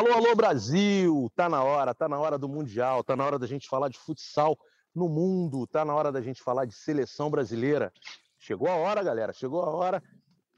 Alô, 0.00 0.14
alô, 0.14 0.34
Brasil! 0.34 1.30
Tá 1.36 1.46
na 1.46 1.62
hora, 1.62 1.94
tá 1.94 2.08
na 2.08 2.18
hora 2.18 2.38
do 2.38 2.48
Mundial, 2.48 3.04
tá 3.04 3.14
na 3.14 3.22
hora 3.22 3.38
da 3.38 3.46
gente 3.46 3.68
falar 3.68 3.90
de 3.90 3.98
futsal 3.98 4.58
no 4.94 5.10
mundo, 5.10 5.66
tá 5.66 5.84
na 5.84 5.94
hora 5.94 6.10
da 6.10 6.22
gente 6.22 6.42
falar 6.42 6.64
de 6.64 6.72
seleção 6.72 7.30
brasileira. 7.30 7.92
Chegou 8.38 8.66
a 8.66 8.76
hora, 8.76 9.02
galera, 9.02 9.30
chegou 9.34 9.62
a 9.62 9.68
hora. 9.68 10.02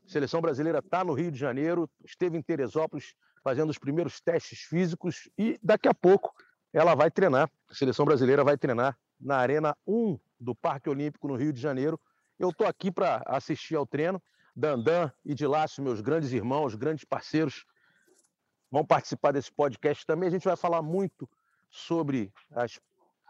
seleção 0.07 0.41
brasileira 0.41 0.81
tá 0.81 1.03
no 1.03 1.13
Rio 1.13 1.29
de 1.29 1.41
Janeiro, 1.41 1.91
esteve 2.05 2.39
em 2.39 2.41
Teresópolis 2.41 3.15
fazendo 3.43 3.71
os 3.71 3.79
primeiros 3.79 4.21
testes 4.21 4.61
físicos 4.61 5.29
e 5.37 5.59
daqui 5.61 5.89
a 5.89 5.95
pouco 5.95 6.33
ela 6.73 6.95
vai 6.95 7.11
treinar. 7.11 7.51
A 7.69 7.75
seleção 7.75 8.05
brasileira 8.05 8.45
vai 8.45 8.57
treinar 8.57 8.97
na 9.21 9.39
Arena 9.39 9.77
1 9.85 10.21
do 10.39 10.55
Parque 10.55 10.89
Olímpico 10.89 11.27
no 11.27 11.35
Rio 11.35 11.53
de 11.53 11.61
Janeiro. 11.61 12.01
Eu 12.39 12.51
estou 12.51 12.65
aqui 12.65 12.93
para 12.93 13.21
assistir 13.27 13.75
ao 13.75 13.89
treino. 13.89 14.23
Dandan 14.55 15.11
e 15.25 15.35
Dilácio, 15.35 15.83
meus 15.83 16.01
grandes 16.01 16.31
irmãos, 16.31 16.77
grandes 16.77 17.05
parceiros, 17.05 17.65
vão 18.73 18.85
participar 18.87 19.33
desse 19.33 19.53
podcast 19.53 20.07
também. 20.07 20.29
A 20.29 20.33
gente 20.33 20.47
vai 20.47 20.57
falar 20.57 20.81
muito 20.81 21.29
sobre 21.71 22.33
as 22.51 22.81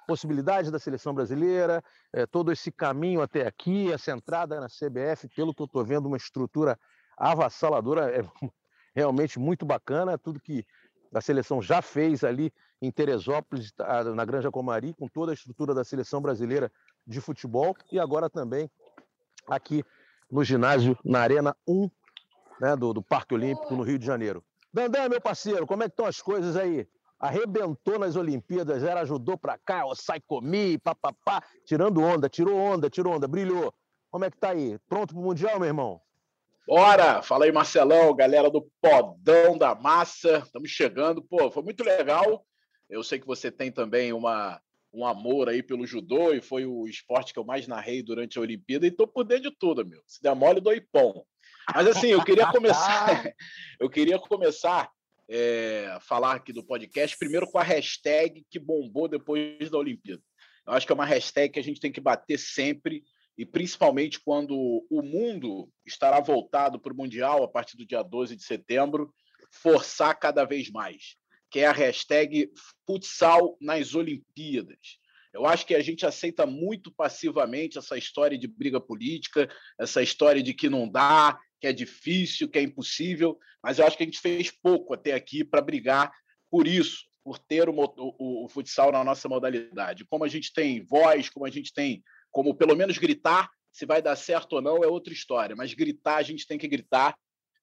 possibilidades 0.07 0.71
da 0.71 0.79
seleção 0.79 1.13
brasileira, 1.13 1.83
é, 2.13 2.27
todo 2.27 2.53
esse 2.53 2.71
caminho 2.71 3.21
até 3.21 3.47
aqui, 3.47 3.93
essa 3.93 4.13
entrada 4.13 4.61
na 4.61 4.69
CBF, 4.69 5.29
pelo 5.35 5.53
que 5.53 5.61
eu 5.61 5.67
estou 5.67 5.85
vendo, 5.85 6.07
uma 6.07 6.17
estrutura 6.17 6.79
avassaladora, 7.17 8.11
é 8.11 8.23
realmente 8.95 9.39
muito 9.39 9.67
bacana, 9.67 10.17
tudo 10.17 10.41
que 10.41 10.65
a 11.13 11.21
seleção 11.21 11.61
já 11.61 11.83
fez 11.83 12.25
ali 12.25 12.53
em 12.81 12.91
Teresópolis, 12.91 13.73
na 14.15 14.25
Granja 14.25 14.51
Comari, 14.51 14.95
com 14.95 15.09
toda 15.09 15.33
a 15.33 15.35
estrutura 15.35 15.75
da 15.75 15.85
seleção 15.85 16.21
brasileira 16.21 16.71
de 17.07 17.21
futebol, 17.21 17.77
e 17.91 17.99
agora 17.99 18.31
também 18.31 18.71
aqui 19.49 19.85
no 20.31 20.43
ginásio, 20.43 20.97
na 21.05 21.21
Arena 21.21 21.57
1 21.67 21.91
né, 22.61 22.77
do, 22.77 22.93
do 22.93 23.03
Parque 23.03 23.35
Olímpico, 23.35 23.75
no 23.75 23.83
Rio 23.83 23.99
de 23.99 24.07
Janeiro. 24.07 24.43
Dandan, 24.73 25.09
meu 25.09 25.21
parceiro, 25.21 25.67
como 25.67 25.83
é 25.83 25.87
que 25.87 25.93
estão 25.93 26.07
as 26.07 26.23
coisas 26.23 26.57
aí? 26.57 26.89
Arrebentou 27.19 27.99
nas 27.99 28.17
Olimpíadas, 28.17 28.83
era 28.83 29.03
ajudou 29.03 29.37
pra 29.37 29.59
cá, 29.59 29.85
ó, 29.85 29.95
sai 29.95 30.21
comi, 30.21 30.79
papapá, 30.79 31.43
tirando 31.67 32.01
onda, 32.01 32.29
tirou 32.29 32.57
onda, 32.59 32.89
tirou 32.89 33.15
onda, 33.15 33.29
brilhou. 33.29 33.73
Como 34.11 34.25
é 34.25 34.31
que 34.31 34.39
tá 34.39 34.51
aí? 34.51 34.79
Pronto 34.89 35.15
pro 35.15 35.23
Mundial, 35.23 35.59
meu 35.59 35.69
irmão? 35.69 36.01
Bora! 36.67 37.23
Fala 37.23 37.45
aí, 37.45 37.53
Marcelão, 37.53 38.15
galera 38.15 38.51
do 38.51 38.67
Podão 38.81 39.59
da 39.59 39.75
Massa. 39.75 40.39
Estamos 40.39 40.71
chegando. 40.71 41.23
Pô, 41.23 41.51
foi 41.51 41.63
muito 41.63 41.83
legal. 41.85 42.45
Eu 42.89 43.03
sei 43.03 43.19
que 43.19 43.27
você 43.27 43.51
tem 43.51 43.71
também 43.71 44.13
uma, 44.13 44.61
um 44.93 45.05
amor 45.05 45.49
aí 45.49 45.63
pelo 45.63 45.87
judô 45.87 46.33
e 46.33 46.41
foi 46.41 46.65
o 46.65 46.87
esporte 46.87 47.33
que 47.33 47.39
eu 47.39 47.45
mais 47.45 47.67
narrei 47.67 48.03
durante 48.03 48.39
a 48.39 48.43
Olimpíada 48.43 48.87
e 48.87 48.91
tô 48.91 49.07
por 49.07 49.25
dentro 49.25 49.51
de 49.51 49.57
tudo, 49.57 49.85
meu. 49.85 50.03
Se 50.07 50.23
der 50.23 50.35
mole, 50.35 50.61
dou 50.61 50.73
ipom. 50.73 51.25
Mas 51.75 51.87
assim, 51.87 52.09
eu 52.09 52.25
queria 52.25 52.47
começar, 52.53 53.33
eu 53.79 53.89
queria 53.89 54.19
começar 54.19 54.91
é, 55.29 55.89
a 55.93 56.01
falar 56.01 56.37
aqui 56.37 56.53
do 56.53 56.65
podcast 56.65 57.17
primeiro 57.17 57.47
com 57.47 57.59
a 57.59 57.63
hashtag 57.63 58.45
que 58.51 58.59
bombou 58.59 59.09
depois 59.09 59.71
da 59.71 59.79
Olimpíada. 59.79 60.23
Eu 60.67 60.75
acho 60.75 60.87
que 60.87 60.93
é 60.93 60.95
uma 60.95 61.07
hashtag 61.07 61.53
que 61.53 61.61
a 61.61 61.65
gente 61.65 61.81
tem 61.81 61.93
que 61.93 62.01
bater 62.01 62.39
sempre 62.39 63.03
e 63.37 63.47
principalmente 63.47 64.21
quando 64.21 64.87
o 64.91 65.03
mundo 65.03 65.69
estará 65.87 66.21
voltado 66.21 66.79
para 66.79 66.93
o 66.93 66.97
Mundial 66.97 67.43
a 67.43 67.49
partir 67.49 67.77
do 67.77 67.87
dia 67.87 68.03
12 68.03 68.37
de 68.37 68.45
setembro, 68.45 69.13
forçar 69.51 70.19
cada 70.19 70.45
vez 70.45 70.71
mais, 70.71 71.17
que 71.51 71.61
é 71.61 71.67
a 71.67 71.73
hashtag 71.73 72.51
futsal 72.87 73.57
nas 73.61 73.95
Olimpíadas. 73.95 74.99
Eu 75.33 75.47
acho 75.47 75.67
que 75.67 75.75
a 75.75 75.83
gente 75.83 76.05
aceita 76.05 76.45
muito 76.45 76.93
passivamente 76.93 77.79
essa 77.79 77.97
história 77.97 78.37
de 78.39 78.47
briga 78.47 78.81
política, 78.81 79.49
essa 79.79 80.03
história 80.03 80.43
de 80.43 80.53
que 80.53 80.69
não 80.69 80.89
dá, 80.89 81.39
que 81.61 81.67
é 81.67 81.73
difícil, 81.73 82.49
que 82.49 82.59
é 82.59 82.63
impossível, 82.63 83.39
mas 83.63 83.79
eu 83.79 83.87
acho 83.87 83.97
que 83.97 84.03
a 84.03 84.07
gente 84.07 84.21
fez 84.21 84.51
pouco 84.51 84.93
até 84.93 85.13
aqui 85.13 85.45
para 85.45 85.63
brigar 85.63 86.13
por 86.51 86.67
isso, 86.67 87.05
por 87.25 87.39
ter 87.39 87.69
o, 87.69 87.75
o, 87.75 88.45
o, 88.45 88.49
futsal 88.49 88.93
na 88.93 89.03
nossa 89.05 89.29
modalidade. 89.29 90.05
Como 90.05 90.25
a 90.25 90.29
gente 90.29 90.53
tem 90.53 90.85
voz, 90.85 91.31
como 91.31 91.47
a 91.47 91.51
gente 91.51 91.73
tem 91.73 92.03
como 92.31 92.55
pelo 92.55 92.75
menos 92.75 92.99
gritar, 92.99 93.49
se 93.71 93.87
vai 93.87 94.03
dar 94.03 94.17
certo 94.17 94.55
ou 94.55 94.63
não 94.63 94.83
é 94.83 94.87
outra 94.87 95.13
história, 95.13 95.57
mas 95.57 95.73
gritar 95.73 96.17
a 96.17 96.23
gente 96.23 96.47
tem 96.47 96.59
que 96.59 96.69
gritar. 96.69 97.17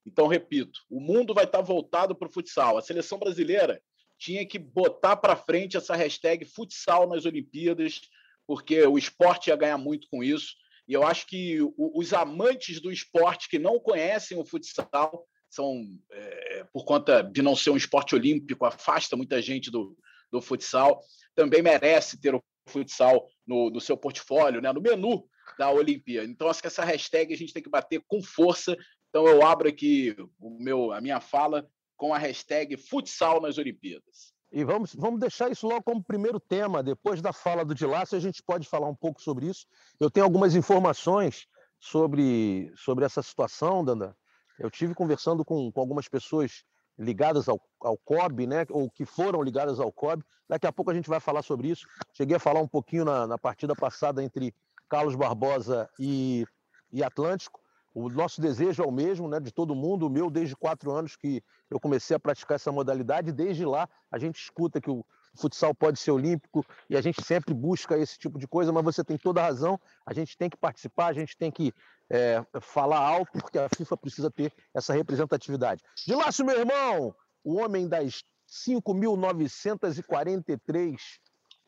Então, 0.05 0.27
repito, 0.27 0.79
o 0.89 0.99
mundo 0.99 1.33
vai 1.33 1.43
estar 1.43 1.61
voltado 1.61 2.15
para 2.15 2.27
o 2.27 2.31
futsal. 2.31 2.77
A 2.77 2.81
seleção 2.81 3.19
brasileira 3.19 3.81
tinha 4.19 4.45
que 4.45 4.59
botar 4.59 5.15
para 5.15 5.35
frente 5.35 5.77
essa 5.77 5.95
hashtag 5.95 6.45
futsal 6.45 7.07
nas 7.07 7.25
Olimpíadas, 7.25 8.01
porque 8.45 8.85
o 8.85 8.97
esporte 8.97 9.47
ia 9.47 9.55
ganhar 9.55 9.77
muito 9.77 10.07
com 10.09 10.23
isso. 10.23 10.55
E 10.87 10.93
eu 10.93 11.03
acho 11.03 11.25
que 11.27 11.59
os 11.77 12.13
amantes 12.13 12.81
do 12.81 12.91
esporte 12.91 13.47
que 13.47 13.57
não 13.57 13.79
conhecem 13.79 14.37
o 14.37 14.45
futsal 14.45 15.25
são, 15.49 15.83
é, 16.11 16.65
por 16.73 16.83
conta 16.83 17.21
de 17.21 17.41
não 17.41 17.55
ser 17.55 17.69
um 17.69 17.77
esporte 17.77 18.13
olímpico, 18.13 18.65
afasta 18.65 19.15
muita 19.15 19.41
gente 19.41 19.71
do, 19.71 19.97
do 20.31 20.41
futsal, 20.41 21.01
também 21.33 21.61
merece 21.61 22.19
ter 22.19 22.35
o 22.35 22.43
futsal 22.67 23.27
no, 23.47 23.69
no 23.69 23.79
seu 23.79 23.95
portfólio, 23.95 24.61
né, 24.61 24.71
no 24.73 24.81
menu 24.81 25.27
da 25.57 25.71
Olimpíada. 25.71 26.27
Então, 26.27 26.49
acho 26.49 26.61
que 26.61 26.67
essa 26.67 26.83
hashtag 26.83 27.33
a 27.33 27.37
gente 27.37 27.53
tem 27.53 27.63
que 27.63 27.69
bater 27.69 28.01
com 28.07 28.21
força. 28.21 28.75
Então, 29.09 29.27
eu 29.27 29.45
abro 29.45 29.69
aqui 29.69 30.15
o 30.39 30.49
meu, 30.59 30.91
a 30.91 31.01
minha 31.01 31.19
fala 31.19 31.67
com 31.99 32.13
a 32.13 32.17
hashtag 32.17 32.77
futsal 32.77 33.41
nas 33.41 33.57
Olimpíadas. 33.57 34.33
E 34.51 34.63
vamos, 34.63 34.95
vamos 34.95 35.19
deixar 35.19 35.51
isso 35.51 35.67
logo 35.67 35.83
como 35.83 36.03
primeiro 36.03 36.39
tema. 36.39 36.81
Depois 36.81 37.21
da 37.21 37.33
fala 37.33 37.65
do 37.65 37.75
Dilácio, 37.75 38.17
a 38.17 38.21
gente 38.21 38.41
pode 38.41 38.67
falar 38.67 38.87
um 38.87 38.95
pouco 38.95 39.21
sobre 39.21 39.47
isso. 39.47 39.67
Eu 39.99 40.09
tenho 40.09 40.25
algumas 40.25 40.55
informações 40.55 41.45
sobre, 41.77 42.71
sobre 42.75 43.03
essa 43.05 43.21
situação, 43.21 43.83
Danda. 43.83 44.15
Eu 44.57 44.71
tive 44.71 44.95
conversando 44.95 45.43
com, 45.43 45.69
com 45.71 45.81
algumas 45.81 46.07
pessoas 46.07 46.63
ligadas 46.97 47.49
ao, 47.49 47.61
ao 47.81 47.97
COB, 47.97 48.47
né, 48.47 48.65
ou 48.69 48.89
que 48.89 49.05
foram 49.05 49.43
ligadas 49.43 49.79
ao 49.79 49.91
COB. 49.91 50.23
Daqui 50.47 50.65
a 50.65 50.71
pouco 50.71 50.91
a 50.91 50.93
gente 50.93 51.09
vai 51.09 51.19
falar 51.19 51.41
sobre 51.41 51.67
isso. 51.67 51.85
Cheguei 52.13 52.37
a 52.37 52.39
falar 52.39 52.61
um 52.61 52.67
pouquinho 52.67 53.03
na, 53.03 53.27
na 53.27 53.37
partida 53.37 53.75
passada 53.75 54.23
entre 54.23 54.55
Carlos 54.87 55.15
Barbosa 55.15 55.89
e, 55.99 56.45
e 56.91 57.03
Atlântico. 57.03 57.59
O 57.93 58.09
nosso 58.09 58.39
desejo 58.39 58.83
é 58.83 58.85
o 58.85 58.91
mesmo, 58.91 59.27
né, 59.27 59.39
de 59.39 59.51
todo 59.51 59.75
mundo, 59.75 60.05
o 60.05 60.09
meu 60.09 60.29
desde 60.29 60.55
quatro 60.55 60.91
anos 60.91 61.15
que 61.15 61.43
eu 61.69 61.79
comecei 61.79 62.15
a 62.15 62.19
praticar 62.19 62.55
essa 62.55 62.71
modalidade. 62.71 63.31
Desde 63.31 63.65
lá 63.65 63.89
a 64.11 64.19
gente 64.19 64.39
escuta 64.39 64.79
que 64.79 64.89
o 64.89 65.03
futsal 65.35 65.73
pode 65.73 65.99
ser 65.99 66.11
olímpico 66.11 66.65
e 66.89 66.95
a 66.95 67.01
gente 67.01 67.21
sempre 67.23 67.53
busca 67.53 67.97
esse 67.97 68.17
tipo 68.17 68.39
de 68.39 68.47
coisa, 68.47 68.71
mas 68.71 68.83
você 68.83 69.03
tem 69.03 69.17
toda 69.17 69.41
a 69.41 69.45
razão. 69.45 69.77
A 70.05 70.13
gente 70.13 70.37
tem 70.37 70.49
que 70.49 70.57
participar, 70.57 71.07
a 71.07 71.13
gente 71.13 71.35
tem 71.37 71.51
que 71.51 71.73
é, 72.09 72.41
falar 72.61 72.99
alto, 72.99 73.39
porque 73.39 73.57
a 73.57 73.67
FIFA 73.69 73.97
precisa 73.97 74.31
ter 74.31 74.53
essa 74.73 74.93
representatividade. 74.93 75.83
De 76.05 76.13
Lácio, 76.13 76.45
meu 76.45 76.59
irmão, 76.59 77.15
o 77.43 77.55
homem 77.55 77.87
das 77.87 78.23
5.943 78.49 80.97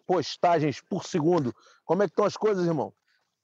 postagens 0.06 0.82
por 0.82 1.06
segundo. 1.06 1.56
Como 1.86 2.04
é 2.04 2.08
que 2.08 2.12
estão 2.12 2.26
as 2.26 2.36
coisas, 2.36 2.66
irmão? 2.66 2.94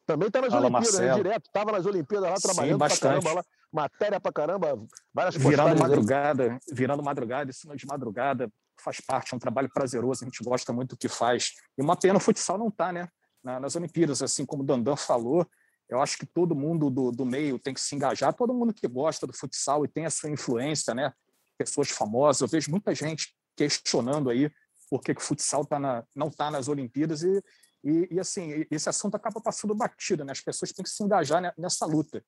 Também 0.07 0.29
está 0.29 0.39
nas 0.39 0.51
Fala, 0.51 0.67
Olimpíadas, 0.67 0.99
né? 0.99 1.13
direto. 1.15 1.45
Estava 1.47 1.71
nas 1.73 1.85
Olimpíadas 1.85 2.29
lá 2.29 2.35
trabalhando 2.37 2.75
Sim, 2.75 2.79
bastante. 2.79 3.23
Caramba, 3.23 3.33
lá, 3.33 3.43
matéria 3.71 4.19
para 4.21 4.31
caramba, 4.31 4.87
várias 5.13 5.35
Virando 5.35 5.77
madrugada, 5.77 6.53
aí. 6.53 6.59
virando 6.71 7.03
madrugada, 7.03 7.51
isso 7.51 7.67
de 7.75 7.85
madrugada 7.85 8.49
faz 8.79 9.01
parte, 9.01 9.33
é 9.33 9.35
um 9.35 9.39
trabalho 9.39 9.69
prazeroso, 9.69 10.23
a 10.23 10.27
gente 10.27 10.41
gosta 10.41 10.71
muito 10.71 10.91
do 10.91 10.97
que 10.97 11.09
faz. 11.09 11.55
E 11.77 11.81
uma 11.81 11.97
pena 11.97 12.17
o 12.17 12.21
futsal 12.21 12.57
não 12.57 12.69
está, 12.69 12.93
né? 12.93 13.09
Nas 13.43 13.75
Olimpíadas, 13.75 14.21
assim 14.21 14.45
como 14.45 14.63
o 14.63 14.65
Dandan 14.65 14.95
falou, 14.95 15.45
eu 15.89 16.01
acho 16.01 16.17
que 16.17 16.25
todo 16.25 16.55
mundo 16.55 16.89
do, 16.89 17.11
do 17.11 17.25
meio 17.25 17.59
tem 17.59 17.73
que 17.73 17.81
se 17.81 17.93
engajar, 17.95 18.33
todo 18.33 18.53
mundo 18.53 18.73
que 18.73 18.87
gosta 18.87 19.27
do 19.27 19.33
futsal 19.33 19.83
e 19.83 19.87
tem 19.87 20.05
a 20.05 20.09
sua 20.09 20.29
influência, 20.29 20.93
né? 20.93 21.11
Pessoas 21.57 21.89
famosas, 21.89 22.41
eu 22.41 22.47
vejo 22.47 22.71
muita 22.71 22.95
gente 22.95 23.35
questionando 23.57 24.29
aí 24.29 24.49
por 24.89 25.01
que, 25.01 25.13
que 25.13 25.21
o 25.21 25.23
futsal 25.23 25.65
tá 25.65 25.77
na, 25.79 26.03
não 26.15 26.27
está 26.27 26.49
nas 26.49 26.69
Olimpíadas 26.69 27.23
e 27.23 27.43
e, 27.87 28.15
e, 28.15 28.19
assim, 28.19 28.65
esse 28.69 28.89
assunto 28.89 29.15
acaba 29.15 29.39
passando 29.39 29.73
batido, 29.73 30.25
né? 30.25 30.33
As 30.33 30.41
pessoas 30.41 30.73
têm 30.73 30.83
que 30.83 30.89
se 30.89 31.01
engajar 31.01 31.53
nessa 31.57 31.85
luta. 31.85 32.21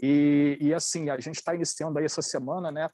E, 0.00 0.56
e 0.58 0.72
assim, 0.72 1.10
a 1.10 1.20
gente 1.20 1.36
está 1.36 1.54
iniciando 1.54 1.98
aí 1.98 2.06
essa 2.06 2.22
semana, 2.22 2.72
né? 2.72 2.88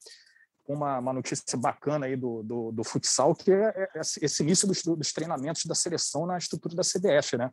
Uma, 0.67 0.99
uma 0.99 1.13
notícia 1.13 1.57
bacana 1.57 2.07
aí 2.07 2.17
do, 2.17 2.43
do, 2.43 2.73
do 2.73 2.83
futsal, 2.83 3.35
que 3.37 3.53
é, 3.53 3.89
é 3.95 4.01
esse 4.01 4.43
início 4.43 4.67
dos, 4.67 4.83
dos, 4.83 5.13
treinamentos 5.13 5.65
da 5.65 5.77
seleção 5.77 6.27
na 6.27 6.39
estrutura 6.39 6.75
da 6.75 6.83
CBF, 6.83 7.37
né? 7.37 7.51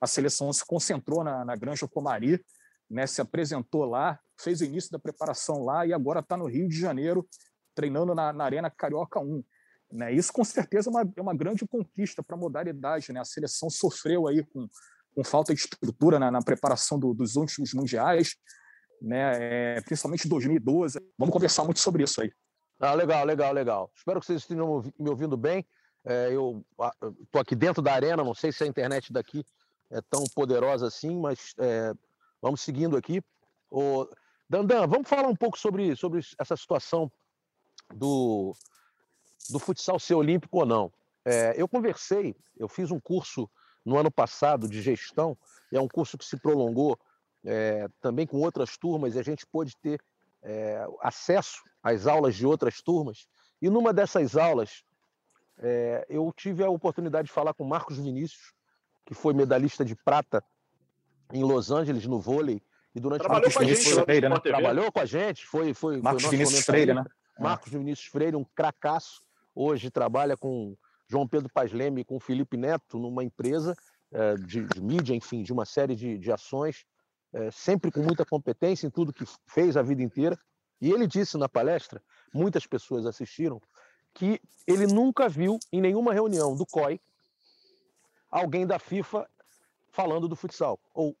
A 0.00 0.06
seleção 0.06 0.50
se 0.54 0.64
concentrou 0.64 1.22
na, 1.22 1.44
na 1.44 1.54
Granja 1.54 1.86
Comari, 1.86 2.42
né? 2.88 3.06
Se 3.06 3.20
apresentou 3.20 3.84
lá, 3.84 4.18
fez 4.40 4.62
o 4.62 4.64
início 4.64 4.90
da 4.90 4.98
preparação 4.98 5.64
lá 5.64 5.86
e 5.86 5.92
agora 5.92 6.20
está 6.20 6.34
no 6.34 6.46
Rio 6.46 6.66
de 6.66 6.78
Janeiro 6.78 7.28
treinando 7.74 8.14
na, 8.14 8.32
na 8.32 8.44
Arena 8.44 8.70
Carioca 8.70 9.20
1. 9.20 9.44
Né? 9.92 10.12
Isso, 10.12 10.32
com 10.32 10.42
certeza, 10.42 10.88
é 10.88 10.90
uma, 10.90 11.12
é 11.16 11.20
uma 11.20 11.34
grande 11.34 11.66
conquista 11.66 12.22
para 12.22 12.34
a 12.34 12.38
modalidade. 12.38 13.12
Né? 13.12 13.20
A 13.20 13.24
seleção 13.24 13.68
sofreu 13.68 14.26
aí 14.26 14.42
com, 14.42 14.66
com 15.14 15.22
falta 15.22 15.54
de 15.54 15.60
estrutura 15.60 16.18
na, 16.18 16.30
na 16.30 16.40
preparação 16.40 16.98
do, 16.98 17.12
dos 17.12 17.36
últimos 17.36 17.74
mundiais, 17.74 18.36
né? 19.00 19.76
É, 19.76 19.80
principalmente 19.82 20.26
2012. 20.28 20.98
Vamos 21.18 21.32
conversar 21.32 21.64
muito 21.64 21.80
sobre 21.80 22.04
isso 22.04 22.22
aí. 22.22 22.32
Ah, 22.80 22.94
legal, 22.94 23.24
legal, 23.24 23.52
legal. 23.52 23.92
Espero 23.94 24.18
que 24.18 24.26
vocês 24.26 24.42
estejam 24.42 24.82
me 24.98 25.10
ouvindo 25.10 25.36
bem. 25.36 25.66
É, 26.04 26.32
eu 26.32 26.64
estou 27.22 27.40
aqui 27.40 27.54
dentro 27.54 27.82
da 27.82 27.92
arena, 27.92 28.24
não 28.24 28.34
sei 28.34 28.50
se 28.50 28.64
a 28.64 28.66
internet 28.66 29.12
daqui 29.12 29.44
é 29.90 30.00
tão 30.10 30.24
poderosa 30.34 30.86
assim, 30.86 31.20
mas 31.20 31.54
é, 31.58 31.92
vamos 32.40 32.60
seguindo 32.60 32.96
aqui. 32.96 33.22
O 33.70 34.08
Dandan, 34.48 34.86
vamos 34.86 35.08
falar 35.08 35.28
um 35.28 35.36
pouco 35.36 35.58
sobre, 35.58 35.94
sobre 35.94 36.20
essa 36.38 36.56
situação 36.56 37.10
do, 37.94 38.52
do 39.50 39.58
futsal 39.58 39.98
ser 39.98 40.14
olímpico 40.14 40.58
ou 40.58 40.66
não. 40.66 40.92
É, 41.24 41.54
eu 41.56 41.68
conversei, 41.68 42.34
eu 42.56 42.68
fiz 42.68 42.90
um 42.90 43.00
curso 43.00 43.48
no 43.84 43.96
ano 43.96 44.10
passado 44.10 44.68
de 44.68 44.80
gestão, 44.80 45.36
é 45.72 45.80
um 45.80 45.88
curso 45.88 46.16
que 46.16 46.24
se 46.24 46.36
prolongou 46.36 46.98
é, 47.44 47.88
também 48.00 48.26
com 48.26 48.38
outras 48.38 48.76
turmas, 48.76 49.14
e 49.14 49.18
a 49.18 49.22
gente 49.22 49.46
pôde 49.46 49.76
ter 49.76 50.00
é, 50.42 50.84
acesso 51.00 51.62
às 51.82 52.06
aulas 52.06 52.34
de 52.34 52.46
outras 52.46 52.80
turmas. 52.80 53.26
E 53.60 53.68
numa 53.70 53.92
dessas 53.92 54.36
aulas, 54.36 54.84
é, 55.58 56.06
eu 56.08 56.32
tive 56.36 56.64
a 56.64 56.70
oportunidade 56.70 57.28
de 57.28 57.34
falar 57.34 57.54
com 57.54 57.64
Marcos 57.64 57.98
Vinícius, 57.98 58.52
que 59.04 59.14
foi 59.14 59.32
medalhista 59.32 59.84
de 59.84 59.94
prata 59.94 60.44
em 61.32 61.42
Los 61.42 61.70
Angeles 61.70 62.06
no 62.06 62.20
vôlei. 62.20 62.62
E 62.94 63.00
durante 63.00 63.20
Trabalhou 63.20 63.50
com 63.50 63.60
a 63.60 63.64
gente, 63.64 63.90
foi, 63.90 64.04
Freire, 64.04 64.28
né? 64.28 64.38
Trabalhou 64.38 64.92
com 64.92 65.00
a 65.00 65.06
gente, 65.06 65.46
foi, 65.46 65.74
foi, 65.74 66.00
Marcos 66.00 66.22
foi 66.24 66.30
Vinícius 66.30 66.64
Freire, 66.64 66.94
né? 66.94 67.04
Marcos 67.38 67.72
Vinícius 67.72 68.08
Freire, 68.08 68.36
um 68.36 68.44
cracaço. 68.44 69.22
Hoje 69.54 69.90
trabalha 69.90 70.36
com 70.36 70.76
João 71.08 71.28
Pedro 71.28 71.50
Paz 71.52 71.72
Leme 71.72 72.00
e 72.00 72.04
com 72.04 72.18
Felipe 72.18 72.56
Neto 72.56 72.98
numa 72.98 73.22
empresa 73.22 73.74
é, 74.10 74.34
de, 74.36 74.64
de, 74.66 74.80
mídia, 74.80 75.14
enfim, 75.14 75.42
de 75.42 75.52
uma 75.52 75.64
série 75.64 75.94
de, 75.94 76.18
de 76.18 76.32
ações, 76.32 76.84
é, 77.32 77.50
sempre 77.50 77.90
com 77.90 78.00
muita 78.00 78.24
competência 78.24 78.86
em 78.86 78.90
tudo 78.90 79.12
que 79.12 79.24
fez 79.46 79.76
a 79.76 79.82
vida 79.82 80.02
inteira. 80.02 80.38
E 80.80 80.90
ele 80.90 81.06
disse 81.06 81.36
na 81.36 81.48
palestra, 81.48 82.02
muitas 82.32 82.66
pessoas 82.66 83.06
assistiram, 83.06 83.60
que 84.14 84.40
ele 84.66 84.86
nunca 84.86 85.28
viu 85.28 85.58
em 85.72 85.80
nenhuma 85.80 86.12
reunião 86.12 86.54
do 86.54 86.66
COI 86.66 87.00
alguém 88.30 88.66
da 88.66 88.78
FIFA 88.78 89.28
falando 89.90 90.26
do 90.26 90.34
futsal, 90.34 90.80
ou, 90.94 91.16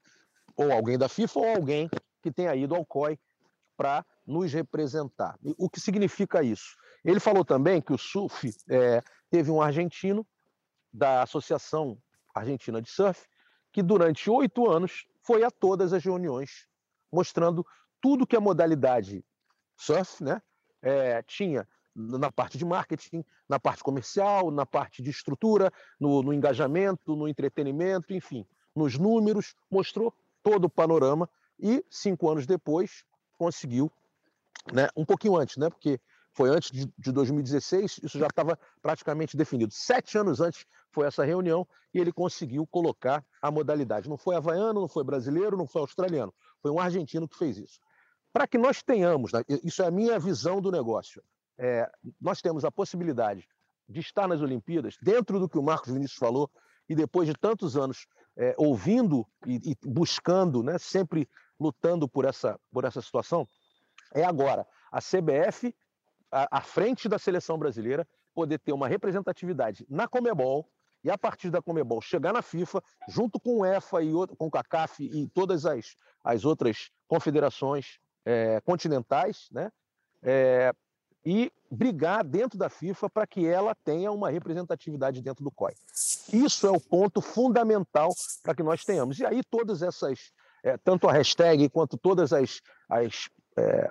ou 0.56 0.72
alguém 0.72 0.96
da 0.96 1.08
FIFA 1.08 1.38
ou 1.38 1.48
alguém 1.56 1.90
que 2.22 2.32
tenha 2.32 2.54
ido 2.54 2.74
ao 2.74 2.84
COI 2.84 3.18
para 3.76 4.04
nos 4.26 4.52
representar. 4.52 5.38
O 5.58 5.68
que 5.68 5.80
significa 5.80 6.42
isso? 6.42 6.76
Ele 7.04 7.20
falou 7.20 7.44
também 7.44 7.80
que 7.80 7.92
o 7.92 7.98
SUF 7.98 8.54
é, 8.68 9.02
teve 9.30 9.50
um 9.50 9.60
argentino 9.60 10.26
da 10.92 11.22
Associação 11.22 11.98
Argentina 12.34 12.80
de 12.80 12.90
Surf 12.90 13.26
que 13.72 13.82
durante 13.82 14.30
oito 14.30 14.70
anos 14.70 15.06
foi 15.22 15.42
a 15.42 15.50
todas 15.50 15.92
as 15.92 16.04
reuniões, 16.04 16.68
mostrando 17.10 17.66
tudo 18.00 18.26
que 18.26 18.36
a 18.36 18.40
modalidade 18.40 19.24
surf 19.76 20.22
né, 20.22 20.42
é, 20.82 21.22
tinha 21.22 21.66
na 21.94 22.30
parte 22.30 22.56
de 22.56 22.64
marketing, 22.64 23.24
na 23.48 23.58
parte 23.58 23.82
comercial, 23.82 24.50
na 24.50 24.64
parte 24.64 25.02
de 25.02 25.10
estrutura, 25.10 25.70
no, 26.00 26.22
no 26.22 26.32
engajamento, 26.32 27.14
no 27.14 27.28
entretenimento, 27.28 28.14
enfim, 28.14 28.46
nos 28.74 28.98
números, 28.98 29.54
mostrou 29.70 30.14
todo 30.42 30.64
o 30.64 30.70
panorama 30.70 31.28
e 31.58 31.84
cinco 31.90 32.30
anos 32.30 32.46
depois 32.46 33.04
conseguiu, 33.38 33.90
né, 34.72 34.88
um 34.96 35.04
pouquinho 35.04 35.36
antes, 35.36 35.56
né, 35.56 35.68
porque 35.68 36.00
foi 36.32 36.50
antes 36.50 36.70
de, 36.70 36.92
de 36.98 37.12
2016, 37.12 38.00
isso 38.02 38.18
já 38.18 38.26
estava 38.26 38.58
praticamente 38.80 39.36
definido. 39.36 39.72
Sete 39.72 40.16
anos 40.16 40.40
antes 40.40 40.64
foi 40.90 41.06
essa 41.06 41.24
reunião 41.24 41.66
e 41.92 41.98
ele 41.98 42.12
conseguiu 42.12 42.66
colocar 42.66 43.24
a 43.40 43.50
modalidade. 43.50 44.08
Não 44.08 44.16
foi 44.16 44.36
havaiano, 44.36 44.80
não 44.80 44.88
foi 44.88 45.04
brasileiro, 45.04 45.56
não 45.56 45.66
foi 45.66 45.82
australiano, 45.82 46.32
foi 46.60 46.70
um 46.70 46.78
argentino 46.78 47.28
que 47.28 47.36
fez 47.36 47.58
isso. 47.58 47.80
Para 48.32 48.46
que 48.46 48.56
nós 48.56 48.82
tenhamos, 48.82 49.32
né, 49.32 49.42
isso 49.62 49.82
é 49.82 49.86
a 49.86 49.90
minha 49.90 50.18
visão 50.18 50.60
do 50.60 50.72
negócio, 50.72 51.22
é, 51.58 51.90
nós 52.20 52.40
temos 52.40 52.64
a 52.64 52.70
possibilidade 52.70 53.46
de 53.86 54.00
estar 54.00 54.26
nas 54.26 54.40
Olimpíadas, 54.40 54.96
dentro 55.02 55.38
do 55.38 55.48
que 55.48 55.58
o 55.58 55.62
Marcos 55.62 55.92
Vinícius 55.92 56.18
falou, 56.18 56.50
e 56.88 56.94
depois 56.94 57.28
de 57.28 57.34
tantos 57.34 57.76
anos 57.76 58.06
é, 58.36 58.54
ouvindo 58.56 59.26
e, 59.46 59.56
e, 59.72 59.76
buscando, 59.86 60.62
né, 60.62 60.78
sempre 60.78 61.28
lutando 61.60 62.08
por 62.08 62.24
essa, 62.24 62.58
por 62.72 62.84
essa 62.84 63.02
situação, 63.02 63.46
é 64.14 64.24
agora 64.24 64.66
a 64.90 64.98
CBF, 64.98 65.74
à, 66.32 66.60
frente 66.62 67.08
da 67.08 67.18
seleção 67.18 67.58
brasileira, 67.58 68.08
poder 68.34 68.58
ter 68.58 68.72
uma 68.72 68.88
representatividade 68.88 69.86
na 69.88 70.08
Comebol, 70.08 70.66
e 71.04 71.10
a 71.10 71.18
partir 71.18 71.50
da 71.50 71.60
Comebol 71.60 72.00
chegar 72.00 72.32
na 72.32 72.42
FIFA, 72.42 72.82
junto 73.08 73.38
com 73.38 73.58
o 73.58 73.66
EFA 73.66 74.02
e 74.02 74.14
outro, 74.14 74.36
com 74.36 74.46
o 74.46 74.50
CACAF 74.50 75.04
e 75.04 75.28
todas 75.28 75.66
as, 75.66 75.96
as 76.24 76.44
outras 76.44 76.90
confederações 77.08 77.98
é, 78.24 78.60
continentais, 78.60 79.48
né? 79.50 79.70
É, 80.22 80.72
e 81.24 81.52
brigar 81.70 82.24
dentro 82.24 82.58
da 82.58 82.68
FIFA 82.68 83.08
para 83.08 83.26
que 83.26 83.46
ela 83.46 83.74
tenha 83.74 84.10
uma 84.10 84.30
representatividade 84.30 85.20
dentro 85.22 85.44
do 85.44 85.50
COI. 85.50 85.74
Isso 86.32 86.66
é 86.66 86.70
o 86.70 86.80
ponto 86.80 87.20
fundamental 87.20 88.10
para 88.42 88.54
que 88.54 88.62
nós 88.62 88.84
tenhamos. 88.84 89.18
E 89.18 89.26
aí 89.26 89.42
todas 89.44 89.82
essas, 89.82 90.32
é, 90.64 90.76
tanto 90.76 91.08
a 91.08 91.12
hashtag 91.12 91.68
quanto 91.68 91.96
todas 91.96 92.32
as, 92.32 92.60
as 92.88 93.28
é, 93.56 93.90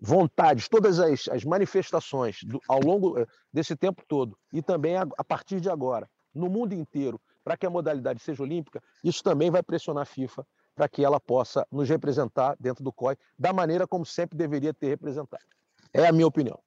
vontades, 0.00 0.68
todas 0.68 1.00
as, 1.00 1.28
as 1.28 1.44
manifestações 1.44 2.42
do, 2.44 2.60
ao 2.68 2.80
longo 2.80 3.18
é, 3.18 3.26
desse 3.52 3.74
tempo 3.74 4.02
todo 4.06 4.38
e 4.52 4.62
também 4.62 4.96
a, 4.96 5.06
a 5.16 5.24
partir 5.24 5.60
de 5.60 5.68
agora, 5.68 6.08
no 6.34 6.48
mundo 6.48 6.72
inteiro, 6.72 7.20
para 7.42 7.56
que 7.56 7.66
a 7.66 7.70
modalidade 7.70 8.20
seja 8.20 8.42
olímpica, 8.42 8.82
isso 9.02 9.22
também 9.22 9.50
vai 9.50 9.62
pressionar 9.62 10.02
a 10.02 10.06
FIFA 10.06 10.46
para 10.74 10.88
que 10.88 11.04
ela 11.04 11.18
possa 11.18 11.66
nos 11.72 11.88
representar 11.88 12.56
dentro 12.60 12.84
do 12.84 12.92
COI 12.92 13.16
da 13.38 13.52
maneira 13.52 13.86
como 13.86 14.06
sempre 14.06 14.38
deveria 14.38 14.72
ter 14.72 14.88
representado. 14.88 15.44
É 15.92 16.06
a 16.06 16.12
minha 16.12 16.26
opinião. 16.26 16.60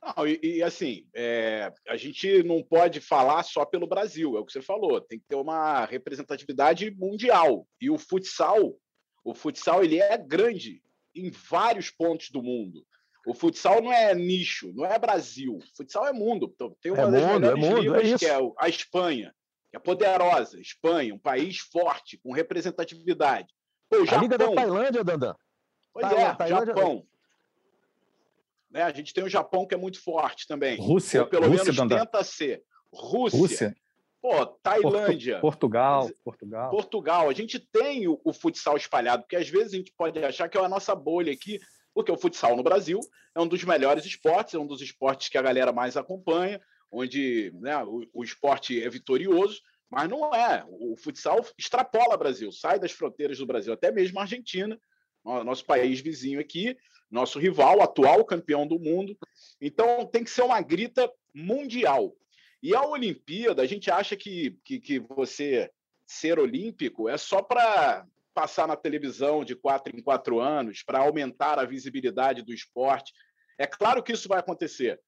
Não, 0.00 0.26
e, 0.26 0.38
e, 0.42 0.62
assim, 0.62 1.06
é, 1.14 1.72
a 1.88 1.96
gente 1.96 2.42
não 2.42 2.62
pode 2.62 3.00
falar 3.00 3.42
só 3.42 3.64
pelo 3.64 3.86
Brasil, 3.86 4.36
é 4.36 4.40
o 4.40 4.44
que 4.44 4.52
você 4.52 4.62
falou, 4.62 5.00
tem 5.00 5.18
que 5.18 5.26
ter 5.26 5.34
uma 5.34 5.84
representatividade 5.86 6.90
mundial. 6.90 7.66
E 7.80 7.90
o 7.90 7.98
futsal, 7.98 8.74
o 9.24 9.34
futsal 9.34 9.82
ele 9.82 9.98
é 9.98 10.16
grande 10.16 10.82
em 11.14 11.30
vários 11.30 11.90
pontos 11.90 12.30
do 12.30 12.42
mundo. 12.42 12.84
O 13.26 13.34
futsal 13.34 13.80
não 13.82 13.92
é 13.92 14.14
nicho, 14.14 14.72
não 14.74 14.84
é 14.84 14.98
Brasil. 14.98 15.56
O 15.56 15.76
futsal 15.76 16.06
é 16.06 16.12
mundo. 16.12 16.50
Então, 16.54 16.76
tem 16.80 16.92
uma 16.92 17.02
é 17.02 17.10
das 17.10 17.22
mundo, 17.22 17.40
melhores 17.40 17.64
é 17.64 17.70
mundo, 17.70 17.96
é 17.96 18.18
que 18.18 18.26
é 18.26 18.38
a 18.58 18.68
Espanha, 18.68 19.34
que 19.70 19.76
é 19.76 19.80
poderosa. 19.80 20.60
Espanha, 20.60 21.14
um 21.14 21.18
país 21.18 21.58
forte, 21.58 22.18
com 22.18 22.32
representatividade. 22.32 23.48
Pô, 23.88 23.96
a 23.96 24.20
Liga 24.20 24.36
da 24.36 24.52
Tailândia, 24.52 25.02
Dandan. 25.04 25.34
Pois 25.92 26.12
é, 26.12 26.34
Tailândia... 26.34 26.74
Japão. 26.74 27.06
Né? 28.70 28.82
A 28.82 28.92
gente 28.92 29.14
tem 29.14 29.22
o 29.22 29.28
Japão 29.28 29.66
que 29.66 29.74
é 29.74 29.78
muito 29.78 30.02
forte 30.02 30.46
também. 30.48 30.76
Rússia, 30.76 31.22
Ou 31.22 31.28
pelo 31.28 31.46
Rússia, 31.46 31.62
menos 31.64 31.76
Dandá. 31.76 32.00
tenta 32.00 32.24
ser. 32.24 32.64
Rússia. 32.92 33.38
Rússia. 33.38 33.76
Pô, 34.24 34.46
Tailândia. 34.46 35.38
Portugal, 35.38 36.10
Portugal. 36.24 36.70
Portugal. 36.70 37.28
A 37.28 37.34
gente 37.34 37.58
tem 37.58 38.08
o, 38.08 38.18
o, 38.24 38.32
futsal 38.32 38.74
espalhado, 38.74 39.24
porque 39.24 39.36
às 39.36 39.50
vezes 39.50 39.74
a 39.74 39.76
gente 39.76 39.92
pode 39.94 40.18
achar 40.24 40.48
que 40.48 40.56
é 40.56 40.64
a 40.64 40.68
nossa 40.68 40.94
bolha 40.94 41.30
aqui, 41.30 41.60
porque 41.92 42.10
o 42.10 42.16
futsal 42.16 42.56
no 42.56 42.62
Brasil 42.62 43.00
é 43.34 43.40
um 43.42 43.46
dos 43.46 43.62
melhores 43.64 44.06
esportes, 44.06 44.54
é 44.54 44.58
um 44.58 44.66
dos 44.66 44.80
esportes 44.80 45.28
que 45.28 45.36
a 45.36 45.42
galera 45.42 45.74
mais 45.74 45.94
acompanha, 45.94 46.58
onde 46.90 47.52
né, 47.60 47.76
o, 47.84 48.00
o 48.14 48.24
esporte 48.24 48.82
é 48.82 48.88
vitorioso, 48.88 49.60
mas 49.90 50.08
não 50.08 50.34
é. 50.34 50.64
O 50.70 50.96
futsal 50.96 51.44
extrapola 51.58 52.14
o 52.14 52.18
Brasil, 52.18 52.50
sai 52.50 52.78
das 52.78 52.92
fronteiras 52.92 53.36
do 53.36 53.46
Brasil, 53.46 53.74
até 53.74 53.92
mesmo 53.92 54.18
a 54.18 54.22
Argentina, 54.22 54.80
nosso 55.22 55.66
país 55.66 56.00
vizinho 56.00 56.40
aqui, 56.40 56.74
nosso 57.10 57.38
rival, 57.38 57.82
atual 57.82 58.24
campeão 58.24 58.66
do 58.66 58.78
mundo. 58.78 59.18
Então 59.60 60.06
tem 60.06 60.24
que 60.24 60.30
ser 60.30 60.44
uma 60.44 60.62
grita 60.62 61.12
mundial. 61.34 62.16
E 62.64 62.74
a 62.74 62.82
Olimpíada, 62.82 63.60
a 63.60 63.66
gente 63.66 63.90
acha 63.90 64.16
que, 64.16 64.58
que, 64.64 64.80
que 64.80 64.98
você 64.98 65.70
ser 66.06 66.38
olímpico 66.38 67.10
é 67.10 67.18
só 67.18 67.42
para 67.42 68.06
passar 68.32 68.66
na 68.66 68.74
televisão 68.74 69.44
de 69.44 69.54
quatro 69.54 69.94
em 69.94 70.00
quatro 70.00 70.40
anos, 70.40 70.82
para 70.82 71.00
aumentar 71.00 71.58
a 71.58 71.66
visibilidade 71.66 72.40
do 72.40 72.54
esporte. 72.54 73.12
É 73.58 73.66
claro 73.66 74.02
que 74.02 74.12
isso 74.12 74.26
vai 74.26 74.38
acontecer, 74.38 74.98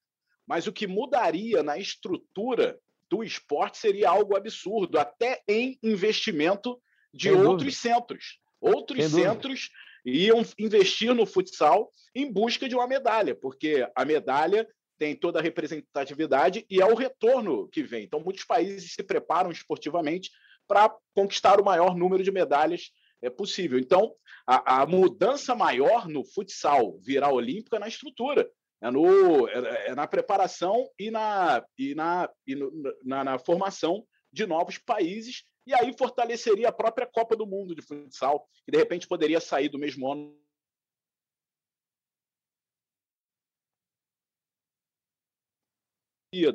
mas 0.47 0.67
o 0.67 0.73
que 0.73 0.87
mudaria 0.87 1.63
na 1.63 1.79
estrutura 1.79 2.79
do 3.09 3.25
esporte 3.25 3.79
seria 3.79 4.11
algo 4.11 4.37
absurdo, 4.37 4.99
até 4.99 5.41
em 5.49 5.79
investimento 5.83 6.79
de 7.11 7.31
outros 7.31 7.49
dúvida. 7.49 7.71
centros. 7.71 8.39
Outros 8.61 8.99
Sem 8.99 9.11
dúvida. 9.11 9.33
centros 9.33 9.71
iam 10.05 10.45
investir 10.59 11.15
no 11.15 11.25
futsal 11.25 11.91
em 12.15 12.31
busca 12.31 12.69
de 12.69 12.75
uma 12.75 12.87
medalha, 12.87 13.35
porque 13.35 13.91
a 13.97 14.05
medalha 14.05 14.69
tem 14.99 15.15
toda 15.15 15.39
a 15.39 15.43
representatividade 15.43 16.65
e 16.71 16.81
é 16.81 16.87
o 16.87 16.95
retorno 16.95 17.69
que 17.69 17.83
vem. 17.83 18.05
Então, 18.05 18.21
muitos 18.21 18.45
países 18.45 18.93
se 18.93 19.03
preparam 19.03 19.51
esportivamente 19.51 20.31
para 20.67 20.95
conquistar 21.15 21.61
o 21.61 21.65
maior 21.65 21.97
número 21.97 22.23
de 22.23 22.33
medalhas 22.33 22.91
é 23.23 23.31
possível. 23.31 23.79
Então, 23.79 24.15
a, 24.47 24.83
a 24.83 24.87
mudança 24.87 25.55
maior 25.55 26.09
no 26.09 26.25
futsal 26.25 26.99
virar 27.01 27.33
olímpica 27.33 27.77
é 27.77 27.81
na 27.81 27.89
estrutura, 27.89 28.49
é, 28.83 28.91
no, 28.91 29.49
é, 29.49 29.89
é 29.89 29.95
na 29.95 30.07
preparação 30.07 30.89
e, 30.99 31.11
na, 31.11 31.65
e, 31.79 31.95
na, 31.95 32.29
e 32.47 32.55
no, 32.55 32.71
na, 33.05 33.25
na 33.25 33.39
formação 33.39 34.05
de 34.33 34.47
novos 34.47 34.79
países 34.79 35.45
e 35.67 35.75
aí 35.75 35.93
fortaleceria 35.99 36.69
a 36.69 36.73
própria 36.73 37.07
Copa 37.07 37.35
do 37.35 37.47
Mundo 37.47 37.75
de 37.75 37.83
futsal, 37.83 38.47
que 38.65 38.71
de 38.71 38.79
repente 38.79 39.09
poderia 39.09 39.41
sair 39.41 39.69
do 39.69 39.79
mesmo 39.79 40.11
ano. 40.11 40.39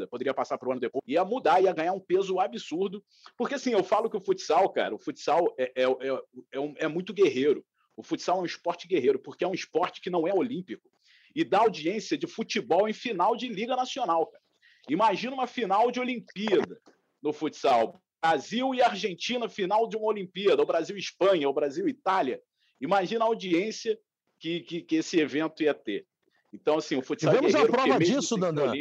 Poderia 0.07 0.33
passar 0.33 0.57
para 0.57 0.69
o 0.69 0.71
ano 0.71 0.81
depois, 0.81 1.03
ia 1.07 1.23
mudar, 1.23 1.61
ia 1.61 1.73
ganhar 1.73 1.93
um 1.93 1.99
peso 1.99 2.39
absurdo. 2.39 3.03
Porque 3.37 3.55
assim, 3.55 3.71
eu 3.71 3.83
falo 3.83 4.09
que 4.09 4.17
o 4.17 4.21
futsal, 4.21 4.69
cara, 4.69 4.93
o 4.93 4.99
futsal 4.99 5.53
é, 5.57 5.71
é, 5.75 5.83
é, 5.83 6.21
é, 6.51 6.59
um, 6.59 6.73
é 6.77 6.87
muito 6.87 7.13
guerreiro. 7.13 7.65
O 7.95 8.03
futsal 8.03 8.39
é 8.39 8.41
um 8.41 8.45
esporte 8.45 8.87
guerreiro, 8.87 9.19
porque 9.19 9.43
é 9.43 9.47
um 9.47 9.53
esporte 9.53 10.01
que 10.01 10.09
não 10.09 10.27
é 10.27 10.33
olímpico. 10.33 10.89
e 11.35 11.43
dá 11.43 11.59
audiência 11.59 12.17
de 12.17 12.27
futebol 12.27 12.87
em 12.87 12.93
final 12.93 13.35
de 13.35 13.47
Liga 13.47 13.75
Nacional. 13.75 14.27
Cara. 14.27 14.43
Imagina 14.89 15.33
uma 15.33 15.47
final 15.47 15.91
de 15.91 15.99
Olimpíada 15.99 16.79
no 17.21 17.31
futsal. 17.31 18.01
Brasil 18.21 18.73
e 18.75 18.81
Argentina, 18.81 19.49
final 19.49 19.87
de 19.87 19.97
uma 19.97 20.07
Olimpíada, 20.07 20.61
o 20.61 20.65
Brasil 20.65 20.95
e 20.95 20.99
Espanha, 20.99 21.49
o 21.49 21.53
Brasil 21.53 21.87
e 21.87 21.91
Itália. 21.91 22.39
Imagina 22.79 23.25
a 23.25 23.27
audiência 23.27 23.97
que, 24.39 24.61
que, 24.61 24.81
que 24.81 24.95
esse 24.97 25.19
evento 25.19 25.63
ia 25.63 25.73
ter. 25.73 26.05
Então, 26.53 26.77
assim, 26.77 26.97
o 26.97 27.01
futsal 27.01 27.33
Tivemos 27.33 27.55
a 27.55 27.65
prova 27.65 27.99
disso, 27.99 28.37
Dandan. 28.37 28.73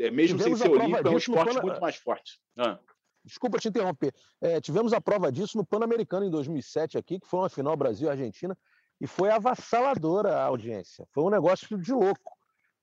É, 0.00 0.10
mesmo 0.10 0.38
tivemos 0.38 0.58
sem 0.58 0.68
ser 0.68 0.74
olímpico, 0.74 1.08
é 1.08 1.10
um 1.10 1.18
esporte 1.18 1.54
Pan... 1.54 1.62
muito 1.62 1.80
mais 1.80 1.96
forte. 1.96 2.40
Ah. 2.56 2.78
Desculpa 3.22 3.58
te 3.58 3.68
interromper. 3.68 4.14
É, 4.40 4.60
tivemos 4.60 4.94
a 4.94 5.00
prova 5.00 5.30
disso 5.30 5.58
no 5.58 5.64
Pan-Americano 5.64 6.24
em 6.24 6.30
2007 6.30 6.96
aqui, 6.96 7.20
que 7.20 7.26
foi 7.26 7.40
uma 7.40 7.50
final 7.50 7.76
Brasil-Argentina, 7.76 8.56
e 8.98 9.06
foi 9.06 9.30
avassaladora 9.30 10.36
a 10.36 10.44
audiência. 10.44 11.06
Foi 11.12 11.22
um 11.22 11.28
negócio 11.30 11.78
de 11.78 11.92
louco. 11.92 12.32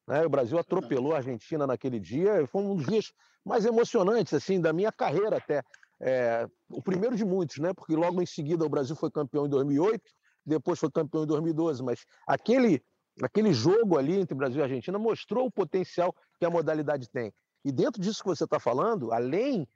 Né? 0.08 0.24
O 0.26 0.30
Brasil 0.30 0.60
atropelou 0.60 1.14
a 1.14 1.18
Argentina 1.18 1.66
naquele 1.66 2.00
dia, 2.00 2.46
foi 2.48 2.62
um 2.62 2.76
dos 2.76 2.86
dias 2.86 3.12
mais 3.44 3.66
emocionantes 3.66 4.34
assim 4.34 4.62
da 4.62 4.72
minha 4.72 4.92
carreira 4.92 5.38
até. 5.38 5.64
É, 6.00 6.48
o 6.70 6.84
primeiro 6.84 7.16
de 7.16 7.26
muitos, 7.26 7.58
né? 7.58 7.74
Porque 7.74 7.96
logo 7.96 8.22
em 8.22 8.26
seguida 8.26 8.64
o 8.64 8.70
Brasil 8.70 8.96
foi 8.96 9.10
campeão 9.10 9.48
em 9.48 9.50
2008, 9.50 10.04
depois 10.46 10.78
foi 10.78 10.92
campeão 10.92 11.24
em 11.24 11.28
2012, 11.28 11.84
mas 11.84 12.06
aquele 12.28 12.84
aquele 13.24 13.52
jogo 13.52 13.98
ali 13.98 14.20
entre 14.20 14.36
Brasil 14.36 14.60
e 14.60 14.64
Argentina 14.64 15.00
mostrou 15.00 15.48
o 15.48 15.52
potencial 15.52 16.16
que 16.39 16.46
a 16.46 16.50
modalidade 16.50 17.10
tem. 17.10 17.34
E 17.63 17.72
dentro 17.72 18.01
disso 18.01 18.22
que 18.22 18.29
você 18.29 18.44
está 18.44 18.60
falando, 18.60 19.12
além 19.12 19.67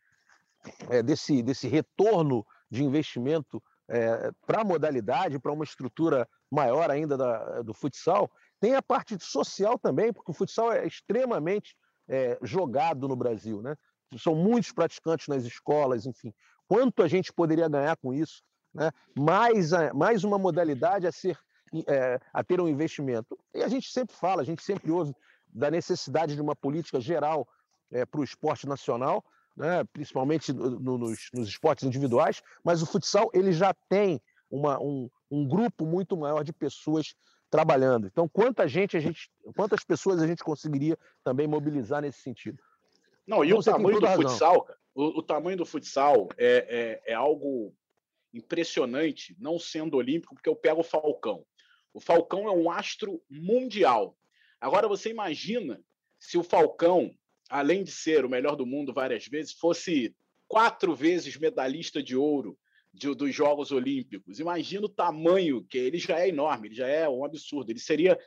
é, 0.89 1.01
desse, 1.01 1.41
desse 1.41 1.67
retorno 1.67 2.45
de 2.69 2.83
investimento 2.83 3.61
é, 3.87 4.31
para 4.45 4.61
a 4.61 4.63
modalidade, 4.63 5.39
para 5.39 5.51
uma 5.51 5.63
estrutura 5.63 6.27
maior 6.49 6.89
ainda 6.89 7.17
da, 7.17 7.61
do 7.61 7.73
futsal, 7.73 8.31
tem 8.59 8.75
a 8.75 8.81
parte 8.81 9.17
social 9.19 9.77
também, 9.77 10.13
porque 10.13 10.31
o 10.31 10.33
futsal 10.33 10.71
é 10.71 10.85
extremamente 10.85 11.75
é, 12.07 12.37
jogado 12.41 13.07
no 13.07 13.15
Brasil. 13.15 13.61
Né? 13.61 13.75
São 14.17 14.35
muitos 14.35 14.71
praticantes 14.71 15.27
nas 15.27 15.43
escolas, 15.43 16.05
enfim. 16.05 16.33
Quanto 16.67 17.03
a 17.03 17.07
gente 17.07 17.33
poderia 17.33 17.67
ganhar 17.67 17.97
com 17.97 18.13
isso? 18.13 18.41
Né? 18.73 18.91
Mais, 19.17 19.71
mais 19.93 20.23
uma 20.23 20.37
modalidade 20.37 21.05
a 21.05 21.11
ser 21.11 21.37
é, 21.87 22.19
a 22.33 22.43
ter 22.43 22.59
um 22.59 22.67
investimento. 22.67 23.37
E 23.53 23.63
a 23.63 23.67
gente 23.67 23.91
sempre 23.91 24.15
fala, 24.15 24.41
a 24.41 24.45
gente 24.45 24.61
sempre 24.61 24.91
ouve 24.91 25.15
da 25.53 25.71
necessidade 25.71 26.35
de 26.35 26.41
uma 26.41 26.55
política 26.55 26.99
geral 26.99 27.47
é, 27.91 28.05
para 28.05 28.21
o 28.21 28.23
esporte 28.23 28.67
nacional, 28.67 29.23
né, 29.55 29.83
principalmente 29.91 30.53
no, 30.53 30.97
nos, 30.97 31.29
nos, 31.33 31.47
esportes 31.47 31.83
individuais, 31.83 32.41
mas 32.63 32.81
o 32.81 32.85
futsal 32.85 33.29
ele 33.33 33.51
já 33.51 33.73
tem 33.89 34.21
uma, 34.49 34.81
um, 34.81 35.09
um, 35.29 35.47
grupo 35.47 35.85
muito 35.85 36.15
maior 36.15 36.43
de 36.43 36.53
pessoas 36.53 37.15
trabalhando. 37.49 38.07
Então, 38.07 38.29
quanta 38.29 38.67
gente 38.67 38.95
a 38.95 38.99
gente, 38.99 39.29
quantas 39.55 39.83
pessoas 39.83 40.21
a 40.21 40.27
gente 40.27 40.43
conseguiria 40.43 40.97
também 41.23 41.47
mobilizar 41.47 42.01
nesse 42.01 42.21
sentido? 42.21 42.61
Não, 43.27 43.43
e 43.43 43.49
então, 43.49 43.59
o 43.59 43.63
tamanho 43.63 43.99
do 43.99 44.07
futsal, 44.07 44.67
o, 44.95 45.19
o, 45.19 45.23
tamanho 45.23 45.57
do 45.57 45.65
futsal 45.65 46.29
é, 46.37 47.01
é, 47.05 47.11
é 47.11 47.13
algo 47.13 47.73
impressionante, 48.33 49.35
não 49.39 49.59
sendo 49.59 49.97
olímpico, 49.97 50.33
porque 50.33 50.49
eu 50.49 50.55
pego 50.55 50.81
o 50.81 50.83
Falcão. 50.83 51.45
O 51.93 51.99
Falcão 51.99 52.47
é 52.47 52.51
um 52.51 52.71
astro 52.71 53.21
mundial. 53.29 54.17
Agora 54.61 54.87
você 54.87 55.09
imagina 55.09 55.83
se 56.19 56.37
o 56.37 56.43
Falcão, 56.43 57.11
além 57.49 57.83
de 57.83 57.91
ser 57.91 58.23
o 58.23 58.29
melhor 58.29 58.55
do 58.55 58.65
mundo 58.65 58.93
várias 58.93 59.25
vezes, 59.25 59.51
fosse 59.51 60.15
quatro 60.47 60.95
vezes 60.95 61.35
medalhista 61.35 62.01
de 62.01 62.15
ouro 62.15 62.57
de, 62.93 63.13
dos 63.15 63.33
Jogos 63.33 63.71
Olímpicos. 63.71 64.39
Imagina 64.39 64.85
o 64.85 64.89
tamanho 64.89 65.63
que 65.63 65.77
ele 65.77 65.97
já 65.97 66.19
é 66.19 66.29
enorme, 66.29 66.67
ele 66.67 66.75
já 66.75 66.87
é 66.87 67.09
um 67.09 67.25
absurdo. 67.25 67.71
Ele 67.71 67.79
seria 67.79 68.19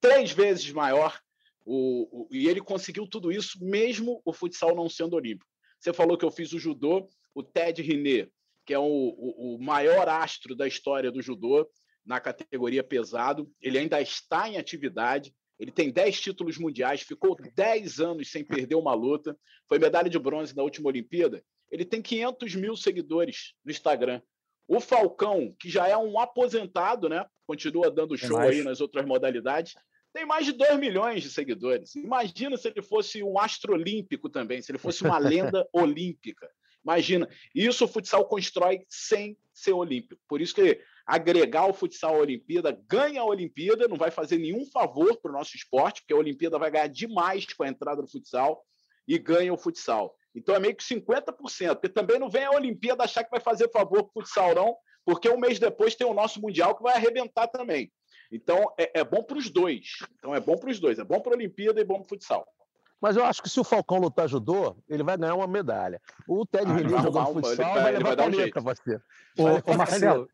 três 0.00 0.32
vezes 0.32 0.72
maior. 0.72 1.20
O, 1.64 2.22
o, 2.22 2.28
e 2.32 2.48
ele 2.48 2.60
conseguiu 2.60 3.06
tudo 3.06 3.30
isso 3.30 3.62
mesmo 3.62 4.20
o 4.24 4.32
futsal 4.32 4.74
não 4.74 4.88
sendo 4.88 5.14
olímpico. 5.14 5.50
Você 5.78 5.92
falou 5.92 6.16
que 6.16 6.24
eu 6.24 6.30
fiz 6.30 6.52
o 6.52 6.58
judô, 6.58 7.08
o 7.34 7.42
Ted 7.42 7.82
Riné, 7.82 8.28
que 8.64 8.72
é 8.72 8.78
o, 8.78 8.84
o, 8.84 9.56
o 9.56 9.62
maior 9.62 10.08
astro 10.08 10.54
da 10.54 10.66
história 10.66 11.10
do 11.10 11.20
judô, 11.20 11.68
na 12.04 12.20
categoria 12.20 12.82
pesado. 12.82 13.52
Ele 13.60 13.78
ainda 13.78 14.00
está 14.00 14.48
em 14.48 14.56
atividade. 14.56 15.34
Ele 15.62 15.70
tem 15.70 15.92
10 15.92 16.20
títulos 16.20 16.58
mundiais, 16.58 17.02
ficou 17.02 17.36
10 17.36 18.00
anos 18.00 18.28
sem 18.32 18.44
perder 18.44 18.74
uma 18.74 18.94
luta. 18.94 19.38
Foi 19.68 19.78
medalha 19.78 20.10
de 20.10 20.18
bronze 20.18 20.56
na 20.56 20.62
última 20.64 20.88
Olimpíada. 20.88 21.40
Ele 21.70 21.84
tem 21.84 22.02
500 22.02 22.56
mil 22.56 22.76
seguidores 22.76 23.54
no 23.64 23.70
Instagram. 23.70 24.20
O 24.66 24.80
Falcão, 24.80 25.54
que 25.60 25.70
já 25.70 25.86
é 25.86 25.96
um 25.96 26.18
aposentado, 26.18 27.08
né? 27.08 27.24
Continua 27.46 27.92
dando 27.92 28.18
show 28.18 28.38
aí 28.38 28.60
nas 28.64 28.80
outras 28.80 29.06
modalidades. 29.06 29.74
Tem 30.12 30.26
mais 30.26 30.46
de 30.46 30.50
2 30.50 30.80
milhões 30.80 31.22
de 31.22 31.30
seguidores. 31.30 31.94
Imagina 31.94 32.56
se 32.56 32.66
ele 32.66 32.82
fosse 32.82 33.22
um 33.22 33.38
astro 33.38 33.74
olímpico 33.74 34.28
também, 34.28 34.60
se 34.60 34.72
ele 34.72 34.78
fosse 34.78 35.04
uma 35.04 35.18
lenda 35.22 35.64
olímpica. 35.72 36.50
Imagina. 36.82 37.28
Isso 37.54 37.84
o 37.84 37.88
futsal 37.88 38.26
constrói 38.26 38.84
sem 38.88 39.38
ser 39.54 39.74
olímpico. 39.74 40.20
Por 40.26 40.40
isso 40.40 40.56
que 40.56 40.80
agregar 41.06 41.66
o 41.66 41.72
futsal 41.72 42.14
à 42.14 42.18
Olimpíada, 42.18 42.78
ganha 42.88 43.20
a 43.20 43.24
Olimpíada, 43.24 43.88
não 43.88 43.96
vai 43.96 44.10
fazer 44.10 44.38
nenhum 44.38 44.64
favor 44.66 45.16
para 45.20 45.30
o 45.30 45.34
nosso 45.34 45.56
esporte, 45.56 46.00
porque 46.00 46.14
a 46.14 46.18
Olimpíada 46.18 46.58
vai 46.58 46.70
ganhar 46.70 46.88
demais 46.88 47.46
com 47.46 47.62
a 47.62 47.68
entrada 47.68 48.02
do 48.02 48.08
futsal 48.08 48.64
e 49.06 49.18
ganha 49.18 49.52
o 49.52 49.58
futsal. 49.58 50.14
Então 50.34 50.54
é 50.54 50.58
meio 50.58 50.74
que 50.74 50.84
50%, 50.84 51.74
porque 51.74 51.88
também 51.88 52.18
não 52.18 52.30
vem 52.30 52.44
a 52.44 52.52
Olimpíada 52.52 53.04
achar 53.04 53.24
que 53.24 53.30
vai 53.30 53.40
fazer 53.40 53.70
favor 53.70 54.04
para 54.04 54.10
o 54.10 54.12
futsal, 54.12 54.54
não, 54.54 54.76
porque 55.04 55.28
um 55.28 55.38
mês 55.38 55.58
depois 55.58 55.94
tem 55.94 56.06
o 56.06 56.14
nosso 56.14 56.40
Mundial 56.40 56.76
que 56.76 56.82
vai 56.82 56.94
arrebentar 56.94 57.48
também. 57.48 57.92
Então 58.30 58.72
é, 58.78 59.00
é 59.00 59.04
bom 59.04 59.22
para 59.22 59.36
os 59.36 59.50
dois. 59.50 59.98
Então 60.18 60.34
é 60.34 60.40
bom 60.40 60.56
para 60.56 60.70
os 60.70 60.80
dois, 60.80 60.98
é 60.98 61.04
bom 61.04 61.20
para 61.20 61.32
a 61.32 61.36
Olimpíada 61.36 61.80
e 61.80 61.84
bom 61.84 61.96
para 61.96 62.06
o 62.06 62.08
futsal. 62.08 62.46
Mas 63.00 63.16
eu 63.16 63.24
acho 63.24 63.42
que 63.42 63.50
se 63.50 63.58
o 63.58 63.64
Falcão 63.64 63.98
lutar 63.98 64.28
judô, 64.28 64.76
ele 64.88 65.02
vai 65.02 65.18
ganhar 65.18 65.34
uma 65.34 65.48
medalha. 65.48 66.00
O 66.26 66.46
Ted 66.46 66.64
ah, 66.70 67.02
jogando 67.02 67.32
futsal 67.32 67.74
vai, 67.74 67.82
vai 67.82 67.92
levar 67.92 68.16
vai 68.16 68.30
caneta, 68.30 68.60
um 68.60 68.62
você. 68.62 69.00
Ô, 69.36 69.72
ô 69.72 69.76
Marcelo, 69.76 70.28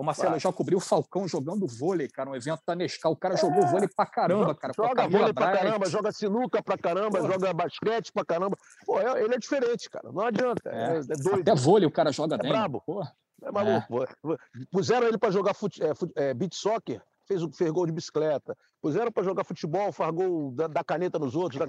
Ô, 0.00 0.02
Marcelo, 0.02 0.34
eu 0.34 0.40
já 0.40 0.50
cobri 0.50 0.74
o 0.74 0.80
Falcão 0.80 1.28
jogando 1.28 1.66
vôlei, 1.66 2.08
cara, 2.08 2.30
um 2.30 2.34
evento 2.34 2.62
da 2.66 2.74
Nescau. 2.74 3.12
O 3.12 3.16
cara 3.16 3.36
jogou 3.36 3.66
vôlei 3.66 3.86
pra 3.86 4.06
caramba, 4.06 4.54
cara. 4.54 4.72
Joga 4.74 5.06
vôlei 5.06 5.34
pra 5.34 5.52
caramba, 5.52 5.90
joga 5.90 6.10
sinuca 6.10 6.62
pra 6.62 6.78
caramba, 6.78 7.18
Pô. 7.18 7.30
joga 7.30 7.52
basquete 7.52 8.10
pra 8.10 8.24
caramba. 8.24 8.56
Pô, 8.86 8.98
é, 8.98 9.22
ele 9.22 9.34
é 9.34 9.38
diferente, 9.38 9.90
cara. 9.90 10.10
Não 10.10 10.22
adianta. 10.22 10.70
É, 10.70 10.96
é, 10.96 10.98
é 11.00 11.02
doido. 11.02 11.40
Até 11.42 11.54
vôlei 11.54 11.86
o 11.86 11.90
cara 11.90 12.10
joga 12.12 12.36
é 12.36 12.38
bem. 12.38 12.50
Brabo. 12.50 12.82
Pô. 12.86 13.02
É 13.42 13.52
maluco. 13.52 14.02
É. 14.02 14.36
Puseram 14.70 15.06
ele 15.06 15.18
pra 15.18 15.30
jogar 15.30 15.52
fute, 15.52 15.82
é, 15.84 15.92
é, 16.16 16.32
beat 16.32 16.54
soccer, 16.54 17.02
fez, 17.28 17.42
fez 17.54 17.70
gol 17.70 17.84
de 17.84 17.92
bicicleta. 17.92 18.56
Puseram 18.80 19.12
pra 19.12 19.22
jogar 19.22 19.44
futebol, 19.44 19.92
faz 19.92 20.14
gol 20.14 20.50
da, 20.52 20.66
da 20.66 20.82
caneta 20.82 21.18
nos 21.18 21.36
outros. 21.36 21.60
Da... 21.60 21.66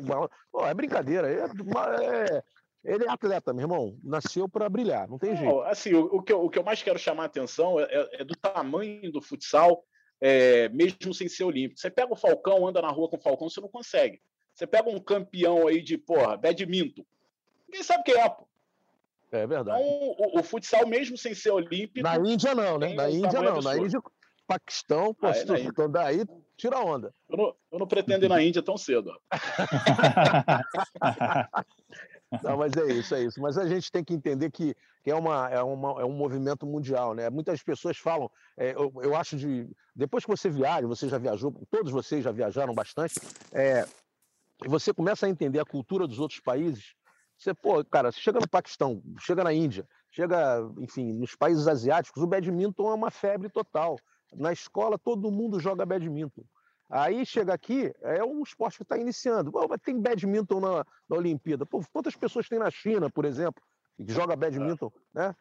Pô, 0.50 0.65
é 0.65 0.73
brincadeira. 0.73 1.29
É, 1.29 1.43
é, 1.43 2.43
ele 2.83 3.05
é 3.05 3.09
atleta, 3.09 3.53
meu 3.53 3.63
irmão. 3.63 3.97
Nasceu 4.03 4.50
para 4.50 4.69
brilhar, 4.69 5.07
não 5.07 5.17
tem 5.17 5.35
jeito. 5.35 5.61
assim, 5.61 5.93
o, 5.93 6.05
o, 6.05 6.21
que 6.21 6.33
eu, 6.33 6.43
o, 6.43 6.50
que 6.50 6.57
eu, 6.57 6.63
mais 6.63 6.81
quero 6.81 6.97
chamar 6.97 7.23
a 7.23 7.27
atenção 7.27 7.79
é, 7.79 7.83
é, 7.83 8.21
é 8.21 8.23
do 8.23 8.35
tamanho 8.35 9.11
do 9.11 9.21
futsal, 9.21 9.83
é, 10.19 10.67
mesmo 10.69 11.13
sem 11.13 11.29
ser 11.29 11.43
olímpico. 11.43 11.79
Você 11.79 11.89
pega 11.89 12.11
o 12.11 12.15
Falcão, 12.15 12.67
anda 12.67 12.81
na 12.81 12.89
rua 12.89 13.09
com 13.09 13.17
o 13.17 13.21
Falcão, 13.21 13.50
você 13.50 13.61
não 13.61 13.69
consegue. 13.69 14.19
Você 14.53 14.67
pega 14.67 14.89
um 14.89 15.00
campeão 15.00 15.67
aí 15.67 15.81
de, 15.81 15.97
porra, 15.97 16.38
badminton. 16.38 17.05
Ninguém 17.67 17.83
sabe 17.83 18.03
quem 18.03 18.15
é, 18.15 18.29
pô. 18.29 18.47
É 19.31 19.47
verdade. 19.47 19.81
Então, 19.81 20.15
o, 20.17 20.39
o, 20.39 20.43
futsal, 20.43 20.85
mesmo 20.85 21.17
sem 21.17 21.33
ser 21.33 21.51
olímpico. 21.51 22.01
Na 22.01 22.17
Índia, 22.17 22.53
não, 22.53 22.77
né? 22.77 22.93
Na 22.93 23.09
Índia, 23.09 23.41
não. 23.41 23.61
Na 23.61 23.77
Índia, 23.77 24.01
Paquistão, 24.45 25.13
pô, 25.13 25.27
ah, 25.27 25.31
é 25.31 25.61
então 25.61 25.89
daí 25.89 26.25
tira 26.57 26.77
onda. 26.79 27.13
Eu 27.29 27.38
não, 27.38 27.55
eu 27.71 27.79
não 27.79 27.88
pretendo 27.88 28.25
ir 28.25 28.27
na 28.27 28.43
Índia 28.43 28.61
tão 28.61 28.75
cedo. 28.75 29.17
Não, 32.43 32.57
mas 32.57 32.71
é 32.73 32.85
isso, 32.93 33.13
é 33.13 33.23
isso. 33.23 33.41
Mas 33.41 33.57
a 33.57 33.67
gente 33.67 33.91
tem 33.91 34.03
que 34.03 34.13
entender 34.13 34.50
que, 34.50 34.73
que 35.03 35.11
é, 35.11 35.15
uma, 35.15 35.50
é, 35.50 35.61
uma, 35.61 36.01
é 36.01 36.05
um 36.05 36.13
movimento 36.13 36.65
mundial, 36.65 37.13
né? 37.13 37.29
Muitas 37.29 37.61
pessoas 37.61 37.97
falam, 37.97 38.31
é, 38.57 38.71
eu, 38.73 38.91
eu, 39.01 39.15
acho 39.15 39.35
de. 39.35 39.69
Depois 39.93 40.23
que 40.23 40.31
você 40.31 40.50
viaja, 40.50 40.88
você 40.88 41.09
já 41.09 41.17
viajou, 41.17 41.51
todos 41.69 41.91
vocês 41.91 42.23
já 42.23 42.31
viajaram 42.31 42.73
bastante, 42.73 43.19
é, 43.51 43.85
você 44.65 44.93
começa 44.93 45.25
a 45.25 45.29
entender 45.29 45.59
a 45.59 45.65
cultura 45.65 46.07
dos 46.07 46.19
outros 46.19 46.39
países. 46.39 46.93
Você, 47.38 47.53
pô, 47.53 47.83
cara, 47.83 48.11
você 48.11 48.19
chega 48.19 48.39
no 48.39 48.47
Paquistão, 48.47 49.01
chega 49.19 49.43
na 49.43 49.51
Índia, 49.51 49.85
chega, 50.11 50.59
enfim, 50.79 51.11
nos 51.11 51.35
países 51.35 51.67
asiáticos, 51.67 52.21
o 52.21 52.27
badminton 52.27 52.91
é 52.91 52.93
uma 52.93 53.11
febre 53.11 53.50
total. 53.50 53.97
Na 54.33 54.53
escola, 54.53 54.97
todo 54.97 55.31
mundo 55.31 55.59
joga 55.59 55.85
badminton. 55.85 56.43
Aí 56.91 57.25
chega 57.25 57.53
aqui, 57.53 57.93
é 58.01 58.21
um 58.21 58.43
esporte 58.43 58.77
que 58.77 58.83
está 58.83 58.98
iniciando. 58.98 59.50
Pô, 59.50 59.65
tem 59.79 59.98
badminton 59.98 60.60
na, 60.60 60.86
na 61.10 61.17
Olimpíada. 61.17 61.65
Pô, 61.65 61.81
quantas 61.93 62.15
pessoas 62.17 62.50
tem 62.50 62.60
na 62.60 62.69
China, 62.69 63.10
por 63.10 63.24
exemplo, 63.24 63.63
que 63.95 64.12
joga 64.12 64.36
badminton, 64.36 64.91
né? 65.13 65.33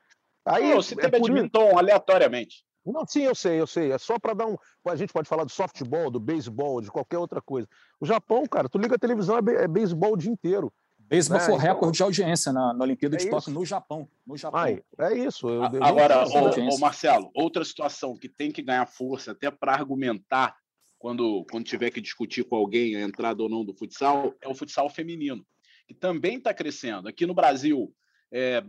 Aí, 0.44 0.72
não, 0.72 0.80
se 0.80 0.94
tem 0.94 1.06
é 1.06 1.10
badminton 1.10 1.76
aleatoriamente. 1.76 2.64
Não, 2.86 3.04
sim, 3.04 3.22
eu 3.22 3.34
sei, 3.34 3.60
eu 3.60 3.66
sei. 3.66 3.92
É 3.92 3.98
só 3.98 4.18
para 4.18 4.32
dar 4.32 4.46
um. 4.46 4.56
A 4.86 4.96
gente 4.96 5.12
pode 5.12 5.28
falar 5.28 5.44
do 5.44 5.50
softball, 5.50 6.10
do 6.10 6.20
beisebol, 6.20 6.80
de 6.80 6.90
qualquer 6.90 7.18
outra 7.18 7.42
coisa. 7.42 7.68
O 8.00 8.06
Japão, 8.06 8.46
cara, 8.46 8.68
tu 8.68 8.78
liga 8.78 8.94
a 8.94 8.98
televisão, 8.98 9.36
é, 9.36 9.64
é 9.64 9.68
beisebol 9.68 10.12
o 10.12 10.16
dia 10.16 10.30
inteiro. 10.30 10.72
Beisebol 10.98 11.38
né? 11.38 11.44
foi 11.44 11.54
então... 11.56 11.66
recorde 11.66 11.96
de 11.96 12.02
audiência 12.04 12.52
na, 12.52 12.72
na 12.72 12.84
Olimpíada 12.84 13.16
é 13.16 13.18
de 13.18 13.28
Tóquio 13.28 13.52
no 13.52 13.66
Japão. 13.66 14.08
No 14.24 14.36
Japão. 14.36 14.60
Ai, 14.60 14.80
é 15.00 15.14
isso. 15.14 15.48
Eu, 15.48 15.64
Agora, 15.64 16.24
ô, 16.24 16.74
ô, 16.74 16.78
Marcelo, 16.78 17.30
outra 17.34 17.64
situação 17.64 18.16
que 18.16 18.28
tem 18.28 18.52
que 18.52 18.62
ganhar 18.62 18.86
força 18.86 19.32
até 19.32 19.50
para 19.50 19.72
argumentar 19.72 20.56
quando, 21.00 21.46
quando 21.50 21.64
tiver 21.64 21.90
que 21.90 22.00
discutir 22.00 22.44
com 22.44 22.54
alguém 22.54 22.94
a 22.94 23.00
entrada 23.00 23.42
ou 23.42 23.48
não 23.48 23.64
do 23.64 23.72
futsal, 23.72 24.34
é 24.38 24.46
o 24.46 24.54
futsal 24.54 24.90
feminino, 24.90 25.44
que 25.88 25.94
também 25.94 26.36
está 26.36 26.52
crescendo. 26.52 27.08
Aqui 27.08 27.24
no 27.24 27.32
Brasil, 27.32 27.92
é, 28.30 28.62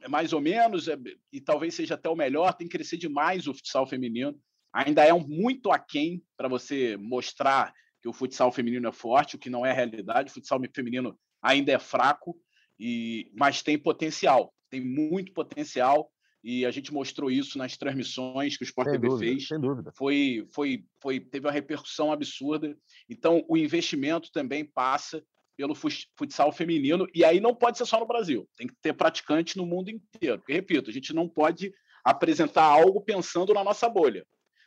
é 0.00 0.08
mais 0.08 0.32
ou 0.32 0.40
menos, 0.40 0.88
é, 0.88 0.98
e 1.32 1.40
talvez 1.40 1.74
seja 1.74 1.94
até 1.94 2.08
o 2.08 2.16
melhor, 2.16 2.52
tem 2.54 2.66
que 2.66 2.76
crescer 2.76 2.96
demais 2.96 3.46
o 3.46 3.54
futsal 3.54 3.86
feminino. 3.86 4.36
Ainda 4.72 5.04
é 5.04 5.14
um 5.14 5.24
muito 5.26 5.70
aquém 5.70 6.20
para 6.36 6.48
você 6.48 6.96
mostrar 6.96 7.72
que 8.02 8.08
o 8.08 8.12
futsal 8.12 8.50
feminino 8.50 8.88
é 8.88 8.92
forte, 8.92 9.36
o 9.36 9.38
que 9.38 9.48
não 9.48 9.64
é 9.64 9.72
realidade. 9.72 10.32
O 10.32 10.34
futsal 10.34 10.60
feminino 10.74 11.16
ainda 11.40 11.70
é 11.70 11.78
fraco, 11.78 12.36
e 12.80 13.30
mas 13.32 13.62
tem 13.62 13.78
potencial, 13.78 14.52
tem 14.68 14.80
muito 14.80 15.32
potencial 15.32 16.10
e 16.50 16.64
a 16.64 16.70
gente 16.70 16.94
mostrou 16.94 17.30
isso 17.30 17.58
nas 17.58 17.76
transmissões 17.76 18.56
que 18.56 18.62
o 18.62 18.64
Sport 18.64 18.86
sem 18.86 18.94
TV 18.94 19.08
dúvida, 19.08 19.30
fez. 19.30 19.48
Sem 19.48 19.60
dúvida. 19.60 19.92
Foi, 19.94 20.46
foi, 20.50 20.82
foi, 20.98 21.20
teve 21.20 21.46
uma 21.46 21.52
repercussão 21.52 22.10
absurda. 22.10 22.74
Então, 23.06 23.44
o 23.46 23.54
investimento 23.54 24.32
também 24.32 24.64
passa 24.64 25.22
pelo 25.58 25.74
futsal 25.74 26.50
feminino, 26.50 27.06
e 27.14 27.22
aí 27.22 27.38
não 27.38 27.54
pode 27.54 27.76
ser 27.76 27.84
só 27.84 28.00
no 28.00 28.06
Brasil, 28.06 28.48
tem 28.56 28.66
que 28.66 28.74
ter 28.80 28.94
praticante 28.94 29.58
no 29.58 29.66
mundo 29.66 29.90
inteiro. 29.90 30.38
Porque, 30.38 30.54
repito, 30.54 30.88
a 30.88 30.92
gente 30.92 31.12
não 31.12 31.28
pode 31.28 31.70
apresentar 32.02 32.64
algo 32.64 33.02
pensando 33.02 33.52
na 33.52 33.62
nossa 33.62 33.86
bolha. 33.86 34.24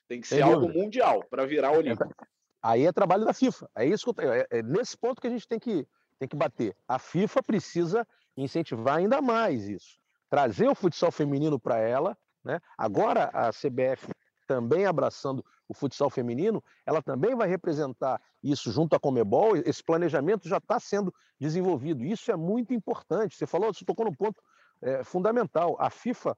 Tem 0.07 0.21
que 0.21 0.27
ser 0.27 0.35
sem 0.35 0.43
algo 0.43 0.67
dúvida. 0.67 0.79
mundial 0.79 1.25
para 1.31 1.47
virar 1.47 1.71
olímpico. 1.71 2.13
Aí 2.61 2.85
é 2.85 2.91
trabalho 2.91 3.25
da 3.25 3.33
FIFA. 3.33 3.67
É 3.75 3.87
isso 3.87 4.13
que 4.13 4.23
eu, 4.23 4.31
é, 4.31 4.45
é 4.51 4.61
nesse 4.61 4.95
ponto 4.95 5.19
que 5.19 5.25
a 5.25 5.31
gente 5.31 5.47
tem 5.47 5.57
que, 5.57 5.87
tem 6.19 6.27
que 6.27 6.35
bater. 6.35 6.75
A 6.87 6.99
FIFA 6.99 7.41
precisa 7.41 8.07
incentivar 8.37 8.97
ainda 8.97 9.19
mais 9.19 9.67
isso 9.67 10.00
trazer 10.31 10.69
o 10.69 10.73
futsal 10.73 11.11
feminino 11.11 11.59
para 11.59 11.77
ela. 11.77 12.17
Né? 12.41 12.59
Agora 12.77 13.29
a 13.33 13.51
CBF 13.51 14.07
também 14.47 14.85
abraçando 14.85 15.45
o 15.67 15.73
futsal 15.73 16.09
feminino, 16.09 16.63
ela 16.85 17.01
também 17.01 17.35
vai 17.35 17.47
representar 17.47 18.19
isso 18.41 18.71
junto 18.71 18.95
à 18.95 18.99
Comebol. 18.99 19.57
Esse 19.57 19.83
planejamento 19.83 20.47
já 20.47 20.57
está 20.57 20.79
sendo 20.79 21.13
desenvolvido. 21.39 22.03
Isso 22.03 22.31
é 22.31 22.35
muito 22.37 22.73
importante. 22.73 23.35
Você 23.35 23.45
falou, 23.45 23.73
você 23.73 23.83
tocou 23.83 24.05
no 24.05 24.15
ponto 24.15 24.41
é, 24.81 25.03
fundamental. 25.03 25.75
A 25.77 25.89
FIFA 25.89 26.35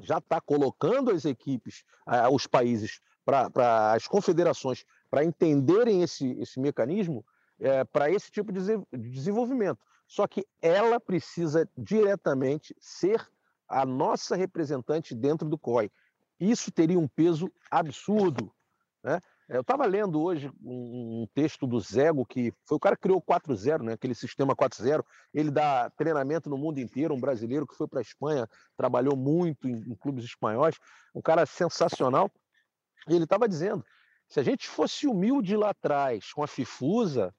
já 0.00 0.18
está 0.18 0.40
colocando 0.40 1.10
as 1.10 1.24
equipes, 1.24 1.84
os 2.30 2.46
países, 2.46 3.00
para 3.24 3.92
as 3.92 4.06
confederações, 4.06 4.84
para 5.10 5.24
entenderem 5.24 6.02
esse, 6.02 6.32
esse 6.40 6.60
mecanismo 6.60 7.24
é, 7.58 7.82
para 7.84 8.10
esse 8.10 8.30
tipo 8.30 8.52
de 8.52 8.60
desenvolvimento. 8.92 9.78
Só 10.06 10.26
que 10.26 10.46
ela 10.62 11.00
precisa 11.00 11.68
diretamente 11.76 12.74
ser 12.78 13.26
a 13.68 13.84
nossa 13.84 14.36
representante 14.36 15.14
dentro 15.14 15.48
do 15.48 15.58
COI. 15.58 15.90
Isso 16.38 16.70
teria 16.70 16.98
um 16.98 17.08
peso 17.08 17.50
absurdo. 17.70 18.52
Né? 19.02 19.20
Eu 19.48 19.60
estava 19.60 19.86
lendo 19.86 20.20
hoje 20.20 20.50
um 20.62 21.26
texto 21.34 21.66
do 21.66 21.80
Zego, 21.80 22.26
que 22.26 22.52
foi 22.64 22.76
o 22.76 22.80
cara 22.80 22.96
que 22.96 23.02
criou 23.02 23.18
o 23.18 23.22
4.0, 23.22 23.82
né? 23.82 23.92
aquele 23.92 24.14
sistema 24.14 24.54
4.0. 24.54 25.04
Ele 25.32 25.50
dá 25.50 25.90
treinamento 25.90 26.50
no 26.50 26.58
mundo 26.58 26.78
inteiro, 26.78 27.14
um 27.14 27.20
brasileiro 27.20 27.66
que 27.66 27.76
foi 27.76 27.88
para 27.88 28.00
a 28.00 28.02
Espanha, 28.02 28.48
trabalhou 28.76 29.16
muito 29.16 29.68
em, 29.68 29.74
em 29.74 29.94
clubes 29.94 30.24
espanhóis, 30.24 30.76
um 31.14 31.22
cara 31.22 31.46
sensacional. 31.46 32.30
E 33.08 33.14
ele 33.14 33.24
estava 33.24 33.48
dizendo: 33.48 33.84
se 34.28 34.40
a 34.40 34.42
gente 34.42 34.68
fosse 34.68 35.06
humilde 35.06 35.56
lá 35.56 35.70
atrás 35.70 36.32
com 36.32 36.42
a 36.42 36.48
Fifusa, 36.48 37.32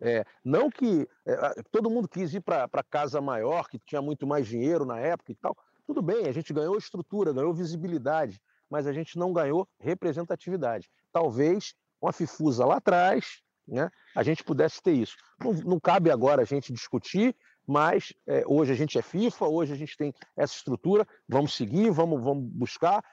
é, 0.00 0.24
não 0.44 0.70
que 0.70 1.08
é, 1.26 1.62
todo 1.70 1.90
mundo 1.90 2.08
quis 2.08 2.34
ir 2.34 2.40
para 2.40 2.68
casa 2.90 3.20
maior, 3.20 3.68
que 3.68 3.78
tinha 3.78 4.02
muito 4.02 4.26
mais 4.26 4.46
dinheiro 4.46 4.84
na 4.84 4.98
época 4.98 5.32
e 5.32 5.34
tal. 5.34 5.56
Tudo 5.86 6.02
bem, 6.02 6.26
a 6.26 6.32
gente 6.32 6.52
ganhou 6.52 6.76
estrutura, 6.76 7.32
ganhou 7.32 7.54
visibilidade, 7.54 8.40
mas 8.68 8.86
a 8.86 8.92
gente 8.92 9.18
não 9.18 9.32
ganhou 9.32 9.68
representatividade. 9.78 10.90
Talvez 11.12 11.74
com 12.00 12.08
a 12.08 12.12
Fifusa 12.12 12.64
lá 12.64 12.76
atrás, 12.76 13.40
né, 13.66 13.90
a 14.14 14.22
gente 14.22 14.44
pudesse 14.44 14.82
ter 14.82 14.92
isso. 14.92 15.16
Não, 15.42 15.52
não 15.52 15.80
cabe 15.80 16.10
agora 16.10 16.42
a 16.42 16.44
gente 16.44 16.72
discutir, 16.72 17.34
mas 17.66 18.12
é, 18.26 18.44
hoje 18.46 18.72
a 18.72 18.76
gente 18.76 18.96
é 18.96 19.02
FIFA, 19.02 19.46
hoje 19.46 19.72
a 19.72 19.76
gente 19.76 19.96
tem 19.96 20.14
essa 20.36 20.54
estrutura, 20.54 21.06
vamos 21.28 21.54
seguir, 21.54 21.90
vamos, 21.90 22.22
vamos 22.22 22.44
buscar, 22.44 23.04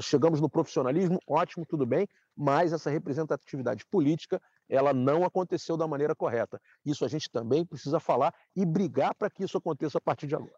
chegamos 0.00 0.40
no 0.40 0.50
profissionalismo, 0.50 1.18
ótimo, 1.26 1.64
tudo 1.64 1.86
bem, 1.86 2.06
mas 2.36 2.72
essa 2.72 2.90
representatividade 2.90 3.86
política 3.86 4.40
ela 4.68 4.92
não 4.92 5.24
aconteceu 5.24 5.76
da 5.76 5.86
maneira 5.86 6.14
correta. 6.14 6.60
Isso 6.84 7.04
a 7.04 7.08
gente 7.08 7.30
também 7.30 7.64
precisa 7.64 8.00
falar 8.00 8.34
e 8.54 8.64
brigar 8.64 9.14
para 9.14 9.30
que 9.30 9.44
isso 9.44 9.56
aconteça 9.58 9.98
a 9.98 10.00
partir 10.00 10.26
de 10.26 10.34
agora. 10.34 10.52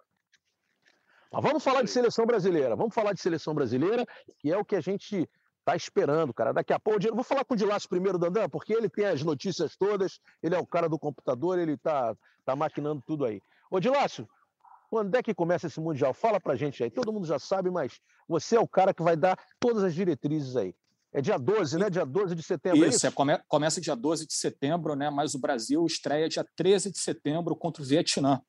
Mas 1.30 1.42
vamos 1.42 1.62
falar 1.62 1.82
de 1.82 1.90
seleção 1.90 2.24
brasileira. 2.24 2.74
Vamos 2.74 2.94
falar 2.94 3.12
de 3.12 3.20
seleção 3.20 3.54
brasileira, 3.54 4.06
que 4.38 4.50
é 4.50 4.56
o 4.56 4.64
que 4.64 4.76
a 4.76 4.80
gente 4.80 5.28
está 5.58 5.76
esperando, 5.76 6.32
cara. 6.32 6.52
Daqui 6.52 6.72
a 6.72 6.80
pouco, 6.80 7.00
vou 7.14 7.24
falar 7.24 7.44
com 7.44 7.54
o 7.54 7.56
Dilácio 7.56 7.88
primeiro, 7.88 8.18
Dandan, 8.18 8.48
porque 8.48 8.72
ele 8.72 8.88
tem 8.88 9.04
as 9.04 9.22
notícias 9.22 9.76
todas, 9.76 10.18
ele 10.42 10.54
é 10.54 10.58
o 10.58 10.66
cara 10.66 10.88
do 10.88 10.98
computador, 10.98 11.58
ele 11.58 11.74
está 11.74 12.16
tá 12.44 12.56
maquinando 12.56 13.02
tudo 13.06 13.26
aí. 13.26 13.42
Ô, 13.70 13.78
Dilácio, 13.78 14.26
quando 14.88 15.14
é 15.14 15.22
que 15.22 15.34
começa 15.34 15.66
esse 15.66 15.78
Mundial? 15.78 16.14
Fala 16.14 16.40
pra 16.40 16.56
gente 16.56 16.82
aí. 16.82 16.90
Todo 16.90 17.12
mundo 17.12 17.26
já 17.26 17.38
sabe, 17.38 17.70
mas 17.70 18.00
você 18.26 18.56
é 18.56 18.60
o 18.60 18.66
cara 18.66 18.94
que 18.94 19.02
vai 19.02 19.16
dar 19.16 19.38
todas 19.60 19.84
as 19.84 19.94
diretrizes 19.94 20.56
aí. 20.56 20.74
É 21.12 21.22
dia 21.22 21.38
12, 21.38 21.78
né? 21.78 21.88
Dia 21.88 22.04
12 22.04 22.34
de 22.34 22.42
setembro. 22.42 22.78
Isso, 22.78 22.86
é 22.86 22.88
isso? 22.96 23.06
É, 23.06 23.10
come, 23.10 23.38
começa 23.48 23.80
dia 23.80 23.96
12 23.96 24.26
de 24.26 24.34
setembro, 24.34 24.94
né? 24.94 25.08
Mas 25.08 25.34
o 25.34 25.38
Brasil 25.38 25.84
estreia 25.86 26.28
dia 26.28 26.46
13 26.54 26.92
de 26.92 26.98
setembro 26.98 27.56
contra 27.56 27.82
o 27.82 27.86
Vietnã. 27.86 28.40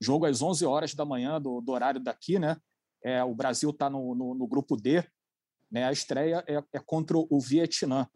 Jogo 0.00 0.26
às 0.26 0.42
11 0.42 0.66
horas 0.66 0.94
da 0.94 1.04
manhã, 1.04 1.40
do, 1.40 1.60
do 1.60 1.72
horário 1.72 2.00
daqui, 2.00 2.38
né? 2.38 2.56
É, 3.02 3.24
o 3.24 3.34
Brasil 3.34 3.70
está 3.70 3.88
no, 3.88 4.14
no, 4.14 4.34
no, 4.34 4.46
grupo 4.46 4.76
D, 4.76 5.04
né? 5.70 5.84
A 5.86 5.92
estreia 5.92 6.44
é, 6.46 6.62
é 6.72 6.78
contra 6.80 7.16
o 7.16 7.40
Vietnã. 7.40 8.06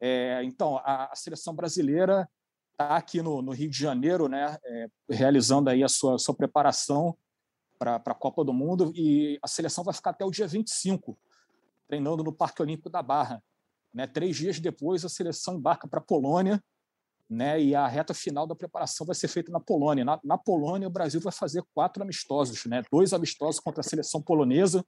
É, 0.00 0.42
então, 0.42 0.76
a, 0.78 1.12
a, 1.12 1.16
seleção 1.16 1.54
brasileira 1.54 2.28
está 2.72 2.96
aqui 2.96 3.22
no, 3.22 3.40
no, 3.40 3.52
Rio 3.52 3.70
de 3.70 3.78
Janeiro, 3.78 4.28
né? 4.28 4.58
É, 4.64 4.86
realizando 5.08 5.70
aí 5.70 5.84
a 5.84 5.88
sua, 5.88 6.18
sua 6.18 6.34
preparação 6.34 7.16
para 7.78 7.96
a 8.04 8.14
Copa 8.14 8.44
do 8.44 8.52
Mundo 8.52 8.92
e 8.96 9.38
a 9.40 9.46
seleção 9.46 9.84
vai 9.84 9.94
ficar 9.94 10.10
até 10.10 10.24
o 10.24 10.30
dia 10.30 10.48
25 10.48 11.16
treinando 11.88 12.22
no 12.22 12.32
Parque 12.32 12.62
Olímpico 12.62 12.90
da 12.90 13.02
Barra. 13.02 13.42
Né? 13.92 14.06
Três 14.06 14.36
dias 14.36 14.60
depois, 14.60 15.04
a 15.04 15.08
seleção 15.08 15.56
embarca 15.56 15.88
para 15.88 15.98
a 15.98 16.02
Polônia, 16.02 16.62
né? 17.28 17.60
e 17.60 17.74
a 17.74 17.88
reta 17.88 18.14
final 18.14 18.46
da 18.46 18.54
preparação 18.54 19.06
vai 19.06 19.16
ser 19.16 19.28
feita 19.28 19.50
na 19.50 19.58
Polônia. 19.58 20.04
Na, 20.04 20.20
na, 20.22 20.38
Polônia, 20.38 20.86
o 20.86 20.90
Brasil 20.90 21.20
vai 21.20 21.32
fazer 21.32 21.64
quatro 21.74 22.02
amistosos, 22.02 22.64
né? 22.66 22.82
dois 22.92 23.12
amistosos 23.12 23.58
contra 23.58 23.80
a 23.80 23.84
seleção 23.84 24.22
polonesa, 24.22 24.84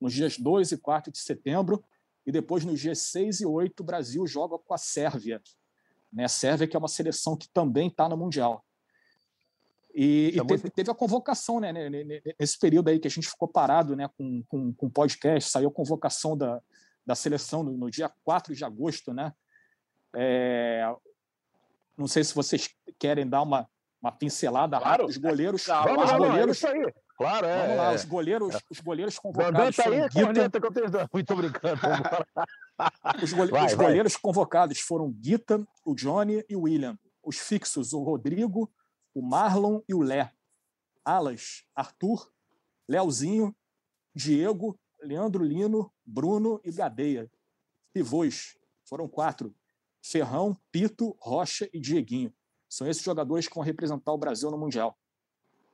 nos 0.00 0.12
dias 0.12 0.38
2 0.38 0.72
e 0.72 0.78
4 0.78 1.10
de 1.10 1.18
setembro, 1.18 1.84
e 2.26 2.32
depois, 2.32 2.64
nos 2.64 2.80
dias 2.80 2.98
6 2.98 3.40
e 3.42 3.46
8, 3.46 3.80
o 3.80 3.84
Brasil 3.84 4.26
joga 4.26 4.58
com 4.58 4.74
a 4.74 4.78
Sérvia. 4.78 5.40
Né? 6.12 6.24
A 6.24 6.28
Sérvia, 6.28 6.66
que 6.66 6.76
é 6.76 6.78
uma 6.78 6.88
seleção 6.88 7.36
que 7.36 7.48
também 7.48 7.86
está 7.86 8.08
no 8.08 8.16
Mundial. 8.16 8.65
E, 9.98 10.36
e 10.36 10.46
teve, 10.46 10.68
teve, 10.68 10.90
a 10.90 10.94
convocação, 10.94 11.58
né, 11.58 11.72
nesse 12.38 12.58
período 12.58 12.90
aí 12.90 12.98
que 12.98 13.08
a 13.08 13.10
gente 13.10 13.30
ficou 13.30 13.48
parado 13.48 13.96
né, 13.96 14.06
com, 14.18 14.42
com, 14.46 14.74
com 14.74 14.90
podcast, 14.90 15.50
saiu 15.50 15.70
a 15.70 15.72
convocação 15.72 16.36
da, 16.36 16.60
da 17.06 17.14
seleção 17.14 17.62
no, 17.62 17.72
no 17.72 17.90
dia 17.90 18.12
4 18.22 18.54
de 18.54 18.62
agosto, 18.62 19.14
né? 19.14 19.32
É, 20.14 20.86
não 21.96 22.06
sei 22.06 22.22
se 22.22 22.34
vocês 22.34 22.68
querem 22.98 23.26
dar 23.26 23.40
uma, 23.40 23.66
uma 24.02 24.12
pincelada 24.12 24.78
claro. 24.78 25.06
Os 25.06 25.16
goleiros. 25.16 25.64
Claro, 25.64 25.98
os 25.98 26.10
não, 26.10 26.18
goleiros 26.18 26.46
não, 26.46 26.52
isso 26.52 26.66
aí. 26.66 26.94
Claro, 27.16 27.46
é. 27.46 27.62
Vamos 27.62 27.76
lá, 27.78 27.92
os 27.94 28.04
goleiros, 28.04 28.54
é. 28.54 28.58
os 28.70 28.80
goleiros 28.80 29.18
convocados. 29.18 29.76
Tá 29.76 29.84
aí, 29.88 30.00
Guita... 30.10 30.60
que 30.60 30.66
eu 30.66 30.72
tenho... 30.72 30.90
Muito 31.10 31.36
brincando. 31.36 31.80
os, 33.22 33.32
gole... 33.32 33.50
vai, 33.50 33.64
os 33.64 33.72
vai. 33.72 33.86
goleiros 33.86 34.14
convocados 34.18 34.78
foram 34.80 35.10
Guita, 35.10 35.66
o 35.86 35.94
Johnny 35.94 36.44
e 36.50 36.54
o 36.54 36.64
William. 36.64 36.98
Os 37.22 37.38
fixos, 37.38 37.94
o 37.94 38.02
Rodrigo, 38.02 38.70
o 39.16 39.22
Marlon 39.22 39.80
e 39.88 39.94
o 39.94 40.02
Lé. 40.02 40.30
Alas, 41.02 41.64
Arthur, 41.74 42.30
Leozinho, 42.86 43.56
Diego, 44.14 44.78
Leandro 45.00 45.42
Lino, 45.42 45.90
Bruno 46.04 46.60
e 46.62 46.70
Gadeia. 46.70 47.30
Pivôs, 47.94 48.58
foram 48.84 49.08
quatro. 49.08 49.54
Ferrão, 50.02 50.54
Pito, 50.70 51.16
Rocha 51.18 51.66
e 51.72 51.80
Dieguinho. 51.80 52.30
São 52.68 52.86
esses 52.86 53.02
jogadores 53.02 53.48
que 53.48 53.54
vão 53.54 53.64
representar 53.64 54.12
o 54.12 54.18
Brasil 54.18 54.50
no 54.50 54.58
Mundial. 54.58 54.98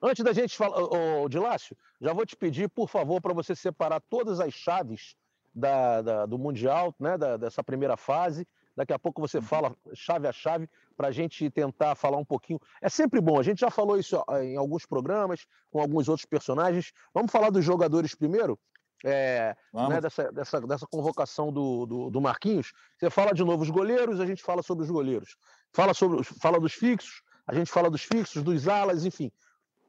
Antes 0.01 0.25
da 0.25 0.33
gente 0.33 0.57
falar, 0.57 0.79
ô, 0.81 1.29
Dilácio, 1.29 1.77
já 2.01 2.13
vou 2.13 2.25
te 2.25 2.37
pedir, 2.37 2.69
por 2.71 2.89
favor, 2.89 3.21
para 3.21 3.35
você 3.35 3.57
separar 3.57 4.01
todas 4.09 4.39
as 4.39 4.55
chaves 4.55 5.17
da, 5.53 6.01
da, 6.01 6.27
do 6.27 6.39
Mundial, 6.39 6.95
né, 6.99 7.19
da, 7.19 7.37
dessa 7.37 7.65
primeira 7.65 7.97
fase. 7.97 8.47
Daqui 8.77 8.93
a 8.93 8.99
pouco 8.99 9.21
você 9.21 9.39
uhum. 9.39 9.43
fala 9.43 9.77
chave 9.95 10.27
a 10.27 10.33
chave 10.33 10.69
para 10.97 11.09
a 11.09 11.11
gente 11.11 11.51
tentar 11.51 11.95
falar 11.95 12.17
um 12.17 12.25
pouquinho. 12.25 12.61
É 12.81 12.89
sempre 12.89 13.21
bom, 13.21 13.39
a 13.39 13.43
gente 13.43 13.61
já 13.61 13.71
falou 13.71 13.99
isso 13.99 14.23
em 14.43 14.57
alguns 14.57 14.87
programas, 14.87 15.47
com 15.71 15.81
alguns 15.81 16.09
outros 16.09 16.25
personagens. 16.25 16.93
Vamos 17.13 17.31
falar 17.31 17.51
dos 17.51 17.65
jogadores 17.65 18.15
primeiro? 18.15 18.59
É, 19.05 19.57
né, 19.75 20.01
dessa, 20.01 20.31
dessa, 20.31 20.61
dessa 20.61 20.87
convocação 20.87 21.53
do, 21.53 21.87
do, 21.87 22.11
do, 22.11 22.21
Marquinhos. 22.21 22.73
Você 22.97 23.11
fala 23.11 23.33
de 23.33 23.43
novo 23.43 23.65
os 23.65 23.71
goleiros, 23.71 24.21
a 24.21 24.27
gente 24.27 24.43
fala 24.43 24.63
sobre 24.63 24.85
os 24.85 24.91
goleiros. 24.91 25.37
Fala, 25.73 25.93
sobre, 25.93 26.23
fala 26.23 26.61
dos 26.61 26.73
fixos, 26.73 27.21
a 27.45 27.53
gente 27.53 27.71
fala 27.71 27.91
dos 27.91 28.05
fixos, 28.05 28.45
dos 28.45 28.69
alas, 28.69 29.05
enfim, 29.05 29.33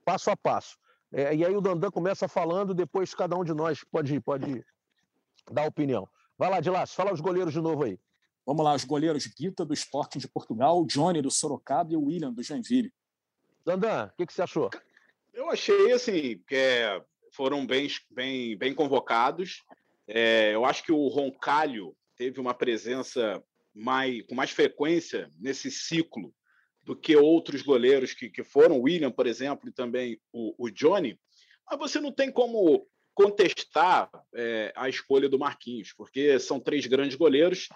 passo 0.04 0.32
a 0.32 0.36
passo. 0.36 0.78
É, 1.12 1.36
e 1.36 1.46
aí 1.46 1.56
o 1.56 1.62
Dandan 1.62 1.92
começa 1.92 2.28
falando, 2.28 2.74
depois 2.74 3.14
cada 3.14 3.36
um 3.36 3.44
de 3.44 3.54
nós 3.54 3.84
pode, 3.84 4.20
pode 4.20 4.66
dar 5.52 5.68
opinião. 5.68 6.10
Vai 6.38 6.50
lá, 6.50 6.60
Dilas, 6.60 6.94
fala 6.94 7.14
os 7.14 7.22
goleiros 7.22 7.54
de 7.54 7.62
novo 7.62 7.84
aí. 7.84 8.00
Vamos 8.46 8.66
lá, 8.66 8.76
os 8.76 8.84
goleiros 8.84 9.26
Guita 9.26 9.64
do 9.64 9.74
Sporting 9.74 10.20
de 10.20 10.28
Portugal, 10.28 10.86
Johnny 10.86 11.22
do 11.22 11.32
Sorocaba 11.32 11.94
e 11.94 11.96
o 11.96 12.04
William 12.04 12.34
do 12.34 12.44
Joinville. 12.44 12.94
Dandan, 13.66 14.08
o 14.08 14.18
que, 14.18 14.26
que 14.26 14.34
você 14.34 14.42
achou? 14.42 14.70
Eu 15.34 15.50
achei 15.50 15.92
assim 15.94 16.44
que 16.46 16.56
é, 16.56 17.02
foram 17.32 17.66
bem, 17.66 17.88
bem, 18.12 18.58
bem 18.58 18.74
convocados. 18.74 19.64
É, 20.06 20.54
eu 20.54 20.66
acho 20.66 20.84
que 20.84 20.92
o 20.92 21.08
Roncalho 21.08 21.96
teve 22.18 22.40
uma 22.40 22.54
presença 22.54 23.42
mais, 23.74 24.22
com 24.24 24.36
mais 24.36 24.52
frequência 24.52 25.32
nesse 25.40 25.72
ciclo 25.72 26.34
do 26.84 26.96
que 26.96 27.16
outros 27.16 27.62
goleiros 27.62 28.14
que, 28.14 28.30
que 28.30 28.44
foram, 28.44 28.78
o 28.78 28.82
William, 28.84 29.12
por 29.12 29.26
exemplo, 29.26 29.70
e 29.70 29.72
também 29.72 30.20
o, 30.34 30.66
o 30.66 30.70
Johnny. 30.70 31.18
Mas 31.66 31.80
você 31.80 32.02
não 32.02 32.12
tem 32.12 32.30
como 32.30 32.86
contestar 33.14 34.10
é, 34.36 34.74
a 34.76 34.90
escolha 34.90 35.30
do 35.30 35.40
Marquinhos, 35.40 35.94
porque 35.94 36.38
são 36.40 36.60
três 36.60 36.86
grandes 36.86 37.16
goleiros. 37.16 37.70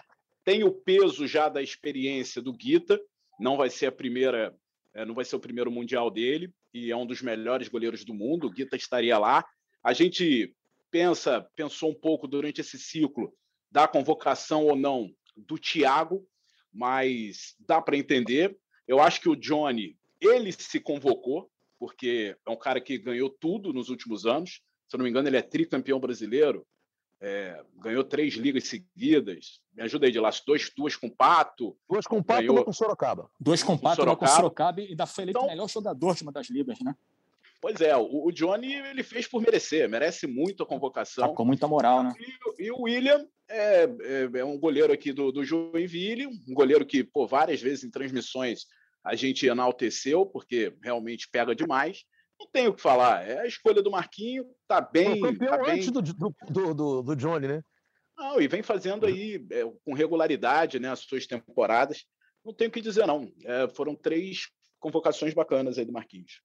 Tem 0.48 0.64
o 0.64 0.72
peso 0.72 1.26
já 1.26 1.46
da 1.50 1.62
experiência 1.62 2.40
do 2.40 2.54
Guita, 2.54 2.98
não 3.38 3.58
vai 3.58 3.68
ser 3.68 3.84
a 3.84 3.92
primeira, 3.92 4.56
é, 4.94 5.04
não 5.04 5.14
vai 5.14 5.22
ser 5.22 5.36
o 5.36 5.40
primeiro 5.40 5.70
mundial 5.70 6.10
dele 6.10 6.50
e 6.72 6.90
é 6.90 6.96
um 6.96 7.04
dos 7.04 7.20
melhores 7.20 7.68
goleiros 7.68 8.02
do 8.02 8.14
mundo. 8.14 8.46
O 8.46 8.50
Guita 8.50 8.74
estaria 8.74 9.18
lá. 9.18 9.44
A 9.84 9.92
gente 9.92 10.56
pensa, 10.90 11.46
pensou 11.54 11.90
um 11.90 11.94
pouco 11.94 12.26
durante 12.26 12.62
esse 12.62 12.78
ciclo 12.78 13.30
da 13.70 13.86
convocação 13.86 14.64
ou 14.64 14.74
não 14.74 15.10
do 15.36 15.58
Thiago, 15.58 16.26
mas 16.72 17.54
dá 17.60 17.82
para 17.82 17.98
entender. 17.98 18.58
Eu 18.86 19.02
acho 19.02 19.20
que 19.20 19.28
o 19.28 19.36
Johnny 19.36 19.98
ele 20.18 20.50
se 20.50 20.80
convocou 20.80 21.50
porque 21.78 22.34
é 22.46 22.50
um 22.50 22.58
cara 22.58 22.80
que 22.80 22.96
ganhou 22.96 23.28
tudo 23.28 23.70
nos 23.70 23.90
últimos 23.90 24.24
anos 24.24 24.62
se 24.88 24.96
eu 24.96 24.98
não 24.98 25.04
me 25.04 25.10
engano, 25.10 25.28
ele 25.28 25.36
é 25.36 25.42
tricampeão 25.42 26.00
brasileiro, 26.00 26.66
é, 27.20 27.60
ganhou 27.76 28.04
três 28.04 28.34
ligas 28.34 28.64
seguidas. 28.64 29.60
Me 29.74 29.82
ajuda 29.82 30.06
aí 30.06 30.12
de 30.12 30.20
lá, 30.20 30.30
dois, 30.46 30.70
duas 30.76 30.96
com 30.96 31.08
Pato. 31.08 31.76
Duas 31.88 32.06
com 32.06 32.22
Pato 32.22 32.40
ganhou... 32.40 32.56
e 32.56 32.58
uma 32.58 32.64
com 32.64 32.72
Sorocaba. 32.72 33.30
Dois 33.40 33.62
com 33.62 33.76
Pato 33.76 34.02
e 34.02 34.04
uma 34.04 34.16
com 34.16 34.26
Sorocaba 34.26 34.80
e 34.80 34.88
ainda 34.88 35.06
foi 35.06 35.24
eleito 35.24 35.38
então, 35.38 35.48
melhor 35.48 35.68
jogador 35.68 36.14
de 36.14 36.22
uma 36.22 36.32
das 36.32 36.48
ligas, 36.48 36.78
né? 36.80 36.94
Pois 37.60 37.80
é, 37.80 37.96
o, 37.96 38.26
o, 38.26 38.30
Johnny 38.30 38.72
ele 38.72 39.02
fez 39.02 39.26
por 39.26 39.42
merecer, 39.42 39.88
merece 39.88 40.28
muito 40.28 40.62
a 40.62 40.66
convocação. 40.66 41.28
Tá 41.28 41.34
com 41.34 41.44
muita 41.44 41.66
moral, 41.66 42.04
né? 42.04 42.14
E, 42.56 42.66
e 42.66 42.70
o 42.70 42.82
William 42.82 43.26
é, 43.48 43.82
é, 43.82 44.30
é, 44.32 44.44
um 44.44 44.56
goleiro 44.56 44.92
aqui 44.92 45.12
do, 45.12 45.32
do 45.32 45.44
Joinville, 45.44 46.26
um 46.26 46.54
goleiro 46.54 46.86
que, 46.86 47.02
pô, 47.02 47.26
várias 47.26 47.60
vezes 47.60 47.82
em 47.82 47.90
transmissões 47.90 48.66
a 49.02 49.16
gente 49.16 49.46
enalteceu, 49.46 50.24
porque 50.26 50.72
realmente 50.82 51.28
pega 51.30 51.54
demais 51.54 52.04
não 52.38 52.46
tenho 52.46 52.70
o 52.70 52.74
que 52.74 52.80
falar. 52.80 53.26
É 53.26 53.40
a 53.40 53.46
escolha 53.46 53.82
do 53.82 53.90
Marquinho, 53.90 54.46
tá 54.66 54.80
bem. 54.80 55.18
Foi 55.20 55.32
campeão 55.32 55.50
tá 55.50 55.62
bem... 55.64 55.74
antes 55.74 55.90
do, 55.90 56.00
do, 56.00 56.74
do, 56.74 57.02
do, 57.02 57.16
Johnny, 57.16 57.48
né? 57.48 57.62
Não, 58.16 58.40
e 58.40 58.48
vem 58.48 58.62
fazendo 58.62 59.06
aí 59.06 59.44
é, 59.50 59.64
com 59.84 59.92
regularidade 59.92 60.78
né, 60.78 60.90
as 60.90 61.00
suas 61.00 61.26
temporadas. 61.26 62.04
Não 62.44 62.52
tenho 62.52 62.70
o 62.70 62.72
que 62.72 62.80
dizer, 62.80 63.06
não. 63.06 63.30
É, 63.44 63.68
foram 63.68 63.94
três 63.94 64.48
convocações 64.78 65.34
bacanas 65.34 65.78
aí 65.78 65.84
do 65.84 65.92
Marquinhos. 65.92 66.40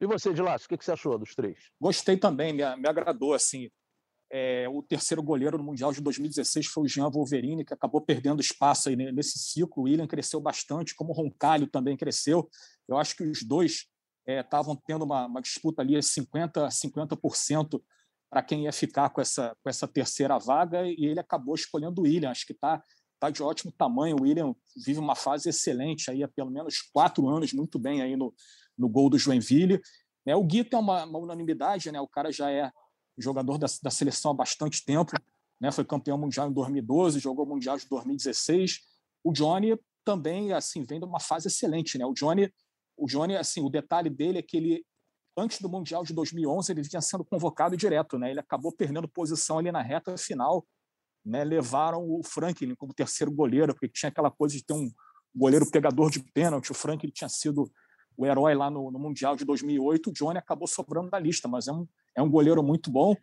E 0.00 0.06
você, 0.06 0.34
Dilácio, 0.34 0.66
o 0.66 0.68
que, 0.68 0.76
que 0.76 0.84
você 0.84 0.92
achou 0.92 1.16
dos 1.16 1.34
três? 1.34 1.70
Gostei 1.80 2.16
também, 2.16 2.52
me, 2.52 2.76
me 2.76 2.88
agradou. 2.88 3.34
assim. 3.34 3.70
É, 4.34 4.66
o 4.66 4.82
terceiro 4.82 5.22
goleiro 5.22 5.58
no 5.58 5.64
Mundial 5.64 5.92
de 5.92 6.00
2016 6.00 6.66
foi 6.66 6.84
o 6.84 6.88
Jean 6.88 7.10
Wolverine, 7.10 7.66
que 7.66 7.74
acabou 7.74 8.00
perdendo 8.00 8.40
espaço 8.40 8.88
aí 8.88 8.96
nesse 8.96 9.38
ciclo. 9.38 9.82
O 9.82 9.86
William 9.86 10.06
cresceu 10.06 10.40
bastante, 10.40 10.94
como 10.94 11.10
o 11.10 11.14
Roncalho 11.14 11.66
também 11.66 11.96
cresceu. 11.96 12.48
Eu 12.88 12.96
acho 12.96 13.14
que 13.14 13.24
os 13.24 13.42
dois 13.42 13.91
estavam 14.26 14.74
é, 14.74 14.78
tendo 14.86 15.04
uma, 15.04 15.26
uma, 15.26 15.42
disputa 15.42 15.82
ali 15.82 16.00
50 16.02 16.68
50% 16.68 17.82
para 18.30 18.42
quem 18.42 18.64
ia 18.64 18.72
ficar 18.72 19.10
com 19.10 19.20
essa, 19.20 19.54
com 19.62 19.68
essa 19.68 19.86
terceira 19.86 20.38
vaga 20.38 20.86
e 20.86 21.04
ele 21.04 21.20
acabou 21.20 21.54
escolhendo 21.54 22.00
o 22.00 22.04
William. 22.04 22.30
Acho 22.30 22.46
que 22.46 22.52
está 22.52 22.82
tá 23.20 23.30
de 23.30 23.42
ótimo 23.42 23.70
tamanho. 23.72 24.16
O 24.18 24.22
William 24.22 24.54
vive 24.76 24.98
uma 24.98 25.14
fase 25.14 25.48
excelente 25.48 26.10
aí 26.10 26.22
há 26.22 26.28
pelo 26.28 26.50
menos 26.50 26.80
quatro 26.92 27.28
anos, 27.28 27.52
muito 27.52 27.78
bem 27.78 28.00
aí 28.00 28.16
no, 28.16 28.34
no 28.78 28.88
gol 28.88 29.10
do 29.10 29.18
Joinville. 29.18 29.80
É, 30.24 30.34
o 30.34 30.44
Guita 30.44 30.76
é 30.76 30.80
uma, 30.80 31.04
uma 31.04 31.18
unanimidade, 31.18 31.90
né? 31.92 32.00
o 32.00 32.08
cara 32.08 32.32
já 32.32 32.50
é 32.50 32.70
jogador 33.18 33.58
da, 33.58 33.66
da 33.82 33.90
seleção 33.90 34.30
há 34.30 34.34
bastante 34.34 34.84
tempo, 34.84 35.12
né? 35.60 35.70
foi 35.70 35.84
campeão 35.84 36.16
mundial 36.16 36.48
em 36.48 36.52
2012, 36.52 37.18
jogou 37.18 37.44
mundial 37.44 37.76
de 37.76 37.86
2016. 37.88 38.80
O 39.22 39.32
Johnny 39.32 39.78
também 40.04 40.52
assim 40.52 40.82
vem 40.82 40.98
de 40.98 41.04
uma 41.04 41.20
fase 41.20 41.48
excelente. 41.48 41.98
Né? 41.98 42.06
O 42.06 42.14
Johnny 42.14 42.52
o 42.96 43.06
Johnny, 43.06 43.36
assim, 43.36 43.62
o 43.62 43.70
detalhe 43.70 44.10
dele 44.10 44.38
é 44.38 44.42
que 44.42 44.56
ele, 44.56 44.84
antes 45.36 45.60
do 45.60 45.68
Mundial 45.68 46.04
de 46.04 46.12
2011, 46.12 46.72
ele 46.72 46.82
vinha 46.82 47.00
sendo 47.00 47.24
convocado 47.24 47.76
direto, 47.76 48.18
né? 48.18 48.30
Ele 48.30 48.40
acabou 48.40 48.72
perdendo 48.72 49.08
posição 49.08 49.58
ali 49.58 49.72
na 49.72 49.82
reta 49.82 50.16
final, 50.16 50.66
né? 51.24 51.44
Levaram 51.44 52.04
o 52.08 52.22
Franklin 52.22 52.74
como 52.74 52.94
terceiro 52.94 53.32
goleiro, 53.32 53.74
porque 53.74 53.88
tinha 53.88 54.10
aquela 54.10 54.30
coisa 54.30 54.56
de 54.56 54.64
ter 54.64 54.74
um 54.74 54.90
goleiro 55.34 55.70
pegador 55.70 56.10
de 56.10 56.22
pênalti. 56.32 56.70
O 56.70 56.74
Franklin 56.74 57.10
tinha 57.10 57.28
sido 57.28 57.70
o 58.16 58.26
herói 58.26 58.54
lá 58.54 58.70
no, 58.70 58.90
no 58.90 58.98
Mundial 58.98 59.36
de 59.36 59.44
2008. 59.44 60.10
O 60.10 60.12
Johnny 60.12 60.38
acabou 60.38 60.68
sobrando 60.68 61.10
da 61.10 61.18
lista, 61.18 61.48
mas 61.48 61.68
é 61.68 61.72
um, 61.72 61.86
é 62.16 62.22
um 62.22 62.30
goleiro 62.30 62.62
muito 62.62 62.90
bom. 62.90 63.16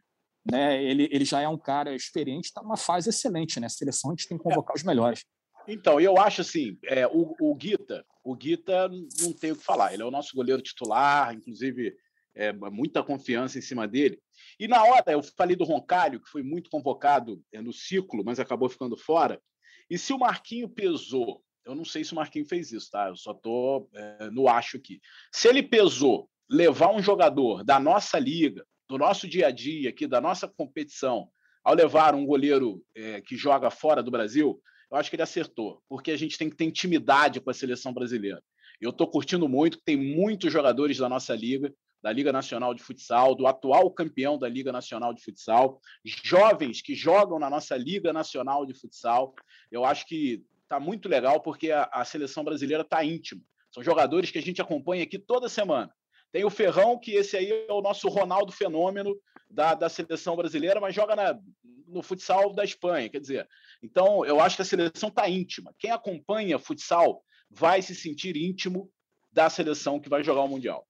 Né? 0.49 0.83
Ele, 0.83 1.07
ele 1.11 1.25
já 1.25 1.41
é 1.41 1.47
um 1.47 1.57
cara 1.57 1.93
experiente, 1.95 2.47
está 2.47 2.61
numa 2.61 2.77
fase 2.77 3.09
excelente, 3.09 3.59
né? 3.59 3.67
A 3.67 3.69
seleção 3.69 4.11
a 4.11 4.13
gente 4.13 4.27
tem 4.27 4.37
que 4.37 4.43
convocar 4.43 4.75
é. 4.75 4.77
os 4.77 4.83
melhores. 4.83 5.23
Então, 5.67 5.99
eu 5.99 6.17
acho 6.17 6.41
assim, 6.41 6.77
é, 6.85 7.05
o, 7.05 7.35
o 7.39 7.53
Guita, 7.55 8.03
o 8.29 8.35
Guita 8.35 8.87
não 9.21 9.33
tem 9.33 9.51
o 9.51 9.55
que 9.55 9.63
falar. 9.63 9.93
Ele 9.93 10.03
é 10.03 10.05
o 10.05 10.11
nosso 10.11 10.35
goleiro 10.35 10.61
titular, 10.61 11.33
inclusive 11.33 11.95
é, 12.35 12.53
muita 12.53 13.03
confiança 13.03 13.57
em 13.57 13.61
cima 13.61 13.87
dele. 13.87 14.19
E 14.59 14.67
na 14.67 14.83
hora, 14.83 15.11
eu 15.11 15.23
falei 15.23 15.55
do 15.55 15.63
Roncalho, 15.63 16.21
que 16.21 16.29
foi 16.29 16.43
muito 16.43 16.69
convocado 16.69 17.41
é, 17.51 17.61
no 17.61 17.73
ciclo, 17.73 18.23
mas 18.23 18.39
acabou 18.39 18.69
ficando 18.69 18.95
fora. 18.95 19.41
E 19.89 19.97
se 19.97 20.13
o 20.13 20.19
Marquinho 20.19 20.69
pesou, 20.69 21.43
eu 21.65 21.73
não 21.73 21.83
sei 21.83 22.03
se 22.03 22.13
o 22.13 22.15
Marquinho 22.15 22.45
fez 22.45 22.71
isso, 22.71 22.91
tá? 22.91 23.07
Eu 23.07 23.15
só 23.15 23.31
estou 23.31 23.89
é, 23.93 24.29
no 24.29 24.47
acho 24.47 24.77
aqui. 24.77 25.01
Se 25.31 25.47
ele 25.47 25.63
pesou 25.63 26.29
levar 26.49 26.93
um 26.93 27.01
jogador 27.01 27.63
da 27.63 27.79
nossa 27.79 28.19
liga, 28.19 28.65
do 28.87 28.97
nosso 28.97 29.27
dia 29.27 29.47
a 29.47 29.51
dia 29.51 29.89
aqui, 29.89 30.07
da 30.07 30.21
nossa 30.21 30.47
competição, 30.47 31.29
ao 31.63 31.73
levar 31.73 32.15
um 32.15 32.25
goleiro 32.25 32.83
é, 32.95 33.21
que 33.21 33.35
joga 33.35 33.69
fora 33.69 34.01
do 34.01 34.11
Brasil, 34.11 34.61
eu 34.91 34.97
acho 34.97 35.09
que 35.09 35.15
ele 35.15 35.23
acertou, 35.23 35.81
porque 35.87 36.11
a 36.11 36.17
gente 36.17 36.37
tem 36.37 36.49
que 36.49 36.55
ter 36.55 36.65
intimidade 36.65 37.39
com 37.39 37.49
a 37.49 37.53
seleção 37.53 37.93
brasileira. 37.93 38.41
Eu 38.81 38.91
estou 38.91 39.07
curtindo 39.07 39.47
muito, 39.47 39.81
tem 39.83 39.95
muitos 39.95 40.51
jogadores 40.51 40.97
da 40.97 41.09
nossa 41.09 41.35
liga, 41.35 41.73
da 42.01 42.11
Liga 42.11 42.31
Nacional 42.31 42.73
de 42.73 42.81
Futsal, 42.81 43.35
do 43.35 43.45
atual 43.45 43.91
campeão 43.91 44.37
da 44.37 44.47
Liga 44.47 44.71
Nacional 44.71 45.13
de 45.13 45.21
Futsal, 45.21 45.81
jovens 46.05 46.81
que 46.81 46.95
jogam 46.95 47.37
na 47.37 47.49
nossa 47.49 47.75
Liga 47.75 48.13
Nacional 48.13 48.65
de 48.65 48.73
Futsal. 48.73 49.33
Eu 49.69 49.83
acho 49.83 50.05
que 50.07 50.41
está 50.63 50.79
muito 50.79 51.09
legal 51.09 51.41
porque 51.41 51.71
a, 51.71 51.89
a 51.91 52.05
seleção 52.05 52.43
brasileira 52.43 52.83
está 52.83 53.03
íntima. 53.03 53.41
São 53.71 53.83
jogadores 53.83 54.31
que 54.31 54.37
a 54.37 54.41
gente 54.41 54.61
acompanha 54.61 55.03
aqui 55.03 55.19
toda 55.19 55.49
semana. 55.49 55.93
Tem 56.31 56.45
o 56.45 56.49
Ferrão, 56.49 56.97
que 56.97 57.11
esse 57.11 57.35
aí 57.35 57.65
é 57.67 57.71
o 57.71 57.81
nosso 57.81 58.07
Ronaldo 58.07 58.51
Fenômeno 58.51 59.15
da, 59.49 59.73
da 59.73 59.89
seleção 59.89 60.35
brasileira, 60.35 60.79
mas 60.79 60.93
joga 60.93 61.15
na, 61.15 61.39
no 61.87 62.01
futsal 62.03 62.53
da 62.53 62.63
Espanha. 62.63 63.09
Quer 63.09 63.19
dizer, 63.19 63.49
então 63.81 64.25
eu 64.25 64.39
acho 64.39 64.55
que 64.55 64.61
a 64.61 64.65
seleção 64.65 65.09
está 65.09 65.27
íntima. 65.27 65.73
Quem 65.77 65.91
acompanha 65.91 66.59
futsal 66.59 67.23
vai 67.49 67.81
se 67.81 67.95
sentir 67.95 68.37
íntimo 68.37 68.91
da 69.31 69.49
seleção 69.49 69.99
que 69.99 70.09
vai 70.09 70.23
jogar 70.23 70.41
o 70.41 70.47
Mundial. 70.47 70.87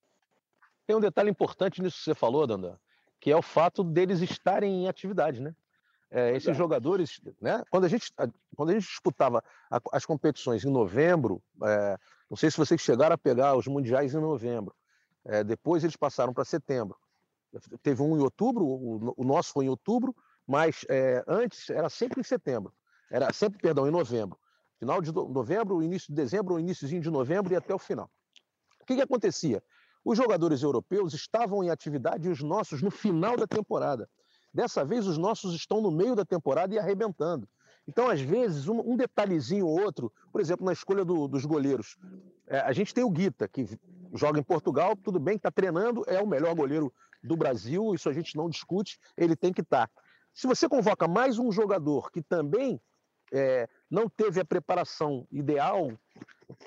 Tem 0.85 0.95
um 0.95 0.99
detalhe 0.99 1.29
importante 1.29 1.81
nisso 1.81 1.97
que 1.97 2.03
você 2.03 2.15
falou, 2.15 2.47
Dandan, 2.47 2.77
que 3.19 3.31
é 3.31 3.35
o 3.35 3.41
fato 3.41 3.83
deles 3.83 4.21
estarem 4.21 4.83
em 4.83 4.87
atividade, 4.87 5.39
né? 5.39 5.55
É, 6.11 6.35
esses 6.35 6.57
jogadores, 6.57 7.21
né? 7.39 7.63
Quando 7.69 7.85
a 7.85 7.87
gente, 7.87 8.11
quando 8.55 8.71
a 8.71 8.73
gente 8.73 8.87
disputava 8.87 9.43
as 9.91 10.05
competições 10.05 10.65
em 10.65 10.71
novembro, 10.71 11.39
é, 11.63 11.97
não 12.27 12.35
sei 12.35 12.49
se 12.49 12.57
vocês 12.57 12.81
chegaram 12.81 13.13
a 13.13 13.17
pegar 13.17 13.55
os 13.55 13.67
mundiais 13.67 14.15
em 14.15 14.19
novembro. 14.19 14.75
É, 15.23 15.43
depois 15.43 15.83
eles 15.83 15.95
passaram 15.95 16.33
para 16.33 16.43
setembro. 16.43 16.97
Teve 17.81 18.01
um 18.01 18.17
em 18.17 18.21
outubro, 18.21 18.65
o, 18.65 19.13
o 19.17 19.23
nosso 19.23 19.51
foi 19.51 19.65
em 19.65 19.69
outubro, 19.69 20.15
mas 20.45 20.85
é, 20.89 21.23
antes 21.27 21.69
era 21.69 21.89
sempre 21.89 22.19
em 22.19 22.23
setembro, 22.23 22.73
era 23.09 23.31
sempre, 23.33 23.59
perdão, 23.59 23.87
em 23.87 23.91
novembro. 23.91 24.37
Final 24.79 25.01
de 25.01 25.11
novembro, 25.11 25.83
início 25.83 26.07
de 26.09 26.15
dezembro, 26.15 26.59
iníciozinho 26.59 27.01
de 27.01 27.09
novembro 27.09 27.51
e 27.51 27.55
até 27.55 27.73
o 27.73 27.79
final. 27.79 28.09
O 28.81 28.85
que, 28.85 28.95
que 28.95 29.01
acontecia? 29.01 29.61
Os 30.03 30.17
jogadores 30.17 30.63
europeus 30.63 31.13
estavam 31.13 31.63
em 31.63 31.69
atividade 31.69 32.27
e 32.27 32.31
os 32.31 32.41
nossos 32.41 32.81
no 32.81 32.89
final 32.89 33.35
da 33.35 33.45
temporada. 33.45 34.09
Dessa 34.53 34.83
vez, 34.85 35.05
os 35.05 35.17
nossos 35.17 35.53
estão 35.53 35.81
no 35.81 35.91
meio 35.91 36.15
da 36.15 36.25
temporada 36.25 36.73
e 36.73 36.79
arrebentando. 36.79 37.47
Então, 37.87 38.09
às 38.09 38.21
vezes, 38.21 38.67
um, 38.67 38.79
um 38.91 38.95
detalhezinho 38.95 39.65
ou 39.65 39.79
outro, 39.79 40.11
por 40.31 40.39
exemplo, 40.39 40.65
na 40.65 40.73
escolha 40.73 41.03
do, 41.03 41.27
dos 41.27 41.45
goleiros. 41.45 41.97
É, 42.47 42.59
a 42.59 42.71
gente 42.71 42.93
tem 42.93 43.03
o 43.03 43.09
Guita, 43.09 43.47
que 43.47 43.67
joga 44.13 44.39
em 44.39 44.43
Portugal, 44.43 44.95
tudo 44.95 45.19
bem, 45.19 45.35
está 45.35 45.51
treinando, 45.51 46.03
é 46.07 46.21
o 46.21 46.27
melhor 46.27 46.55
goleiro 46.55 46.93
do 47.23 47.35
Brasil, 47.35 47.93
isso 47.93 48.09
a 48.09 48.13
gente 48.13 48.35
não 48.35 48.49
discute, 48.49 48.99
ele 49.17 49.35
tem 49.35 49.53
que 49.53 49.61
estar. 49.61 49.87
Tá. 49.87 49.93
Se 50.33 50.47
você 50.47 50.69
convoca 50.69 51.07
mais 51.07 51.37
um 51.37 51.51
jogador 51.51 52.11
que 52.11 52.21
também 52.21 52.79
é, 53.31 53.67
não 53.89 54.09
teve 54.09 54.39
a 54.39 54.45
preparação 54.45 55.27
ideal, 55.31 55.91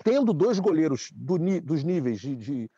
tendo 0.04 0.32
dois 0.32 0.58
goleiros 0.58 1.10
do, 1.12 1.38
dos 1.60 1.82
níveis 1.82 2.20
de, 2.20 2.36
de, 2.36 2.70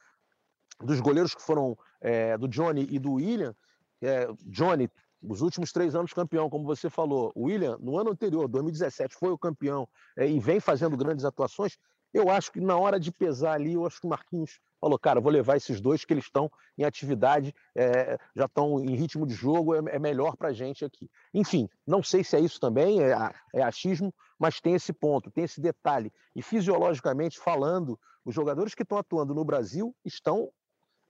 dos 0.81 1.01
goleiros 1.01 1.35
que 1.35 1.43
foram 1.43 1.77
é, 2.01 2.37
do 2.39 2.49
Johnny 2.49 2.87
e 2.91 2.99
do 2.99 3.15
William, 3.15 3.55
é, 4.03 4.27
Johnny 4.45 4.89
os 5.27 5.41
últimos 5.41 5.73
três 5.73 5.95
anos 5.95 6.13
campeão, 6.13 6.51
como 6.51 6.65
você 6.65 6.91
falou. 6.91 7.33
O 7.35 7.45
William, 7.45 7.79
no 7.81 7.99
ano 7.99 8.11
anterior, 8.11 8.47
2017, 8.49 9.15
foi 9.15 9.31
o 9.31 9.39
campeão 9.39 9.89
é, 10.17 10.29
e 10.29 10.39
vem 10.39 10.61
fazendo 10.61 10.97
grandes 10.97 11.25
atuações. 11.25 11.79
Eu 12.15 12.31
acho 12.31 12.53
que 12.53 12.61
na 12.61 12.79
hora 12.79 13.01
de 13.01 13.11
pesar 13.11 13.55
ali, 13.55 13.73
eu 13.73 13.85
acho 13.85 14.01
que 14.01 14.07
o 14.07 14.11
Marquinhos 14.11 14.61
falou, 14.81 14.97
cara, 14.97 15.21
vou 15.21 15.33
levar 15.33 15.57
esses 15.57 15.81
dois 15.81 16.05
que 16.05 16.15
eles 16.15 16.27
estão 16.27 16.49
em 16.79 16.85
atividade, 16.85 17.53
é, 17.75 18.17
já 18.37 18.45
estão 18.45 18.79
em 18.79 18.95
ritmo 18.95 19.27
de 19.27 19.35
jogo, 19.35 19.75
é, 19.75 19.97
é 19.97 19.99
melhor 19.99 20.37
para 20.37 20.51
a 20.51 20.53
gente 20.53 20.85
aqui. 20.85 21.11
Enfim, 21.33 21.69
não 21.85 22.05
sei 22.05 22.23
se 22.23 22.37
é 22.37 22.41
isso 22.41 22.61
também, 22.61 23.03
é, 23.03 23.17
é 23.53 23.63
achismo, 23.63 24.15
mas 24.39 24.61
tem 24.61 24.75
esse 24.75 24.93
ponto, 24.93 25.29
tem 25.29 25.43
esse 25.43 25.61
detalhe. 25.61 26.13
E 26.37 26.41
fisiologicamente 26.43 27.41
falando, 27.41 27.99
os 28.25 28.33
jogadores 28.33 28.77
que 28.77 28.85
estão 28.85 28.97
atuando 28.99 29.35
no 29.35 29.45
Brasil 29.45 29.93
estão 30.05 30.53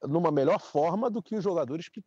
numa 0.03 0.31
melhor 0.31 0.61
forma 0.61 1.11
do 1.11 1.23
que 1.23 1.37
os 1.37 1.45
jogadores 1.45 1.89
que 1.89 2.03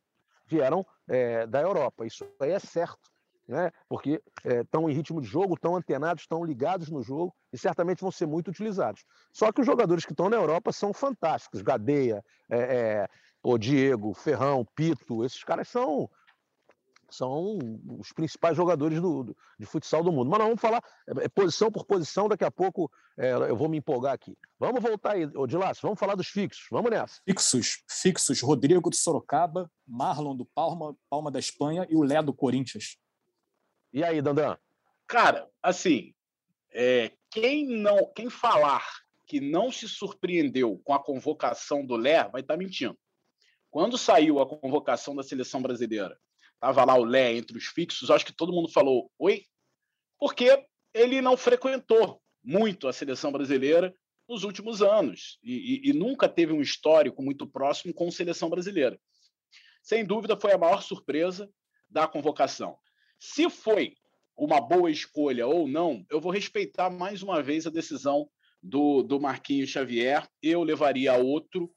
vieram 0.48 0.84
é, 1.08 1.46
da 1.46 1.62
Europa. 1.62 2.04
Isso 2.06 2.26
aí 2.40 2.52
é 2.52 2.60
certo 2.60 3.12
né? 3.48 3.72
porque 3.88 4.22
estão 4.44 4.88
é, 4.88 4.92
em 4.92 4.96
ritmo 4.96 5.22
de 5.22 5.28
jogo, 5.28 5.54
estão 5.54 5.76
antenados, 5.76 6.24
estão 6.24 6.44
ligados 6.44 6.90
no 6.90 7.02
jogo 7.02 7.34
e 7.52 7.58
certamente 7.58 8.02
vão 8.02 8.12
ser 8.12 8.26
muito 8.26 8.50
utilizados. 8.50 9.04
Só 9.32 9.52
que 9.52 9.62
os 9.62 9.66
jogadores 9.66 10.06
que 10.06 10.12
estão 10.12 10.30
na 10.30 10.36
Europa 10.36 10.72
são 10.74 10.94
fantásticos. 10.94 11.62
Gadeia, 11.62 12.24
é, 12.50 12.58
é, 12.58 13.08
o 13.42 13.58
Diego, 13.58 14.14
Ferrão, 14.14 14.66
Pito, 14.76 15.24
esses 15.24 15.44
caras 15.44 15.70
são 15.70 16.10
são 17.10 17.58
os 18.00 18.12
principais 18.12 18.58
jogadores 18.58 19.00
do, 19.00 19.24
do, 19.24 19.38
de 19.58 19.66
futsal 19.66 20.04
do 20.04 20.12
mundo. 20.12 20.30
Mas 20.30 20.40
vamos 20.40 20.60
falar 20.60 20.84
é 21.08 21.30
posição 21.30 21.72
por 21.72 21.86
posição, 21.86 22.28
daqui 22.28 22.44
a 22.44 22.52
pouco 22.52 22.92
é, 23.18 23.32
eu 23.32 23.56
vou 23.56 23.70
me 23.70 23.78
empolgar 23.78 24.14
aqui. 24.14 24.38
Vamos 24.60 24.82
voltar 24.82 25.14
aí, 25.14 25.26
Odilácio, 25.26 25.82
vamos 25.84 26.00
falar 26.00 26.16
dos 26.16 26.28
fixos, 26.28 26.68
vamos 26.70 26.92
nessa. 26.92 27.22
Fixos, 27.26 27.84
fixos, 27.90 28.42
Rodrigo 28.42 28.90
do 28.90 28.96
Sorocaba, 28.96 29.72
Marlon 29.88 30.36
do 30.36 30.46
Palma, 30.46 30.96
Palma 31.10 31.32
da 31.32 31.40
Espanha 31.40 31.88
e 31.90 31.96
o 31.96 32.04
Lé 32.04 32.22
do 32.22 32.34
Corinthians. 32.34 32.98
E 33.94 34.04
aí, 34.04 34.22
Dandan? 34.22 34.58
Cara, 35.08 35.50
assim, 35.64 36.14
é, 36.72 37.12
quem 37.32 37.66
não, 37.66 38.12
quem 38.14 38.30
falar 38.30 38.86
que 39.26 39.40
não 39.40 39.72
se 39.72 39.88
surpreendeu 39.88 40.80
com 40.84 40.94
a 40.94 41.04
convocação 41.04 41.86
do 41.86 41.96
Lé 41.96 42.28
vai 42.30 42.42
estar 42.42 42.54
tá 42.54 42.58
mentindo. 42.58 42.98
Quando 43.70 43.98
saiu 43.98 44.40
a 44.40 44.48
convocação 44.48 45.16
da 45.16 45.24
seleção 45.24 45.62
brasileira, 45.62 46.18
estava 46.54 46.86
lá 46.86 46.96
o 46.96 47.04
Lé 47.04 47.34
entre 47.34 47.58
os 47.58 47.66
fixos, 47.66 48.10
acho 48.10 48.26
que 48.26 48.34
todo 48.34 48.54
mundo 48.54 48.70
falou 48.70 49.12
oi, 49.20 49.46
porque 50.18 50.66
ele 50.94 51.22
não 51.22 51.38
frequentou 51.38 52.22
muito 52.44 52.88
a 52.88 52.94
seleção 52.94 53.32
brasileira 53.32 53.94
nos 54.28 54.44
últimos 54.44 54.82
anos 54.82 55.38
e, 55.44 55.88
e, 55.88 55.90
e 55.90 55.94
nunca 55.94 56.28
teve 56.28 56.54
um 56.54 56.62
histórico 56.62 57.22
muito 57.22 57.48
próximo 57.48 57.94
com 57.94 58.08
a 58.08 58.12
seleção 58.12 58.50
brasileira. 58.50 59.00
Sem 59.82 60.06
dúvida, 60.06 60.38
foi 60.38 60.52
a 60.52 60.58
maior 60.58 60.82
surpresa 60.82 61.50
da 61.90 62.08
convocação. 62.08 62.78
Se 63.20 63.50
foi 63.50 63.94
uma 64.38 64.62
boa 64.62 64.92
escolha 64.92 65.48
ou 65.48 65.68
não, 65.68 66.06
eu 66.10 66.22
vou 66.22 66.32
respeitar 66.32 66.90
mais 66.90 67.24
uma 67.24 67.42
vez 67.42 67.66
a 67.66 67.72
decisão 67.72 68.30
do, 68.62 69.02
do 69.02 69.20
Marquinhos 69.20 69.70
Xavier. 69.70 70.28
Eu 70.42 70.64
levaria 70.64 71.16
outro, 71.16 71.72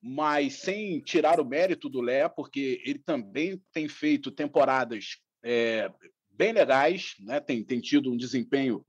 mas 0.00 0.54
sem 0.54 1.00
tirar 1.00 1.40
o 1.40 1.44
mérito 1.44 1.88
do 1.88 2.00
Lé, 2.00 2.28
porque 2.28 2.82
ele 2.84 2.98
também 2.98 3.60
tem 3.72 3.88
feito 3.88 4.30
temporadas 4.30 5.18
é, 5.42 5.90
bem 6.30 6.52
legais, 6.52 7.14
né? 7.20 7.40
tem, 7.40 7.62
tem 7.62 7.80
tido 7.80 8.10
um 8.10 8.16
desempenho 8.16 8.84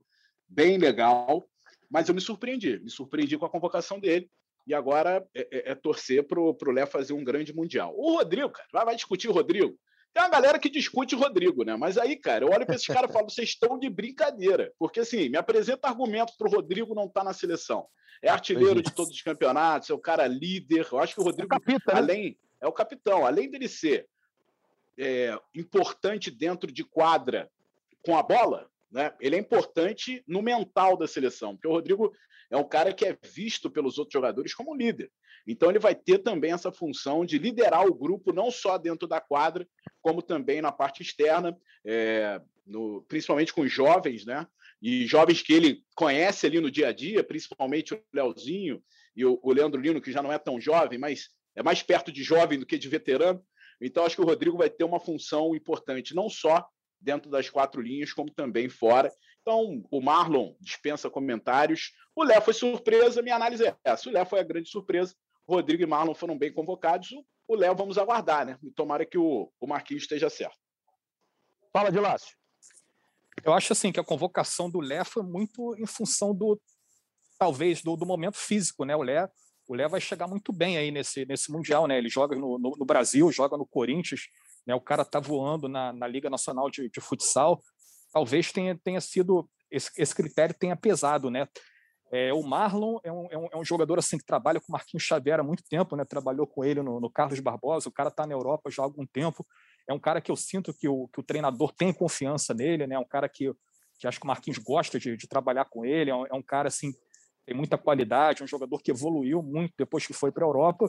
bem 0.48 0.78
legal, 0.78 1.46
mas 1.90 2.08
eu 2.08 2.14
me 2.14 2.20
surpreendi, 2.20 2.78
me 2.78 2.90
surpreendi 2.90 3.36
com 3.36 3.44
a 3.44 3.50
convocação 3.50 3.98
dele. 3.98 4.30
E 4.66 4.74
agora 4.74 5.26
é, 5.34 5.40
é, 5.50 5.70
é 5.72 5.74
torcer 5.74 6.26
para 6.26 6.40
o 6.40 6.72
Lé 6.72 6.86
fazer 6.86 7.12
um 7.12 7.24
grande 7.24 7.52
Mundial. 7.52 7.92
O 7.96 8.16
Rodrigo, 8.16 8.50
cara, 8.50 8.68
vai, 8.72 8.84
vai 8.84 8.94
discutir 8.94 9.28
o 9.28 9.32
Rodrigo. 9.32 9.76
Tem 10.12 10.22
uma 10.22 10.28
galera 10.28 10.58
que 10.58 10.68
discute 10.68 11.14
Rodrigo, 11.14 11.64
né? 11.64 11.76
Mas 11.76 11.96
aí, 11.96 12.16
cara, 12.16 12.44
eu 12.44 12.50
olho 12.50 12.66
para 12.66 12.74
esses 12.74 12.86
caras 12.88 13.10
e 13.10 13.12
falo, 13.12 13.30
vocês 13.30 13.50
estão 13.50 13.78
de 13.78 13.88
brincadeira. 13.88 14.72
Porque, 14.78 15.00
assim, 15.00 15.28
me 15.28 15.36
apresenta 15.36 15.88
argumento 15.88 16.32
para 16.36 16.48
o 16.48 16.50
Rodrigo 16.50 16.94
não 16.94 17.06
estar 17.06 17.20
tá 17.20 17.24
na 17.24 17.32
seleção. 17.32 17.86
É 18.22 18.28
artilheiro 18.28 18.82
de 18.82 18.92
todos 18.92 19.14
os 19.14 19.22
campeonatos, 19.22 19.88
é 19.88 19.94
o 19.94 19.98
cara 19.98 20.26
líder. 20.26 20.86
Eu 20.92 20.98
acho 20.98 21.14
que 21.14 21.20
o 21.20 21.24
Rodrigo, 21.24 21.54
é 21.54 21.56
o 21.56 21.60
capita, 21.60 21.92
né? 21.94 21.98
além, 21.98 22.38
é 22.60 22.66
o 22.66 22.72
capitão. 22.72 23.24
Além 23.24 23.50
dele 23.50 23.68
ser 23.68 24.06
é, 24.98 25.38
importante 25.54 26.30
dentro 26.30 26.70
de 26.70 26.84
quadra 26.84 27.50
com 28.04 28.16
a 28.16 28.22
bola, 28.22 28.69
né? 28.90 29.12
Ele 29.20 29.36
é 29.36 29.38
importante 29.38 30.22
no 30.26 30.42
mental 30.42 30.96
da 30.96 31.06
seleção, 31.06 31.54
porque 31.54 31.68
o 31.68 31.72
Rodrigo 31.72 32.12
é 32.50 32.56
um 32.56 32.68
cara 32.68 32.92
que 32.92 33.04
é 33.04 33.16
visto 33.22 33.70
pelos 33.70 33.98
outros 33.98 34.12
jogadores 34.12 34.52
como 34.54 34.74
líder. 34.74 35.10
Então 35.46 35.70
ele 35.70 35.78
vai 35.78 35.94
ter 35.94 36.18
também 36.18 36.52
essa 36.52 36.72
função 36.72 37.24
de 37.24 37.38
liderar 37.38 37.86
o 37.86 37.94
grupo, 37.94 38.32
não 38.32 38.50
só 38.50 38.76
dentro 38.76 39.06
da 39.06 39.20
quadra, 39.20 39.66
como 40.02 40.20
também 40.20 40.60
na 40.60 40.72
parte 40.72 41.02
externa, 41.02 41.56
é, 41.84 42.40
no, 42.66 43.02
principalmente 43.08 43.52
com 43.52 43.62
os 43.62 43.72
jovens, 43.72 44.24
né? 44.24 44.46
E 44.82 45.06
jovens 45.06 45.42
que 45.42 45.52
ele 45.52 45.82
conhece 45.94 46.46
ali 46.46 46.60
no 46.60 46.70
dia 46.70 46.88
a 46.88 46.92
dia, 46.92 47.22
principalmente 47.22 47.94
o 47.94 48.02
Leozinho 48.12 48.82
e 49.14 49.24
o, 49.24 49.38
o 49.42 49.52
Leandro 49.52 49.80
Lino, 49.80 50.00
que 50.00 50.12
já 50.12 50.22
não 50.22 50.32
é 50.32 50.38
tão 50.38 50.60
jovem, 50.60 50.98
mas 50.98 51.28
é 51.54 51.62
mais 51.62 51.82
perto 51.82 52.10
de 52.10 52.22
jovem 52.22 52.58
do 52.58 52.66
que 52.66 52.78
de 52.78 52.88
veterano. 52.88 53.44
Então, 53.80 54.04
acho 54.04 54.16
que 54.16 54.22
o 54.22 54.26
Rodrigo 54.26 54.58
vai 54.58 54.68
ter 54.68 54.84
uma 54.84 55.00
função 55.00 55.54
importante, 55.54 56.14
não 56.14 56.28
só 56.28 56.66
dentro 57.00 57.30
das 57.30 57.48
quatro 57.48 57.80
linhas, 57.80 58.12
como 58.12 58.30
também 58.30 58.68
fora. 58.68 59.12
Então, 59.40 59.82
o 59.90 60.00
Marlon 60.00 60.54
dispensa 60.60 61.08
comentários. 61.08 61.92
O 62.14 62.22
Léo 62.22 62.42
foi 62.42 62.52
surpresa, 62.52 63.22
minha 63.22 63.36
análise 63.36 63.66
é 63.66 63.76
essa. 63.84 64.08
O 64.08 64.12
Léo 64.12 64.26
foi 64.26 64.40
a 64.40 64.44
grande 64.44 64.68
surpresa. 64.68 65.14
Rodrigo 65.48 65.82
e 65.82 65.86
Marlon 65.86 66.14
foram 66.14 66.38
bem 66.38 66.52
convocados. 66.52 67.08
O 67.48 67.56
Léo 67.56 67.74
vamos 67.74 67.98
aguardar, 67.98 68.46
né? 68.46 68.58
E 68.62 68.70
tomara 68.70 69.04
que 69.06 69.18
o, 69.18 69.50
o 69.58 69.66
Marquinhos 69.66 70.04
esteja 70.04 70.28
certo. 70.28 70.58
Fala 71.72 71.90
de 71.90 71.98
Lácio. 71.98 72.36
Eu 73.42 73.54
acho 73.54 73.72
assim 73.72 73.90
que 73.90 73.98
a 73.98 74.04
convocação 74.04 74.70
do 74.70 74.80
Léo 74.80 75.04
foi 75.04 75.22
muito 75.22 75.74
em 75.78 75.86
função 75.86 76.34
do 76.34 76.60
talvez 77.38 77.82
do, 77.82 77.96
do 77.96 78.04
momento 78.04 78.36
físico, 78.36 78.84
né? 78.84 78.94
O 78.94 79.02
Léo 79.02 79.30
o 79.70 79.74
Léo 79.74 79.88
vai 79.88 80.00
chegar 80.00 80.26
muito 80.26 80.52
bem 80.52 80.76
aí 80.76 80.90
nesse, 80.90 81.24
nesse 81.24 81.52
Mundial, 81.52 81.86
né? 81.86 81.96
Ele 81.96 82.08
joga 82.08 82.34
no, 82.34 82.58
no, 82.58 82.72
no 82.76 82.84
Brasil, 82.84 83.30
joga 83.30 83.56
no 83.56 83.64
Corinthians, 83.64 84.22
né? 84.66 84.74
O 84.74 84.80
cara 84.80 85.04
tá 85.04 85.20
voando 85.20 85.68
na, 85.68 85.92
na 85.92 86.06
Liga 86.06 86.30
Nacional 86.30 86.70
de, 86.70 86.88
de 86.88 87.00
Futsal. 87.00 87.60
Talvez 88.12 88.52
tenha, 88.52 88.78
tenha 88.82 89.00
sido 89.00 89.48
esse, 89.70 89.90
esse 89.96 90.14
critério 90.14 90.54
tenha 90.58 90.76
pesado, 90.76 91.30
né? 91.30 91.46
É, 92.12 92.32
o 92.32 92.42
Marlon 92.42 92.98
é 93.04 93.12
um, 93.12 93.28
é, 93.30 93.38
um, 93.38 93.48
é 93.52 93.56
um, 93.56 93.64
jogador 93.64 93.96
assim 93.98 94.18
que 94.18 94.24
trabalha 94.24 94.58
com 94.58 94.66
o 94.68 94.72
Marquinhos 94.72 95.04
Xavier 95.04 95.38
há 95.38 95.44
muito 95.44 95.62
tempo, 95.62 95.94
né? 95.94 96.04
Trabalhou 96.04 96.44
com 96.44 96.64
ele 96.64 96.82
no, 96.82 96.98
no 96.98 97.08
Carlos 97.08 97.38
Barbosa. 97.38 97.88
O 97.88 97.92
cara 97.92 98.08
está 98.08 98.26
na 98.26 98.34
Europa 98.34 98.68
já 98.68 98.82
há 98.82 98.84
algum 98.84 99.06
tempo. 99.06 99.46
É 99.88 99.94
um 99.94 99.98
cara 99.98 100.20
que 100.20 100.30
eu 100.30 100.36
sinto 100.36 100.74
que 100.74 100.88
o, 100.88 101.06
que 101.08 101.20
o 101.20 101.22
treinador 101.22 101.72
tem 101.72 101.92
confiança 101.92 102.52
nele, 102.52 102.86
né? 102.86 102.96
É 102.96 102.98
um 102.98 103.06
cara 103.06 103.28
que, 103.28 103.52
que 103.98 104.08
acho 104.08 104.18
que 104.18 104.24
o 104.24 104.28
Marquinhos 104.28 104.58
gosta 104.58 104.98
de, 104.98 105.16
de 105.16 105.28
trabalhar 105.28 105.66
com 105.66 105.84
ele. 105.84 106.10
É 106.10 106.14
um, 106.14 106.26
é 106.26 106.34
um 106.34 106.42
cara 106.42 106.66
assim 106.66 106.92
tem 107.50 107.56
muita 107.56 107.76
qualidade, 107.76 108.44
um 108.44 108.46
jogador 108.46 108.80
que 108.80 108.92
evoluiu 108.92 109.42
muito 109.42 109.74
depois 109.76 110.06
que 110.06 110.12
foi 110.12 110.30
para 110.30 110.44
a 110.44 110.46
Europa. 110.46 110.88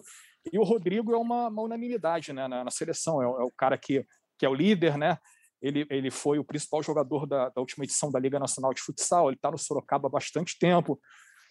E 0.54 0.60
o 0.60 0.64
Rodrigo 0.64 1.12
é 1.12 1.18
uma, 1.18 1.48
uma 1.48 1.64
unanimidade 1.64 2.32
né, 2.32 2.48
na, 2.48 2.64
na 2.64 2.70
seleção, 2.70 3.20
é, 3.20 3.26
é, 3.26 3.44
o 3.44 3.52
cara 3.58 3.76
que, 3.80 4.06
que 4.38 4.46
é 4.46 4.50
o 4.50 4.54
líder, 4.54 4.96
né? 4.96 5.18
Ele, 5.60 5.88
ele 5.90 6.12
foi 6.12 6.38
o 6.38 6.44
principal 6.44 6.84
jogador 6.84 7.26
da, 7.26 7.50
da 7.50 7.62
última 7.62 7.84
edição 7.84 8.12
da 8.12 8.20
Liga 8.20 8.38
Nacional 8.38 8.76
de 8.76 8.82
Futsal, 8.82 9.30
ele 9.30 9.38
está 9.38 9.50
no 9.50 9.58
Sorocaba 9.58 10.08
há 10.08 10.12
bastante 10.12 10.58
tempo, 10.60 11.00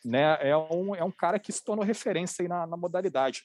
né? 0.05 0.39
É 0.49 0.57
um, 0.57 0.95
é 0.95 1.03
um 1.03 1.11
cara 1.11 1.41
que 1.41 1.51
se 1.51 1.65
tornou 1.65 1.85
referência 1.85 2.45
aí 2.45 2.49
na, 2.49 2.65
na 2.65 2.77
modalidade. 2.77 3.43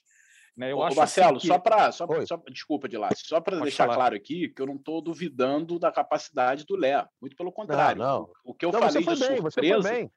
Né? 0.56 0.72
Eu 0.72 0.78
Ô, 0.78 0.84
acho 0.84 0.96
Marcelo, 0.96 1.38
assim 1.38 1.48
que... 1.48 1.48
só 1.48 1.58
para. 1.58 1.92
Só, 1.92 2.08
só, 2.26 2.44
desculpa, 2.52 2.88
de 2.88 2.98
lá, 2.98 3.10
só 3.16 3.42
para 3.42 3.60
deixar 3.60 3.86
falar. 3.86 3.96
claro 3.96 4.16
aqui 4.16 4.50
que 4.50 4.62
eu 4.62 4.68
não 4.68 4.76
estou 4.76 5.02
duvidando 5.02 5.80
da 5.80 5.92
capacidade 5.92 6.64
do 6.64 6.76
Léo. 6.76 7.08
Muito 7.20 7.36
pelo 7.36 7.52
contrário. 7.52 8.00
Não, 8.00 8.20
não. 8.20 8.32
O, 8.44 8.54
que 8.54 8.66
eu 8.66 8.72
não, 8.72 8.80
falei 8.80 9.02
de 9.02 9.06
bem, 9.06 9.38
surpresa. 9.38 10.12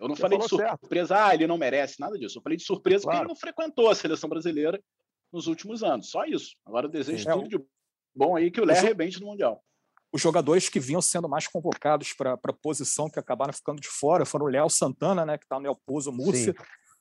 Eu 0.00 0.08
não 0.08 0.16
Você 0.16 0.22
falei 0.22 0.38
de 0.38 0.48
surpresa, 0.48 1.14
certo. 1.14 1.28
ah, 1.28 1.34
ele 1.34 1.46
não 1.46 1.58
merece, 1.58 2.00
nada 2.00 2.18
disso. 2.18 2.38
Eu 2.38 2.42
falei 2.42 2.56
de 2.56 2.64
surpresa 2.64 3.04
claro. 3.04 3.18
porque 3.18 3.24
ele 3.24 3.34
não 3.34 3.36
frequentou 3.36 3.90
a 3.90 3.94
seleção 3.94 4.30
brasileira 4.30 4.82
nos 5.30 5.46
últimos 5.46 5.82
anos. 5.84 6.10
Só 6.10 6.24
isso. 6.24 6.56
Agora 6.64 6.86
eu 6.86 6.90
desejo 6.90 7.22
Sim. 7.22 7.30
tudo 7.30 7.48
de 7.48 7.64
bom 8.14 8.34
aí 8.34 8.50
que 8.50 8.60
o 8.60 8.64
Léo 8.64 8.78
arrebente 8.78 9.20
no 9.20 9.26
Mundial. 9.26 9.62
Os 10.12 10.20
jogadores 10.20 10.68
que 10.68 10.80
vinham 10.80 11.02
sendo 11.02 11.28
mais 11.28 11.46
convocados 11.46 12.14
para 12.14 12.32
a 12.32 12.52
posição 12.52 13.10
que 13.10 13.18
acabaram 13.18 13.52
ficando 13.52 13.80
de 13.80 13.88
fora 13.88 14.24
foram 14.24 14.46
o 14.46 14.48
Léo 14.48 14.68
Santana, 14.70 15.24
né, 15.24 15.38
que 15.38 15.44
está 15.44 15.60
no 15.60 15.66
El 15.66 15.76
Pouso 15.86 16.10
Múrcia, 16.10 16.54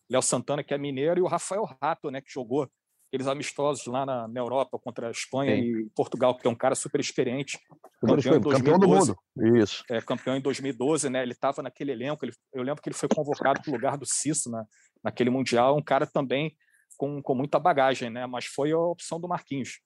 Léo 0.10 0.22
Santana, 0.22 0.64
que 0.64 0.74
é 0.74 0.78
mineiro, 0.78 1.20
e 1.20 1.24
o 1.24 1.28
Rafael 1.28 1.64
Rato, 1.82 2.12
né, 2.12 2.22
que 2.22 2.32
jogou 2.32 2.70
aqueles 3.10 3.28
amistosos 3.28 3.86
lá 3.88 4.06
na, 4.06 4.28
na 4.28 4.40
Europa 4.40 4.78
contra 4.80 5.08
a 5.08 5.12
Espanha 5.12 5.56
Sim. 5.56 5.62
e 5.62 5.90
Portugal, 5.96 6.38
que 6.38 6.48
é 6.48 6.50
um 6.50 6.56
cara 6.56 6.76
super 6.76 7.02
experiente. 7.02 7.60
Campeão, 8.00 8.36
em 8.36 8.40
2012, 8.40 8.58
campeão 8.58 8.80
do 8.80 8.88
mundo. 8.88 9.18
Isso. 9.58 9.84
É, 9.90 10.00
campeão 10.00 10.38
em 10.38 10.42
2012, 10.42 11.10
né? 11.10 11.24
Ele 11.24 11.32
estava 11.32 11.64
naquele 11.64 11.92
elenco. 11.92 12.24
Ele, 12.24 12.34
eu 12.54 12.62
lembro 12.62 12.82
que 12.82 12.90
ele 12.90 12.96
foi 12.96 13.10
convocado 13.10 13.62
para 13.62 13.72
o 13.72 13.74
lugar 13.74 13.98
do 13.98 14.06
Cisso 14.06 14.50
na, 14.50 14.64
naquele 15.04 15.32
Mundial. 15.32 15.76
Um 15.76 15.82
cara 15.82 16.06
também 16.06 16.56
com, 16.96 17.22
com 17.22 17.34
muita 17.34 17.60
bagagem, 17.60 18.12
né? 18.12 18.28
Mas 18.28 18.46
foi 18.46 18.72
a 18.72 18.78
opção 18.78 19.20
do 19.20 19.28
Marquinhos. 19.28 19.82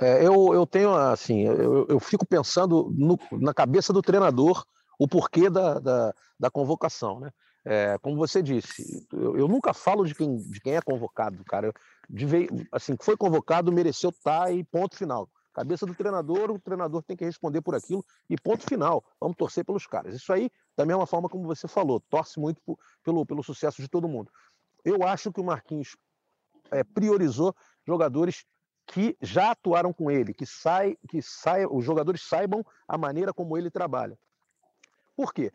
É, 0.00 0.26
eu, 0.26 0.52
eu 0.52 0.66
tenho, 0.66 0.92
assim, 0.94 1.42
eu, 1.42 1.86
eu 1.88 2.00
fico 2.00 2.26
pensando 2.26 2.92
no, 2.96 3.18
na 3.32 3.54
cabeça 3.54 3.92
do 3.92 4.02
treinador 4.02 4.64
o 4.98 5.08
porquê 5.08 5.48
da, 5.48 5.78
da, 5.78 6.14
da 6.38 6.50
convocação, 6.50 7.20
né? 7.20 7.30
É, 7.64 7.98
como 7.98 8.16
você 8.16 8.42
disse, 8.42 9.06
eu, 9.12 9.36
eu, 9.36 9.48
nunca 9.48 9.74
falo 9.74 10.04
de 10.04 10.14
quem, 10.14 10.38
de 10.38 10.60
quem 10.60 10.76
é 10.76 10.80
convocado, 10.80 11.44
cara. 11.44 11.72
De, 12.08 12.26
assim, 12.72 12.96
foi 13.00 13.16
convocado, 13.16 13.70
mereceu 13.72 14.10
estar 14.10 14.44
tá 14.44 14.52
e 14.52 14.64
ponto 14.64 14.96
final. 14.96 15.28
Cabeça 15.52 15.84
do 15.84 15.94
treinador, 15.94 16.50
o 16.50 16.58
treinador 16.58 17.02
tem 17.02 17.16
que 17.16 17.24
responder 17.24 17.60
por 17.60 17.74
aquilo 17.74 18.04
e 18.28 18.36
ponto 18.36 18.64
final. 18.64 19.04
Vamos 19.20 19.36
torcer 19.36 19.64
pelos 19.64 19.86
caras. 19.86 20.14
Isso 20.14 20.32
aí, 20.32 20.50
da 20.76 20.86
mesma 20.86 21.06
forma 21.06 21.28
como 21.28 21.44
você 21.44 21.68
falou, 21.68 22.00
torce 22.00 22.38
muito 22.38 22.62
pelo, 23.02 23.26
pelo 23.26 23.42
sucesso 23.42 23.82
de 23.82 23.88
todo 23.88 24.08
mundo. 24.08 24.30
Eu 24.84 25.02
acho 25.02 25.32
que 25.32 25.40
o 25.40 25.44
Marquinhos 25.44 25.96
é, 26.70 26.84
priorizou 26.84 27.54
jogadores 27.86 28.44
que 28.86 29.16
já 29.20 29.50
atuaram 29.50 29.92
com 29.92 30.10
ele, 30.10 30.32
que, 30.32 30.46
sai, 30.46 30.96
que 31.08 31.20
sai, 31.20 31.66
os 31.66 31.84
jogadores 31.84 32.26
saibam 32.26 32.64
a 32.88 32.96
maneira 32.96 33.32
como 33.32 33.56
ele 33.56 33.70
trabalha. 33.70 34.18
Por 35.16 35.32
quê? 35.32 35.52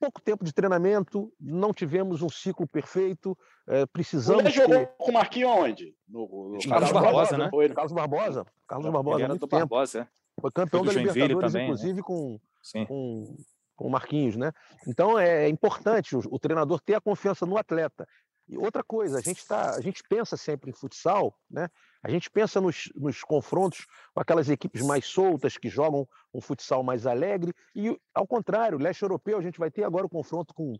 Pouco 0.00 0.20
tempo 0.20 0.42
de 0.42 0.52
treinamento, 0.52 1.30
não 1.38 1.74
tivemos 1.74 2.22
um 2.22 2.28
ciclo 2.30 2.66
perfeito, 2.66 3.36
é, 3.68 3.84
precisamos. 3.84 4.42
Ele 4.42 4.50
jogou 4.50 4.78
ter... 4.78 4.94
com 4.96 5.10
o 5.10 5.14
Marquinhos 5.14 5.50
onde? 5.50 5.94
No, 6.08 6.22
no 6.22 6.58
Carlos, 6.66 6.66
Carlos 6.66 6.92
Barbosa, 6.92 7.38
né? 7.38 7.48
Foi, 7.50 7.68
Carlos 7.68 7.92
Barbosa. 7.92 8.46
Carlos 8.66 8.90
Barbosa. 8.90 9.24
Era 9.24 9.34
do 9.34 9.46
tempo. 9.46 9.58
Barbosa, 9.58 10.00
é. 10.00 10.40
Foi 10.40 10.50
campeão 10.50 10.82
Foi 10.82 10.94
da 10.94 11.00
Libertadores, 11.00 11.52
também, 11.52 11.52
né? 11.52 11.64
inclusive, 11.64 11.98
né? 11.98 12.02
com, 12.02 12.40
com, 12.88 13.36
com 13.76 13.86
o 13.86 13.90
Marquinhos, 13.90 14.36
né? 14.36 14.52
Então 14.88 15.18
é 15.18 15.48
importante 15.48 16.16
o, 16.16 16.22
o 16.30 16.38
treinador 16.38 16.80
ter 16.80 16.94
a 16.94 17.00
confiança 17.00 17.44
no 17.44 17.58
atleta. 17.58 18.08
E 18.50 18.58
outra 18.58 18.82
coisa, 18.82 19.18
a 19.18 19.20
gente, 19.20 19.46
tá, 19.46 19.76
a 19.76 19.80
gente 19.80 20.02
pensa 20.08 20.36
sempre 20.36 20.70
em 20.70 20.72
futsal, 20.72 21.38
né? 21.48 21.68
A 22.02 22.10
gente 22.10 22.28
pensa 22.28 22.60
nos, 22.60 22.90
nos, 22.96 23.22
confrontos 23.22 23.86
com 24.12 24.20
aquelas 24.20 24.48
equipes 24.48 24.82
mais 24.82 25.06
soltas 25.06 25.56
que 25.56 25.68
jogam 25.68 26.08
um 26.34 26.40
futsal 26.40 26.82
mais 26.82 27.06
alegre, 27.06 27.54
e 27.76 27.96
ao 28.12 28.26
contrário, 28.26 28.76
leste 28.76 29.02
europeu, 29.02 29.38
a 29.38 29.42
gente 29.42 29.56
vai 29.56 29.70
ter 29.70 29.84
agora 29.84 30.04
o 30.04 30.08
confronto 30.08 30.52
com, 30.52 30.74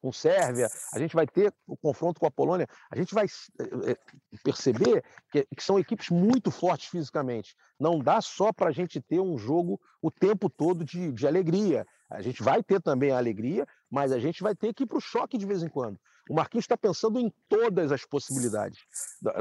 com 0.00 0.10
Sérvia, 0.10 0.66
a 0.94 0.98
gente 0.98 1.14
vai 1.14 1.26
ter 1.26 1.52
o 1.66 1.76
confronto 1.76 2.18
com 2.18 2.26
a 2.26 2.30
Polônia, 2.30 2.66
a 2.90 2.96
gente 2.96 3.12
vai 3.12 3.26
é, 3.26 3.96
perceber 4.42 5.04
que, 5.30 5.46
que 5.54 5.62
são 5.62 5.78
equipes 5.78 6.08
muito 6.08 6.50
fortes 6.50 6.88
fisicamente. 6.88 7.54
Não 7.78 7.98
dá 7.98 8.22
só 8.22 8.50
para 8.50 8.70
a 8.70 8.72
gente 8.72 8.98
ter 8.98 9.20
um 9.20 9.36
jogo 9.36 9.78
o 10.00 10.10
tempo 10.10 10.48
todo 10.48 10.86
de, 10.86 11.12
de 11.12 11.26
alegria. 11.26 11.86
A 12.08 12.22
gente 12.22 12.42
vai 12.42 12.62
ter 12.62 12.80
também 12.80 13.10
a 13.10 13.18
alegria, 13.18 13.66
mas 13.90 14.10
a 14.10 14.18
gente 14.18 14.42
vai 14.42 14.54
ter 14.54 14.72
que 14.72 14.84
ir 14.84 14.86
para 14.86 14.96
o 14.96 15.02
choque 15.02 15.36
de 15.36 15.44
vez 15.44 15.62
em 15.62 15.68
quando. 15.68 16.00
O 16.28 16.34
Marquinhos 16.34 16.64
está 16.64 16.76
pensando 16.76 17.18
em 17.18 17.32
todas 17.48 17.90
as 17.90 18.04
possibilidades. 18.04 18.80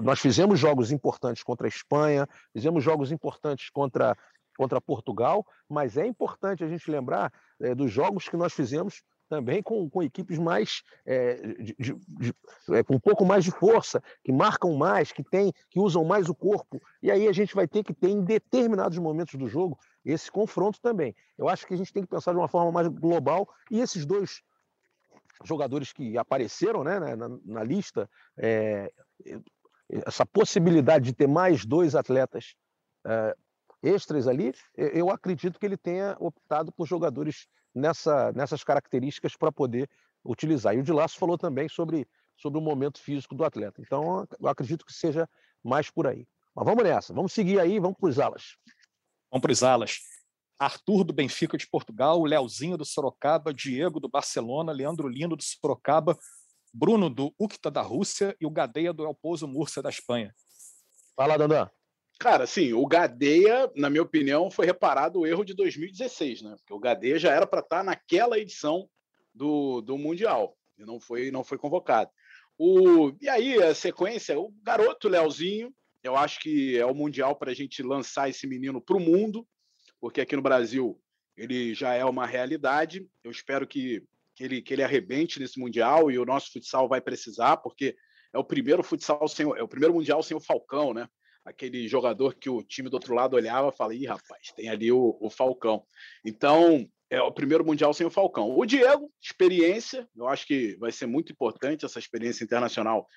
Nós 0.04 0.20
fizemos 0.20 0.60
jogos 0.60 0.91
importantes 0.91 1.44
contra 1.44 1.67
a 1.67 1.70
Espanha, 1.70 2.28
fizemos 2.52 2.84
jogos 2.84 3.12
importantes 3.12 3.70
contra, 3.70 4.17
contra 4.58 4.82
Portugal, 4.82 5.46
mas 5.70 5.96
é 5.98 6.06
importante 6.06 6.63
a 6.63 6.67
gente 6.67 6.89
lembrar 6.89 7.32
é, 7.60 7.76
dos 7.76 7.91
jogos 7.91 8.28
que 8.28 8.36
nós 8.36 8.54
fizemos 8.54 9.04
também 9.32 9.63
com, 9.63 9.89
com 9.89 10.04
equipes 10.04 10.38
mais 10.38 10.84
é, 11.06 11.36
de, 11.36 11.74
de, 11.80 11.94
de, 11.94 12.34
é, 12.72 12.84
com 12.84 12.96
um 12.96 13.00
pouco 13.00 13.24
mais 13.24 13.46
de 13.46 13.52
força, 13.52 14.04
que 14.26 14.32
marcam 14.32 14.74
mais, 14.74 15.13
que 15.13 15.24
tem, 15.24 15.54
que 15.70 15.80
usam 15.80 16.04
mais 16.04 16.28
o 16.28 16.36
corpo. 16.36 16.82
E 17.02 17.10
aí 17.10 17.30
a 17.30 17.32
gente 17.32 17.56
vai 17.56 17.65
ter 17.65 17.82
que 17.82 17.94
ter 17.94 18.10
em 18.10 18.26
determinados 18.26 18.98
momentos 18.98 19.36
do 19.36 19.48
jogo 19.48 19.80
esse 20.04 20.30
confronto 20.30 20.82
também. 20.82 21.15
Eu 21.38 21.48
acho 21.48 21.65
que 21.65 21.74
a 21.74 21.78
gente 21.78 21.94
tem 21.94 22.04
que 22.04 22.10
pensar 22.10 22.34
de 22.34 22.38
uma 22.39 22.50
forma 22.50 22.74
mais 22.74 22.89
global 22.89 23.48
e 23.70 23.80
esses 23.80 24.06
dois 24.06 24.41
jogadores 25.44 25.92
que 25.92 26.18
apareceram 26.18 26.84
né, 26.84 27.00
na, 27.16 27.30
na 27.46 27.64
lista, 27.64 28.10
é, 28.38 28.92
essa 29.90 30.26
possibilidade 30.26 31.06
de 31.06 31.14
ter 31.14 31.28
mais 31.28 31.66
dois 31.66 31.96
atletas 31.96 32.56
é, 33.06 33.36
extras 33.84 34.28
ali, 34.28 34.54
eu 34.76 35.10
acredito 35.10 35.60
que 35.60 35.66
ele 35.66 35.78
tenha 35.78 36.16
optado 36.20 36.72
por 36.72 36.88
jogadores 36.88 37.48
nessa, 37.74 38.32
nessas 38.34 38.64
características 38.64 39.36
para 39.36 39.52
poder 39.52 39.90
utilizar. 40.24 40.76
E 40.76 40.80
o 40.80 40.84
Dilasso 40.84 41.18
falou 41.18 41.38
também 41.38 41.68
sobre, 41.68 42.08
sobre 42.38 42.60
o 42.60 42.62
momento 42.62 43.00
físico 43.00 43.34
do 43.34 43.44
atleta. 43.44 43.82
Então, 43.82 44.28
eu 44.40 44.48
acredito 44.48 44.86
que 44.86 44.94
seja 44.94 45.28
mais 45.64 45.90
por 45.90 46.08
aí. 46.08 46.28
Mas 46.56 46.66
vamos 46.66 46.84
nessa, 46.84 47.14
vamos 47.14 47.34
seguir 47.34 47.60
aí, 47.60 47.80
vamos 47.80 47.98
para 47.98 48.10
os 48.10 48.20
alas. 48.20 48.58
Vamos 49.32 49.42
para 49.42 49.52
os 49.52 49.64
alas. 49.64 50.00
Arthur 50.62 51.04
do 51.04 51.12
Benfica 51.12 51.58
de 51.58 51.67
Portugal, 51.67 52.19
o 52.19 52.26
Leozinho 52.26 52.78
do 52.78 52.86
Sorocaba, 52.86 53.52
Diego 53.52 54.00
do 54.00 54.08
Barcelona, 54.08 54.71
Leandro 54.71 55.08
Lindo 55.08 55.36
do 55.36 55.41
Sorocaba, 55.41 56.15
Bruno 56.71 57.10
do 57.10 57.34
Ucta 57.39 57.71
da 57.71 57.82
Rússia 57.82 58.38
e 58.39 58.45
o 58.45 58.52
Gadeia 58.52 58.93
do 58.93 59.04
El 59.04 59.15
Pozo 59.15 59.47
Múrcia 59.47 59.82
da 59.82 59.89
Espanha. 59.89 60.32
Fala, 61.15 61.36
Dandan. 61.36 61.67
Cara, 62.19 62.45
sim, 62.45 62.74
o 62.74 62.86
Gadeia, 62.86 63.71
na 63.76 63.89
minha 63.89 64.04
opinião, 64.04 64.52
foi 64.52 64.67
reparado 64.67 65.21
o 65.21 65.26
erro 65.26 65.43
de 65.43 65.56
2016, 65.56 66.43
né? 66.43 66.56
Porque 66.58 66.74
o 66.76 66.80
Gadeia 66.80 67.17
já 67.17 67.34
era 67.34 67.47
para 67.47 67.62
estar 67.62 67.78
tá 67.78 67.84
naquela 67.84 68.38
edição 68.38 68.88
do, 69.34 69.82
do 69.82 69.97
Mundial 69.97 70.56
e 70.78 70.86
não 70.86 71.00
foi, 71.00 71.32
não 71.32 71.43
foi 71.43 71.58
convocado. 71.58 72.12
O, 72.56 73.12
e 73.19 73.28
aí, 73.28 73.56
a 73.63 73.74
sequência, 73.74 74.39
o 74.39 74.54
garoto 74.62 75.10
Leozinho, 75.10 75.74
eu 76.04 76.15
acho 76.15 76.39
que 76.39 76.78
é 76.78 76.86
o 76.86 76.93
Mundial 76.93 77.36
para 77.36 77.50
a 77.50 77.56
gente 77.56 77.82
lançar 77.82 78.30
esse 78.30 78.45
menino 78.45 78.80
para 78.80 78.97
o 78.97 79.00
mundo 79.00 79.43
porque 80.02 80.20
aqui 80.20 80.36
no 80.36 80.42
Brasil 80.42 81.00
ele 81.38 81.74
já 81.74 81.94
é 81.94 82.04
uma 82.04 82.26
realidade. 82.26 83.08
Eu 83.24 83.32
espero 83.32 83.68
que, 83.68 84.04
que, 84.36 84.44
ele, 84.44 84.62
que 84.62 84.74
ele 84.74 84.84
arrebente 84.84 85.40
nesse 85.40 85.60
Mundial 85.60 86.12
e 86.12 86.18
o 86.18 86.26
nosso 86.26 86.52
futsal 86.52 86.90
vai 86.90 87.00
precisar, 87.00 87.58
porque 87.58 87.96
é 88.34 88.38
o 88.38 88.44
primeiro 88.44 88.84
futsal 88.84 89.28
sem 89.28 89.46
é 89.46 89.64
o 89.64 89.68
primeiro 89.68 89.94
Mundial 89.94 90.22
sem 90.24 90.36
o 90.36 90.42
Falcão, 90.42 90.94
né? 90.94 91.08
Aquele 91.46 91.88
jogador 91.88 92.36
que 92.36 92.50
o 92.50 92.62
time 92.62 92.90
do 92.90 92.94
outro 92.96 93.16
lado 93.16 93.36
olhava 93.36 93.70
e 93.70 93.76
falava, 93.76 93.96
ih, 93.96 94.06
rapaz, 94.06 94.52
tem 94.56 94.70
ali 94.70 94.92
o, 94.92 95.18
o 95.20 95.30
Falcão. 95.30 95.84
Então, 96.24 96.88
é 97.10 97.22
o 97.22 97.32
primeiro 97.32 97.66
Mundial 97.66 97.94
sem 97.94 98.06
o 98.06 98.12
Falcão. 98.12 98.56
O 98.56 98.66
Diego, 98.66 99.12
experiência, 99.20 100.08
eu 100.16 100.28
acho 100.28 100.46
que 100.46 100.78
vai 100.78 100.92
ser 100.92 101.08
muito 101.08 101.32
importante 101.32 101.84
essa 101.84 102.00
experiência 102.00 102.44
internacional 102.44 103.08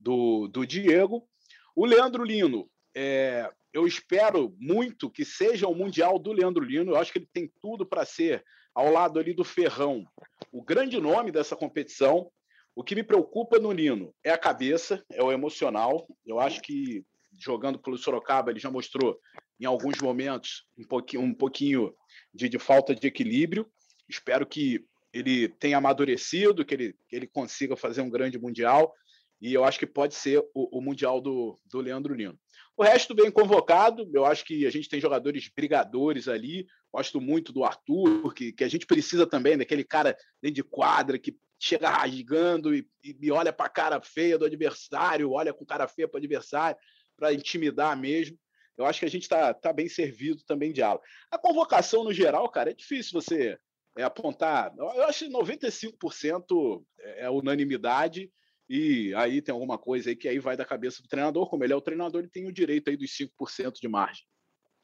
do, 0.00 0.48
do 0.48 0.66
Diego. 0.66 1.28
O 1.76 1.84
Leandro 1.84 2.24
Lino, 2.24 2.68
é, 2.96 3.50
eu 3.74 3.88
espero 3.88 4.54
muito 4.56 5.10
que 5.10 5.24
seja 5.24 5.66
o 5.66 5.74
Mundial 5.74 6.16
do 6.16 6.32
Leandro 6.32 6.64
Lino. 6.64 6.92
Eu 6.92 6.96
acho 6.96 7.12
que 7.12 7.18
ele 7.18 7.28
tem 7.30 7.52
tudo 7.60 7.84
para 7.84 8.06
ser, 8.06 8.44
ao 8.72 8.88
lado 8.88 9.18
ali 9.18 9.34
do 9.34 9.42
Ferrão, 9.42 10.06
o 10.52 10.62
grande 10.62 11.00
nome 11.00 11.32
dessa 11.32 11.56
competição. 11.56 12.30
O 12.76 12.84
que 12.84 12.94
me 12.94 13.02
preocupa 13.02 13.58
no 13.58 13.72
Lino 13.72 14.14
é 14.22 14.30
a 14.30 14.38
cabeça, 14.38 15.04
é 15.10 15.20
o 15.22 15.32
emocional. 15.32 16.06
Eu 16.24 16.38
acho 16.38 16.62
que 16.62 17.04
jogando 17.36 17.76
pelo 17.76 17.98
Sorocaba 17.98 18.52
ele 18.52 18.60
já 18.60 18.70
mostrou 18.70 19.18
em 19.58 19.64
alguns 19.64 20.00
momentos 20.00 20.64
um 20.78 20.84
pouquinho, 20.84 21.22
um 21.22 21.34
pouquinho 21.34 21.92
de, 22.32 22.48
de 22.48 22.58
falta 22.60 22.94
de 22.94 23.08
equilíbrio. 23.08 23.68
Espero 24.08 24.46
que 24.46 24.84
ele 25.12 25.48
tenha 25.48 25.78
amadurecido, 25.78 26.64
que 26.64 26.74
ele, 26.74 26.96
que 27.08 27.16
ele 27.16 27.26
consiga 27.26 27.76
fazer 27.76 28.02
um 28.02 28.10
grande 28.10 28.38
mundial. 28.38 28.94
E 29.40 29.52
eu 29.52 29.64
acho 29.64 29.80
que 29.80 29.86
pode 29.86 30.14
ser 30.14 30.38
o, 30.54 30.78
o 30.78 30.80
mundial 30.80 31.20
do, 31.20 31.58
do 31.66 31.80
Leandro 31.80 32.14
Lino. 32.14 32.38
O 32.76 32.82
resto 32.82 33.14
bem 33.14 33.30
convocado. 33.30 34.08
Eu 34.12 34.24
acho 34.24 34.44
que 34.44 34.66
a 34.66 34.70
gente 34.70 34.88
tem 34.88 35.00
jogadores 35.00 35.48
brigadores 35.54 36.26
ali. 36.26 36.66
Gosto 36.92 37.20
muito 37.20 37.52
do 37.52 37.64
Arthur, 37.64 38.32
que, 38.34 38.52
que 38.52 38.64
a 38.64 38.68
gente 38.68 38.86
precisa 38.86 39.26
também 39.26 39.56
daquele 39.56 39.84
cara 39.84 40.16
dentro 40.42 40.56
de 40.56 40.64
quadra 40.64 41.18
que 41.18 41.36
chega 41.58 41.88
rasgando 41.88 42.74
e, 42.74 42.86
e 43.02 43.30
olha 43.30 43.52
para 43.52 43.66
a 43.66 43.70
cara 43.70 44.00
feia 44.00 44.36
do 44.36 44.44
adversário, 44.44 45.30
olha 45.30 45.54
com 45.54 45.64
cara 45.64 45.88
feia 45.88 46.06
para 46.06 46.18
o 46.18 46.18
adversário, 46.18 46.76
para 47.16 47.32
intimidar 47.32 47.96
mesmo. 47.96 48.38
Eu 48.76 48.84
acho 48.84 48.98
que 48.98 49.06
a 49.06 49.10
gente 49.10 49.22
está 49.22 49.54
tá 49.54 49.72
bem 49.72 49.88
servido 49.88 50.42
também 50.44 50.72
de 50.72 50.82
ala. 50.82 51.00
A 51.30 51.38
convocação, 51.38 52.02
no 52.02 52.12
geral, 52.12 52.48
cara, 52.48 52.70
é 52.70 52.74
difícil 52.74 53.12
você 53.20 53.56
é, 53.96 54.02
apontar. 54.02 54.74
Eu 54.76 55.04
acho 55.04 55.26
que 55.26 55.32
95% 55.32 56.84
é, 56.98 57.24
é 57.24 57.30
unanimidade 57.30 58.30
e 58.68 59.14
aí 59.14 59.42
tem 59.42 59.52
alguma 59.52 59.78
coisa 59.78 60.10
aí 60.10 60.16
que 60.16 60.28
aí 60.28 60.38
vai 60.38 60.56
da 60.56 60.64
cabeça 60.64 61.02
do 61.02 61.08
treinador, 61.08 61.48
como 61.48 61.64
ele 61.64 61.72
é 61.72 61.76
o 61.76 61.80
treinador, 61.80 62.20
ele 62.20 62.30
tem 62.30 62.46
o 62.46 62.52
direito 62.52 62.90
aí 62.90 62.96
dos 62.96 63.10
5% 63.10 63.74
de 63.80 63.88
margem. 63.88 64.24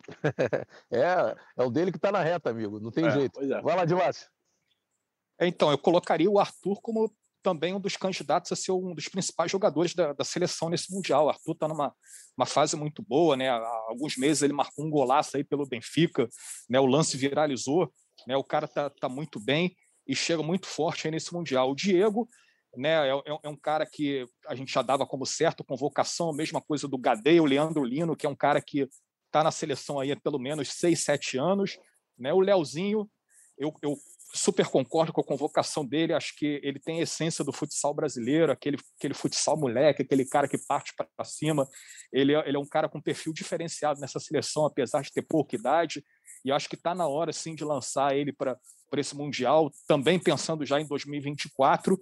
é, 0.90 1.37
é 1.59 1.62
o 1.62 1.71
dele 1.71 1.90
que 1.90 1.99
está 1.99 2.11
na 2.11 2.23
reta, 2.23 2.51
amigo, 2.51 2.81
não 2.81 2.90
tem 2.90 3.07
é, 3.07 3.11
jeito. 3.11 3.40
É. 3.40 3.61
Vai 3.62 3.77
lá, 3.77 3.85
Dilácio. 3.85 4.29
Então, 5.40 5.71
eu 5.71 5.79
colocaria 5.79 6.31
o 6.31 6.38
Arthur 6.38 6.81
como 6.83 7.11
também 7.42 7.75
um 7.75 7.81
dos 7.81 7.96
candidatos 7.96 8.52
a 8.52 8.57
ser 8.57 8.73
um 8.73 8.94
dos 8.94 9.09
principais 9.09 9.50
jogadores 9.50 9.94
da, 9.94 10.13
da 10.13 10.25
seleção 10.25 10.69
nesse 10.69 10.92
Mundial. 10.92 11.27
O 11.27 11.29
Arthur 11.31 11.52
está 11.52 11.67
numa 11.67 11.94
uma 12.37 12.46
fase 12.46 12.77
muito 12.77 13.02
boa, 13.02 13.37
né? 13.37 13.50
Há 13.50 13.85
alguns 13.88 14.17
meses 14.17 14.42
ele 14.42 14.52
marcou 14.52 14.85
um 14.85 14.90
golaço 14.90 15.37
aí 15.37 15.44
pelo 15.44 15.67
Benfica, 15.67 16.29
né? 16.69 16.81
o 16.81 16.87
lance 16.87 17.17
viralizou, 17.17 17.92
né? 18.27 18.37
o 18.37 18.44
cara 18.44 18.65
está 18.65 18.88
tá 18.88 19.09
muito 19.09 19.38
bem 19.38 19.77
e 20.07 20.15
chega 20.15 20.42
muito 20.42 20.67
forte 20.67 21.07
aí 21.07 21.11
nesse 21.11 21.33
Mundial. 21.35 21.71
O 21.71 21.75
Diego 21.75 22.29
né? 22.77 23.08
É, 23.08 23.10
é, 23.10 23.38
é, 23.44 23.48
um 23.48 23.56
cara 23.56 23.87
que 23.87 24.27
a 24.46 24.54
gente 24.54 24.73
já 24.73 24.83
dava 24.83 25.06
como 25.06 25.27
certo 25.27 25.64
convocação, 25.64 26.33
mesma 26.33 26.60
coisa 26.60 26.87
do 26.87 26.98
Gadeia, 26.98 27.42
o 27.42 27.46
Leandro 27.46 27.85
Lino, 27.85 28.16
que 28.16 28.27
é 28.27 28.29
um 28.29 28.37
cara 28.37 28.60
que 28.60 28.88
está 29.27 29.44
na 29.44 29.50
seleção 29.50 29.98
aí 29.98 30.12
há 30.12 30.16
pelo 30.16 30.38
menos 30.38 30.73
seis, 30.73 31.00
sete 31.00 31.38
anos, 31.38 31.79
né? 32.18 32.33
O 32.33 32.40
Leozinho, 32.40 33.08
eu, 33.58 33.73
eu 33.83 33.96
super 34.33 34.66
concordo 34.66 35.12
com 35.12 35.21
a 35.21 35.25
convocação 35.25 35.85
dele, 35.85 36.12
acho 36.12 36.37
que 36.37 36.60
ele 36.62 36.79
tem 36.79 37.00
a 37.00 37.02
essência 37.02 37.44
do 37.44 37.52
futsal 37.52 37.92
brasileiro, 37.92 38.52
aquele, 38.52 38.79
aquele 38.96 39.14
futsal 39.14 39.56
moleque, 39.56 40.02
aquele 40.02 40.25
cara 40.25 40.48
que 40.48 40.58
parte 40.58 40.94
para 40.96 41.25
cima. 41.25 41.68
Ele 42.12 42.35
é, 42.35 42.48
ele 42.48 42.56
é 42.56 42.60
um 42.60 42.66
cara 42.66 42.88
com 42.88 43.00
perfil 43.00 43.33
diferenciado 43.33 44.00
nessa 44.00 44.21
seleção, 44.21 44.64
apesar 44.64 45.02
de 45.02 45.12
ter 45.12 45.23
pouca 45.23 45.56
idade, 45.56 46.04
e 46.44 46.52
acho 46.52 46.68
que 46.68 46.77
está 46.77 46.94
na 46.94 47.06
hora 47.06 47.33
sim 47.33 47.54
de 47.54 47.64
lançar 47.64 48.16
ele 48.16 48.33
para 48.33 48.58
esse 48.96 49.14
Mundial, 49.14 49.71
também 49.87 50.18
pensando 50.18 50.64
já 50.64 50.81
em 50.81 50.87
2024. 50.87 52.00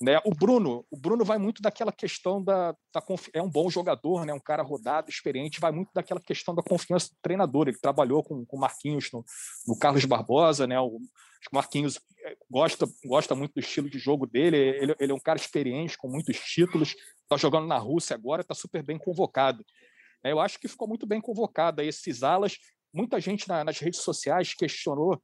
Né? 0.00 0.18
O 0.24 0.34
Bruno, 0.34 0.86
o 0.90 0.96
Bruno 0.96 1.26
vai 1.26 1.36
muito 1.36 1.60
daquela 1.60 1.92
questão 1.92 2.42
da, 2.42 2.72
da 2.72 3.04
é 3.34 3.42
um 3.42 3.50
bom 3.50 3.68
jogador, 3.68 4.24
né? 4.24 4.32
Um 4.32 4.40
cara 4.40 4.62
rodado, 4.62 5.10
experiente, 5.10 5.60
vai 5.60 5.70
muito 5.70 5.90
daquela 5.92 6.18
questão 6.18 6.54
da 6.54 6.62
confiança 6.62 7.10
do 7.10 7.16
treinador. 7.20 7.68
Ele 7.68 7.76
trabalhou 7.78 8.22
com 8.22 8.46
o 8.50 8.58
Marquinhos 8.58 9.10
no, 9.12 9.22
no, 9.68 9.78
Carlos 9.78 10.06
Barbosa, 10.06 10.66
né? 10.66 10.80
O, 10.80 10.98
Marquinhos 11.52 12.00
é, 12.24 12.34
gosta 12.50 12.88
gosta 13.04 13.34
muito 13.34 13.52
do 13.52 13.60
estilo 13.60 13.90
de 13.90 13.98
jogo 13.98 14.26
dele. 14.26 14.56
Ele, 14.56 14.96
ele 14.98 15.12
é 15.12 15.14
um 15.14 15.20
cara 15.20 15.38
experiente 15.38 15.98
com 15.98 16.08
muitos 16.08 16.38
títulos. 16.38 16.96
Está 17.22 17.36
jogando 17.36 17.66
na 17.66 17.76
Rússia 17.76 18.14
agora, 18.14 18.40
está 18.40 18.54
super 18.54 18.82
bem 18.82 18.96
convocado. 18.96 19.62
É, 20.24 20.32
eu 20.32 20.40
acho 20.40 20.58
que 20.58 20.66
ficou 20.66 20.88
muito 20.88 21.06
bem 21.06 21.20
convocado 21.20 21.82
esses 21.82 22.22
alas. 22.22 22.56
Muita 22.90 23.20
gente 23.20 23.46
na, 23.46 23.64
nas 23.64 23.78
redes 23.78 24.00
sociais 24.00 24.54
questionou 24.54 25.22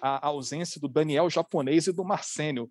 a, 0.00 0.26
a 0.26 0.28
ausência 0.28 0.80
do 0.80 0.88
Daniel 0.88 1.28
japonês 1.28 1.86
e 1.86 1.92
do 1.92 2.02
Marcênio 2.02 2.70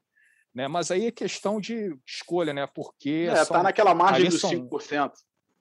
né? 0.55 0.69
Mas 0.69 0.89
aí 0.89 1.07
é 1.07 1.11
questão 1.11 1.59
de 1.59 1.93
escolha, 2.07 2.53
né? 2.53 2.65
Porque. 2.65 3.27
É, 3.29 3.43
são, 3.43 3.57
tá 3.57 3.63
naquela 3.63 3.93
margem 3.93 4.29
dos 4.29 4.39
são, 4.39 4.51
5%. 4.51 5.11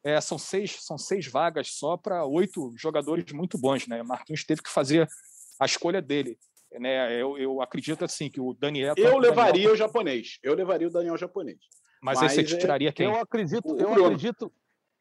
É, 0.05 0.20
são 0.20 0.38
seis, 0.38 0.76
são 0.80 0.97
seis 0.97 1.26
vagas 1.26 1.70
só 1.72 1.97
para 1.97 2.24
oito 2.24 2.72
jogadores 2.76 3.24
muito 3.32 3.59
bons, 3.59 3.88
né? 3.88 4.03
Marquinhos 4.05 4.45
teve 4.45 4.62
que 4.62 4.70
fazer 4.70 5.09
a 5.59 5.66
escolha 5.66 6.01
dele. 6.01 6.38
Né? 6.72 7.12
Eu, 7.20 7.36
eu 7.36 7.61
acredito 7.61 8.05
assim 8.05 8.30
que 8.30 8.40
o 8.40 8.55
Daniel. 8.55 8.95
Eu 8.97 9.18
levaria 9.18 9.53
Daniel... 9.53 9.72
o 9.72 9.76
japonês. 9.76 10.38
Eu 10.42 10.55
levaria 10.55 10.86
o 10.86 10.90
Daniel 10.90 11.16
japonês. 11.16 11.59
Mas, 12.01 12.20
Mas 12.20 12.38
aí 12.38 12.47
você 12.47 12.55
é 12.55 12.59
tiraria 12.59 12.92
quem? 12.92 13.07
Eu 13.07 13.16
acredito, 13.16 13.76
eu 13.76 13.92
acredito. 13.92 14.53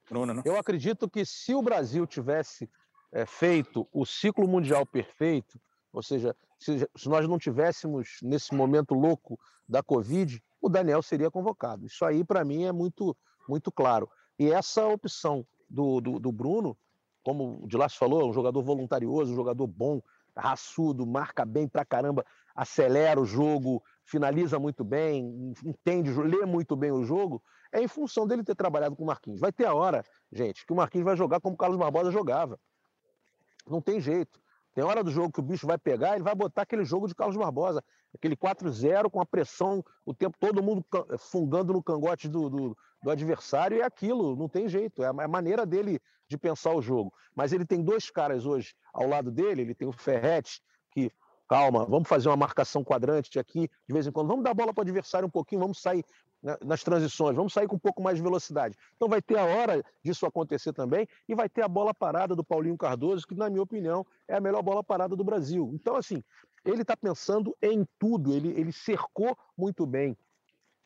Bruno, 0.10 0.34
né? 0.34 0.42
Eu 0.46 0.58
acredito 0.58 1.10
que 1.10 1.24
se 1.26 1.54
o 1.54 1.62
Brasil 1.62 2.08
tivesse 2.08 2.70
é, 3.12 3.26
feito 3.26 3.88
o 3.92 4.06
ciclo 4.06 4.48
mundial 4.48 4.86
perfeito, 4.86 5.60
ou 5.94 6.02
seja, 6.02 6.36
se, 6.60 6.90
se 6.96 7.08
nós 7.08 7.28
não 7.28 7.38
tivéssemos 7.38 8.18
nesse 8.24 8.54
momento 8.54 8.96
louco 8.96 9.40
da 9.70 9.84
Covid, 9.84 10.44
o 10.60 10.68
Daniel 10.68 11.02
seria 11.04 11.30
convocado. 11.30 11.86
Isso 11.86 12.04
aí, 12.04 12.24
para 12.24 12.44
mim, 12.44 12.64
é 12.64 12.72
muito, 12.72 13.16
muito 13.48 13.72
claro. 13.72 14.10
E 14.40 14.52
essa 14.52 14.86
opção 14.88 15.46
do, 15.70 16.02
do, 16.02 16.20
do 16.20 16.32
Bruno, 16.32 16.76
como 17.24 17.64
o 17.64 17.68
Dilas 17.68 17.96
falou, 17.96 18.22
é 18.22 18.26
um 18.26 18.34
jogador 18.34 18.64
voluntarioso, 18.64 19.32
um 19.32 19.36
jogador 19.36 19.68
bom, 19.68 20.02
raçudo, 20.36 21.06
marca 21.06 21.46
bem 21.46 21.68
pra 21.68 21.86
caramba, 21.86 22.26
acelera 22.56 23.22
o 23.22 23.26
jogo, 23.26 23.84
finaliza 24.04 24.58
muito 24.58 24.84
bem, 24.84 25.54
entende, 25.64 26.12
lê 26.12 26.46
muito 26.46 26.76
bem 26.76 26.92
o 26.92 27.06
jogo, 27.06 27.42
é 27.72 27.82
em 27.82 27.88
função 27.88 28.28
dele 28.28 28.44
ter 28.44 28.56
trabalhado 28.56 28.96
com 28.96 29.04
o 29.04 29.08
Marquinhos. 29.08 29.40
Vai 29.40 29.52
ter 29.52 29.66
a 29.66 29.74
hora, 29.74 30.04
gente, 30.32 30.66
que 30.66 30.74
o 30.74 30.76
Marquinhos 30.76 31.06
vai 31.06 31.16
jogar 31.16 31.40
como 31.40 31.56
o 31.56 31.58
Carlos 31.58 31.78
Barbosa 31.78 32.12
jogava. 32.12 32.60
Não 33.68 33.82
tem 33.82 34.00
jeito. 34.00 34.43
Tem 34.74 34.84
hora 34.84 35.04
do 35.04 35.12
jogo 35.12 35.32
que 35.32 35.40
o 35.40 35.44
bicho 35.44 35.68
vai 35.68 35.78
pegar, 35.78 36.16
ele 36.16 36.24
vai 36.24 36.34
botar 36.34 36.64
aquele 36.64 36.84
jogo 36.84 37.08
de 37.08 37.14
Carlos 37.14 37.38
Barbosa, 37.38 37.84
aquele 38.14 38.36
4-0 38.36 39.10
com 39.10 39.22
a 39.22 39.26
pressão, 39.26 39.84
o 40.04 40.14
tempo 40.14 40.36
todo 40.40 40.64
mundo 40.64 40.84
fungando 41.20 41.74
no 41.74 41.84
cangote 41.84 42.28
do, 42.28 42.50
do, 42.50 42.78
do, 43.04 43.12
adversário, 43.12 43.78
e 43.78 43.82
é 43.82 43.86
aquilo, 43.86 44.36
não 44.36 44.50
tem 44.50 44.68
jeito, 44.68 45.04
é 45.04 45.08
a 45.08 45.28
maneira 45.28 45.66
dele 45.66 46.00
de 46.28 46.38
pensar 46.38 46.74
o 46.74 46.82
jogo. 46.82 47.14
Mas 47.36 47.54
ele 47.54 47.66
tem 47.66 47.84
dois 47.84 48.10
caras 48.10 48.46
hoje 48.46 48.74
ao 48.92 49.08
lado 49.08 49.30
dele, 49.30 49.62
ele 49.62 49.76
tem 49.76 49.88
o 49.88 49.92
Ferretti, 49.92 50.60
que 50.92 51.12
calma, 51.48 51.86
vamos 51.86 52.10
fazer 52.10 52.30
uma 52.30 52.38
marcação 52.38 52.84
quadrante 52.84 53.38
aqui, 53.38 53.70
de 53.88 53.94
vez 53.94 54.08
em 54.08 54.12
quando, 54.12 54.28
vamos 54.28 54.44
dar 54.44 54.56
bola 54.56 54.74
para 54.74 54.82
o 54.82 54.84
adversário 54.84 55.28
um 55.28 55.32
pouquinho, 55.32 55.62
vamos 55.62 55.80
sair 55.80 56.04
né, 56.44 56.58
nas 56.62 56.84
transições, 56.84 57.38
vamos 57.38 57.54
sair 57.54 57.68
com 57.68 57.78
um 57.78 57.80
pouco 57.80 58.04
mais 58.04 58.18
de 58.18 58.22
velocidade. 58.22 58.76
Então 58.96 59.08
vai 59.08 59.22
ter 59.22 59.38
a 59.38 59.46
hora 59.46 59.84
disso 60.04 60.26
acontecer 60.26 60.74
também 60.74 61.08
e 61.28 61.34
vai 61.34 61.48
ter 61.48 61.62
a 61.62 61.68
bola 61.70 61.94
parada 61.94 62.36
do 62.36 62.44
Paulinho 62.44 62.78
Cardoso, 62.78 63.26
que 63.26 63.34
na 63.34 63.50
minha 63.50 63.64
opinião 63.64 64.06
é 64.28 64.36
a 64.36 64.42
melhor 64.42 64.62
bola 64.62 64.84
parada 64.84 65.16
do 65.16 65.24
Brasil. 65.24 65.72
Então 65.74 65.96
assim, 65.96 66.22
ele 66.66 66.82
está 66.82 66.98
pensando 66.98 67.56
em 67.62 67.88
tudo, 67.98 68.34
ele, 68.34 68.50
ele 68.60 68.74
cercou 68.74 69.38
muito 69.58 69.86
bem 69.86 70.18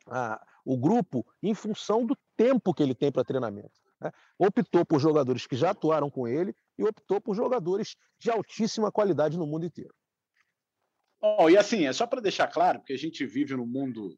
a, 0.06 0.40
o 0.64 0.78
grupo 0.78 1.26
em 1.42 1.54
função 1.54 2.06
do 2.06 2.16
tempo 2.36 2.72
que 2.72 2.82
ele 2.82 2.94
tem 2.94 3.10
para 3.10 3.24
treinamento. 3.24 3.80
Né? 4.00 4.12
Optou 4.38 4.86
por 4.86 5.00
jogadores 5.00 5.46
que 5.46 5.56
já 5.56 5.70
atuaram 5.70 6.08
com 6.08 6.28
ele 6.28 6.54
e 6.78 6.84
optou 6.84 7.20
por 7.20 7.34
jogadores 7.34 7.96
de 8.16 8.30
altíssima 8.30 8.92
qualidade 8.92 9.36
no 9.36 9.46
mundo 9.46 9.66
inteiro. 9.66 9.94
Oh, 11.20 11.50
e 11.50 11.56
assim, 11.56 11.84
é 11.84 11.92
só 11.92 12.06
para 12.06 12.20
deixar 12.20 12.46
claro, 12.46 12.78
porque 12.78 12.92
a 12.92 12.98
gente 12.98 13.26
vive 13.26 13.56
num 13.56 13.66
mundo 13.66 14.16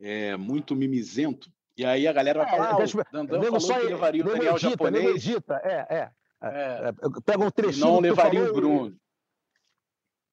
é, 0.00 0.36
muito 0.36 0.76
mimizento, 0.76 1.50
e 1.78 1.84
aí 1.84 2.08
a 2.08 2.12
galera 2.12 2.40
vai 2.40 2.48
é, 2.48 2.56
falar, 2.56 2.72
é, 2.72 2.76
deixa, 2.76 3.00
ah, 3.00 3.06
Dandan 3.12 3.42
falou 3.44 3.60
só, 3.60 3.78
que 3.78 3.86
levaria 3.86 4.22
o 4.22 4.26
Daniel 4.26 4.56
edita, 4.56 4.70
japonês. 4.70 5.06
Edita, 5.06 5.60
é, 5.62 5.86
é, 5.96 6.10
é, 6.42 6.92
Pega 7.24 7.44
um 7.44 7.50
trechinho. 7.50 7.86
Não 7.86 8.00
levaria 8.00 8.50
o 8.50 8.52
Bruno. 8.52 8.96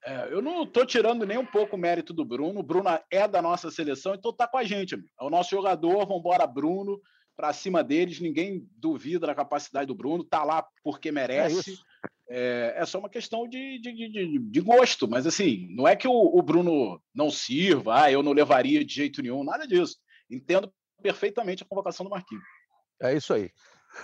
É, 0.04 0.32
eu 0.32 0.42
não 0.42 0.64
estou 0.64 0.84
tirando 0.84 1.24
nem 1.24 1.38
um 1.38 1.46
pouco 1.46 1.76
o 1.76 1.78
mérito 1.78 2.12
do 2.12 2.24
Bruno. 2.24 2.58
O 2.58 2.62
Bruno 2.64 2.88
é 3.10 3.28
da 3.28 3.40
nossa 3.40 3.70
seleção, 3.70 4.14
então 4.14 4.32
tá 4.32 4.48
com 4.48 4.58
a 4.58 4.64
gente, 4.64 4.94
amigo. 4.94 5.08
É 5.20 5.24
o 5.24 5.30
nosso 5.30 5.50
jogador, 5.50 6.06
vamos 6.06 6.18
embora, 6.18 6.46
Bruno, 6.48 7.00
para 7.36 7.52
cima 7.52 7.82
deles. 7.82 8.20
Ninguém 8.20 8.68
duvida 8.76 9.26
da 9.26 9.34
capacidade 9.34 9.86
do 9.86 9.94
Bruno, 9.94 10.24
tá 10.24 10.42
lá 10.42 10.66
porque 10.82 11.12
merece. 11.12 11.72
É, 11.72 11.74
é, 12.28 12.82
só 12.84 12.98
uma 12.98 13.08
questão 13.08 13.48
de, 13.48 13.78
de, 13.78 13.92
de, 13.92 14.38
de, 14.38 14.60
gosto, 14.60 15.08
mas 15.08 15.26
assim, 15.26 15.68
não 15.70 15.86
é 15.86 15.94
que 15.94 16.08
o, 16.08 16.12
o, 16.12 16.42
Bruno 16.42 17.00
não 17.14 17.30
sirva, 17.30 18.02
ah, 18.02 18.10
eu 18.10 18.22
não 18.22 18.32
levaria 18.32 18.84
de 18.84 18.94
jeito 18.94 19.22
nenhum, 19.22 19.44
nada 19.44 19.66
disso. 19.66 19.96
Entendo 20.28 20.72
perfeitamente 21.00 21.62
a 21.62 21.66
convocação 21.66 22.04
do 22.04 22.10
Marquinhos. 22.10 22.44
É 23.00 23.14
isso 23.14 23.32
aí. 23.32 23.50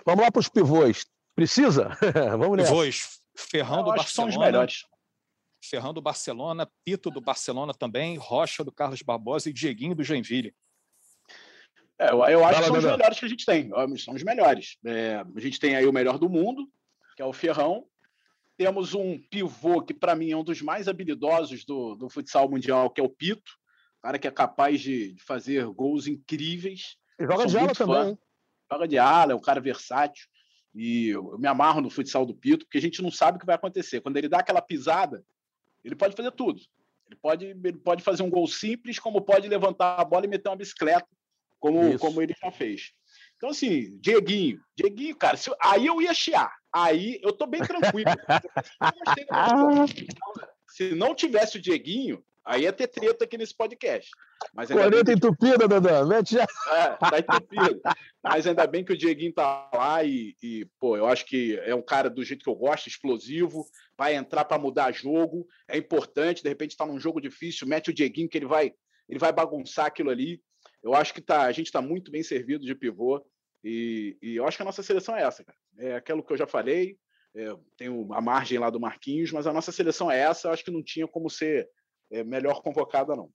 Vamos 0.06 0.22
lá 0.22 0.30
para 0.30 0.40
os 0.40 0.48
pivôs. 0.48 1.04
Precisa? 1.34 1.96
Vamos 2.38 2.56
nessa. 2.56 2.70
Pivôs. 2.70 3.20
Ferrão 3.36 3.82
do 3.82 3.90
Barcelona. 3.90 4.06
São 4.06 4.28
os 4.28 4.36
melhores. 4.36 4.84
Ferrão 5.64 5.94
do 5.94 6.02
Barcelona, 6.02 6.68
Pito 6.84 7.10
do 7.10 7.20
Barcelona 7.20 7.72
também, 7.72 8.16
Rocha 8.16 8.64
do 8.64 8.72
Carlos 8.72 9.02
Barbosa 9.02 9.48
e 9.48 9.52
Dieguinho 9.52 9.94
do 9.94 10.04
Joinville. 10.04 10.54
É, 11.98 12.10
eu, 12.10 12.24
eu 12.24 12.44
acho 12.44 12.54
Fala, 12.54 12.66
que 12.66 12.66
são 12.66 12.78
os 12.78 12.84
melhores 12.84 13.18
que 13.18 13.24
a 13.24 13.28
gente 13.28 13.46
tem. 13.46 13.70
São 13.98 14.14
os 14.14 14.22
melhores. 14.22 14.76
É, 14.84 15.24
a 15.34 15.40
gente 15.40 15.58
tem 15.60 15.76
aí 15.76 15.86
o 15.86 15.92
melhor 15.92 16.18
do 16.18 16.28
mundo, 16.28 16.68
que 17.16 17.22
é 17.22 17.24
o 17.24 17.32
Ferrão, 17.32 17.86
temos 18.62 18.94
um 18.94 19.18
pivô 19.18 19.82
que, 19.82 19.92
para 19.92 20.14
mim, 20.14 20.30
é 20.30 20.36
um 20.36 20.44
dos 20.44 20.62
mais 20.62 20.86
habilidosos 20.86 21.64
do, 21.64 21.96
do 21.96 22.08
futsal 22.08 22.48
mundial, 22.48 22.88
que 22.90 23.00
é 23.00 23.04
o 23.04 23.08
Pito, 23.08 23.50
cara 24.00 24.20
que 24.20 24.28
é 24.28 24.30
capaz 24.30 24.80
de, 24.80 25.14
de 25.14 25.22
fazer 25.22 25.66
gols 25.66 26.06
incríveis. 26.06 26.96
E 27.18 27.26
joga 27.26 27.44
de 27.44 27.58
ala 27.58 27.74
também. 27.74 28.18
Joga 28.70 28.86
de 28.86 28.98
ala, 28.98 29.32
é 29.32 29.34
um 29.34 29.40
cara 29.40 29.60
versátil. 29.60 30.28
E 30.72 31.08
eu 31.08 31.36
me 31.38 31.48
amarro 31.48 31.80
no 31.80 31.90
futsal 31.90 32.24
do 32.24 32.36
Pito, 32.36 32.64
porque 32.64 32.78
a 32.78 32.80
gente 32.80 33.02
não 33.02 33.10
sabe 33.10 33.36
o 33.36 33.40
que 33.40 33.46
vai 33.46 33.56
acontecer. 33.56 34.00
Quando 34.00 34.16
ele 34.16 34.28
dá 34.28 34.38
aquela 34.38 34.62
pisada, 34.62 35.24
ele 35.84 35.96
pode 35.96 36.14
fazer 36.14 36.30
tudo. 36.30 36.60
Ele 37.08 37.18
pode, 37.20 37.46
ele 37.46 37.78
pode 37.78 38.04
fazer 38.04 38.22
um 38.22 38.30
gol 38.30 38.46
simples, 38.46 39.00
como 39.00 39.20
pode 39.20 39.48
levantar 39.48 39.96
a 39.96 40.04
bola 40.04 40.24
e 40.24 40.28
meter 40.28 40.48
uma 40.48 40.56
bicicleta, 40.56 41.08
como, 41.58 41.98
como 41.98 42.22
ele 42.22 42.34
já 42.40 42.52
fez. 42.52 42.92
Então, 43.42 43.50
assim, 43.50 43.98
Dieguinho, 43.98 44.60
Dieguinho, 44.76 45.16
cara, 45.16 45.36
aí 45.60 45.84
eu 45.84 46.00
ia 46.00 46.14
chiar. 46.14 46.54
Aí 46.72 47.18
eu 47.24 47.32
tô 47.32 47.44
bem 47.44 47.60
tranquilo. 47.60 48.08
se 50.70 50.94
não 50.94 51.12
tivesse 51.12 51.58
o 51.58 51.60
Dieguinho, 51.60 52.22
aí 52.44 52.62
ia 52.62 52.72
ter 52.72 52.86
treta 52.86 53.24
aqui 53.24 53.36
nesse 53.36 53.52
podcast. 53.52 54.08
Mas 54.54 54.70
Corneta 54.70 55.02
bem... 55.02 55.16
entupida, 55.16 55.66
Dandan, 55.66 56.06
mete 56.06 56.34
já. 56.34 56.46
É, 56.70 56.90
tá 56.90 57.18
entupido. 57.18 57.80
Mas 58.22 58.46
ainda 58.46 58.64
bem 58.64 58.84
que 58.84 58.92
o 58.92 58.96
Dieguinho 58.96 59.32
tá 59.32 59.68
lá 59.74 60.04
e, 60.04 60.36
e, 60.40 60.64
pô, 60.78 60.96
eu 60.96 61.06
acho 61.06 61.26
que 61.26 61.58
é 61.64 61.74
um 61.74 61.82
cara 61.82 62.08
do 62.08 62.22
jeito 62.22 62.44
que 62.44 62.48
eu 62.48 62.54
gosto, 62.54 62.86
explosivo, 62.86 63.66
vai 63.98 64.14
entrar 64.14 64.44
para 64.44 64.56
mudar 64.56 64.92
jogo, 64.92 65.48
é 65.66 65.76
importante, 65.76 66.44
de 66.44 66.48
repente 66.48 66.76
tá 66.76 66.86
num 66.86 67.00
jogo 67.00 67.20
difícil, 67.20 67.66
mete 67.66 67.90
o 67.90 67.92
Dieguinho 67.92 68.28
que 68.28 68.38
ele 68.38 68.46
vai, 68.46 68.72
ele 69.08 69.18
vai 69.18 69.32
bagunçar 69.32 69.86
aquilo 69.86 70.10
ali. 70.10 70.40
Eu 70.80 70.94
acho 70.94 71.12
que 71.12 71.20
tá, 71.20 71.42
a 71.42 71.52
gente 71.52 71.66
está 71.66 71.82
muito 71.82 72.12
bem 72.12 72.22
servido 72.22 72.64
de 72.64 72.74
pivô. 72.74 73.20
E, 73.64 74.18
e, 74.20 74.36
eu 74.36 74.46
acho 74.46 74.56
que 74.56 74.62
a 74.62 74.66
nossa 74.66 74.82
seleção 74.82 75.16
é 75.16 75.22
essa, 75.22 75.44
cara. 75.44 75.58
É 75.78 75.94
aquilo 75.96 76.22
que 76.22 76.32
eu 76.32 76.36
já 76.36 76.46
falei. 76.46 76.98
É, 77.34 77.56
tem 77.76 77.88
a 78.12 78.20
margem 78.20 78.58
lá 78.58 78.68
do 78.68 78.80
Marquinhos, 78.80 79.32
mas 79.32 79.46
a 79.46 79.52
nossa 79.52 79.72
seleção 79.72 80.10
é 80.10 80.18
essa. 80.18 80.48
Eu 80.48 80.52
acho 80.52 80.64
que 80.64 80.70
não 80.70 80.82
tinha 80.82 81.06
como 81.06 81.30
ser 81.30 81.68
é, 82.10 82.24
melhor 82.24 82.60
convocada, 82.62 83.16
não. 83.16 83.30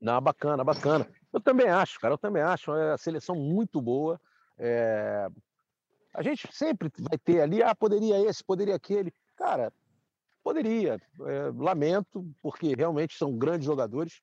Não, 0.00 0.20
bacana, 0.20 0.62
bacana. 0.62 1.08
Eu 1.32 1.40
também 1.40 1.68
acho, 1.68 1.98
cara. 1.98 2.14
Eu 2.14 2.18
também 2.18 2.42
acho. 2.42 2.72
É 2.72 2.92
a 2.92 2.98
seleção 2.98 3.34
muito 3.34 3.80
boa. 3.80 4.20
É... 4.56 5.28
A 6.14 6.22
gente 6.22 6.48
sempre 6.52 6.90
vai 6.98 7.18
ter 7.18 7.40
ali, 7.40 7.62
ah, 7.62 7.74
poderia 7.74 8.18
esse, 8.28 8.42
poderia 8.42 8.74
aquele. 8.74 9.12
Cara, 9.36 9.72
poderia. 10.42 11.00
É, 11.26 11.52
lamento, 11.56 12.24
porque 12.40 12.74
realmente 12.74 13.16
são 13.16 13.36
grandes 13.36 13.66
jogadores. 13.66 14.20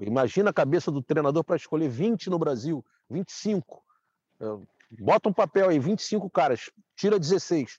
Imagina 0.00 0.50
a 0.50 0.54
cabeça 0.54 0.90
do 0.90 1.02
treinador 1.02 1.44
para 1.44 1.56
escolher 1.56 1.88
20 1.88 2.30
no 2.30 2.38
Brasil, 2.38 2.84
25. 3.10 3.82
Bota 4.90 5.28
um 5.28 5.32
papel 5.32 5.68
aí, 5.68 5.78
25 5.78 6.30
caras, 6.30 6.70
tira 6.96 7.18
16. 7.18 7.78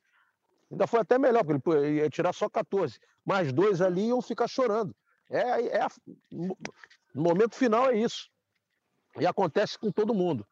Ainda 0.72 0.86
foi 0.86 1.00
até 1.00 1.18
melhor, 1.18 1.44
porque 1.44 1.70
ele 1.70 2.02
ia 2.02 2.10
tirar 2.10 2.34
só 2.34 2.48
14. 2.48 3.00
Mais 3.26 3.52
dois 3.52 3.82
ali 3.82 4.08
iam 4.08 4.22
ficar 4.22 4.48
chorando. 4.48 4.96
É, 5.30 5.78
é, 5.78 5.88
no 6.32 6.56
momento 7.24 7.56
final 7.56 7.90
é 7.90 7.98
isso. 7.98 8.30
E 9.20 9.26
acontece 9.26 9.78
com 9.78 9.92
todo 9.92 10.14
mundo. 10.14 10.46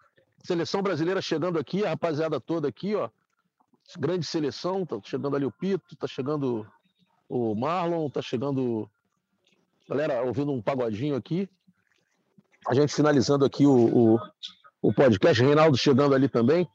Seleção 0.43 0.82
brasileira 0.82 1.22
chegando 1.22 1.60
aqui, 1.60 1.86
a 1.86 1.89
rapaziada 1.89 2.39
toda 2.39 2.68
aqui, 2.68 2.95
ó. 2.95 3.10
Grande 3.97 4.26
seleção, 4.26 4.86
tá 4.86 4.99
chegando 5.03 5.36
ali 5.36 5.45
o 5.45 5.51
Pito, 5.51 5.95
tá 5.95 6.08
chegando 6.08 6.68
o 7.30 7.55
Marlon, 7.55 8.10
tá 8.10 8.22
chegando. 8.22 8.89
Galera 9.88 10.24
ouvindo 10.24 10.51
um 10.51 10.62
pagodinho 10.62 11.16
aqui. 11.16 11.49
A 12.68 12.74
gente 12.74 12.93
finalizando 12.93 13.45
aqui 13.45 13.66
o, 13.66 14.16
o, 14.16 14.20
o 14.82 14.94
podcast, 14.94 15.42
Reinaldo 15.42 15.78
chegando 15.78 16.14
ali 16.14 16.30
também, 16.30 16.68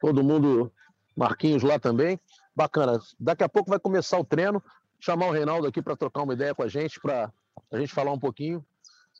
todo 0.00 0.22
mundo, 0.22 0.72
Marquinhos 1.16 1.62
lá 1.62 1.78
também. 1.78 2.18
Bacana. 2.54 2.98
Daqui 3.18 3.44
a 3.44 3.48
pouco 3.48 3.70
vai 3.70 3.78
começar 3.78 4.18
o 4.18 4.24
treino. 4.24 4.62
Chamar 4.98 5.26
o 5.28 5.32
Reinaldo 5.32 5.66
aqui 5.66 5.80
para 5.80 5.96
trocar 5.96 6.22
uma 6.22 6.34
ideia 6.34 6.54
com 6.54 6.62
a 6.62 6.68
gente, 6.68 7.00
para 7.00 7.32
a 7.70 7.78
gente 7.78 7.92
falar 7.92 8.12
um 8.12 8.18
pouquinho. 8.18 8.64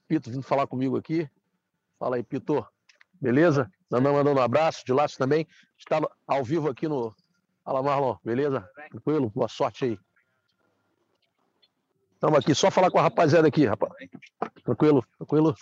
Pito 0.06 0.30
vindo 0.30 0.42
falar 0.42 0.66
comigo 0.66 0.96
aqui. 0.96 1.28
Fala 1.98 2.16
aí, 2.16 2.22
Pito. 2.22 2.66
Beleza? 3.20 3.70
Nandão 3.90 4.14
mandando 4.14 4.40
um 4.40 4.42
abraço, 4.42 4.84
de 4.84 4.92
laço 4.92 5.16
também. 5.16 5.46
Está 5.78 6.00
ao 6.26 6.44
vivo 6.44 6.68
aqui 6.68 6.88
no. 6.88 7.14
Fala, 7.64 7.82
Marlon. 7.82 8.16
Beleza? 8.24 8.68
Tranquilo? 8.90 9.30
Boa 9.30 9.48
sorte 9.48 9.84
aí. 9.84 9.98
Estamos 12.14 12.38
aqui, 12.38 12.54
só 12.54 12.70
falar 12.70 12.90
com 12.90 12.98
a 12.98 13.02
rapaziada 13.02 13.48
aqui, 13.48 13.64
rapaz. 13.64 13.92
Tranquilo? 14.62 15.02
Tranquilo? 15.16 15.54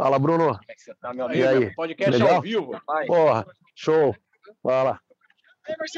Fala, 0.00 0.18
Bruno. 0.18 0.46
Como 0.46 0.60
é 0.66 0.74
que 0.74 0.80
você 0.80 0.94
tá, 0.94 1.12
meu 1.12 1.26
amigo? 1.26 1.42
E 1.42 1.46
aí? 1.46 1.74
Podcast 1.74 2.18
Legal? 2.18 2.36
ao 2.36 2.40
vivo. 2.40 2.80
Porra, 3.06 3.46
show. 3.74 4.16
Fala. 4.62 4.98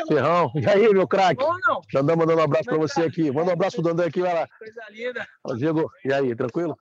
Ferrão. 0.09 0.51
E 0.57 0.69
aí, 0.69 0.93
meu 0.93 1.07
craque? 1.07 1.45
Dandão 1.93 2.17
mandando 2.17 2.41
um 2.41 2.45
abraço 2.45 2.65
para 2.65 2.79
você 2.79 3.03
aqui. 3.03 3.31
Manda 3.31 3.51
um 3.51 3.53
abraço 3.53 3.77
pro 3.77 3.85
Dandão 3.85 4.05
aqui, 4.05 4.21
vai 4.21 4.35
lá. 4.35 4.49
Coisa 4.59 4.83
linda. 4.91 5.25
Fala, 5.41 5.57
Diego. 5.57 5.89
E 6.05 6.13
aí, 6.13 6.35
tranquilo? 6.35 6.77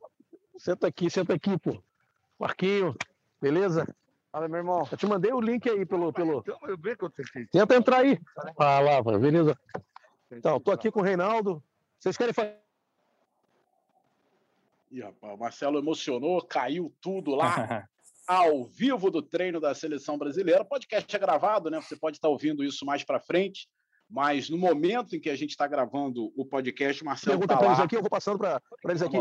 Senta 0.58 0.88
aqui, 0.88 1.12
senta 1.12 1.36
aqui, 1.36 1.60
pô. 1.60 1.80
Marquinho, 2.40 2.96
beleza? 3.40 3.86
Fala, 4.32 4.48
meu 4.48 4.58
irmão. 4.58 4.88
Eu 4.92 4.98
te 4.98 5.06
mandei 5.06 5.32
o 5.32 5.40
link 5.40 5.70
aí 5.70 5.86
pelo. 5.86 6.12
pelo... 6.12 6.40
Então. 6.40 6.58
Tenta 7.52 7.76
entrar 7.76 7.98
aí. 7.98 8.20
Fala, 8.58 9.20
beleza? 9.20 9.56
Então, 10.32 10.60
tô 10.60 10.72
aqui 10.72 10.90
com 10.90 11.02
o 11.02 11.04
Reinaldo. 11.04 11.64
Vocês 12.00 12.18
querem 12.18 12.34
fazer. 12.34 12.58
Ih, 14.92 15.02
rapaz, 15.02 15.34
o 15.34 15.38
Marcelo 15.38 15.80
emocionou, 15.80 16.42
caiu 16.46 16.94
tudo 17.02 17.34
lá. 17.34 17.88
ao 18.28 18.64
vivo 18.66 19.10
do 19.10 19.22
treino 19.22 19.60
da 19.60 19.74
seleção 19.74 20.18
brasileira. 20.18 20.62
O 20.62 20.66
podcast 20.66 21.14
é 21.14 21.20
gravado, 21.20 21.70
né? 21.70 21.82
Você 21.82 21.98
pode 21.98 22.18
estar 22.18 22.30
ouvindo 22.30 22.64
isso 22.64 22.86
mais 22.86 23.04
para 23.04 23.20
frente, 23.20 23.68
mas 24.10 24.50
no 24.50 24.58
momento 24.58 25.16
em 25.16 25.20
que 25.20 25.30
a 25.30 25.36
gente 25.36 25.50
está 25.50 25.68
gravando 25.68 26.32
o 26.36 26.46
podcast, 26.46 27.02
o 27.02 27.06
Marcelo 27.06 27.40
Pergunta 27.40 27.54
tá 27.54 27.60
para 27.60 27.68
eles 27.68 27.80
aqui, 27.80 27.96
eu 27.96 28.02
vou 28.02 28.10
passando 28.10 28.38
para 28.38 28.62
eles 28.86 29.02
aqui. 29.02 29.18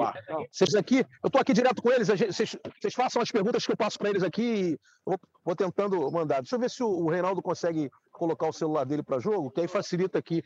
Vocês 0.52 0.74
aqui, 0.74 0.98
eu 0.98 1.26
estou 1.26 1.40
aqui 1.40 1.52
direto 1.52 1.82
com 1.82 1.90
eles, 1.90 2.08
vocês, 2.08 2.56
vocês, 2.80 2.94
façam 2.94 3.22
as 3.22 3.30
perguntas 3.30 3.64
que 3.64 3.72
eu 3.72 3.76
passo 3.76 3.98
para 3.98 4.10
eles 4.10 4.22
aqui 4.22 4.78
eu 5.06 5.12
vou, 5.12 5.18
vou, 5.44 5.56
tentando 5.56 6.10
mandar. 6.10 6.40
Deixa 6.40 6.56
eu 6.56 6.60
ver 6.60 6.70
se 6.70 6.82
o, 6.82 6.88
o 6.88 7.08
Reinaldo 7.08 7.40
consegue 7.42 7.90
colocar 8.12 8.48
o 8.48 8.52
celular 8.52 8.84
dele 8.84 9.02
para 9.02 9.18
jogo, 9.18 9.50
que 9.50 9.60
aí 9.60 9.68
facilita 9.68 10.18
aqui. 10.18 10.42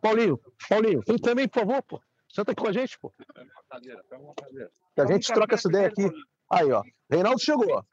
Paulinho, 0.00 0.38
Paulinho, 0.68 1.02
vem 1.06 1.18
também, 1.18 1.48
por 1.48 1.60
favor, 1.60 1.82
pô. 1.82 2.00
Senta 2.34 2.50
aqui 2.50 2.60
com 2.60 2.68
a 2.68 2.72
gente, 2.72 2.98
pô. 2.98 3.14
Que 4.94 5.00
a 5.00 5.06
gente 5.06 5.32
troca 5.32 5.54
essa 5.54 5.68
ideia 5.68 5.86
aqui. 5.86 6.10
Aí, 6.50 6.72
ó. 6.72 6.82
Reinaldo 7.08 7.40
chegou. 7.40 7.86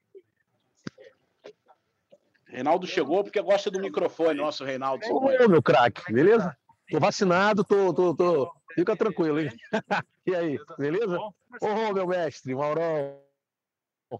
Reinaldo 2.48 2.88
chegou 2.88 3.24
porque 3.24 3.39
gosta 3.39 3.70
do 3.70 3.80
microfone, 3.80 4.39
nosso 4.39 4.66
Reinaldo. 4.66 5.06
Ô, 5.14 5.48
meu 5.48 5.62
craque, 5.62 6.12
beleza? 6.12 6.58
Tô 6.89 7.00
vacinado, 7.00 7.64
tô, 7.64 7.94
tô, 7.94 8.16
tô. 8.16 8.52
Fica 8.74 8.96
tranquilo, 8.98 9.39
hein? 9.39 9.52
e 10.26 10.36
aí, 10.36 10.60
beleza? 10.76 11.20
Ô, 11.20 11.94
meu 11.94 12.08
mestre, 12.08 12.56
Maurão. 12.56 13.22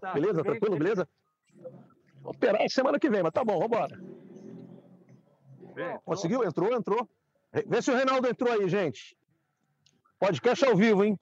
Tá, 0.00 0.12
beleza? 0.12 0.44
Tranquilo, 0.44 0.78
beleza? 0.78 1.08
Vou 2.20 2.30
operar 2.32 2.70
semana 2.70 2.98
que 3.00 3.10
vem, 3.10 3.24
mas 3.24 3.32
tá 3.32 3.44
bom, 3.44 3.58
vambora. 3.58 4.00
Conseguiu? 6.04 6.44
Entrou, 6.44 6.72
entrou. 6.72 7.08
Vê 7.66 7.82
se 7.82 7.90
o 7.90 7.96
Reinaldo 7.96 8.28
entrou 8.28 8.52
aí, 8.52 8.68
gente. 8.68 9.16
Podcast 10.22 10.64
ao 10.64 10.76
vivo, 10.76 11.02
hein? 11.02 11.18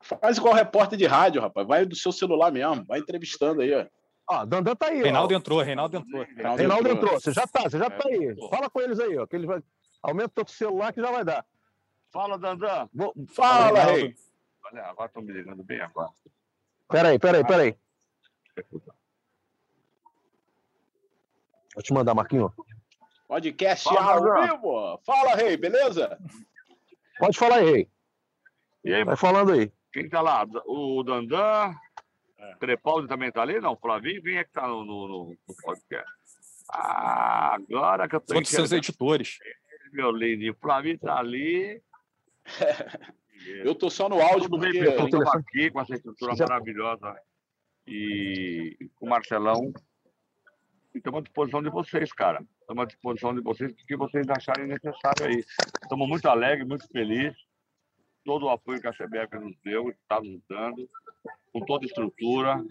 Faz 0.00 0.38
igual 0.38 0.54
repórter 0.54 0.96
de 0.96 1.06
rádio, 1.06 1.42
rapaz. 1.42 1.66
Vai 1.66 1.84
do 1.84 1.96
seu 1.96 2.12
celular 2.12 2.52
mesmo, 2.52 2.84
vai 2.84 3.00
entrevistando 3.00 3.62
aí, 3.62 3.74
ó. 3.74 3.84
Ó, 4.30 4.44
Dandan 4.46 4.76
tá 4.76 4.86
aí. 4.86 5.02
Reinaldo 5.02 5.34
ó. 5.34 5.36
entrou, 5.36 5.60
Reinaldo 5.60 5.96
entrou. 5.96 6.24
Reinaldo, 6.24 6.58
Reinaldo 6.58 6.88
entrou. 6.88 7.04
entrou. 7.04 7.20
Você 7.20 7.32
já 7.32 7.48
tá, 7.48 7.62
você 7.62 7.78
já 7.80 7.90
tá 7.90 8.04
aí. 8.06 8.36
Fala 8.48 8.70
com 8.70 8.80
eles 8.80 9.00
aí, 9.00 9.18
ó. 9.18 9.26
Que 9.26 9.34
eles 9.34 9.48
vai... 9.48 9.60
Aumenta 10.00 10.42
o 10.42 10.48
celular 10.48 10.92
que 10.92 11.00
já 11.00 11.10
vai 11.10 11.24
dar. 11.24 11.44
Fala, 12.12 12.38
Dandan. 12.38 12.88
Vou... 12.94 13.12
Fala, 13.34 13.76
Fala 13.80 13.82
Rei. 13.92 14.14
Olha, 14.66 14.84
agora 14.84 15.08
estão 15.08 15.20
me 15.20 15.32
ligando 15.32 15.64
bem 15.64 15.80
agora. 15.80 16.10
Peraí, 16.88 17.18
peraí, 17.18 17.44
peraí. 17.44 17.76
Vou 21.74 21.82
te 21.82 21.92
mandar, 21.92 22.14
Marquinho. 22.14 22.54
Podcast 23.26 23.82
Fala, 23.82 24.12
ao 24.12 24.46
vivo. 24.46 25.00
Fala, 25.04 25.34
Rei, 25.34 25.56
beleza? 25.56 26.16
Pode 27.22 27.38
falar 27.38 27.58
aí. 27.58 27.88
E 28.84 28.92
aí, 28.92 29.04
Vai 29.04 29.16
falando 29.16 29.52
aí. 29.52 29.70
Quem 29.92 30.08
tá 30.08 30.20
lá? 30.20 30.44
O 30.66 31.04
Dandan, 31.04 31.72
é. 32.36 32.54
Crepaldi 32.56 33.06
também 33.06 33.30
tá 33.30 33.42
ali? 33.42 33.60
Não, 33.60 33.76
Flavinho, 33.76 34.20
quem 34.20 34.38
é 34.38 34.42
que 34.42 34.50
tá 34.50 34.66
no, 34.66 34.84
no, 34.84 35.28
no 35.28 35.56
podcast? 35.62 36.12
Ah, 36.68 37.54
agora 37.54 38.08
que 38.08 38.16
eu 38.16 38.20
tô 38.20 38.34
Todos 38.34 38.50
seus 38.50 38.72
editores. 38.72 39.38
Meu 39.92 40.10
lindo, 40.10 40.50
o 40.50 40.60
Flavinho 40.60 40.98
tá 40.98 41.16
ali. 41.16 41.80
eu 43.64 43.76
tô 43.76 43.88
só 43.88 44.08
no 44.08 44.20
áudio 44.20 44.50
Tudo 44.50 44.58
porque... 44.58 44.80
bem, 44.80 44.90
estamos 44.90 45.28
aqui 45.28 45.70
com 45.70 45.80
essa 45.80 45.94
estrutura 45.94 46.34
Já... 46.34 46.44
maravilhosa 46.48 47.16
e 47.86 48.90
com 48.96 49.06
o 49.06 49.08
Marcelão. 49.08 49.72
E 50.92 50.98
estamos 50.98 51.20
à 51.20 51.22
disposição 51.22 51.62
de 51.62 51.70
vocês, 51.70 52.12
cara. 52.12 52.44
Estamos 52.62 52.84
à 52.84 52.86
disposição 52.86 53.34
de 53.34 53.40
vocês, 53.42 53.72
o 53.72 53.76
que 53.86 53.96
vocês 53.96 54.26
acharem 54.28 54.66
necessário 54.66 55.26
aí. 55.26 55.44
Estamos 55.82 56.08
muito 56.08 56.26
alegres, 56.28 56.66
muito 56.66 56.88
felizes 56.88 57.36
todo 58.24 58.46
o 58.46 58.50
apoio 58.50 58.80
que 58.80 58.86
a 58.86 58.92
CBF 58.92 59.38
nos 59.38 59.56
deu, 59.64 59.90
está 59.90 60.20
nos 60.20 60.40
dando, 60.48 60.88
com 61.52 61.60
toda 61.64 61.84
a 61.84 61.86
estrutura. 61.86 62.64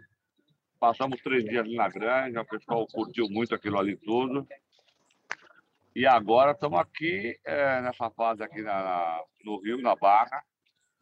Passamos 0.79 1.21
três 1.21 1.43
dias 1.43 1.63
ali 1.63 1.75
na 1.75 1.89
granja, 1.89 2.41
o 2.41 2.45
pessoal 2.45 2.87
curtiu 2.87 3.27
muito 3.29 3.53
aquilo 3.53 3.77
ali 3.77 3.95
tudo. 3.97 4.47
E 5.95 6.05
agora 6.07 6.51
estamos 6.51 6.79
aqui 6.79 7.37
é, 7.43 7.81
nessa 7.81 8.09
fase 8.11 8.41
aqui 8.41 8.61
na, 8.61 9.21
no 9.43 9.61
Rio, 9.61 9.81
na 9.81 9.95
Barra, 9.95 10.41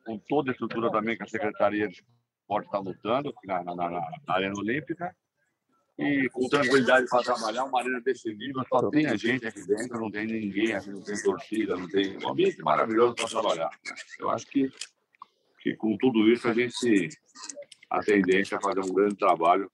com 0.04 0.18
toda 0.18 0.52
a 0.52 0.54
estrutura 0.54 0.92
também 0.92 1.16
que 1.16 1.24
a 1.24 1.28
Secretaria 1.28 1.88
de 1.88 2.04
Esporte 2.42 2.66
está 2.66 2.80
lutando 2.80 3.34
na, 3.46 3.64
na, 3.64 3.76
na 3.76 4.10
Arena 4.28 4.56
Olímpica 4.58 5.16
e 6.00 6.30
com 6.30 6.48
tranquilidade 6.48 7.08
para 7.10 7.24
trabalhar. 7.24 7.66
Uma 7.66 7.80
arena 7.80 8.00
desse 8.00 8.34
nível, 8.34 8.64
só 8.70 8.90
tem 8.90 9.06
a 9.06 9.16
gente 9.16 9.46
aqui 9.46 9.66
dentro, 9.68 10.00
não 10.00 10.10
tem 10.10 10.26
ninguém, 10.26 10.74
aqui, 10.74 10.90
não 10.90 11.02
tem 11.02 11.22
torcida, 11.22 11.76
não 11.76 11.88
tem 11.88 12.18
um 12.24 12.30
ambiente 12.30 12.62
maravilhoso 12.62 13.16
para 13.16 13.28
trabalhar. 13.28 13.70
Eu 14.18 14.30
acho 14.30 14.48
que, 14.48 14.72
que 15.62 15.76
com 15.76 15.98
tudo 15.98 16.30
isso 16.32 16.48
a 16.48 16.54
gente 16.54 17.10
a 17.90 18.00
tendência 18.00 18.56
é 18.56 18.62
fazer 18.62 18.80
um 18.82 18.94
grande 18.94 19.16
trabalho 19.16 19.70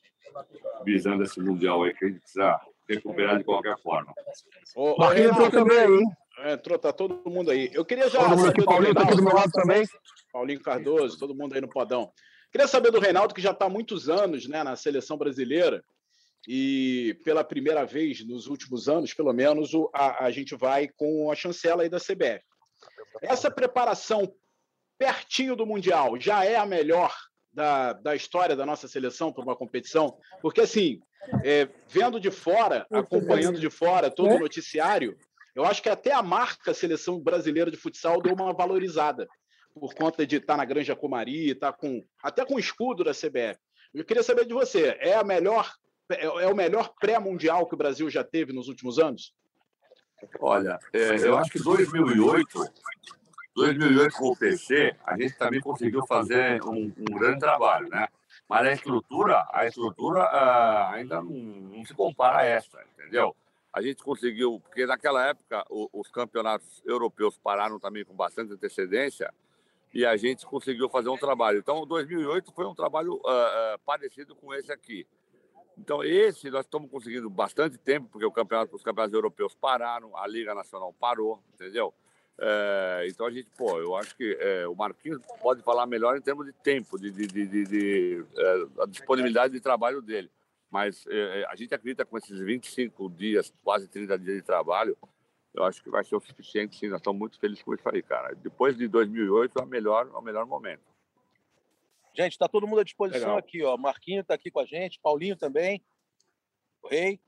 visando 0.84 1.23
esse 1.23 1.39
mundial 1.39 1.84
aí 1.84 1.93
que 1.93 2.05
a 2.05 2.07
gente 2.07 2.19
precisa 2.19 2.59
recuperar 2.89 3.38
de 3.38 3.43
qualquer 3.43 3.78
forma. 3.80 4.11
O, 4.76 5.01
o 5.01 5.13
entrou 5.13 5.51
também 5.51 5.78
aí. 5.78 6.53
Entrou, 6.53 6.78
tá 6.78 6.91
todo 6.91 7.30
mundo 7.30 7.51
aí. 7.51 7.69
Eu 7.73 7.86
queria 7.86 8.09
já. 8.09 8.19
Todo 8.19 8.38
mundo 8.38 8.49
aqui, 8.49 8.63
Paulinho 8.63 8.93
tá 8.93 9.03
aqui 9.03 9.15
do 9.15 9.23
meu 9.23 9.34
lado 9.34 9.51
também. 9.51 9.86
Paulinho 10.34 10.61
Cardoso, 10.61 11.19
todo 11.19 11.36
mundo 11.36 11.53
aí 11.53 11.61
no 11.61 11.69
podão. 11.69 12.11
Queria 12.51 12.67
saber 12.67 12.91
do 12.91 12.99
Reinaldo, 12.99 13.34
que 13.34 13.41
já 13.41 13.51
está 13.51 13.65
há 13.65 13.69
muitos 13.69 14.09
anos 14.09 14.47
né, 14.47 14.63
na 14.63 14.76
seleção 14.76 15.17
brasileira 15.17 15.84
e 16.47 17.17
pela 17.23 17.43
primeira 17.43 17.85
vez 17.85 18.25
nos 18.25 18.47
últimos 18.47 18.87
anos, 18.87 19.13
pelo 19.13 19.33
menos, 19.33 19.71
a, 19.93 20.25
a 20.25 20.31
gente 20.31 20.55
vai 20.55 20.87
com 20.87 21.31
a 21.31 21.35
chancela 21.35 21.83
aí 21.83 21.89
da 21.89 21.99
CBF. 21.99 22.43
Essa 23.21 23.49
preparação 23.49 24.31
pertinho 24.97 25.55
do 25.55 25.65
Mundial 25.65 26.19
já 26.19 26.45
é 26.45 26.55
a 26.55 26.65
melhor 26.65 27.13
da, 27.51 27.93
da 27.93 28.15
história 28.15 28.55
da 28.55 28.65
nossa 28.65 28.87
seleção 28.87 29.31
para 29.31 29.43
uma 29.43 29.55
competição? 29.55 30.17
Porque, 30.41 30.61
assim, 30.61 30.99
é, 31.43 31.67
vendo 31.87 32.19
de 32.19 32.29
fora, 32.29 32.85
acompanhando 32.91 33.59
de 33.59 33.69
fora 33.69 34.11
todo 34.11 34.35
o 34.35 34.39
noticiário, 34.39 35.17
eu 35.55 35.65
acho 35.65 35.81
que 35.81 35.89
até 35.89 36.11
a 36.11 36.21
marca 36.21 36.73
Seleção 36.73 37.19
Brasileira 37.19 37.71
de 37.71 37.77
Futsal 37.77 38.21
deu 38.21 38.33
uma 38.33 38.53
valorizada 38.53 39.25
por 39.73 39.93
conta 39.93 40.27
de 40.27 40.35
estar 40.37 40.57
na 40.57 40.65
Granja 40.65 40.95
Comari, 40.95 41.51
estar 41.51 41.73
com 41.73 42.03
até 42.21 42.45
com 42.45 42.55
o 42.55 42.59
escudo 42.59 43.03
da 43.03 43.11
CBF. 43.11 43.57
Eu 43.93 44.03
queria 44.03 44.23
saber 44.23 44.45
de 44.45 44.53
você, 44.53 44.97
é 44.99 45.15
a 45.15 45.23
melhor 45.23 45.73
é, 46.10 46.26
é 46.26 46.47
o 46.47 46.56
melhor 46.56 46.93
pré-mundial 46.99 47.66
que 47.66 47.74
o 47.74 47.78
Brasil 47.78 48.10
já 48.10 48.24
teve 48.24 48.53
nos 48.53 48.68
últimos 48.68 48.99
anos? 48.99 49.34
Olha, 50.39 50.80
é, 50.93 51.16
eu 51.28 51.38
acho 51.38 51.51
que 51.51 51.62
2008, 51.62 52.66
2008 53.56 54.18
com 54.18 54.30
o 54.30 54.38
PC, 54.38 54.95
a 55.06 55.18
gente 55.18 55.38
também 55.38 55.62
conseguiu 55.62 56.06
fazer 56.08 56.64
um, 56.64 56.91
um 56.97 57.18
grande 57.18 57.39
trabalho, 57.39 57.89
né? 57.89 58.08
Mas 58.47 58.68
a 58.68 58.72
estrutura, 58.74 59.45
a 59.51 59.66
estrutura 59.66 60.20
uh, 60.22 60.93
ainda 60.93 61.22
não, 61.22 61.32
não, 61.32 61.86
se 61.86 61.93
compara 61.93 62.39
a 62.39 62.45
essa, 62.45 62.80
entendeu? 62.93 63.36
A 63.74 63.82
gente 63.82 64.03
conseguiu, 64.03 64.62
porque 64.62 64.86
naquela 64.86 65.26
época 65.28 65.66
o, 65.70 65.89
os 65.91 66.10
campeonatos 66.10 66.82
europeus 66.86 67.38
pararam 67.38 67.80
também 67.80 68.06
com 68.06 68.14
bastante 68.14 68.53
antecedência 68.53 69.34
e 69.93 70.06
a 70.06 70.16
gente 70.16 70.45
conseguiu 70.45 70.89
fazer 70.89 71.10
um 71.10 71.18
trabalho. 71.18 71.60
Então, 71.60 71.86
2008 71.86 72.51
foi 72.51 72.66
um 72.66 72.76
trabalho 72.76 73.16
uh, 73.16 73.18
uh, 73.18 73.80
parecido 73.86 74.36
com 74.36 74.53
esse 74.53 74.72
aqui. 74.72 75.08
Então, 75.78 76.03
esse 76.03 76.49
nós 76.49 76.65
estamos 76.65 76.89
conseguindo 76.89 77.30
bastante 77.30 77.78
tempo, 77.78 78.07
porque 78.11 78.30
campeonato, 78.32 78.76
os 78.76 78.84
campeonatos 78.84 79.13
europeus 79.13 79.53
pararam, 79.53 80.15
a 80.17 80.26
Liga 80.28 80.55
Nacional 80.55 80.93
parou, 80.93 81.41
entendeu? 81.53 81.93
É, 82.38 83.07
então 83.09 83.26
a 83.26 83.32
gente, 83.32 83.49
pô, 83.57 83.80
eu 83.80 83.95
acho 83.95 84.15
que 84.15 84.38
é, 84.39 84.67
o 84.67 84.76
Marquinhos 84.76 85.21
pode 85.41 85.61
falar 85.63 85.86
melhor 85.86 86.17
em 86.17 86.21
termos 86.21 86.45
de 86.45 86.51
tempo, 86.51 86.99
de, 86.99 87.09
de, 87.09 87.28
de, 87.28 87.65
de, 87.65 88.26
é, 88.38 88.84
a 88.84 88.86
disponibilidade 88.86 89.53
de 89.53 89.61
trabalho 89.61 90.01
dele. 90.01 90.30
Mas 90.69 91.05
é, 91.07 91.41
é, 91.41 91.45
a 91.47 91.55
gente 91.55 91.73
acredita 91.73 92.05
com 92.05 92.17
esses 92.17 92.38
25 92.38 93.09
dias, 93.09 93.53
quase 93.63 93.88
30 93.88 94.19
dias 94.19 94.36
de 94.38 94.41
trabalho, 94.41 94.97
eu 95.53 95.63
acho 95.63 95.82
que 95.82 95.89
vai 95.89 96.03
ser 96.03 96.15
o 96.15 96.19
suficiente, 96.19 96.76
sim. 96.76 96.89
Nós 96.89 96.99
estamos 96.99 97.17
muito 97.17 97.39
felizes 97.39 97.63
com 97.63 97.73
isso 97.73 97.88
aí, 97.88 98.01
cara. 98.01 98.36
Depois 98.36 98.76
de 98.76 98.88
2008, 98.89 99.57
é 99.57 99.63
o 99.63 99.65
melhor, 99.65 100.09
é 100.13 100.17
o 100.17 100.21
melhor 100.21 100.45
momento. 100.45 100.84
Gente, 102.16 102.32
está 102.32 102.47
todo 102.47 102.68
mundo 102.68 102.80
à 102.80 102.84
disposição 102.84 103.20
Legal. 103.20 103.38
aqui, 103.38 103.63
ó. 103.63 103.78
Marquinho 103.78 104.22
está 104.22 104.34
aqui 104.34 104.49
com 104.49 104.59
a 104.59 104.66
gente, 104.66 104.99
Paulinho 105.01 105.36
também, 105.36 105.84
o 106.82 106.88
Rei. 106.88 107.20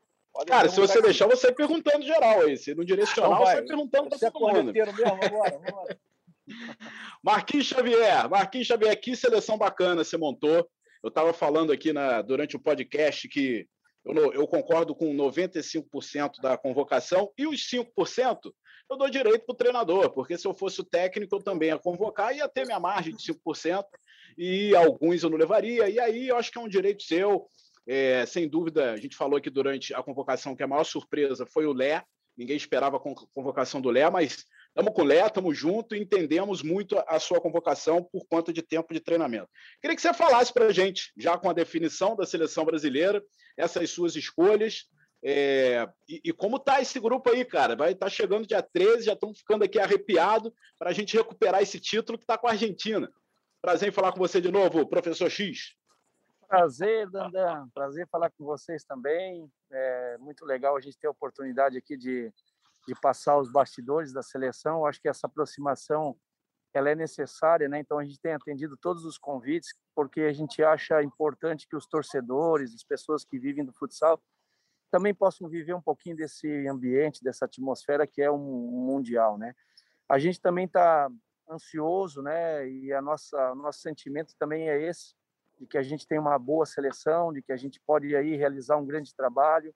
Cara, 0.46 0.70
se 0.70 0.80
você 0.80 1.02
deixar, 1.02 1.28
você 1.28 1.52
perguntando 1.52 2.06
geral 2.06 2.42
aí. 2.42 2.58
Se 2.58 2.74
não 2.76 2.86
direcional, 2.86 3.44
vai. 3.44 3.56
você 3.56 3.64
perguntando 3.64 4.10
para 4.10 4.32
todo 4.32 4.54
mundo. 4.54 4.72
Mesmo, 4.72 4.94
vambora, 4.94 5.58
vambora. 5.58 6.00
Marquinhos 7.24 7.66
Xavier, 7.66 8.30
Marquinhos 8.30 8.68
Xavier, 8.68 9.02
que 9.02 9.16
seleção 9.16 9.58
bacana 9.58 10.04
você 10.04 10.16
montou. 10.16 10.70
Eu 11.04 11.10
estava 11.10 11.34
falando 11.34 11.72
aqui 11.72 11.92
na, 11.92 12.22
durante 12.22 12.56
o 12.56 12.60
podcast 12.60 13.28
que 13.28 13.68
eu, 14.06 14.34
eu 14.34 14.48
concordo 14.48 14.96
com 14.96 15.14
95% 15.14 16.40
da 16.42 16.58
convocação 16.58 17.32
e 17.38 17.46
os 17.46 17.68
5% 17.68 18.54
eu 18.90 18.98
dou 18.98 19.10
direito 19.10 19.46
para 19.46 19.54
o 19.54 19.58
treinador, 19.58 20.12
porque 20.12 20.38
se 20.38 20.48
eu 20.48 20.54
fosse 20.54 20.80
o 20.80 20.86
técnico, 20.86 21.36
eu 21.36 21.44
também 21.44 21.70
ia 21.70 21.78
convocar, 21.78 22.34
ia 22.34 22.48
ter 22.48 22.66
minha 22.66 22.80
margem 22.80 23.14
de 23.14 23.34
5%, 23.34 23.84
e 24.38 24.76
alguns 24.76 25.24
eu 25.24 25.30
não 25.30 25.38
levaria, 25.38 25.90
e 25.90 26.00
aí 26.00 26.28
eu 26.28 26.38
acho 26.38 26.52
que 26.52 26.58
é 26.58 26.62
um 26.62 26.70
direito 26.70 27.04
seu. 27.04 27.48
É, 27.88 28.26
sem 28.26 28.48
dúvida, 28.50 28.92
a 28.92 28.98
gente 28.98 29.16
falou 29.16 29.38
aqui 29.38 29.50
durante 29.50 29.94
a 29.94 30.04
convocação 30.04 30.56
que 30.56 30.64
a 30.64 30.68
maior 30.68 30.84
surpresa 30.84 31.46
foi 31.46 31.66
o 31.66 31.74
Lé, 31.74 32.04
ninguém 32.38 32.58
esperava 32.58 32.98
a 32.98 33.00
convocação 33.34 33.80
do 33.80 33.90
Lé, 33.90 34.10
mas 34.10 34.46
Estamos 34.78 34.94
com 34.94 35.02
o 35.02 35.06
Léo, 35.06 35.26
estamos 35.26 35.58
juntos 35.58 35.98
e 35.98 36.02
entendemos 36.02 36.62
muito 36.62 37.04
a 37.08 37.20
sua 37.20 37.42
convocação 37.42 38.04
por 38.04 38.28
conta 38.28 38.54
de 38.54 38.62
tempo 38.62 38.94
de 38.94 39.00
treinamento. 39.00 39.50
Queria 39.82 39.96
que 39.96 40.02
você 40.04 40.14
falasse 40.14 40.54
para 40.54 40.68
a 40.68 40.72
gente, 40.72 41.12
já 41.18 41.36
com 41.36 41.50
a 41.50 41.54
definição 41.54 42.16
da 42.16 42.28
seleção 42.28 42.64
brasileira, 42.64 43.24
essas 43.58 43.90
suas 43.90 44.16
escolhas, 44.16 44.86
é, 45.26 45.88
e, 46.08 46.22
e, 46.26 46.32
como 46.32 46.60
tá 46.60 46.80
esse 46.80 47.00
grupo 47.00 47.32
aí, 47.32 47.44
cara? 47.44 47.76
Vai 47.76 47.94
estar 47.94 48.06
tá 48.06 48.10
chegando 48.12 48.46
dia 48.46 48.62
13, 48.62 49.06
já 49.06 49.14
estamos 49.14 49.40
ficando 49.40 49.64
aqui 49.64 49.80
arrepiado 49.80 50.54
para 50.78 50.92
a 50.92 50.94
gente 50.94 51.18
recuperar 51.18 51.64
esse 51.64 51.80
título 51.80 52.20
que 52.20 52.24
está 52.24 52.38
com 52.38 52.48
a 52.48 52.52
Argentina. 52.52 53.10
Prazer 53.62 53.90
em 53.90 53.92
falar 53.92 54.12
com 54.12 54.20
você 54.20 54.40
de 54.40 54.52
novo, 54.52 54.88
professor 54.88 55.30
X. 55.30 55.76
Prazer, 56.48 57.10
Dandan. 57.10 57.68
Prazer 57.74 58.08
falar 58.10 58.30
com 58.32 58.46
vocês 58.46 58.84
também. 58.86 59.52
É 59.72 60.18
muito 60.20 60.46
legal 60.46 60.78
a 60.78 60.82
gente 60.82 60.98
ter 60.98 61.08
a 61.08 61.12
oportunidade 61.12 61.78
aqui 61.78 61.98
de 61.98 62.32
de 62.88 62.96
passar 62.96 63.38
os 63.38 63.52
bastidores 63.52 64.14
da 64.14 64.24
seleção. 64.24 64.78
Eu 64.78 64.86
acho 64.86 65.02
que 65.02 65.10
essa 65.10 65.28
aproximação 65.28 66.18
ela 66.74 66.90
é 66.90 66.96
necessária, 66.96 67.68
né? 67.68 67.80
Então 67.80 68.00
a 68.00 68.06
gente 68.06 68.20
tem 68.20 68.34
atendido 68.34 68.78
todos 68.78 69.04
os 69.04 69.18
convites 69.18 69.76
porque 69.94 70.22
a 70.22 70.34
gente 70.34 70.64
acha 70.64 71.04
importante 71.04 71.68
que 71.68 71.76
os 71.76 71.86
torcedores, 71.86 72.74
as 72.74 72.84
pessoas 72.84 73.26
que 73.26 73.38
vivem 73.38 73.66
do 73.66 73.74
futsal 73.74 74.22
também 74.90 75.14
possam 75.14 75.50
viver 75.50 75.74
um 75.74 75.82
pouquinho 75.82 76.16
desse 76.16 76.48
ambiente, 76.68 77.24
dessa 77.24 77.46
atmosfera 77.46 78.08
que 78.08 78.22
é 78.22 78.32
um 78.32 78.38
mundial, 78.38 79.38
né? 79.38 79.54
A 80.08 80.18
gente 80.18 80.40
também 80.40 80.66
está 80.66 81.10
ansioso, 81.50 82.22
né? 82.22 82.68
E 82.70 82.94
a 82.94 83.02
nossa 83.02 83.56
nosso 83.56 83.80
sentimento 83.80 84.34
também 84.38 84.70
é 84.70 84.82
esse 84.82 85.16
de 85.60 85.66
que 85.66 85.78
a 85.78 85.84
gente 85.84 86.08
tem 86.08 86.20
uma 86.20 86.38
boa 86.38 86.66
seleção, 86.66 87.34
de 87.34 87.42
que 87.42 87.52
a 87.52 87.58
gente 87.58 87.80
pode 87.80 88.16
aí 88.16 88.36
realizar 88.36 88.78
um 88.78 88.86
grande 88.86 89.16
trabalho 89.16 89.74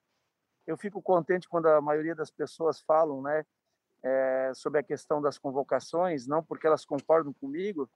eu 0.66 0.76
fico 0.76 1.02
contente 1.02 1.48
quando 1.48 1.66
a 1.66 1.80
maioria 1.80 2.14
das 2.14 2.30
pessoas 2.30 2.80
falam, 2.80 3.22
né, 3.22 3.44
é, 4.02 4.52
sobre 4.54 4.80
a 4.80 4.82
questão 4.82 5.20
das 5.20 5.38
convocações, 5.38 6.26
não 6.26 6.42
porque 6.42 6.66
elas 6.66 6.84
concordam 6.84 7.32
comigo, 7.32 7.90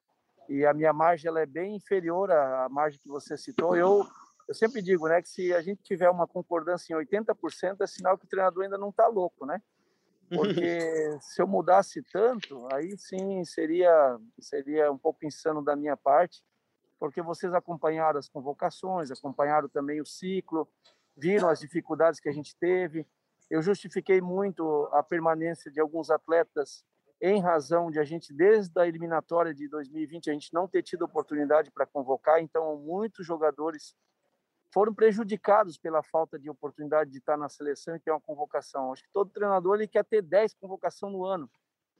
e 0.48 0.64
a 0.64 0.72
minha 0.72 0.92
margem 0.92 1.28
ela 1.28 1.40
é 1.40 1.46
bem 1.46 1.74
inferior 1.74 2.30
à 2.30 2.68
margem 2.68 3.00
que 3.00 3.08
você 3.08 3.36
citou. 3.36 3.76
Eu, 3.76 4.06
eu 4.46 4.54
sempre 4.54 4.80
digo, 4.80 5.08
né, 5.08 5.20
que 5.20 5.28
se 5.28 5.52
a 5.52 5.60
gente 5.60 5.82
tiver 5.82 6.08
uma 6.08 6.26
concordância 6.26 6.92
em 6.92 6.96
80%, 6.96 7.80
é 7.80 7.86
sinal 7.86 8.16
que 8.16 8.26
o 8.26 8.28
treinador 8.28 8.64
ainda 8.64 8.78
não 8.78 8.90
está 8.90 9.08
louco, 9.08 9.44
né? 9.44 9.60
Porque 10.28 11.18
se 11.20 11.40
eu 11.40 11.46
mudasse 11.46 12.02
tanto, 12.12 12.66
aí 12.72 12.96
sim 12.98 13.44
seria 13.44 14.18
seria 14.38 14.90
um 14.90 14.98
pouco 14.98 15.24
insano 15.24 15.62
da 15.62 15.76
minha 15.76 15.96
parte, 15.96 16.42
porque 16.98 17.22
vocês 17.22 17.52
acompanharam 17.54 18.18
as 18.18 18.28
convocações, 18.28 19.10
acompanharam 19.10 19.68
também 19.68 20.00
o 20.00 20.06
ciclo, 20.06 20.68
viram 21.16 21.48
as 21.48 21.60
dificuldades 21.60 22.20
que 22.20 22.28
a 22.28 22.32
gente 22.32 22.56
teve. 22.56 23.06
Eu 23.50 23.62
justifiquei 23.62 24.20
muito 24.20 24.88
a 24.92 25.02
permanência 25.02 25.70
de 25.70 25.80
alguns 25.80 26.10
atletas 26.10 26.84
em 27.20 27.40
razão 27.40 27.90
de 27.90 27.98
a 27.98 28.04
gente, 28.04 28.32
desde 28.32 28.78
a 28.78 28.86
eliminatória 28.86 29.54
de 29.54 29.68
2020, 29.68 30.28
a 30.28 30.32
gente 30.32 30.52
não 30.52 30.68
ter 30.68 30.82
tido 30.82 31.02
oportunidade 31.02 31.70
para 31.70 31.86
convocar, 31.86 32.40
então 32.40 32.76
muitos 32.76 33.26
jogadores 33.26 33.94
foram 34.76 34.92
prejudicados 34.92 35.78
pela 35.78 36.02
falta 36.02 36.38
de 36.38 36.50
oportunidade 36.50 37.10
de 37.10 37.16
estar 37.16 37.38
na 37.38 37.48
seleção 37.48 37.96
e 37.96 37.98
ter 37.98 38.10
uma 38.10 38.20
convocação. 38.20 38.92
Acho 38.92 39.02
que 39.04 39.10
todo 39.10 39.30
treinador 39.30 39.76
ele 39.76 39.88
quer 39.88 40.04
ter 40.04 40.20
10 40.20 40.52
convocações 40.52 41.14
no 41.14 41.24
ano, 41.24 41.50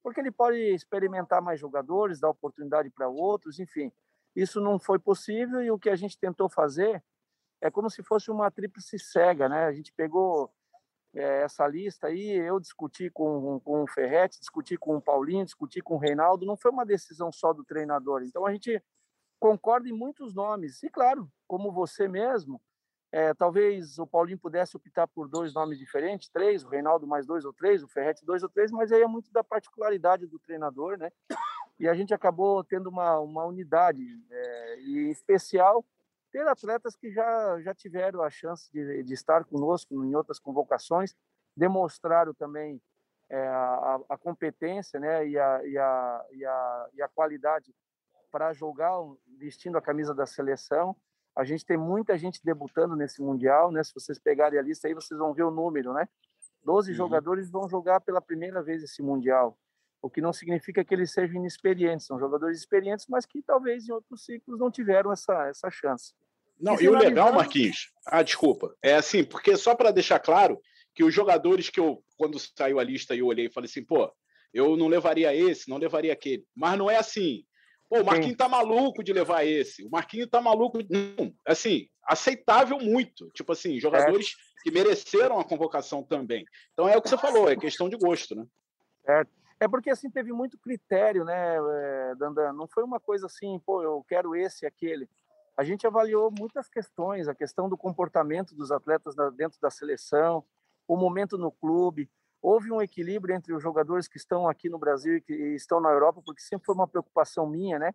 porque 0.03 0.20
ele 0.20 0.31
pode 0.31 0.59
experimentar 0.59 1.41
mais 1.41 1.59
jogadores, 1.59 2.20
dar 2.20 2.29
oportunidade 2.29 2.91
para 2.91 3.09
outros, 3.09 3.59
enfim. 3.59 3.91
Isso 4.35 4.61
não 4.61 4.79
foi 4.79 4.99
possível 4.99 5.62
e 5.62 5.70
o 5.70 5.79
que 5.79 5.89
a 5.89 5.97
gente 5.97 6.18
tentou 6.18 6.51
fazer 6.51 7.03
é 7.62 7.70
como 7.70 7.89
se 7.89 8.03
fosse 8.03 8.31
uma 8.31 8.51
tríplice 8.51 8.99
cega, 8.99 9.49
né? 9.49 9.64
A 9.64 9.72
gente 9.72 9.91
pegou 9.95 10.53
é, 11.14 11.45
essa 11.45 11.66
lista 11.66 12.09
aí, 12.09 12.29
eu 12.29 12.61
discuti 12.61 13.09
com, 13.09 13.59
com 13.61 13.85
o 13.85 13.87
Ferretti, 13.87 14.39
discuti 14.39 14.77
com 14.77 14.99
o 14.99 15.01
Paulinho, 15.01 15.47
discuti 15.47 15.81
com 15.81 15.95
o 15.95 15.99
Reinaldo, 15.99 16.45
não 16.45 16.59
foi 16.59 16.70
uma 16.70 16.85
decisão 16.85 17.33
só 17.33 17.55
do 17.55 17.64
treinador. 17.64 18.22
Então 18.22 18.45
a 18.45 18.53
gente 18.53 18.83
concorda 19.39 19.89
em 19.89 19.93
muitos 19.93 20.34
nomes. 20.34 20.82
E 20.82 20.91
claro, 20.91 21.30
como 21.47 21.72
você 21.72 22.09
mesmo, 22.09 22.61
é, 23.12 23.32
talvez 23.34 23.99
o 23.99 24.07
Paulinho 24.07 24.39
pudesse 24.39 24.76
optar 24.76 25.07
por 25.07 25.28
dois 25.28 25.55
nomes 25.55 25.78
diferentes, 25.78 26.28
três, 26.28 26.64
o 26.64 26.68
Reinaldo 26.68 27.07
mais 27.07 27.26
dois 27.26 27.45
ou 27.45 27.53
três, 27.53 27.82
o 27.82 27.89
Ferretti 27.89 28.24
dois 28.24 28.43
ou 28.43 28.49
três, 28.49 28.70
mas 28.70 28.91
aí 28.93 29.03
é 29.03 29.07
muito 29.07 29.30
da 29.32 29.45
particularidade 29.45 30.26
do 30.26 30.39
treinador, 30.39 30.99
né? 30.99 31.11
E 31.78 31.89
a 31.89 31.95
gente 31.95 32.12
acabou 32.14 32.64
tendo 32.64 32.89
uma, 32.89 33.18
uma 33.20 33.45
unidade, 33.45 34.03
é, 34.30 34.80
e 34.80 34.99
em 35.07 35.11
especial 35.11 35.84
ter 36.32 36.47
atletas 36.47 36.97
que 36.97 37.11
já, 37.11 37.61
já 37.61 37.74
tiveram 37.74 38.22
a 38.22 38.30
chance 38.30 38.70
de, 38.72 39.03
de 39.03 39.14
estar 39.14 39.45
conosco 39.45 40.05
em 40.05 40.14
outras 40.14 40.39
convocações, 40.39 41.14
demonstraram 41.57 42.34
também 42.34 42.80
é, 43.28 43.47
a, 43.47 44.01
a, 44.11 44.18
competência 44.18 45.01
né, 45.01 45.26
e, 45.26 45.39
a, 45.39 45.64
e, 45.64 45.78
a, 45.78 46.26
e, 46.32 46.45
a, 46.45 46.89
e 46.95 47.03
a 47.03 47.09
qualidade 47.09 47.74
para 48.31 48.53
jogar 48.53 48.93
vestindo 49.39 49.77
a 49.77 49.83
camisa 49.83 50.14
da 50.14 50.27
seleção. 50.27 50.97
A 51.35 51.45
gente 51.45 51.64
tem 51.64 51.77
muita 51.77 52.16
gente 52.16 52.41
debutando 52.43 52.97
nesse 52.97 53.20
Mundial, 53.20 53.70
né? 53.70 53.83
Se 53.83 53.93
vocês 53.95 54.18
pegarem 54.18 54.59
a 54.59 54.62
lista 54.62 54.89
aí, 54.89 54.95
vocês 54.95 55.18
vão 55.18 55.35
ver 55.35 55.45
o 55.45 55.51
número, 55.51 55.93
né? 55.93 56.09
12 56.64 56.91
uhum. 56.91 56.97
jogadores 56.97 57.51
vão 57.51 57.68
jogar 57.68 58.01
pela 58.01 58.20
primeira 58.20 58.62
vez 58.62 58.83
esse 58.83 59.03
Mundial, 59.03 59.59
o 60.03 60.11
que 60.11 60.20
não 60.20 60.33
significa 60.33 60.85
que 60.85 60.95
eles 60.95 61.12
sejam 61.12 61.37
inexperientes, 61.37 62.07
são 62.07 62.18
jogadores 62.18 62.59
experientes, 62.59 63.07
mas 63.09 63.24
que 63.24 63.43
talvez 63.43 63.89
em 63.89 63.93
outros 63.93 64.24
ciclos 64.24 64.59
não 64.59 64.70
tiveram 64.70 65.12
essa, 65.12 65.49
essa 65.49 65.70
chance. 65.70 66.12
Não, 66.59 66.74
e, 66.81 66.85
e 66.85 66.89
o 66.89 66.97
legal, 66.97 67.33
Marquinhos, 67.33 67.93
ah, 68.07 68.22
desculpa, 68.22 68.74
é 68.83 68.95
assim, 68.95 69.22
porque 69.22 69.57
só 69.57 69.74
para 69.74 69.91
deixar 69.91 70.18
claro 70.18 70.61
que 70.95 71.05
os 71.05 71.14
jogadores 71.14 71.68
que 71.68 71.79
eu, 71.79 72.03
quando 72.16 72.39
saiu 72.39 72.81
a 72.81 72.85
lista 72.85 73.14
e 73.14 73.18
eu 73.18 73.27
olhei 73.27 73.47
e 73.47 73.53
falei 73.53 73.68
assim, 73.68 73.85
pô, 73.85 74.11
eu 74.53 74.77
não 74.77 74.89
levaria 74.89 75.35
esse, 75.35 75.68
não 75.68 75.77
levaria 75.77 76.12
aquele. 76.12 76.47
Mas 76.55 76.79
não 76.79 76.91
é 76.91 76.97
assim. 76.97 77.45
Pô, 77.89 78.01
o 78.01 78.05
Marquinhos 78.05 78.32
Sim. 78.32 78.37
tá 78.37 78.49
maluco 78.49 79.03
de 79.03 79.12
levar 79.12 79.45
esse. 79.45 79.84
O 79.84 79.91
Marquinhos 79.91 80.28
tá 80.28 80.41
maluco. 80.41 80.78
Não, 80.91 81.32
assim, 81.47 81.89
aceitável 82.05 82.78
muito. 82.78 83.30
Tipo 83.30 83.53
assim, 83.53 83.78
jogadores 83.78 84.34
é. 84.61 84.62
que 84.62 84.70
mereceram 84.70 85.39
a 85.39 85.45
convocação 85.45 86.03
também. 86.03 86.45
Então 86.72 86.89
é 86.89 86.97
o 86.97 87.03
que 87.03 87.09
você 87.09 87.18
falou, 87.18 87.49
é 87.49 87.57
questão 87.57 87.89
de 87.89 87.97
gosto, 87.97 88.34
né? 88.34 88.45
Certo. 89.05 89.30
É 89.59 89.66
porque 89.66 89.89
assim 89.89 90.11
teve 90.11 90.32
muito 90.32 90.59
critério, 90.59 91.24
né, 91.24 91.57
eh, 91.57 92.14
Dandan? 92.18 92.53
Não 92.53 92.68
foi 92.68 92.84
uma 92.84 93.01
coisa 93.01 93.24
assim, 93.24 93.59
pô, 93.64 93.82
eu 93.82 94.05
quero 94.07 94.37
esse 94.37 94.66
e 94.66 94.68
aquele 94.68 95.09
a 95.57 95.64
gente 95.64 95.87
avaliou 95.87 96.30
muitas 96.30 96.68
questões, 96.68 97.28
a 97.28 97.34
questão 97.34 97.68
do 97.68 97.78
comportamento 97.78 98.55
dos 98.55 98.70
atletas 98.70 99.14
dentro 99.34 99.59
da 99.61 99.70
seleção, 99.70 100.45
o 100.87 100.97
momento 100.97 101.39
no 101.39 101.51
clube. 101.51 102.11
Houve 102.47 102.70
um 102.70 102.80
equilíbrio 102.80 103.34
entre 103.34 103.53
os 103.55 103.62
jogadores 103.62 104.07
que 104.07 104.18
estão 104.18 104.49
aqui 104.49 104.68
no 104.68 104.78
Brasil 104.78 105.16
e 105.16 105.20
que 105.20 105.32
estão 105.55 105.80
na 105.80 105.90
Europa, 105.90 106.22
porque 106.24 106.40
sempre 106.40 106.66
foi 106.66 106.74
uma 106.74 106.86
preocupação 106.86 107.47
minha, 107.49 107.78
né? 107.78 107.92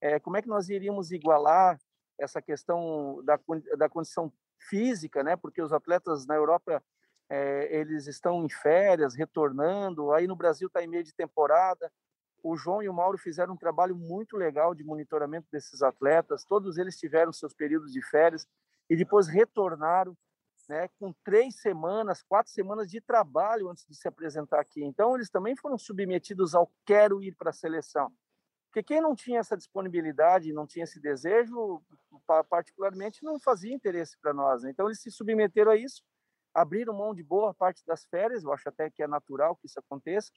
É, 0.00 0.18
como 0.20 0.36
é 0.36 0.42
que 0.42 0.48
nós 0.48 0.68
iríamos 0.68 1.10
igualar 1.10 1.78
essa 2.18 2.42
questão 2.42 3.22
da, 3.24 3.38
da 3.78 3.88
condição 3.88 4.32
física, 4.68 5.22
né? 5.22 5.36
Porque 5.36 5.62
os 5.62 5.72
atletas 5.72 6.26
na 6.26 6.34
Europa 6.34 6.82
é, 7.30 7.80
eles 7.80 8.06
estão 8.06 8.44
em 8.44 8.50
férias, 8.50 9.14
retornando. 9.14 10.12
Aí 10.12 10.26
no 10.26 10.36
Brasil 10.36 10.66
está 10.66 10.82
em 10.82 10.88
meio 10.88 11.04
de 11.04 11.14
temporada 11.14 11.90
o 12.44 12.56
João 12.56 12.82
e 12.82 12.88
o 12.90 12.92
Mauro 12.92 13.16
fizeram 13.16 13.54
um 13.54 13.56
trabalho 13.56 13.96
muito 13.96 14.36
legal 14.36 14.74
de 14.74 14.84
monitoramento 14.84 15.48
desses 15.50 15.82
atletas. 15.82 16.44
Todos 16.44 16.76
eles 16.76 16.98
tiveram 16.98 17.32
seus 17.32 17.54
períodos 17.54 17.90
de 17.90 18.02
férias 18.02 18.46
e 18.88 18.94
depois 18.94 19.26
retornaram. 19.26 20.14
Né, 20.68 20.88
com 20.98 21.12
três 21.24 21.60
semanas, 21.60 22.22
quatro 22.22 22.52
semanas 22.52 22.90
de 22.90 23.00
trabalho 23.00 23.68
antes 23.68 23.84
de 23.86 23.94
se 23.94 24.08
apresentar 24.08 24.60
aqui. 24.60 24.84
Então, 24.84 25.14
eles 25.14 25.30
também 25.30 25.56
foram 25.56 25.78
submetidos 25.78 26.54
ao 26.54 26.70
quero 26.84 27.22
ir 27.22 27.34
para 27.36 27.50
a 27.50 27.52
seleção. 27.52 28.12
Porque 28.66 28.82
quem 28.82 29.00
não 29.00 29.14
tinha 29.14 29.38
essa 29.38 29.56
disponibilidade, 29.56 30.52
não 30.52 30.66
tinha 30.66 30.84
esse 30.84 31.00
desejo, 31.00 31.80
particularmente, 32.48 33.22
não 33.22 33.38
fazia 33.38 33.72
interesse 33.72 34.18
para 34.20 34.34
nós. 34.34 34.62
Né? 34.62 34.70
Então, 34.70 34.86
eles 34.86 35.00
se 35.00 35.10
submeteram 35.10 35.70
a 35.70 35.76
isso, 35.76 36.02
abriram 36.52 36.92
mão 36.92 37.14
de 37.14 37.22
boa 37.22 37.54
parte 37.54 37.84
das 37.86 38.04
férias, 38.06 38.42
eu 38.42 38.52
acho 38.52 38.68
até 38.68 38.90
que 38.90 39.02
é 39.02 39.06
natural 39.06 39.56
que 39.56 39.66
isso 39.66 39.78
aconteça, 39.78 40.32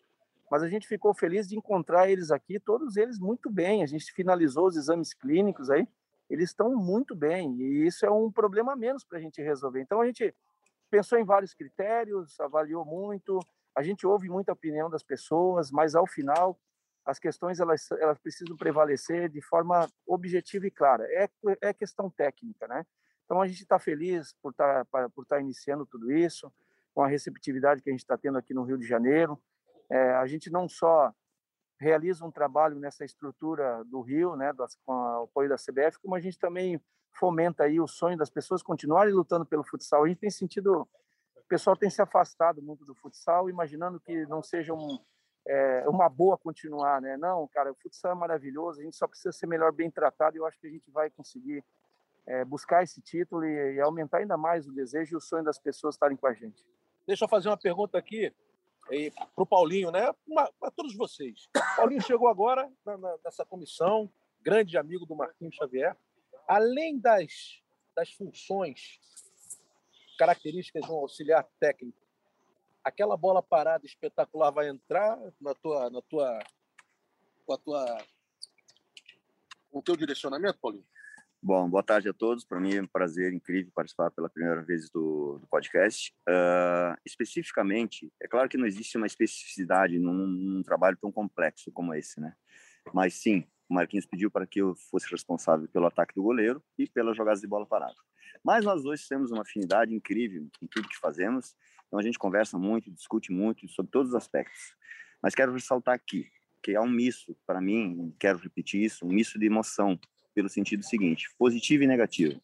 mas 0.49 0.63
a 0.63 0.69
gente 0.69 0.87
ficou 0.87 1.13
feliz 1.13 1.47
de 1.47 1.57
encontrar 1.57 2.09
eles 2.09 2.31
aqui, 2.31 2.59
todos 2.59 2.95
eles 2.95 3.19
muito 3.19 3.49
bem. 3.49 3.83
A 3.83 3.85
gente 3.85 4.11
finalizou 4.13 4.67
os 4.67 4.77
exames 4.77 5.13
clínicos 5.13 5.69
aí, 5.69 5.87
eles 6.29 6.49
estão 6.49 6.75
muito 6.75 7.15
bem, 7.15 7.55
e 7.61 7.87
isso 7.87 8.05
é 8.05 8.11
um 8.11 8.31
problema 8.31 8.75
menos 8.75 9.03
para 9.03 9.17
a 9.17 9.21
gente 9.21 9.41
resolver. 9.41 9.81
Então, 9.81 10.01
a 10.01 10.05
gente 10.05 10.33
pensou 10.89 11.17
em 11.17 11.25
vários 11.25 11.53
critérios, 11.53 12.39
avaliou 12.39 12.85
muito, 12.85 13.39
a 13.75 13.83
gente 13.83 14.07
ouve 14.07 14.29
muita 14.29 14.51
opinião 14.51 14.89
das 14.89 15.03
pessoas, 15.03 15.71
mas 15.71 15.95
ao 15.95 16.07
final 16.07 16.59
as 17.05 17.19
questões 17.19 17.59
elas, 17.59 17.89
elas 17.91 18.19
precisam 18.19 18.57
prevalecer 18.57 19.29
de 19.29 19.41
forma 19.41 19.87
objetiva 20.05 20.67
e 20.67 20.71
clara. 20.71 21.05
É, 21.05 21.29
é 21.61 21.73
questão 21.73 22.09
técnica, 22.09 22.67
né? 22.67 22.85
Então 23.23 23.41
a 23.41 23.47
gente 23.47 23.61
está 23.61 23.79
feliz 23.79 24.33
por 24.41 24.51
estar 24.51 24.83
tá, 24.85 25.09
por 25.09 25.25
tá 25.25 25.39
iniciando 25.39 25.85
tudo 25.85 26.11
isso, 26.11 26.51
com 26.93 27.01
a 27.01 27.07
receptividade 27.07 27.81
que 27.81 27.89
a 27.89 27.93
gente 27.93 28.01
está 28.01 28.17
tendo 28.17 28.37
aqui 28.37 28.53
no 28.53 28.63
Rio 28.63 28.77
de 28.77 28.85
Janeiro. 28.85 29.39
É, 29.89 30.15
a 30.15 30.25
gente 30.25 30.49
não 30.49 30.67
só 30.67 31.13
realiza 31.79 32.25
um 32.25 32.31
trabalho 32.31 32.79
nessa 32.79 33.05
estrutura 33.05 33.83
do 33.85 34.01
Rio, 34.01 34.35
né, 34.35 34.51
com 34.85 34.93
o 34.93 35.23
apoio 35.23 35.49
da 35.49 35.55
CBF, 35.55 35.99
como 35.99 36.15
a 36.15 36.19
gente 36.19 36.39
também 36.39 36.81
fomenta 37.13 37.63
aí 37.63 37.79
o 37.79 37.87
sonho 37.87 38.17
das 38.17 38.29
pessoas 38.29 38.61
continuarem 38.61 39.13
lutando 39.13 39.45
pelo 39.45 39.63
futsal. 39.63 40.03
A 40.03 40.07
gente 40.07 40.19
tem 40.19 40.29
sentido, 40.29 40.87
o 41.35 41.47
pessoal 41.47 41.75
tem 41.75 41.89
se 41.89 42.01
afastado 42.01 42.61
muito 42.61 42.85
do 42.85 42.95
futsal, 42.95 43.49
imaginando 43.49 43.99
que 43.99 44.25
não 44.27 44.41
seja 44.41 44.73
um, 44.73 44.99
é, 45.47 45.83
uma 45.87 46.09
boa 46.09 46.37
continuar, 46.37 47.01
né? 47.01 47.17
Não, 47.17 47.47
cara, 47.47 47.71
o 47.71 47.75
futsal 47.75 48.11
é 48.11 48.15
maravilhoso, 48.15 48.79
a 48.79 48.83
gente 48.83 48.95
só 48.95 49.07
precisa 49.07 49.31
ser 49.31 49.47
melhor 49.47 49.71
bem 49.71 49.89
tratado 49.89 50.35
e 50.35 50.39
eu 50.39 50.45
acho 50.45 50.59
que 50.59 50.67
a 50.67 50.71
gente 50.71 50.89
vai 50.91 51.09
conseguir 51.09 51.63
é, 52.25 52.43
buscar 52.43 52.83
esse 52.83 53.01
título 53.01 53.45
e, 53.45 53.75
e, 53.75 53.79
aumentar 53.79 54.17
ainda 54.17 54.37
mais 54.37 54.67
o 54.67 54.73
desejo 54.73 55.15
e 55.15 55.17
o 55.17 55.21
sonho 55.21 55.43
das 55.43 55.57
pessoas 55.57 55.95
estarem 55.95 56.17
com 56.17 56.27
a 56.27 56.33
gente. 56.33 56.65
Deixa 57.07 57.23
eu 57.23 57.29
fazer 57.29 57.47
uma 57.47 57.57
pergunta 57.57 57.97
aqui 57.97 58.33
para 58.87 59.43
o 59.43 59.45
Paulinho, 59.45 59.91
né? 59.91 60.13
Para 60.59 60.71
todos 60.71 60.95
vocês. 60.95 61.49
Paulinho 61.75 62.01
chegou 62.01 62.27
agora 62.27 62.71
na, 62.85 62.97
na, 62.97 63.17
nessa 63.23 63.45
comissão, 63.45 64.11
grande 64.41 64.77
amigo 64.77 65.05
do 65.05 65.15
Marquinhos 65.15 65.55
Xavier. 65.55 65.95
Além 66.47 66.97
das, 66.97 67.61
das 67.95 68.11
funções 68.13 68.99
características 70.17 70.85
de 70.85 70.91
um 70.91 70.95
auxiliar 70.95 71.47
técnico, 71.59 71.99
aquela 72.83 73.17
bola 73.17 73.43
parada 73.43 73.85
espetacular 73.85 74.51
vai 74.51 74.69
entrar 74.69 75.19
na 75.39 75.53
tua, 75.53 75.89
na 75.89 76.01
tua, 76.01 76.39
com 77.45 77.53
a 77.53 77.57
tua, 77.57 77.97
com 79.69 79.79
o 79.79 79.83
teu 79.83 79.95
direcionamento, 79.95 80.59
Paulinho? 80.59 80.85
Bom, 81.47 81.69
boa 81.69 81.81
tarde 81.81 82.09
a 82.09 82.13
todos. 82.13 82.43
Para 82.43 82.59
mim 82.59 82.75
é 82.75 82.81
um 82.81 82.85
prazer 82.85 83.31
incrível 83.31 83.71
participar 83.73 84.11
pela 84.11 84.29
primeira 84.29 84.61
vez 84.61 84.89
do, 84.89 85.39
do 85.39 85.47
podcast. 85.47 86.13
Uh, 86.27 86.99
especificamente, 87.05 88.11
é 88.21 88.27
claro 88.27 88.49
que 88.49 88.57
não 88.57 88.65
existe 88.65 88.97
uma 88.97 89.07
especificidade 89.07 89.97
num, 89.97 90.27
num, 90.27 90.61
trabalho 90.61 90.97
tão 90.99 91.09
complexo 91.09 91.71
como 91.71 91.93
esse, 91.93 92.19
né? 92.19 92.35
Mas 92.93 93.13
sim, 93.13 93.47
o 93.69 93.75
Marquinhos 93.75 94.05
pediu 94.05 94.29
para 94.29 94.45
que 94.45 94.59
eu 94.59 94.75
fosse 94.91 95.09
responsável 95.09 95.69
pelo 95.69 95.85
ataque 95.85 96.13
do 96.13 96.21
goleiro 96.21 96.61
e 96.77 96.85
pelas 96.85 97.15
jogadas 97.15 97.39
de 97.39 97.47
bola 97.47 97.65
parada. 97.65 97.95
Mas 98.43 98.65
nós 98.65 98.83
dois 98.83 99.07
temos 99.07 99.31
uma 99.31 99.43
afinidade 99.43 99.95
incrível 99.95 100.49
em 100.61 100.67
tudo 100.67 100.89
que 100.89 100.97
fazemos, 100.97 101.55
então 101.87 101.97
a 101.97 102.03
gente 102.03 102.19
conversa 102.19 102.57
muito, 102.57 102.91
discute 102.91 103.31
muito 103.31 103.69
sobre 103.69 103.89
todos 103.89 104.09
os 104.09 104.15
aspectos. 104.15 104.75
Mas 105.23 105.33
quero 105.33 105.53
ressaltar 105.53 105.95
aqui 105.95 106.29
que 106.61 106.75
há 106.75 106.81
um 106.81 106.89
misto, 106.89 107.37
para 107.45 107.61
mim, 107.61 108.13
quero 108.19 108.37
repetir 108.37 108.83
isso, 108.83 109.05
um 109.05 109.13
misto 109.13 109.39
de 109.39 109.45
emoção 109.45 109.97
pelo 110.37 110.49
sentido 110.49 110.83
seguinte, 110.83 111.27
positivo 111.35 111.83
e 111.83 111.87
negativo. 111.87 112.39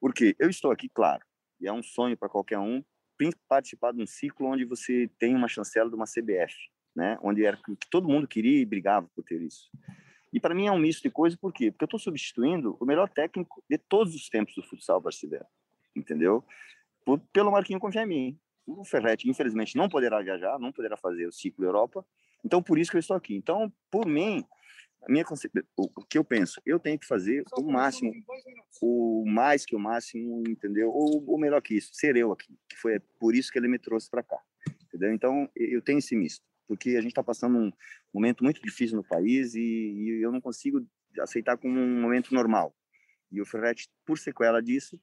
Porque 0.00 0.34
eu 0.40 0.50
estou 0.50 0.72
aqui, 0.72 0.88
claro, 0.88 1.22
e 1.60 1.68
é 1.68 1.72
um 1.72 1.84
sonho 1.84 2.16
para 2.16 2.28
qualquer 2.28 2.58
um 2.58 2.82
participar 3.48 3.92
de 3.92 4.02
um 4.02 4.06
ciclo 4.06 4.48
onde 4.48 4.64
você 4.64 5.08
tem 5.16 5.36
uma 5.36 5.46
chancela 5.46 5.88
de 5.88 5.94
uma 5.94 6.04
CBF, 6.04 6.52
né? 6.96 7.16
Onde 7.22 7.44
era 7.44 7.56
que 7.56 7.76
todo 7.88 8.08
mundo 8.08 8.26
queria 8.26 8.60
e 8.60 8.64
brigava 8.64 9.08
por 9.14 9.22
ter 9.22 9.40
isso. 9.40 9.70
E 10.32 10.40
para 10.40 10.52
mim 10.52 10.66
é 10.66 10.72
um 10.72 10.80
misto 10.80 11.00
de 11.04 11.10
coisas, 11.10 11.38
por 11.38 11.52
quê? 11.52 11.70
Porque 11.70 11.84
eu 11.84 11.86
estou 11.86 12.00
substituindo 12.00 12.76
o 12.80 12.84
melhor 12.84 13.08
técnico 13.08 13.62
de 13.70 13.78
todos 13.78 14.12
os 14.12 14.28
tempos 14.28 14.56
do 14.56 14.62
futsal 14.64 15.00
brasileiro, 15.00 15.46
entendeu? 15.94 16.42
Por, 17.04 17.20
pelo 17.32 17.52
Marquinho 17.52 17.78
confiar 17.78 18.02
em 18.02 18.08
mim. 18.08 18.38
O 18.66 18.84
Ferretti, 18.84 19.30
infelizmente, 19.30 19.76
não 19.76 19.88
poderá 19.88 20.20
viajar, 20.20 20.58
não 20.58 20.72
poderá 20.72 20.96
fazer 20.96 21.28
o 21.28 21.32
ciclo 21.32 21.64
Europa, 21.64 22.04
então 22.44 22.60
por 22.60 22.80
isso 22.80 22.90
que 22.90 22.96
eu 22.96 23.00
estou 23.00 23.16
aqui. 23.16 23.36
Então, 23.36 23.72
por 23.92 24.06
mim, 24.06 24.44
a 25.02 25.10
minha 25.10 25.24
o, 25.76 26.04
que 26.04 26.18
eu 26.18 26.24
penso, 26.24 26.60
eu 26.64 26.78
tenho 26.78 26.98
que 26.98 27.06
fazer 27.06 27.42
o 27.56 27.62
máximo, 27.62 28.12
o 28.82 29.24
mais 29.26 29.64
que 29.64 29.74
o 29.74 29.78
máximo, 29.78 30.42
entendeu? 30.46 30.90
Ou, 30.90 31.24
ou 31.26 31.38
melhor 31.38 31.62
que 31.62 31.74
isso, 31.74 31.90
ser 31.94 32.16
eu 32.16 32.32
aqui, 32.32 32.58
que 32.68 32.76
foi 32.76 33.00
por 33.18 33.34
isso 33.34 33.50
que 33.50 33.58
ele 33.58 33.68
me 33.68 33.78
trouxe 33.78 34.10
para 34.10 34.22
cá, 34.22 34.38
entendeu? 34.84 35.12
Então 35.12 35.48
eu 35.56 35.80
tenho 35.80 35.98
esse 35.98 36.14
misto, 36.14 36.44
porque 36.68 36.90
a 36.90 37.00
gente 37.00 37.12
está 37.12 37.22
passando 37.22 37.58
um 37.58 37.72
momento 38.12 38.44
muito 38.44 38.60
difícil 38.60 38.96
no 38.96 39.04
país 39.04 39.54
e, 39.54 39.60
e, 39.60 40.22
eu 40.22 40.30
não 40.30 40.40
consigo 40.40 40.86
aceitar 41.20 41.56
como 41.56 41.78
um 41.78 42.00
momento 42.00 42.34
normal. 42.34 42.74
E 43.32 43.40
o 43.40 43.46
Ferretti, 43.46 43.88
por 44.04 44.18
sequela 44.18 44.60
disso, 44.60 45.00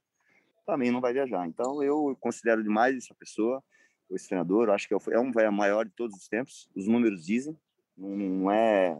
também 0.65 0.91
não 0.91 1.01
vai 1.01 1.13
viajar. 1.13 1.47
Então 1.47 1.81
eu 1.81 2.15
considero 2.19 2.61
demais 2.61 2.95
essa 2.95 3.15
pessoa, 3.15 3.63
esse 4.11 4.27
treinador, 4.27 4.69
acho 4.69 4.87
que 4.87 4.93
é, 4.93 4.97
é 5.11 5.19
um 5.19 5.31
vai 5.31 5.45
a 5.45 5.51
maior 5.51 5.85
de 5.85 5.91
todos 5.91 6.15
os 6.15 6.27
tempos. 6.27 6.69
Os 6.75 6.87
números 6.87 7.25
dizem, 7.25 7.57
não 7.97 8.51
é 8.51 8.95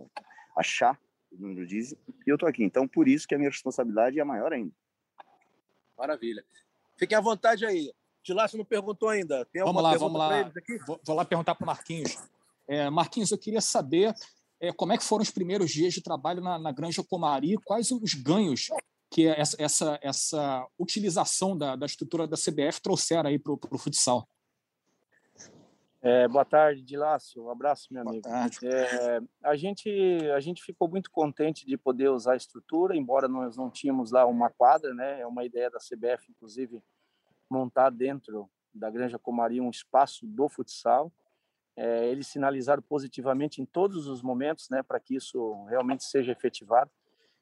achar 0.57 0.99
o 1.31 1.41
número 1.41 1.67
dizem, 1.67 1.97
e 2.25 2.29
eu 2.29 2.35
estou 2.35 2.47
aqui. 2.47 2.63
Então, 2.63 2.87
por 2.87 3.07
isso 3.07 3.27
que 3.27 3.35
a 3.35 3.37
minha 3.37 3.49
responsabilidade 3.49 4.19
é 4.19 4.23
maior 4.23 4.53
ainda. 4.53 4.71
Maravilha. 5.97 6.43
Fiquem 6.95 7.17
à 7.17 7.21
vontade 7.21 7.65
aí. 7.65 7.93
Tilácio 8.23 8.57
não 8.57 8.65
perguntou 8.65 9.09
ainda. 9.09 9.45
Tem 9.45 9.63
vamos 9.63 9.81
lá, 9.81 9.97
vamos 9.97 10.17
lá. 10.19 10.51
Vou, 10.85 10.99
vou, 11.03 11.15
lá 11.15 11.25
perguntar 11.25 11.55
para 11.55 11.63
o 11.63 11.67
Marquinhos. 11.67 12.17
É, 12.67 12.89
Marquinhos, 12.89 13.31
eu 13.31 13.37
queria 13.37 13.61
saber 13.61 14.13
é, 14.59 14.71
como 14.73 14.93
é 14.93 14.97
que 14.97 15.03
foram 15.03 15.23
os 15.23 15.31
primeiros 15.31 15.71
dias 15.71 15.93
de 15.93 16.01
trabalho 16.01 16.41
na, 16.41 16.59
na 16.59 16.71
Granja 16.71 17.03
Comari, 17.03 17.55
quais 17.63 17.91
os 17.91 18.13
ganhos 18.13 18.69
que 19.09 19.27
essa, 19.27 19.55
essa, 19.59 19.99
essa 20.01 20.67
utilização 20.77 21.57
da, 21.57 21.75
da 21.75 21.85
estrutura 21.85 22.27
da 22.27 22.35
CBF 22.35 22.81
trouxeram 22.81 23.29
aí 23.29 23.39
para 23.39 23.53
o 23.53 23.77
futsal. 23.77 24.27
É, 26.09 26.25
boa 26.25 26.45
tarde, 26.45 26.81
Dilácio. 26.81 27.43
Um 27.43 27.49
abraço, 27.49 27.89
meu 27.91 28.01
amigo. 28.01 28.25
É, 28.63 29.19
a, 29.43 29.57
gente, 29.57 29.89
a 30.33 30.39
gente 30.39 30.63
ficou 30.63 30.87
muito 30.87 31.11
contente 31.11 31.65
de 31.65 31.75
poder 31.75 32.07
usar 32.07 32.31
a 32.31 32.37
estrutura, 32.37 32.95
embora 32.95 33.27
nós 33.27 33.57
não 33.57 33.69
tínhamos 33.69 34.09
lá 34.09 34.25
uma 34.25 34.49
quadra, 34.49 34.93
né? 34.93 35.19
É 35.19 35.27
uma 35.27 35.43
ideia 35.43 35.69
da 35.69 35.79
CBF, 35.79 36.31
inclusive, 36.31 36.81
montar 37.49 37.89
dentro 37.89 38.49
da 38.73 38.89
Granja 38.89 39.19
Comari 39.19 39.59
um 39.59 39.69
espaço 39.69 40.25
do 40.25 40.47
futsal. 40.47 41.11
É, 41.75 42.07
eles 42.07 42.27
sinalizaram 42.27 42.81
positivamente 42.81 43.61
em 43.61 43.65
todos 43.65 44.07
os 44.07 44.21
momentos, 44.21 44.69
né, 44.69 44.81
para 44.81 45.01
que 45.01 45.13
isso 45.13 45.65
realmente 45.65 46.05
seja 46.05 46.31
efetivado. 46.31 46.89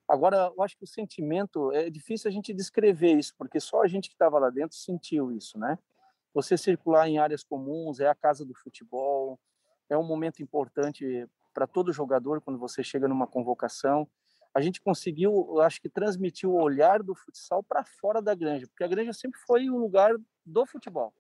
Agora, 0.10 0.52
eu 0.58 0.64
acho 0.64 0.76
que 0.76 0.86
o 0.86 0.88
sentimento 0.88 1.72
é 1.72 1.88
difícil 1.92 2.30
a 2.30 2.34
gente 2.34 2.52
descrever 2.52 3.14
isso, 3.14 3.36
porque 3.38 3.60
só 3.60 3.84
a 3.84 3.88
gente 3.88 4.10
que 4.10 4.16
estava 4.16 4.40
lá 4.40 4.50
dentro 4.50 4.76
sentiu 4.76 5.32
isso, 5.32 5.56
né? 5.60 5.78
Você 6.36 6.58
circular 6.58 7.08
em 7.08 7.18
áreas 7.18 7.46
comuns, 7.46 8.02
é 8.02 8.10
a 8.10 8.14
casa 8.14 8.46
do 8.46 8.54
futebol, 8.54 9.40
é 9.90 9.98
um 9.98 10.04
momento 10.04 10.44
importante 10.44 11.26
para 11.54 11.66
todo 11.66 11.94
jogador 11.94 12.42
quando 12.42 12.60
você 12.60 12.84
chega 12.84 13.08
numa 13.08 13.26
convocação. 13.26 14.06
A 14.54 14.60
gente 14.60 14.82
conseguiu, 14.82 15.62
acho 15.62 15.82
que, 15.82 15.88
transmitir 15.88 16.50
o 16.50 16.62
olhar 16.62 17.02
do 17.02 17.16
futsal 17.16 17.64
para 17.64 17.86
fora 17.86 18.22
da 18.22 18.36
granja, 18.36 18.68
porque 18.68 18.84
a 18.84 18.88
granja 18.88 19.14
sempre 19.14 19.40
foi 19.48 19.70
o 19.70 19.78
lugar 19.78 20.14
do 20.46 20.66
futebol. 20.66 21.14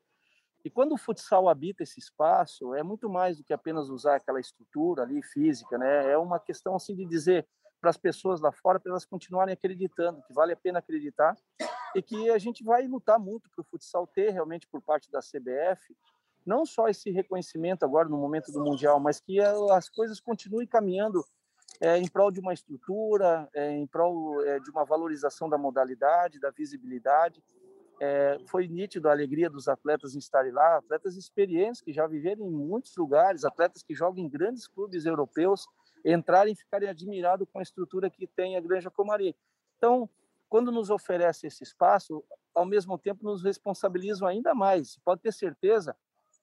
E 0.65 0.69
quando 0.69 0.91
o 0.91 0.97
futsal 0.97 1.47
habita 1.47 1.81
esse 1.81 1.97
espaço, 1.97 2.73
é 2.73 2.83
muito 2.83 3.09
mais 3.09 3.37
do 3.37 3.43
que 3.45 3.53
apenas 3.53 3.87
usar 3.87 4.17
aquela 4.17 4.41
estrutura 4.41 5.03
ali 5.03 5.23
física, 5.23 5.77
né? 5.77 6.11
É 6.11 6.17
uma 6.17 6.41
questão 6.41 6.75
assim 6.75 6.93
de 6.93 7.05
dizer 7.05 7.47
para 7.79 7.89
as 7.89 7.97
pessoas 7.97 8.41
lá 8.41 8.51
fora 8.51 8.81
para 8.81 8.91
elas 8.91 9.05
continuarem 9.05 9.53
acreditando 9.53 10.21
que 10.23 10.33
vale 10.33 10.51
a 10.51 10.57
pena 10.57 10.79
acreditar 10.79 11.37
e 11.95 12.01
que 12.01 12.29
a 12.29 12.37
gente 12.37 12.63
vai 12.63 12.85
lutar 12.87 13.17
muito 13.17 13.49
para 13.49 13.61
o 13.61 13.65
futsal 13.65 14.05
ter 14.05 14.31
realmente 14.31 14.67
por 14.67 14.81
parte 14.81 15.09
da 15.09 15.19
CBF 15.19 15.95
não 16.45 16.65
só 16.65 16.87
esse 16.87 17.09
reconhecimento 17.09 17.83
agora 17.83 18.07
no 18.07 18.17
momento 18.17 18.51
do 18.51 18.63
mundial, 18.63 18.99
mas 18.99 19.19
que 19.19 19.39
as 19.41 19.89
coisas 19.89 20.19
continuem 20.19 20.67
caminhando 20.67 21.25
é, 21.81 21.97
em 21.97 22.07
prol 22.07 22.31
de 22.31 22.39
uma 22.39 22.53
estrutura, 22.53 23.49
é, 23.53 23.71
em 23.71 23.87
prol 23.87 24.41
é, 24.45 24.59
de 24.59 24.69
uma 24.69 24.85
valorização 24.85 25.49
da 25.49 25.57
modalidade, 25.57 26.39
da 26.39 26.51
visibilidade. 26.51 27.43
Foi 28.47 28.67
nítido 28.67 29.07
a 29.07 29.13
alegria 29.13 29.49
dos 29.49 29.69
atletas 29.69 30.15
em 30.15 30.19
estarem 30.19 30.51
lá, 30.51 30.77
atletas 30.77 31.15
experientes 31.15 31.79
que 31.79 31.93
já 31.93 32.05
viveram 32.05 32.45
em 32.45 32.51
muitos 32.51 32.93
lugares, 32.97 33.45
atletas 33.45 33.81
que 33.81 33.95
jogam 33.95 34.21
em 34.21 34.27
grandes 34.27 34.67
clubes 34.67 35.05
europeus, 35.05 35.65
entrarem 36.03 36.51
e 36.51 36.57
ficarem 36.57 36.89
admirados 36.89 37.47
com 37.51 37.57
a 37.57 37.61
estrutura 37.61 38.09
que 38.09 38.27
tem 38.27 38.57
a 38.57 38.61
Granja 38.61 38.91
Comari. 38.91 39.33
Então, 39.77 40.09
quando 40.55 40.71
nos 40.71 40.89
oferece 40.89 41.47
esse 41.47 41.65
espaço, 41.65 42.23
ao 42.53 42.65
mesmo 42.65 42.97
tempo 42.97 43.25
nos 43.25 43.43
responsabilizam 43.43 44.25
ainda 44.25 44.55
mais. 44.55 44.97
Pode 45.03 45.19
ter 45.19 45.33
certeza 45.33 45.93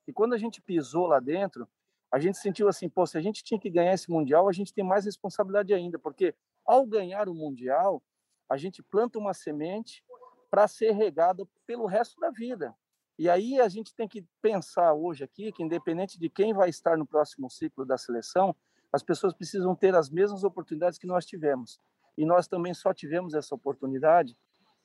que 0.05 0.13
quando 0.13 0.35
a 0.35 0.37
gente 0.37 0.61
pisou 0.61 1.07
lá 1.07 1.19
dentro, 1.19 1.67
a 2.13 2.19
gente 2.19 2.37
sentiu 2.37 2.69
assim, 2.69 2.91
pô, 2.91 3.07
se 3.07 3.17
a 3.17 3.23
gente 3.23 3.43
tinha 3.43 3.59
que 3.59 3.71
ganhar 3.71 3.95
esse 3.95 4.11
mundial, 4.11 4.51
a 4.51 4.53
gente 4.53 4.71
tem 4.75 4.85
mais 4.85 5.07
responsabilidade 5.07 5.73
ainda, 5.73 5.99
porque 5.99 6.35
ao 6.63 6.85
ganhar 6.85 7.27
o 7.27 7.35
mundial, 7.35 8.03
a 8.51 8.59
gente 8.59 8.83
planta 8.83 9.19
uma 9.19 9.33
semente 9.33 10.05
para 10.51 10.69
ser 10.69 10.91
regada 10.91 11.49
pelo 11.67 11.87
resto 11.87 12.21
da 12.21 12.29
vida. 12.29 12.77
E 13.19 13.31
aí 13.31 13.59
a 13.59 13.69
gente 13.71 13.95
tem 13.95 14.07
que 14.07 14.27
pensar 14.43 14.93
hoje 14.93 15.25
aqui 15.25 15.51
que 15.53 15.63
independente 15.63 16.19
de 16.19 16.29
quem 16.29 16.53
vai 16.53 16.69
estar 16.69 16.99
no 16.99 17.07
próximo 17.07 17.49
ciclo 17.49 17.87
da 17.87 17.97
seleção, 17.97 18.55
as 18.93 19.03
pessoas 19.03 19.33
precisam 19.33 19.75
ter 19.75 19.95
as 19.95 20.11
mesmas 20.11 20.45
oportunidades 20.45 20.99
que 20.99 21.07
nós 21.07 21.25
tivemos. 21.25 21.81
E 22.17 22.25
nós 22.25 22.47
também 22.47 22.75
só 22.75 22.93
tivemos 22.93 23.35
essa 23.35 23.55
oportunidade 23.55 24.37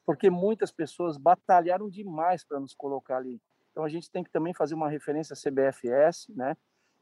porque 0.05 0.29
muitas 0.29 0.71
pessoas 0.71 1.17
batalharam 1.17 1.89
demais 1.89 2.43
para 2.43 2.59
nos 2.59 2.73
colocar 2.73 3.17
ali. 3.17 3.41
Então 3.71 3.83
a 3.83 3.89
gente 3.89 4.09
tem 4.09 4.23
que 4.23 4.31
também 4.31 4.53
fazer 4.53 4.73
uma 4.73 4.89
referência 4.89 5.33
à 5.33 5.37
CBFS, 5.37 6.29
né? 6.29 6.55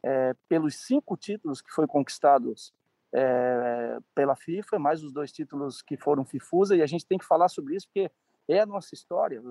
É, 0.04 0.36
pelos 0.48 0.76
cinco 0.76 1.16
títulos 1.16 1.62
que 1.62 1.72
foram 1.72 1.88
conquistados 1.88 2.74
é, 3.14 3.98
pela 4.14 4.36
FIFA, 4.36 4.78
mais 4.78 5.04
os 5.04 5.14
dois 5.14 5.32
títulos 5.32 5.82
que 5.82 5.96
foram 5.98 6.26
FIFUSA, 6.26 6.76
e 6.76 6.82
a 6.82 6.86
gente 6.86 7.06
tem 7.06 7.18
que 7.18 7.26
falar 7.26 7.48
sobre 7.48 7.76
isso 7.76 7.88
porque 7.88 8.12
é 8.48 8.60
a 8.60 8.66
nossa 8.66 8.94
história. 8.94 9.42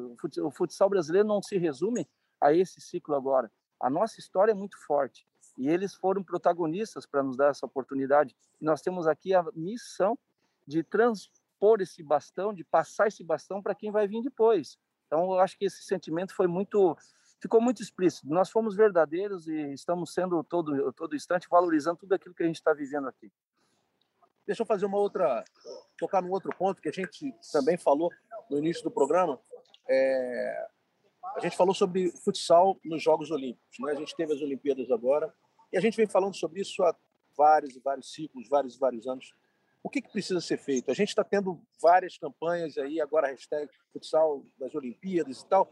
O 0.43 0.51
futsal 0.51 0.89
brasileiro 0.89 1.27
não 1.27 1.43
se 1.43 1.57
resume 1.57 2.09
a 2.41 2.53
esse 2.53 2.81
ciclo 2.81 3.15
agora. 3.15 3.51
A 3.81 3.89
nossa 3.89 4.21
história 4.21 4.53
é 4.53 4.55
muito 4.55 4.79
forte 4.85 5.27
e 5.57 5.69
eles 5.69 5.95
foram 5.95 6.23
protagonistas 6.23 7.07
para 7.07 7.23
nos 7.23 7.37
dar 7.37 7.51
essa 7.51 7.67
oportunidade. 7.67 8.35
E 8.61 8.65
nós 8.65 8.83
temos 8.83 9.07
aqui 9.07 9.35
a 9.35 9.45
missão 9.55 10.19
de 10.67 10.83
transpor 10.83 11.81
esse 11.81 12.03
bastão, 12.03 12.53
de 12.53 12.65
passar 12.65 13.09
esse 13.09 13.25
bastão 13.25 13.63
para 13.63 13.75
quem 13.75 13.91
vai 13.91 14.07
vir 14.07 14.23
depois. 14.23 14.79
Então, 15.07 15.33
eu 15.33 15.39
acho 15.39 15.57
que 15.57 15.65
esse 15.65 15.83
sentimento 15.83 16.35
foi 16.35 16.47
muito, 16.47 16.97
ficou 17.41 17.61
muito 17.61 17.83
explícito. 17.83 18.29
Nós 18.29 18.51
fomos 18.51 18.75
verdadeiros 18.75 19.47
e 19.47 19.73
estamos 19.73 20.13
sendo 20.13 20.43
todo 20.43 20.93
todo 20.93 21.15
instante 21.15 21.49
valorizando 21.49 21.99
tudo 21.99 22.15
aquilo 22.15 22.35
que 22.35 22.43
a 22.43 22.47
gente 22.47 22.57
está 22.57 22.73
vivendo 22.73 23.09
aqui. 23.09 23.31
Deixa 24.47 24.63
eu 24.63 24.67
fazer 24.67 24.85
uma 24.85 24.99
outra, 24.99 25.43
tocar 25.99 26.21
num 26.21 26.31
outro 26.31 26.55
ponto 26.57 26.83
que 26.83 26.89
a 26.89 26.93
gente 26.93 27.35
também 27.51 27.79
falou 27.79 28.11
no 28.51 28.59
início 28.59 28.83
do 28.83 28.91
programa. 28.91 29.41
É, 29.89 30.67
a 31.37 31.41
gente 31.41 31.57
falou 31.57 31.75
sobre 31.75 32.11
futsal 32.25 32.79
nos 32.85 33.03
Jogos 33.03 33.31
Olímpicos. 33.31 33.79
Né? 33.81 33.93
A 33.93 33.95
gente 33.95 34.15
teve 34.15 34.35
as 34.35 34.41
Olimpíadas 34.43 34.91
agora 34.91 35.33
e 35.73 35.79
a 35.79 35.81
gente 35.81 35.97
vem 35.97 36.07
falando 36.07 36.35
sobre 36.37 36.61
isso 36.61 36.83
há 36.83 36.95
vários 37.37 37.75
e 37.75 37.81
vários 37.81 38.13
ciclos, 38.13 38.49
vários 38.49 38.77
e 38.77 38.79
vários 38.79 39.07
anos. 39.07 39.35
O 39.85 39.91
que, 39.91 40.01
que 40.01 40.11
precisa 40.11 40.41
ser 40.41 40.57
feito? 40.57 40.91
A 40.91 40.95
gente 40.95 41.11
está 41.11 41.23
tendo 41.23 41.61
várias 41.81 42.17
campanhas 42.17 42.79
aí, 42.79 43.03
agora 43.03 43.27
hashtag 43.27 43.71
futsal 43.93 44.43
das 44.59 44.75
Olimpíadas 44.75 45.43
e 45.43 45.47
tal. 45.47 45.71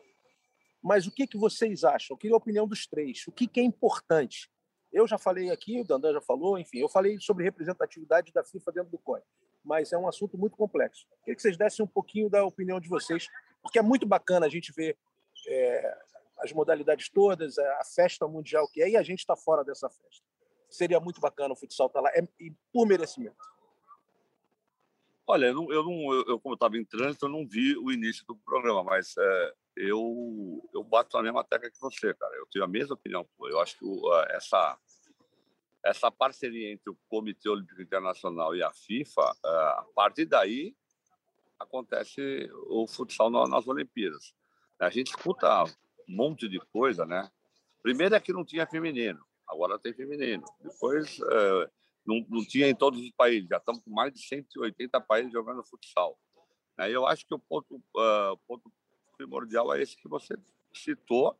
Mas 0.82 1.06
o 1.06 1.10
que, 1.10 1.26
que 1.26 1.38
vocês 1.38 1.82
acham? 1.82 2.14
Eu 2.14 2.18
queria 2.18 2.34
a 2.34 2.36
opinião 2.36 2.68
dos 2.68 2.86
três. 2.86 3.26
O 3.26 3.32
que, 3.32 3.46
que 3.46 3.58
é 3.58 3.62
importante? 3.62 4.50
Eu 4.92 5.08
já 5.08 5.16
falei 5.16 5.50
aqui, 5.50 5.80
o 5.80 5.84
Dandan 5.84 6.12
já 6.12 6.20
falou, 6.20 6.58
enfim, 6.58 6.80
eu 6.80 6.90
falei 6.90 7.18
sobre 7.20 7.44
representatividade 7.44 8.30
da 8.34 8.44
FIFA 8.44 8.72
dentro 8.72 8.90
do 8.90 8.98
COI, 8.98 9.22
mas 9.64 9.90
é 9.94 9.96
um 9.96 10.06
assunto 10.06 10.36
muito 10.36 10.58
complexo. 10.58 11.06
Queria 11.24 11.34
que 11.34 11.40
vocês 11.40 11.56
dessem 11.56 11.82
um 11.82 11.88
pouquinho 11.88 12.28
da 12.28 12.44
opinião 12.44 12.78
de 12.78 12.90
vocês, 12.90 13.26
porque 13.62 13.78
é 13.78 13.82
muito 13.82 14.04
bacana 14.04 14.44
a 14.44 14.50
gente 14.50 14.70
ver 14.72 14.98
é, 15.48 15.98
as 16.40 16.52
modalidades 16.52 17.08
todas, 17.08 17.58
a 17.58 17.84
festa 17.94 18.28
mundial 18.28 18.68
que 18.68 18.82
é, 18.82 18.90
e 18.90 18.96
a 18.98 19.02
gente 19.02 19.20
está 19.20 19.34
fora 19.34 19.64
dessa 19.64 19.88
festa. 19.88 20.22
Seria 20.68 21.00
muito 21.00 21.18
bacana 21.18 21.54
o 21.54 21.56
futsal 21.56 21.86
estar 21.86 22.02
tá 22.02 22.10
lá, 22.10 22.10
é, 22.14 22.28
e 22.38 22.52
por 22.70 22.86
merecimento. 22.86 23.51
Olha, 25.26 25.46
eu, 25.46 25.54
não, 25.54 25.72
eu, 25.72 25.84
não, 25.84 26.12
eu 26.28 26.40
como 26.40 26.54
estava 26.54 26.76
em 26.76 26.84
trânsito, 26.84 27.26
eu 27.26 27.30
não 27.30 27.46
vi 27.46 27.76
o 27.76 27.92
início 27.92 28.24
do 28.26 28.36
programa, 28.36 28.82
mas 28.82 29.14
é, 29.16 29.54
eu, 29.76 30.68
eu 30.74 30.82
bato 30.82 31.16
na 31.16 31.22
mesma 31.22 31.44
tecla 31.44 31.70
que 31.70 31.80
você, 31.80 32.12
cara. 32.14 32.34
Eu 32.36 32.46
tenho 32.50 32.64
a 32.64 32.68
mesma 32.68 32.94
opinião. 32.94 33.26
Eu 33.40 33.60
acho 33.60 33.78
que 33.78 33.84
essa, 34.30 34.78
essa 35.84 36.10
parceria 36.10 36.72
entre 36.72 36.90
o 36.90 36.98
Comitê 37.08 37.48
Olímpico 37.48 37.80
Internacional 37.80 38.54
e 38.56 38.62
a 38.62 38.72
FIFA, 38.72 39.32
é, 39.44 39.48
a 39.48 39.86
partir 39.94 40.26
daí 40.26 40.74
acontece 41.58 42.50
o 42.66 42.86
futsal 42.88 43.30
nas 43.30 43.66
Olimpíadas. 43.68 44.34
A 44.80 44.90
gente 44.90 45.08
escuta 45.08 45.62
um 46.08 46.16
monte 46.16 46.48
de 46.48 46.58
coisa, 46.72 47.06
né? 47.06 47.30
Primeiro 47.82 48.14
é 48.16 48.20
que 48.20 48.32
não 48.32 48.44
tinha 48.44 48.66
feminino, 48.66 49.24
agora 49.46 49.78
tem 49.78 49.94
feminino. 49.94 50.44
Depois 50.60 51.20
é, 51.20 51.70
não, 52.06 52.24
não 52.28 52.44
tinha 52.44 52.68
em 52.68 52.74
todos 52.74 53.00
os 53.00 53.10
países, 53.12 53.48
já 53.48 53.58
estamos 53.58 53.82
com 53.82 53.90
mais 53.90 54.12
de 54.12 54.20
180 54.20 55.00
países 55.00 55.32
jogando 55.32 55.64
futsal. 55.64 56.18
Aí 56.78 56.92
eu 56.92 57.06
acho 57.06 57.26
que 57.26 57.34
o 57.34 57.38
ponto, 57.38 57.76
uh, 57.76 58.36
ponto 58.46 58.72
primordial 59.16 59.72
é 59.74 59.82
esse 59.82 59.96
que 59.96 60.08
você 60.08 60.36
citou, 60.74 61.38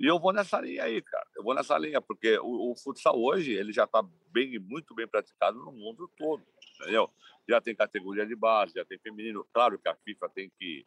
e 0.00 0.06
eu 0.06 0.18
vou 0.18 0.32
nessa 0.32 0.58
linha 0.60 0.84
aí, 0.84 1.02
cara. 1.02 1.26
Eu 1.36 1.44
vou 1.44 1.54
nessa 1.54 1.76
linha, 1.76 2.00
porque 2.00 2.38
o, 2.38 2.72
o 2.72 2.76
futsal 2.76 3.20
hoje 3.20 3.52
ele 3.52 3.70
já 3.70 3.84
está 3.84 4.02
bem, 4.28 4.58
muito 4.58 4.94
bem 4.94 5.06
praticado 5.06 5.58
no 5.58 5.72
mundo 5.72 6.10
todo, 6.16 6.42
entendeu? 6.80 7.10
Já 7.46 7.60
tem 7.60 7.76
categoria 7.76 8.26
de 8.26 8.34
base, 8.34 8.72
já 8.74 8.84
tem 8.84 8.98
feminino. 8.98 9.46
Claro 9.52 9.78
que 9.78 9.88
a 9.88 9.94
FIFA 9.94 10.28
tem 10.30 10.50
que 10.58 10.86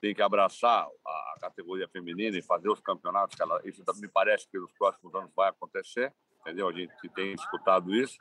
tem 0.00 0.14
que 0.14 0.20
abraçar 0.20 0.86
a 1.06 1.34
categoria 1.40 1.88
feminina 1.88 2.36
e 2.36 2.42
fazer 2.42 2.68
os 2.68 2.78
campeonatos. 2.78 3.40
Ela, 3.40 3.58
isso 3.64 3.82
me 3.96 4.08
parece 4.08 4.46
que 4.50 4.58
nos 4.58 4.70
próximos 4.72 5.14
anos 5.14 5.30
vai 5.34 5.48
acontecer, 5.48 6.12
entendeu? 6.40 6.68
A 6.68 6.72
gente 6.72 7.08
tem 7.14 7.32
escutado 7.32 7.94
isso. 7.94 8.18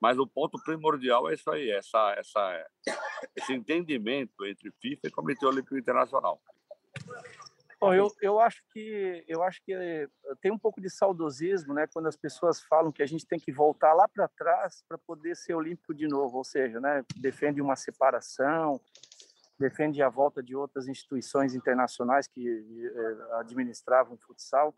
Mas 0.00 0.18
o 0.18 0.26
ponto 0.26 0.60
primordial 0.62 1.28
é 1.28 1.34
isso 1.34 1.50
aí, 1.50 1.70
essa, 1.70 2.14
essa, 2.16 2.66
esse 3.36 3.52
entendimento 3.52 4.46
entre 4.46 4.72
FIFA 4.80 5.08
e 5.08 5.10
Comitê 5.10 5.46
Olímpico 5.46 5.76
Internacional. 5.76 6.40
Bom, 7.80 7.94
eu, 7.94 8.10
eu 8.20 8.38
acho 8.38 8.62
que 8.70 9.24
eu 9.26 9.42
acho 9.42 9.62
que 9.64 9.72
eh, 9.72 10.06
tem 10.42 10.52
um 10.52 10.58
pouco 10.58 10.82
de 10.82 10.90
saudosismo, 10.90 11.72
né, 11.72 11.86
quando 11.90 12.08
as 12.08 12.16
pessoas 12.16 12.60
falam 12.60 12.92
que 12.92 13.02
a 13.02 13.06
gente 13.06 13.26
tem 13.26 13.38
que 13.38 13.50
voltar 13.50 13.94
lá 13.94 14.06
para 14.06 14.28
trás 14.28 14.84
para 14.86 14.98
poder 14.98 15.34
ser 15.34 15.54
olímpico 15.54 15.94
de 15.94 16.06
novo, 16.06 16.36
ou 16.36 16.44
seja, 16.44 16.78
né, 16.78 17.02
defende 17.16 17.62
uma 17.62 17.76
separação, 17.76 18.78
defende 19.58 20.02
a 20.02 20.10
volta 20.10 20.42
de 20.42 20.54
outras 20.54 20.88
instituições 20.88 21.54
internacionais 21.54 22.26
que 22.26 22.46
eh, 22.46 23.38
administravam 23.38 24.14
o 24.14 24.18
futsal 24.18 24.74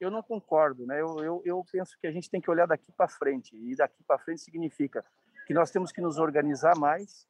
eu 0.00 0.10
não 0.10 0.22
concordo, 0.22 0.86
né? 0.86 1.00
Eu, 1.00 1.22
eu, 1.22 1.42
eu 1.44 1.64
penso 1.70 1.96
que 1.98 2.06
a 2.06 2.12
gente 2.12 2.30
tem 2.30 2.40
que 2.40 2.50
olhar 2.50 2.66
daqui 2.66 2.90
para 2.92 3.08
frente 3.08 3.56
e 3.56 3.76
daqui 3.76 4.02
para 4.02 4.18
frente 4.18 4.40
significa 4.40 5.04
que 5.46 5.54
nós 5.54 5.70
temos 5.70 5.92
que 5.92 6.00
nos 6.00 6.18
organizar 6.18 6.76
mais. 6.76 7.26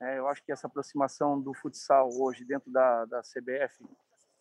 Né? 0.00 0.18
Eu 0.18 0.28
acho 0.28 0.42
que 0.42 0.52
essa 0.52 0.66
aproximação 0.66 1.40
do 1.40 1.54
futsal 1.54 2.08
hoje 2.12 2.44
dentro 2.44 2.70
da, 2.70 3.04
da 3.06 3.20
CBF 3.22 3.84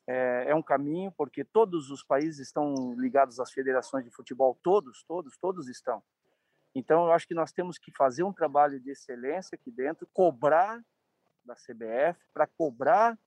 é, 0.07 0.45
é 0.47 0.55
um 0.55 0.61
caminho, 0.61 1.11
porque 1.11 1.43
todos 1.43 1.89
os 1.91 2.03
países 2.03 2.39
estão 2.39 2.93
ligados 2.97 3.39
às 3.39 3.51
federações 3.51 4.03
de 4.03 4.11
futebol, 4.11 4.57
todos, 4.61 5.03
todos, 5.03 5.37
todos 5.37 5.69
estão. 5.69 6.03
Então, 6.73 7.05
eu 7.05 7.11
acho 7.11 7.27
que 7.27 7.33
nós 7.33 7.51
temos 7.51 7.77
que 7.77 7.91
fazer 7.91 8.23
um 8.23 8.33
trabalho 8.33 8.79
de 8.79 8.91
excelência 8.91 9.55
aqui 9.55 9.69
dentro, 9.71 10.07
cobrar 10.13 10.81
da 11.43 11.53
CBF, 11.53 12.19
para 12.33 12.47
cobrar 12.47 13.17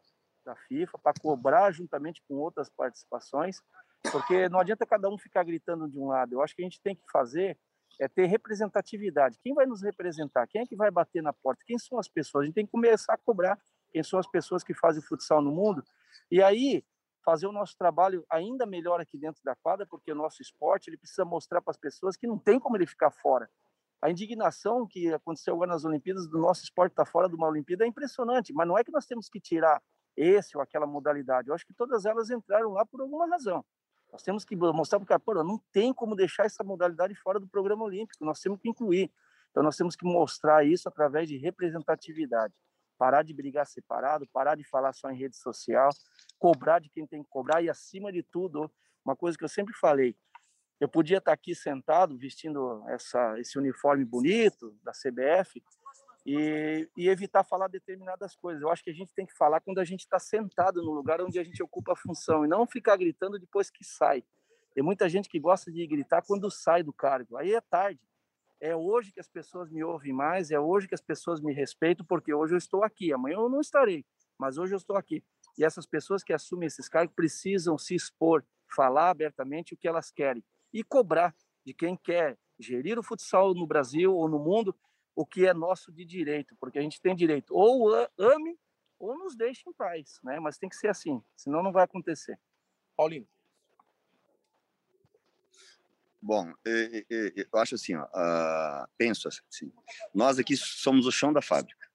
da 0.44 0.54
FIFA, 0.54 0.98
para 0.98 1.14
cobrar 1.20 1.70
juntamente 1.72 2.22
com 2.26 2.34
outras 2.34 2.68
participações, 2.70 3.62
porque 4.10 4.48
não 4.48 4.60
adianta 4.60 4.86
cada 4.86 5.08
um 5.08 5.18
ficar 5.18 5.44
gritando 5.44 5.88
de 5.88 5.98
um 5.98 6.08
lado. 6.08 6.34
Eu 6.34 6.42
acho 6.42 6.54
que 6.54 6.62
a 6.62 6.64
gente 6.64 6.80
tem 6.80 6.94
que 6.94 7.02
fazer 7.10 7.58
é 8.00 8.08
ter 8.08 8.26
representatividade. 8.26 9.38
Quem 9.40 9.54
vai 9.54 9.66
nos 9.66 9.82
representar? 9.82 10.46
Quem 10.48 10.62
é 10.62 10.66
que 10.66 10.74
vai 10.74 10.90
bater 10.90 11.22
na 11.22 11.32
porta? 11.32 11.62
Quem 11.64 11.78
são 11.78 11.98
as 11.98 12.08
pessoas? 12.08 12.42
A 12.42 12.46
gente 12.46 12.54
tem 12.54 12.66
que 12.66 12.72
começar 12.72 13.14
a 13.14 13.18
cobrar 13.18 13.58
quem 13.92 14.02
são 14.02 14.18
as 14.18 14.26
pessoas 14.26 14.64
que 14.64 14.74
fazem 14.74 15.02
futsal 15.02 15.40
no 15.40 15.52
mundo. 15.52 15.82
E 16.30 16.42
aí 16.42 16.84
fazer 17.24 17.46
o 17.46 17.52
nosso 17.52 17.76
trabalho 17.78 18.24
ainda 18.28 18.66
melhor 18.66 19.00
aqui 19.00 19.16
dentro 19.16 19.42
da 19.42 19.56
quadra, 19.56 19.86
porque 19.86 20.12
o 20.12 20.14
nosso 20.14 20.42
esporte 20.42 20.90
ele 20.90 20.98
precisa 20.98 21.24
mostrar 21.24 21.62
para 21.62 21.70
as 21.70 21.78
pessoas 21.78 22.16
que 22.16 22.26
não 22.26 22.38
tem 22.38 22.60
como 22.60 22.76
ele 22.76 22.86
ficar 22.86 23.10
fora. 23.10 23.48
A 24.02 24.10
indignação 24.10 24.86
que 24.86 25.10
aconteceu 25.12 25.54
agora 25.54 25.70
nas 25.70 25.84
Olimpíadas 25.84 26.28
do 26.28 26.38
nosso 26.38 26.62
esporte 26.62 26.92
estar 26.92 27.06
tá 27.06 27.10
fora 27.10 27.28
de 27.28 27.34
uma 27.34 27.48
Olimpíada 27.48 27.84
é 27.84 27.86
impressionante, 27.86 28.52
mas 28.52 28.68
não 28.68 28.76
é 28.76 28.84
que 28.84 28.92
nós 28.92 29.06
temos 29.06 29.30
que 29.30 29.40
tirar 29.40 29.80
esse 30.14 30.56
ou 30.56 30.62
aquela 30.62 30.86
modalidade. 30.86 31.48
Eu 31.48 31.54
acho 31.54 31.66
que 31.66 31.72
todas 31.72 32.04
elas 32.04 32.28
entraram 32.28 32.72
lá 32.72 32.84
por 32.84 33.00
alguma 33.00 33.26
razão. 33.26 33.64
Nós 34.14 34.22
temos 34.22 34.44
que 34.44 34.54
mostrar 34.54 35.00
para 35.00 35.18
o 35.18 35.20
cara, 35.24 35.42
não 35.42 35.58
tem 35.72 35.92
como 35.92 36.14
deixar 36.14 36.46
essa 36.46 36.62
modalidade 36.62 37.16
fora 37.16 37.40
do 37.40 37.48
programa 37.48 37.82
olímpico, 37.82 38.24
nós 38.24 38.38
temos 38.38 38.60
que 38.60 38.68
incluir. 38.68 39.10
Então, 39.50 39.60
nós 39.60 39.76
temos 39.76 39.96
que 39.96 40.04
mostrar 40.04 40.64
isso 40.64 40.88
através 40.88 41.28
de 41.28 41.36
representatividade. 41.36 42.54
Parar 42.96 43.24
de 43.24 43.34
brigar 43.34 43.66
separado, 43.66 44.24
parar 44.32 44.54
de 44.54 44.62
falar 44.62 44.92
só 44.92 45.10
em 45.10 45.18
rede 45.18 45.36
social, 45.36 45.90
cobrar 46.38 46.78
de 46.78 46.88
quem 46.90 47.04
tem 47.08 47.24
que 47.24 47.28
cobrar 47.28 47.60
e, 47.60 47.68
acima 47.68 48.12
de 48.12 48.22
tudo, 48.22 48.70
uma 49.04 49.16
coisa 49.16 49.36
que 49.36 49.42
eu 49.42 49.48
sempre 49.48 49.74
falei, 49.74 50.16
eu 50.78 50.88
podia 50.88 51.18
estar 51.18 51.32
aqui 51.32 51.52
sentado 51.52 52.16
vestindo 52.16 52.84
essa, 52.90 53.36
esse 53.40 53.58
uniforme 53.58 54.04
bonito 54.04 54.78
da 54.84 54.92
CBF, 54.92 55.60
e, 56.26 56.88
e, 56.96 57.08
evitar 57.08 57.44
falar 57.44 57.68
determinadas 57.68 58.34
coisas. 58.34 58.62
Eu 58.62 58.70
acho 58.70 58.82
que 58.82 58.90
a 58.90 58.94
gente 58.94 59.12
tem 59.14 59.26
que 59.26 59.36
falar 59.36 59.60
quando 59.60 59.78
a 59.78 59.84
gente 59.84 60.00
está 60.00 60.18
sentado 60.18 60.82
no 60.82 60.90
lugar 60.90 61.20
onde 61.20 61.38
a 61.38 61.44
gente 61.44 61.62
ocupa 61.62 61.92
a 61.92 61.96
função 61.96 62.44
e 62.44 62.48
não 62.48 62.66
ficar 62.66 62.96
gritando 62.96 63.38
depois 63.38 63.70
que 63.70 63.84
sai. 63.84 64.24
Tem 64.74 64.82
muita 64.82 65.08
gente 65.08 65.28
que 65.28 65.38
gosta 65.38 65.70
de 65.70 65.86
gritar 65.86 66.22
quando 66.22 66.50
sai 66.50 66.82
do 66.82 66.92
cargo. 66.92 67.36
Aí 67.36 67.54
é 67.54 67.60
tarde. 67.60 68.00
é 68.60 68.74
hoje 68.74 69.12
que 69.12 69.20
as 69.20 69.28
pessoas 69.28 69.70
me 69.70 69.84
ouvem 69.84 70.12
mais, 70.12 70.50
é 70.50 70.58
hoje 70.58 70.88
que 70.88 70.94
as 70.94 71.02
pessoas 71.02 71.40
me 71.40 71.52
respeitam, 71.52 72.06
porque 72.06 72.32
hoje 72.32 72.54
eu 72.54 72.58
estou 72.58 72.82
aqui, 72.82 73.12
amanhã 73.12 73.34
eu 73.34 73.48
não 73.50 73.60
estarei, 73.60 74.06
mas 74.38 74.56
hoje 74.56 74.72
eu 74.72 74.78
estou 74.78 74.96
aqui. 74.96 75.22
E 75.58 75.64
essas 75.64 75.86
pessoas 75.86 76.24
que 76.24 76.32
assumem 76.32 76.66
esses 76.66 76.88
cargos 76.88 77.14
precisam 77.14 77.76
se 77.76 77.94
expor, 77.94 78.42
falar 78.74 79.10
abertamente 79.10 79.74
o 79.74 79.76
que 79.76 79.86
elas 79.86 80.10
querem 80.10 80.42
e 80.72 80.82
cobrar 80.82 81.34
de 81.64 81.74
quem 81.74 81.96
quer 81.96 82.38
gerir 82.58 82.98
o 82.98 83.02
futsal 83.02 83.54
no 83.54 83.66
Brasil 83.66 84.14
ou 84.14 84.28
no 84.28 84.38
mundo 84.38 84.74
o 85.14 85.24
que 85.24 85.46
é 85.46 85.54
nosso 85.54 85.92
de 85.92 86.04
direito, 86.04 86.56
porque 86.58 86.78
a 86.78 86.82
gente 86.82 87.00
tem 87.00 87.14
direito 87.14 87.54
ou 87.54 87.94
ame 88.18 88.58
ou 88.98 89.16
nos 89.16 89.36
deixe 89.36 89.68
em 89.68 89.72
paz, 89.72 90.18
né? 90.22 90.40
Mas 90.40 90.58
tem 90.58 90.68
que 90.68 90.76
ser 90.76 90.88
assim, 90.88 91.22
senão 91.36 91.62
não 91.62 91.72
vai 91.72 91.84
acontecer. 91.84 92.38
Paulinho. 92.96 93.28
Bom, 96.20 96.50
eu, 96.64 97.58
acho 97.60 97.74
assim, 97.74 97.94
ó, 97.94 98.04
uh, 98.04 98.88
penso 98.96 99.28
assim, 99.28 99.70
nós 100.14 100.38
aqui 100.38 100.56
somos 100.56 101.06
o 101.06 101.12
chão 101.12 101.34
da 101.34 101.42
fábrica. 101.42 101.86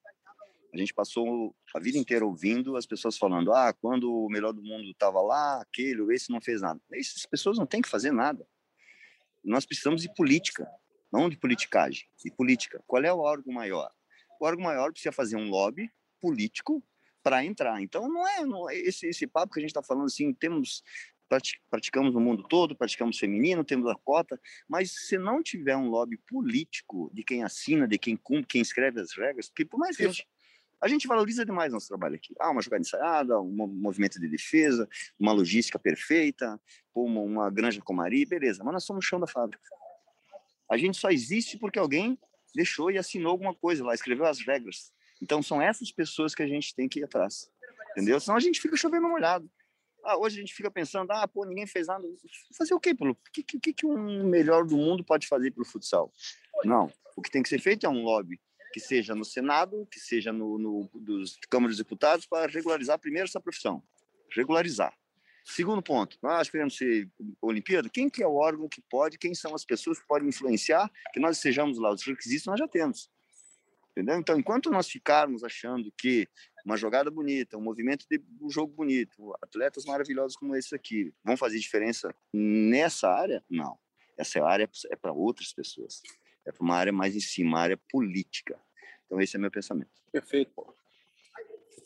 A 0.71 0.77
gente 0.77 0.93
passou 0.93 1.55
a 1.73 1.79
vida 1.79 1.97
inteira 1.97 2.23
ouvindo 2.23 2.77
as 2.77 2.85
pessoas 2.85 3.17
falando, 3.17 3.51
ah, 3.51 3.73
quando 3.73 4.13
o 4.13 4.29
melhor 4.29 4.53
do 4.53 4.61
mundo 4.61 4.91
estava 4.91 5.19
lá, 5.19 5.59
aquele, 5.61 6.13
esse 6.13 6.31
não 6.31 6.39
fez 6.39 6.61
nada. 6.61 6.79
Essas 6.93 7.25
pessoas 7.25 7.57
não 7.57 7.65
têm 7.65 7.81
que 7.81 7.89
fazer 7.89 8.11
nada. 8.11 8.47
Nós 9.43 9.65
precisamos 9.65 10.03
de 10.03 10.13
política, 10.13 10.69
não 11.11 11.29
de 11.29 11.37
politicagem, 11.37 12.07
de 12.23 12.31
política. 12.31 12.83
Qual 12.85 13.03
é 13.03 13.11
o 13.11 13.19
órgão 13.19 13.53
maior? 13.53 13.91
O 14.39 14.45
órgão 14.45 14.63
maior 14.63 14.91
precisa 14.91 15.11
fazer 15.11 15.35
um 15.35 15.49
lobby 15.49 15.89
político 16.21 16.83
para 17.21 17.43
entrar. 17.43 17.81
Então, 17.81 18.07
não 18.07 18.27
é, 18.27 18.45
não 18.45 18.69
é 18.69 18.77
esse, 18.77 19.07
esse 19.07 19.27
papo 19.27 19.53
que 19.53 19.59
a 19.59 19.61
gente 19.61 19.71
está 19.71 19.83
falando 19.83 20.05
assim, 20.05 20.33
temos 20.33 20.83
praticamos 21.69 22.13
no 22.13 22.19
mundo 22.19 22.43
todo, 22.47 22.75
praticamos 22.75 23.19
feminino, 23.19 23.63
temos 23.63 23.87
a 23.87 23.95
cota, 23.95 24.39
mas 24.67 24.91
se 24.91 25.15
não 25.17 25.43
tiver 25.43 25.77
um 25.77 25.87
lobby 25.87 26.17
político 26.27 27.11
de 27.13 27.23
quem 27.23 27.43
assina, 27.43 27.87
de 27.87 27.99
quem 27.99 28.17
cumpre, 28.17 28.47
quem 28.47 28.61
escreve 28.61 28.99
as 28.99 29.15
regras, 29.15 29.47
porque 29.47 29.63
por 29.63 29.77
mais 29.77 29.95
que 29.95 30.05
a 30.05 30.07
gente, 30.07 30.27
a 30.81 30.87
gente 30.87 31.07
valoriza 31.07 31.45
demais 31.45 31.71
nosso 31.71 31.87
trabalho 31.87 32.15
aqui. 32.15 32.33
Ah, 32.39 32.49
uma 32.49 32.61
jogada 32.63 32.81
ensaiada, 32.81 33.39
um 33.39 33.67
movimento 33.67 34.19
de 34.19 34.27
defesa, 34.27 34.89
uma 35.19 35.31
logística 35.31 35.77
perfeita, 35.77 36.59
uma, 36.95 37.21
uma 37.21 37.49
granja 37.51 37.79
comari, 37.81 38.25
beleza, 38.25 38.63
mas 38.63 38.73
nós 38.73 38.83
somos 38.83 39.05
o 39.05 39.07
chão 39.07 39.19
da 39.19 39.27
fábrica. 39.27 39.61
A 40.69 40.77
gente 40.77 40.97
só 40.97 41.09
existe 41.09 41.57
porque 41.57 41.79
alguém 41.79 42.17
deixou 42.53 42.91
e 42.91 42.97
assinou 42.97 43.31
alguma 43.31 43.53
coisa 43.53 43.83
lá, 43.83 43.93
escreveu 43.93 44.25
as 44.25 44.39
regras. 44.39 44.91
Então 45.21 45.41
são 45.41 45.61
essas 45.61 45.91
pessoas 45.91 46.33
que 46.33 46.43
a 46.43 46.47
gente 46.47 46.73
tem 46.73 46.87
que 46.87 46.99
ir 46.99 47.03
atrás, 47.03 47.49
entendeu? 47.91 48.19
Senão 48.19 48.37
a 48.37 48.39
gente 48.39 48.61
fica 48.61 48.77
chovendo 48.77 49.07
molhado. 49.07 49.49
Ah, 50.03 50.17
hoje 50.17 50.37
a 50.37 50.39
gente 50.39 50.53
fica 50.53 50.71
pensando, 50.71 51.11
ah, 51.11 51.27
pô, 51.27 51.45
ninguém 51.45 51.67
fez 51.67 51.87
nada. 51.87 52.07
Fazer 52.57 52.73
o 52.73 52.79
quê? 52.79 52.95
Pelo... 52.95 53.11
O 53.11 53.17
que, 53.31 53.73
que, 53.73 53.85
um 53.85 54.27
melhor 54.27 54.65
do 54.65 54.77
mundo 54.77 55.03
pode 55.03 55.27
fazer 55.27 55.51
pelo 55.51 55.65
futsal? 55.65 56.11
Não. 56.63 56.91
O 57.15 57.21
que 57.21 57.29
tem 57.29 57.43
que 57.43 57.49
ser 57.49 57.59
feito 57.59 57.85
é 57.85 57.89
um 57.89 58.03
lobby 58.03 58.39
que 58.71 58.79
seja 58.79 59.15
no 59.15 59.25
Senado, 59.25 59.87
que 59.91 59.99
seja 59.99 60.31
no, 60.31 60.57
no 60.57 60.89
dos 60.93 61.37
Câmara 61.49 61.69
dos 61.69 61.77
Deputados, 61.77 62.25
para 62.25 62.49
regularizar 62.49 62.97
primeiro 62.99 63.27
essa 63.27 63.41
profissão. 63.41 63.83
Regularizar. 64.31 64.93
Segundo 65.45 65.81
ponto, 65.81 66.17
nós 66.21 66.49
queremos 66.49 66.77
ser 66.77 67.09
Olimpíada. 67.41 67.89
Quem 67.89 68.09
que 68.09 68.21
é 68.21 68.27
o 68.27 68.35
órgão 68.35 68.69
que 68.69 68.81
pode, 68.81 69.17
quem 69.17 69.33
são 69.33 69.55
as 69.55 69.65
pessoas 69.65 69.99
que 69.99 70.07
podem 70.07 70.29
influenciar 70.29 70.89
que 71.13 71.19
nós 71.19 71.37
sejamos 71.39 71.79
lá? 71.79 71.91
Os 71.91 72.03
requisitos 72.03 72.45
nós 72.45 72.59
já 72.59 72.67
temos. 72.67 73.09
Entendeu? 73.91 74.17
Então, 74.17 74.37
enquanto 74.37 74.69
nós 74.69 74.87
ficarmos 74.87 75.43
achando 75.43 75.91
que 75.97 76.27
uma 76.63 76.77
jogada 76.77 77.09
bonita, 77.09 77.57
um 77.57 77.61
movimento 77.61 78.05
de 78.09 78.21
um 78.39 78.49
jogo 78.49 78.73
bonito, 78.73 79.35
atletas 79.41 79.85
maravilhosos 79.85 80.37
como 80.37 80.55
esse 80.55 80.75
aqui 80.75 81.13
vão 81.23 81.35
fazer 81.35 81.59
diferença 81.59 82.13
nessa 82.31 83.09
área? 83.09 83.43
Não. 83.49 83.77
Essa 84.17 84.43
área 84.45 84.69
é 84.89 84.95
para 84.95 85.11
outras 85.11 85.51
pessoas. 85.51 86.01
É 86.45 86.51
para 86.51 86.63
uma 86.63 86.75
área 86.75 86.93
mais 86.93 87.15
em 87.15 87.19
cima, 87.19 87.49
uma 87.49 87.59
área 87.59 87.77
política. 87.89 88.59
Então, 89.05 89.19
esse 89.19 89.35
é 89.35 89.39
meu 89.39 89.51
pensamento. 89.51 89.89
Perfeito, 90.11 90.51
Paulo. 90.53 90.78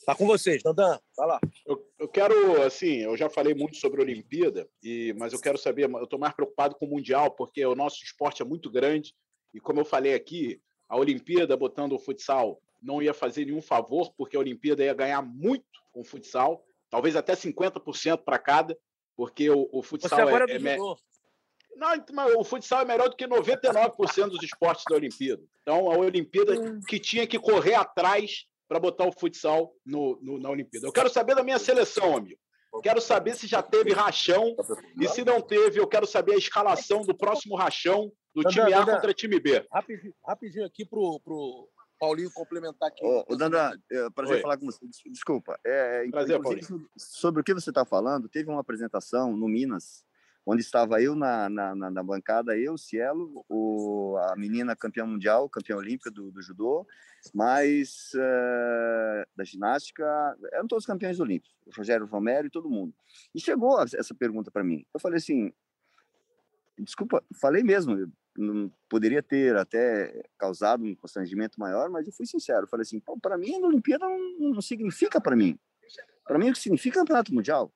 Tá 0.06 0.16
com 0.16 0.26
vocês, 0.28 0.62
Dandan, 0.62 1.00
vai 1.16 1.28
lá. 1.28 1.40
Eu, 1.66 1.86
eu, 1.98 2.08
quero, 2.08 2.62
assim, 2.64 2.98
eu 2.98 3.16
já 3.16 3.30
falei 3.30 3.54
muito 3.54 3.78
sobre 3.78 4.02
a 4.02 4.04
Olimpíada, 4.04 4.68
e, 4.82 5.14
mas 5.18 5.32
eu 5.32 5.40
quero 5.40 5.58
saber, 5.58 5.90
eu 5.90 6.04
estou 6.04 6.20
mais 6.20 6.34
preocupado 6.34 6.76
com 6.76 6.86
o 6.86 6.90
Mundial, 6.90 7.32
porque 7.32 7.66
o 7.66 7.76
nosso 7.76 8.04
esporte 8.04 8.42
é 8.42 8.46
muito 8.46 8.70
grande, 8.70 9.16
e 9.54 9.60
como 9.60 9.80
eu 9.80 9.86
falei 9.86 10.14
aqui, 10.14 10.62
a 10.90 10.98
Olimpíada, 10.98 11.56
botando 11.56 11.94
o 11.94 12.00
futsal, 12.00 12.62
não 12.82 13.02
ia 13.02 13.14
fazer 13.14 13.46
nenhum 13.46 13.62
favor, 13.62 14.14
porque 14.18 14.36
a 14.36 14.40
Olimpíada 14.40 14.84
ia 14.84 14.94
ganhar 14.94 15.22
muito 15.22 15.66
com 15.92 16.02
o 16.02 16.06
futsal, 16.06 16.66
talvez 16.90 17.16
até 17.16 17.34
50% 17.34 18.24
para 18.24 18.38
cada, 18.38 18.78
porque 19.16 19.50
o, 19.50 19.70
o 19.72 19.82
futsal 19.82 20.10
Você 20.10 20.22
agora 20.22 20.52
é, 20.52 20.56
é. 20.56 20.78
Não, 21.76 22.06
mas 22.14 22.36
o 22.36 22.44
futsal 22.44 22.82
é 22.82 22.86
melhor 22.86 23.10
do 23.10 23.16
que 23.16 23.28
99% 23.28 24.28
dos 24.28 24.44
esportes 24.44 24.84
da 24.88 24.96
Olimpíada. 24.96 25.42
Então, 25.62 25.90
a 25.90 25.98
Olimpíada 25.98 26.54
hum. 26.54 26.80
que 26.88 27.00
tinha 27.00 27.26
que 27.26 27.40
correr 27.40 27.76
atrás 27.76 28.46
para 28.68 28.80
botar 28.80 29.06
o 29.06 29.12
futsal 29.12 29.74
no, 29.86 30.20
no, 30.22 30.40
na 30.40 30.50
Olimpíada. 30.50 30.88
Eu 30.88 30.92
quero 30.92 31.10
saber 31.10 31.36
da 31.36 31.44
minha 31.44 31.60
seleção, 31.60 32.18
amigo. 32.18 32.40
Quero 32.82 33.00
saber 33.00 33.36
se 33.36 33.46
já 33.46 33.62
teve 33.62 33.94
rachão 33.94 34.56
e 35.00 35.08
se 35.08 35.24
não 35.24 35.40
teve, 35.40 35.80
eu 35.80 35.88
quero 35.88 36.08
saber 36.08 36.34
a 36.34 36.38
escalação 36.38 37.04
do 37.04 37.16
próximo 37.16 37.56
rachão 37.56 38.12
do 38.34 38.44
time 38.44 38.74
A 38.74 38.84
contra 38.84 39.14
time 39.14 39.40
B. 39.40 39.64
Rapidinho, 39.72 40.14
rapidinho 40.26 40.66
aqui 40.66 40.84
pro, 40.84 41.20
pro 41.24 41.70
Paulinho 42.00 42.32
complementar 42.34 42.90
aqui. 42.90 43.06
Ô, 43.06 43.24
ô 43.30 43.36
Dandan, 43.36 43.72
é, 43.92 44.10
prazer 44.10 44.38
Oi. 44.38 44.42
falar 44.42 44.58
com 44.58 44.66
você. 44.66 44.80
Desculpa. 45.06 45.58
É, 45.64 46.06
é 46.08 46.10
prazer, 46.10 46.42
Paulinho. 46.42 46.90
Sobre 46.98 47.42
o 47.42 47.44
que 47.44 47.54
você 47.54 47.70
está 47.70 47.86
falando, 47.86 48.28
teve 48.28 48.50
uma 48.50 48.62
apresentação 48.62 49.38
no 49.38 49.48
Minas, 49.48 50.04
onde 50.46 50.62
estava 50.62 51.02
eu 51.02 51.16
na, 51.16 51.50
na, 51.50 51.76
na 51.76 52.04
bancada, 52.04 52.58
eu, 52.58 52.78
Cielo, 52.78 53.46
o, 53.48 54.18
a 54.30 54.36
menina 54.36 54.76
campeã 54.76 55.06
mundial, 55.06 55.50
campeã 55.50 55.78
olímpica 55.78 56.12
do, 56.12 56.32
do 56.32 56.42
judô, 56.42 56.86
mas 57.34 58.12
uh, 58.16 59.26
da 59.36 59.44
ginástica, 59.44 60.04
eram 60.52 60.68
todos 60.68 60.86
campeões 60.86 61.20
olímpicos, 61.20 61.56
o 61.66 61.72
Rogério 61.78 62.06
Romero 62.06 62.48
e 62.48 62.52
todo 62.52 62.70
mundo. 62.70 62.94
E 63.34 63.40
chegou 63.40 63.82
essa 63.82 64.14
pergunta 64.14 64.52
para 64.52 64.64
mim. 64.64 64.86
Eu 64.94 65.00
falei 65.00 65.18
assim, 65.18 65.54
desculpa, 66.80 67.24
falei 67.40 67.64
mesmo, 67.64 68.12
não 68.38 68.72
poderia 68.90 69.22
ter 69.24 69.56
até 69.56 70.24
causado 70.38 70.84
um 70.84 70.96
constrangimento 70.96 71.60
maior, 71.60 71.90
mas 71.90 72.08
eu 72.08 72.14
fui 72.14 72.26
sincero, 72.26 72.68
falei 72.68 72.82
assim, 72.82 73.02
para 73.22 73.38
mim 73.38 73.56
a 73.56 73.68
Olimpíada 73.68 74.06
não, 74.06 74.54
não 74.54 74.62
significa 74.62 75.22
para 75.22 75.36
mim. 75.36 75.58
Para 76.26 76.40
mim 76.40 76.50
o 76.50 76.54
que 76.54 76.60
significa 76.60 76.98
é 76.98 77.02
campeonato 77.02 77.34
mundial, 77.34 77.72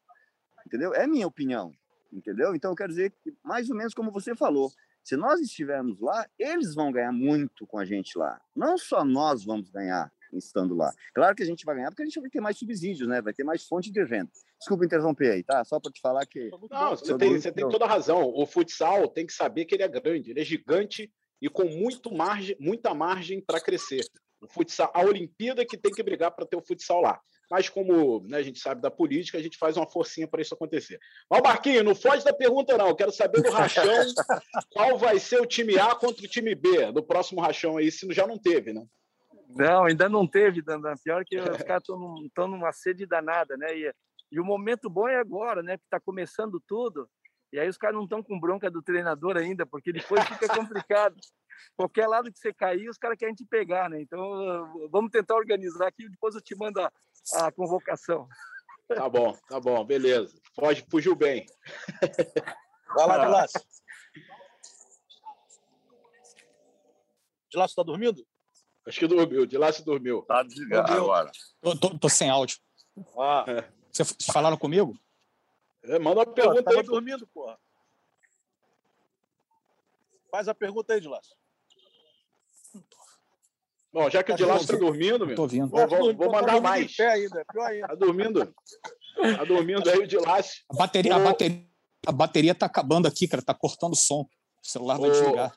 entendeu? 0.66 0.94
É 0.94 1.06
minha 1.06 1.28
opinião, 1.28 1.74
entendeu? 2.12 2.56
Então 2.56 2.72
eu 2.72 2.76
quero 2.76 2.90
dizer 2.90 3.14
que 3.24 3.34
mais 3.44 3.70
ou 3.70 3.76
menos 3.76 3.94
como 3.94 4.12
você 4.12 4.36
falou, 4.36 4.72
se 5.04 5.16
nós 5.16 5.40
estivermos 5.40 6.00
lá, 6.00 6.28
eles 6.38 6.76
vão 6.76 6.92
ganhar 6.92 7.12
muito 7.12 7.66
com 7.66 7.80
a 7.80 7.86
gente 7.86 8.18
lá. 8.18 8.42
Não 8.56 8.78
só 8.78 9.06
nós 9.06 9.44
vamos 9.46 9.70
ganhar 9.70 10.12
estando 10.34 10.76
lá. 10.76 10.94
Claro 11.14 11.36
que 11.36 11.44
a 11.44 11.46
gente 11.46 11.66
vai 11.66 11.76
ganhar 11.76 11.90
porque 11.90 12.02
a 12.02 12.06
gente 12.06 12.20
vai 12.20 12.30
ter 12.30 12.42
mais 12.42 12.58
subsídios, 12.58 13.08
né? 13.08 13.22
Vai 13.22 13.34
ter 13.34 13.44
mais 13.44 13.66
fonte 13.66 13.92
de 13.92 14.04
renda. 14.04 14.30
Desculpa 14.60 14.86
interromper 14.86 15.32
aí, 15.32 15.44
tá? 15.44 15.64
Só 15.64 15.80
para 15.80 15.92
te 15.92 16.02
falar 16.02 16.26
que. 16.26 16.50
Não, 16.70 16.90
você 16.90 17.18
tem, 17.18 17.40
você 17.40 17.52
tem 17.52 17.70
toda 17.70 17.86
a 17.86 17.88
razão. 17.88 18.32
O 18.36 18.46
futsal 18.46 19.08
tem 19.08 19.26
que 19.26 19.34
saber 19.34 19.66
que 19.66 19.76
ele 19.76 19.84
é 19.84 19.88
grande, 19.88 20.32
ele 20.32 20.42
é 20.42 20.44
gigante 20.44 21.12
e 21.42 21.50
com 21.50 21.66
muito 21.66 22.14
margem, 22.14 22.56
muita 22.60 22.94
margem 22.94 23.40
para 23.40 23.62
crescer. 23.62 24.06
O 24.42 24.48
futsal, 24.48 24.92
a 24.94 25.02
Olimpíada 25.02 25.66
que 25.66 25.78
tem 25.78 25.92
que 25.92 26.04
brigar 26.04 26.32
para 26.32 26.46
ter 26.46 26.58
o 26.58 26.62
futsal 26.62 27.02
lá. 27.02 27.20
Mas 27.50 27.70
como 27.70 28.22
né, 28.28 28.38
a 28.38 28.44
gente 28.44 28.60
sabe 28.60 28.82
da 28.82 28.92
política, 28.92 29.38
a 29.38 29.42
gente 29.42 29.58
faz 29.58 29.78
uma 29.78 29.90
forcinha 29.90 30.28
para 30.28 30.42
isso 30.42 30.54
acontecer. 30.54 31.00
Mas, 31.30 31.42
Marquinho, 31.42 31.84
não 31.84 31.96
foge 31.96 32.24
da 32.24 32.34
pergunta, 32.34 32.78
não. 32.78 32.90
Eu 32.90 32.96
quero 32.96 33.12
saber 33.12 33.42
do 33.42 33.52
rachão 33.52 33.84
qual 34.72 34.98
vai 34.98 35.18
ser 35.20 35.42
o 35.42 35.46
time 35.46 35.80
A 35.80 35.96
contra 35.96 36.26
o 36.26 36.30
time 36.30 36.54
B 36.54 36.92
do 36.92 37.02
próximo 37.02 37.42
rachão 37.42 37.78
aí, 37.78 37.90
se 37.90 38.12
já 38.14 38.28
não 38.28 38.38
teve, 38.38 38.74
né? 38.74 38.86
Não, 39.50 39.86
ainda 39.86 40.10
não 40.10 40.28
teve, 40.28 40.62
Dandan. 40.62 40.94
Pior 41.04 41.24
que 41.26 41.40
os 41.40 41.64
caras 41.64 41.84
estão 41.84 42.48
numa 42.48 42.72
sede 42.74 43.06
danada, 43.06 43.56
né? 43.56 43.78
E, 43.78 43.94
e, 44.32 44.40
o 44.40 44.46
momento 44.46 44.90
bom 44.90 45.08
é 45.08 45.18
agora, 45.18 45.64
né? 45.64 45.78
Que 45.78 45.86
está 45.86 46.00
começando 46.00 46.62
tudo. 46.68 47.10
E 47.54 47.58
aí 47.58 47.70
os 47.70 47.78
caras 47.78 47.96
não 47.96 48.04
estão 48.04 48.22
com 48.22 48.38
bronca 48.38 48.70
do 48.70 48.82
treinador 48.82 49.38
ainda, 49.38 49.66
porque 49.66 49.94
depois 49.94 50.22
fica 50.26 50.48
complicado. 50.54 51.16
Qualquer 51.78 52.08
lado 52.08 52.32
que 52.32 52.38
você 52.38 52.54
cair, 52.54 52.90
os 52.90 52.98
caras 52.98 53.18
querem 53.18 53.34
te 53.34 53.46
pegar, 53.46 53.90
né? 53.90 54.02
Então, 54.02 54.20
vamos 54.92 55.12
tentar 55.12 55.36
organizar 55.36 55.88
aqui, 55.88 56.10
depois 56.10 56.36
eu 56.36 56.42
te 56.42 56.56
mando 56.56 56.82
a, 56.82 56.92
a 57.34 57.52
convocação. 57.52 58.28
Tá 58.88 59.10
bom, 59.10 59.38
tá 59.50 59.60
bom, 59.60 59.84
beleza. 59.84 60.40
Pode, 60.56 60.86
fugiu 60.90 61.16
bem. 61.16 61.46
Vai 62.96 63.08
lá, 63.08 63.26
Dilácio. 63.26 63.62
Dilácio, 67.50 67.74
está 67.74 67.84
dormindo? 67.84 68.26
Acho 68.88 69.00
que 69.00 69.08
dormiu, 69.08 69.48
se 69.74 69.84
dormiu. 69.84 70.22
Tá 70.24 70.44
desligado 70.44 70.94
agora. 70.94 71.32
Tô, 71.62 71.78
tô, 71.78 72.00
tô, 72.00 72.10
sem 72.10 72.30
áudio. 72.30 72.58
Ah. 73.20 73.46
Vocês 73.92 74.16
falaram 74.32 74.58
comigo? 74.58 74.98
É, 75.84 76.00
manda 76.00 76.22
uma 76.22 76.26
pergunta 76.26 76.64
pô, 76.64 76.80
aí. 76.80 76.84
dormindo, 76.84 77.28
porra. 77.28 77.60
Faz 80.32 80.48
a 80.48 80.56
pergunta 80.56 80.94
aí, 80.94 81.02
Dilácio. 81.02 81.36
Bom, 83.98 84.12
já 84.12 84.22
que 84.22 84.32
o 84.32 84.36
Dilácio 84.36 84.66
está 84.66 84.78
dormindo, 84.78 85.26
meu, 85.26 85.36
tô 85.36 85.48
vindo. 85.48 85.70
Vou, 85.70 85.88
vou, 85.88 86.16
vou 86.16 86.32
mandar 86.32 86.62
mais. 86.62 86.96
Pé 86.96 87.14
ainda, 87.14 87.44
pior 87.52 87.66
ainda. 87.66 87.88
Tá 87.88 87.96
dormindo. 87.96 88.56
Tá 89.16 89.44
dormindo 89.44 89.90
aí 89.90 89.98
o 89.98 90.06
Dilácio. 90.06 90.64
A 90.70 90.76
bateria, 90.76 91.16
a 91.16 91.20
bateria, 91.20 91.66
a 92.06 92.12
bateria 92.12 92.54
tá 92.54 92.68
acabando 92.68 93.08
aqui, 93.08 93.28
cara. 93.28 93.42
Tá 93.42 93.56
cortando 93.56 93.94
o 93.94 93.96
som. 93.96 94.22
O 94.22 94.68
celular 94.68 95.00
vai 95.00 95.10
o... 95.10 95.12
desligar. 95.12 95.52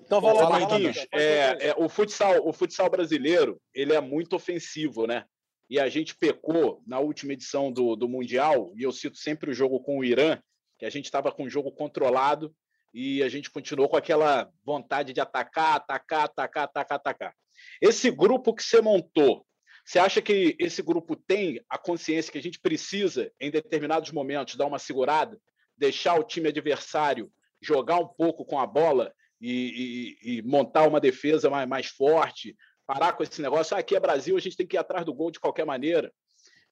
Então 0.00 0.22
vai 0.22 0.32
lá, 0.32 0.48
Marquinhos. 0.48 1.06
É, 1.12 1.68
é, 1.68 1.74
o, 1.76 1.86
futsal, 1.86 2.48
o 2.48 2.50
futsal 2.50 2.88
brasileiro 2.88 3.60
ele 3.74 3.92
é 3.92 4.00
muito 4.00 4.36
ofensivo, 4.36 5.06
né? 5.06 5.26
E 5.68 5.78
a 5.78 5.90
gente 5.90 6.16
pecou 6.16 6.80
na 6.86 6.98
última 6.98 7.34
edição 7.34 7.70
do, 7.70 7.94
do 7.94 8.08
Mundial, 8.08 8.72
e 8.74 8.84
eu 8.84 8.92
cito 8.92 9.18
sempre 9.18 9.50
o 9.50 9.54
jogo 9.54 9.80
com 9.80 9.98
o 9.98 10.04
Irã, 10.04 10.38
que 10.78 10.86
a 10.86 10.90
gente 10.90 11.04
estava 11.04 11.30
com 11.30 11.42
o 11.42 11.50
jogo 11.50 11.70
controlado 11.70 12.54
e 12.94 13.22
a 13.22 13.28
gente 13.28 13.50
continuou 13.50 13.86
com 13.86 13.98
aquela 13.98 14.48
vontade 14.64 15.12
de 15.12 15.20
atacar, 15.20 15.76
atacar, 15.76 16.24
atacar, 16.24 16.64
atacar, 16.64 16.96
atacar. 16.96 17.34
Esse 17.80 18.10
grupo 18.10 18.54
que 18.54 18.62
você 18.62 18.80
montou, 18.80 19.46
você 19.84 19.98
acha 19.98 20.20
que 20.20 20.56
esse 20.58 20.82
grupo 20.82 21.14
tem 21.14 21.60
a 21.68 21.78
consciência 21.78 22.32
que 22.32 22.38
a 22.38 22.42
gente 22.42 22.58
precisa, 22.58 23.30
em 23.40 23.50
determinados 23.50 24.10
momentos, 24.10 24.56
dar 24.56 24.66
uma 24.66 24.78
segurada, 24.78 25.40
deixar 25.76 26.18
o 26.18 26.24
time 26.24 26.48
adversário 26.48 27.30
jogar 27.60 27.98
um 27.98 28.06
pouco 28.06 28.44
com 28.44 28.58
a 28.58 28.66
bola 28.66 29.14
e, 29.40 30.16
e, 30.22 30.38
e 30.38 30.42
montar 30.42 30.88
uma 30.88 31.00
defesa 31.00 31.48
mais, 31.48 31.68
mais 31.68 31.86
forte, 31.86 32.56
parar 32.86 33.12
com 33.12 33.22
esse 33.22 33.40
negócio? 33.42 33.76
Ah, 33.76 33.80
aqui 33.80 33.96
é 33.96 34.00
Brasil, 34.00 34.36
a 34.36 34.40
gente 34.40 34.56
tem 34.56 34.66
que 34.66 34.76
ir 34.76 34.78
atrás 34.78 35.04
do 35.04 35.14
gol 35.14 35.30
de 35.30 35.40
qualquer 35.40 35.64
maneira. 35.64 36.12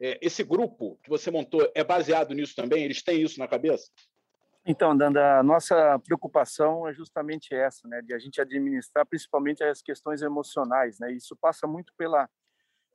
É, 0.00 0.18
esse 0.20 0.42
grupo 0.42 0.98
que 1.02 1.08
você 1.08 1.30
montou 1.30 1.70
é 1.74 1.84
baseado 1.84 2.34
nisso 2.34 2.54
também? 2.54 2.84
Eles 2.84 3.02
têm 3.02 3.22
isso 3.22 3.38
na 3.38 3.46
cabeça? 3.46 3.90
Então, 4.66 4.96
Danda, 4.96 5.40
a 5.40 5.42
nossa 5.42 5.98
preocupação 5.98 6.88
é 6.88 6.94
justamente 6.94 7.54
essa, 7.54 7.86
né, 7.86 8.00
de 8.00 8.14
a 8.14 8.18
gente 8.18 8.40
administrar 8.40 9.04
principalmente 9.04 9.62
as 9.62 9.82
questões 9.82 10.22
emocionais, 10.22 10.98
né? 10.98 11.12
Isso 11.12 11.36
passa 11.36 11.66
muito 11.66 11.92
pela 11.96 12.28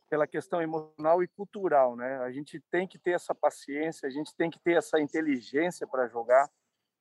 pela 0.09 0.26
questão 0.26 0.59
emocional 0.59 1.22
e 1.22 1.28
cultural, 1.28 1.95
né? 1.95 2.17
A 2.24 2.32
gente 2.32 2.59
tem 2.72 2.88
que 2.88 2.97
ter 2.97 3.11
essa 3.11 3.36
paciência, 3.36 4.07
a 4.07 4.09
gente 4.09 4.36
tem 4.36 4.49
que 4.49 4.59
ter 4.59 4.76
essa 4.76 4.99
inteligência 4.99 5.86
para 5.86 6.07
jogar. 6.07 6.49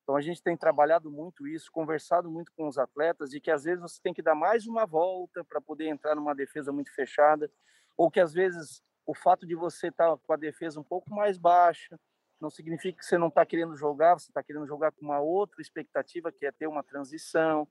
Então 0.02 0.14
a 0.14 0.20
gente 0.20 0.42
tem 0.42 0.54
trabalhado 0.54 1.10
muito 1.10 1.46
isso, 1.46 1.72
conversado 1.72 2.30
muito 2.30 2.52
com 2.52 2.68
os 2.68 2.76
atletas 2.76 3.30
de 3.30 3.40
que 3.40 3.50
às 3.50 3.64
vezes 3.64 3.80
você 3.80 3.98
tem 4.02 4.12
que 4.12 4.20
dar 4.20 4.34
mais 4.34 4.66
uma 4.66 4.84
volta 4.84 5.42
para 5.42 5.58
poder 5.58 5.86
entrar 5.88 6.14
numa 6.14 6.34
defesa 6.34 6.70
muito 6.70 6.94
fechada, 6.94 7.50
ou 7.96 8.10
que 8.10 8.20
às 8.20 8.34
vezes 8.34 8.82
o 9.06 9.14
fato 9.14 9.46
de 9.46 9.54
você 9.54 9.88
estar 9.88 10.10
tá 10.10 10.18
com 10.26 10.32
a 10.34 10.36
defesa 10.36 10.78
um 10.78 10.84
pouco 10.84 11.10
mais 11.10 11.38
baixa 11.38 11.98
não 12.40 12.50
significa 12.50 12.98
que 12.98 13.04
você 13.04 13.18
não 13.18 13.28
está 13.28 13.44
querendo 13.44 13.76
jogar, 13.76 14.14
você 14.14 14.30
está 14.30 14.42
querendo 14.42 14.66
jogar 14.66 14.92
com 14.92 15.04
uma 15.04 15.20
outra 15.20 15.60
expectativa, 15.60 16.32
que 16.32 16.46
é 16.46 16.52
ter 16.52 16.66
uma 16.66 16.82
transição. 16.82 17.66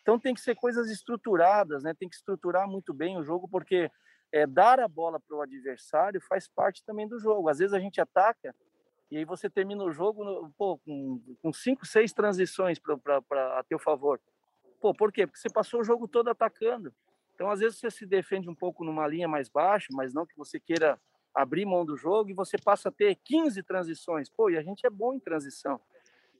Então 0.00 0.18
tem 0.18 0.34
que 0.34 0.40
ser 0.40 0.54
coisas 0.54 0.90
estruturadas, 0.90 1.82
né? 1.82 1.94
Tem 1.94 2.08
que 2.08 2.16
estruturar 2.16 2.68
muito 2.68 2.92
bem 2.92 3.16
o 3.18 3.24
jogo, 3.24 3.48
porque 3.48 3.90
é, 4.32 4.46
dar 4.46 4.80
a 4.80 4.88
bola 4.88 5.20
para 5.20 5.36
o 5.36 5.42
adversário 5.42 6.20
faz 6.28 6.48
parte 6.48 6.84
também 6.84 7.08
do 7.08 7.18
jogo. 7.18 7.48
Às 7.48 7.58
vezes 7.58 7.74
a 7.74 7.80
gente 7.80 8.00
ataca 8.00 8.54
e 9.12 9.18
aí 9.18 9.26
você 9.26 9.50
termina 9.50 9.84
o 9.84 9.92
jogo 9.92 10.24
no, 10.24 10.50
pô, 10.56 10.78
com, 10.78 11.20
com 11.42 11.52
cinco, 11.52 11.84
seis 11.84 12.14
transições 12.14 12.78
para 12.78 13.18
a 13.58 13.62
teu 13.62 13.78
favor. 13.78 14.18
Pô, 14.80 14.94
por 14.94 15.12
quê? 15.12 15.26
Porque 15.26 15.38
você 15.38 15.50
passou 15.50 15.80
o 15.80 15.84
jogo 15.84 16.08
todo 16.08 16.30
atacando. 16.30 16.94
Então, 17.34 17.50
às 17.50 17.60
vezes, 17.60 17.78
você 17.78 17.90
se 17.90 18.06
defende 18.06 18.48
um 18.48 18.54
pouco 18.54 18.82
numa 18.82 19.06
linha 19.06 19.28
mais 19.28 19.50
baixa, 19.50 19.88
mas 19.92 20.14
não 20.14 20.26
que 20.26 20.34
você 20.34 20.58
queira 20.58 20.98
abrir 21.34 21.64
mão 21.64 21.84
do 21.84 21.96
jogo 21.96 22.30
e 22.30 22.34
você 22.34 22.56
passa 22.58 22.88
a 22.88 22.92
ter 22.92 23.16
15 23.24 23.62
transições. 23.62 24.28
Pô, 24.28 24.50
e 24.50 24.56
a 24.56 24.62
gente 24.62 24.86
é 24.86 24.90
bom 24.90 25.14
em 25.14 25.20
transição. 25.20 25.80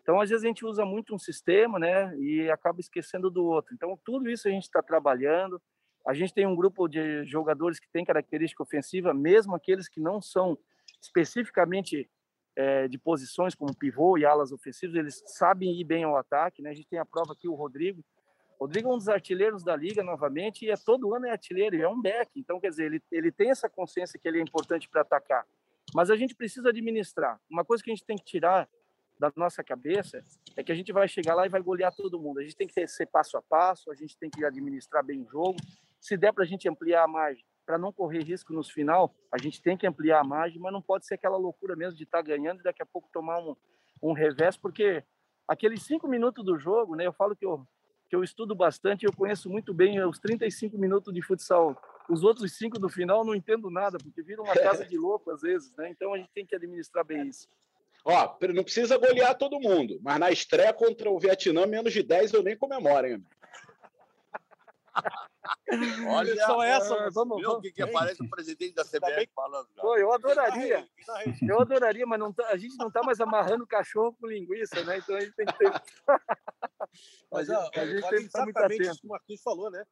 Então, 0.02 0.20
às 0.20 0.28
vezes, 0.28 0.44
a 0.44 0.48
gente 0.48 0.64
usa 0.64 0.84
muito 0.84 1.14
um 1.14 1.18
sistema, 1.18 1.78
né, 1.78 2.16
e 2.18 2.50
acaba 2.50 2.80
esquecendo 2.80 3.30
do 3.30 3.44
outro. 3.44 3.72
Então, 3.72 3.98
tudo 4.04 4.28
isso 4.28 4.48
a 4.48 4.50
gente 4.50 4.64
está 4.64 4.82
trabalhando. 4.82 5.62
A 6.04 6.12
gente 6.12 6.34
tem 6.34 6.46
um 6.46 6.56
grupo 6.56 6.88
de 6.88 7.24
jogadores 7.24 7.78
que 7.78 7.88
tem 7.88 8.04
característica 8.04 8.62
ofensiva, 8.62 9.14
mesmo 9.14 9.54
aqueles 9.54 9.88
que 9.88 10.00
não 10.00 10.20
são 10.20 10.58
especificamente 11.00 12.10
é, 12.56 12.88
de 12.88 12.98
posições 12.98 13.54
como 13.54 13.76
pivô 13.76 14.18
e 14.18 14.24
alas 14.24 14.52
ofensivas, 14.52 14.96
eles 14.96 15.22
sabem 15.26 15.80
ir 15.80 15.84
bem 15.84 16.04
ao 16.04 16.16
ataque. 16.16 16.60
Né? 16.60 16.70
A 16.70 16.74
gente 16.74 16.88
tem 16.88 16.98
a 16.98 17.06
prova 17.06 17.32
aqui, 17.32 17.48
o 17.48 17.54
Rodrigo, 17.54 18.04
Rodrigo 18.62 18.88
é 18.88 18.94
um 18.94 18.96
dos 18.96 19.08
artilheiros 19.08 19.64
da 19.64 19.74
liga 19.74 20.04
novamente 20.04 20.64
e 20.64 20.70
é 20.70 20.76
todo 20.76 21.12
ano 21.12 21.26
é 21.26 21.32
artilheiro, 21.32 21.82
é 21.82 21.88
um 21.88 22.00
back. 22.00 22.30
Então, 22.36 22.60
quer 22.60 22.70
dizer, 22.70 22.84
ele, 22.84 23.02
ele 23.10 23.32
tem 23.32 23.50
essa 23.50 23.68
consciência 23.68 24.16
que 24.20 24.28
ele 24.28 24.38
é 24.38 24.40
importante 24.40 24.88
para 24.88 25.00
atacar. 25.00 25.44
Mas 25.92 26.10
a 26.10 26.16
gente 26.16 26.32
precisa 26.32 26.68
administrar. 26.68 27.40
Uma 27.50 27.64
coisa 27.64 27.82
que 27.82 27.90
a 27.90 27.94
gente 27.94 28.04
tem 28.04 28.16
que 28.16 28.24
tirar 28.24 28.68
da 29.18 29.32
nossa 29.34 29.64
cabeça 29.64 30.22
é 30.56 30.62
que 30.62 30.70
a 30.70 30.76
gente 30.76 30.92
vai 30.92 31.08
chegar 31.08 31.34
lá 31.34 31.44
e 31.44 31.48
vai 31.48 31.60
golear 31.60 31.92
todo 31.92 32.20
mundo. 32.20 32.38
A 32.38 32.44
gente 32.44 32.54
tem 32.54 32.68
que 32.68 32.86
ser 32.86 33.06
passo 33.06 33.36
a 33.36 33.42
passo, 33.42 33.90
a 33.90 33.96
gente 33.96 34.16
tem 34.16 34.30
que 34.30 34.44
administrar 34.44 35.04
bem 35.04 35.22
o 35.22 35.28
jogo. 35.28 35.56
Se 36.00 36.16
der 36.16 36.32
para 36.32 36.44
a 36.44 36.46
gente 36.46 36.68
ampliar 36.68 37.02
a 37.02 37.08
margem, 37.08 37.44
para 37.66 37.76
não 37.76 37.92
correr 37.92 38.22
risco 38.22 38.52
nos 38.52 38.70
final, 38.70 39.12
a 39.32 39.38
gente 39.38 39.60
tem 39.60 39.76
que 39.76 39.88
ampliar 39.88 40.20
a 40.20 40.24
margem, 40.24 40.60
mas 40.60 40.72
não 40.72 40.80
pode 40.80 41.04
ser 41.04 41.14
aquela 41.14 41.36
loucura 41.36 41.74
mesmo 41.74 41.96
de 41.96 42.04
estar 42.04 42.18
tá 42.18 42.22
ganhando 42.22 42.60
e 42.60 42.62
daqui 42.62 42.80
a 42.80 42.86
pouco 42.86 43.08
tomar 43.12 43.40
um, 43.40 43.56
um 44.00 44.12
revés, 44.12 44.56
porque 44.56 45.02
aqueles 45.48 45.82
cinco 45.82 46.06
minutos 46.06 46.44
do 46.44 46.56
jogo, 46.56 46.94
né? 46.94 47.04
Eu 47.04 47.12
falo 47.12 47.34
que 47.34 47.44
eu 47.44 47.66
que 48.12 48.16
eu 48.16 48.22
estudo 48.22 48.54
bastante, 48.54 49.06
eu 49.06 49.12
conheço 49.12 49.48
muito 49.48 49.72
bem 49.72 49.98
os 50.04 50.18
35 50.18 50.76
minutos 50.76 51.14
de 51.14 51.22
futsal. 51.22 51.74
Os 52.10 52.22
outros 52.22 52.52
cinco 52.58 52.78
do 52.78 52.86
final 52.86 53.24
não 53.24 53.34
entendo 53.34 53.70
nada, 53.70 53.96
porque 53.96 54.22
vira 54.22 54.42
uma 54.42 54.52
casa 54.52 54.84
de 54.84 54.98
louco 54.98 55.30
às 55.30 55.40
vezes, 55.40 55.74
né? 55.78 55.88
Então 55.88 56.12
a 56.12 56.18
gente 56.18 56.28
tem 56.34 56.44
que 56.44 56.54
administrar 56.54 57.06
bem 57.06 57.26
isso. 57.26 57.48
Ó, 58.04 58.36
não 58.52 58.64
precisa 58.64 58.98
golear 58.98 59.34
todo 59.38 59.58
mundo, 59.58 59.98
mas 60.02 60.18
na 60.18 60.30
estreia 60.30 60.74
contra 60.74 61.08
o 61.08 61.18
Vietnã, 61.18 61.64
menos 61.64 61.90
de 61.90 62.02
10 62.02 62.34
eu 62.34 62.42
nem 62.42 62.54
comemoro, 62.54 63.06
hein? 63.06 63.24
Olha 66.06 66.46
só 66.46 66.62
essa, 66.62 66.94
é, 66.94 67.10
vamos, 67.10 67.40
ver 67.40 67.48
o 67.48 67.60
que, 67.60 67.72
que 67.72 67.82
aparece 67.82 68.22
o 68.22 68.28
presidente 68.28 68.74
da 68.74 68.84
CBF 68.84 69.30
falando. 69.34 69.68
Pô, 69.76 69.96
eu 69.96 70.12
adoraria. 70.12 70.86
Eu 71.48 71.60
adoraria, 71.60 72.06
mas 72.06 72.18
não 72.18 72.32
tá, 72.32 72.46
a 72.48 72.56
gente 72.56 72.76
não 72.76 72.88
está 72.88 73.02
mais 73.02 73.20
amarrando 73.20 73.66
cachorro 73.66 74.14
com 74.20 74.26
linguiça, 74.26 74.84
né? 74.84 74.98
Então 74.98 75.16
a 75.16 75.20
gente 75.20 75.34
tem 75.34 75.46
que 75.46 75.58
ter. 75.58 75.72
mas 77.30 77.50
a, 77.50 77.70
a 77.74 77.86
gente 77.86 78.08
tem 78.08 78.18
que 78.18 78.26
estar 78.26 78.44
muito 78.44 78.58
atento. 78.58 78.82
Isso 78.82 79.00
que 79.00 79.06
o 79.06 79.10
Marquinhos 79.10 79.42
falou, 79.42 79.70
né? 79.70 79.84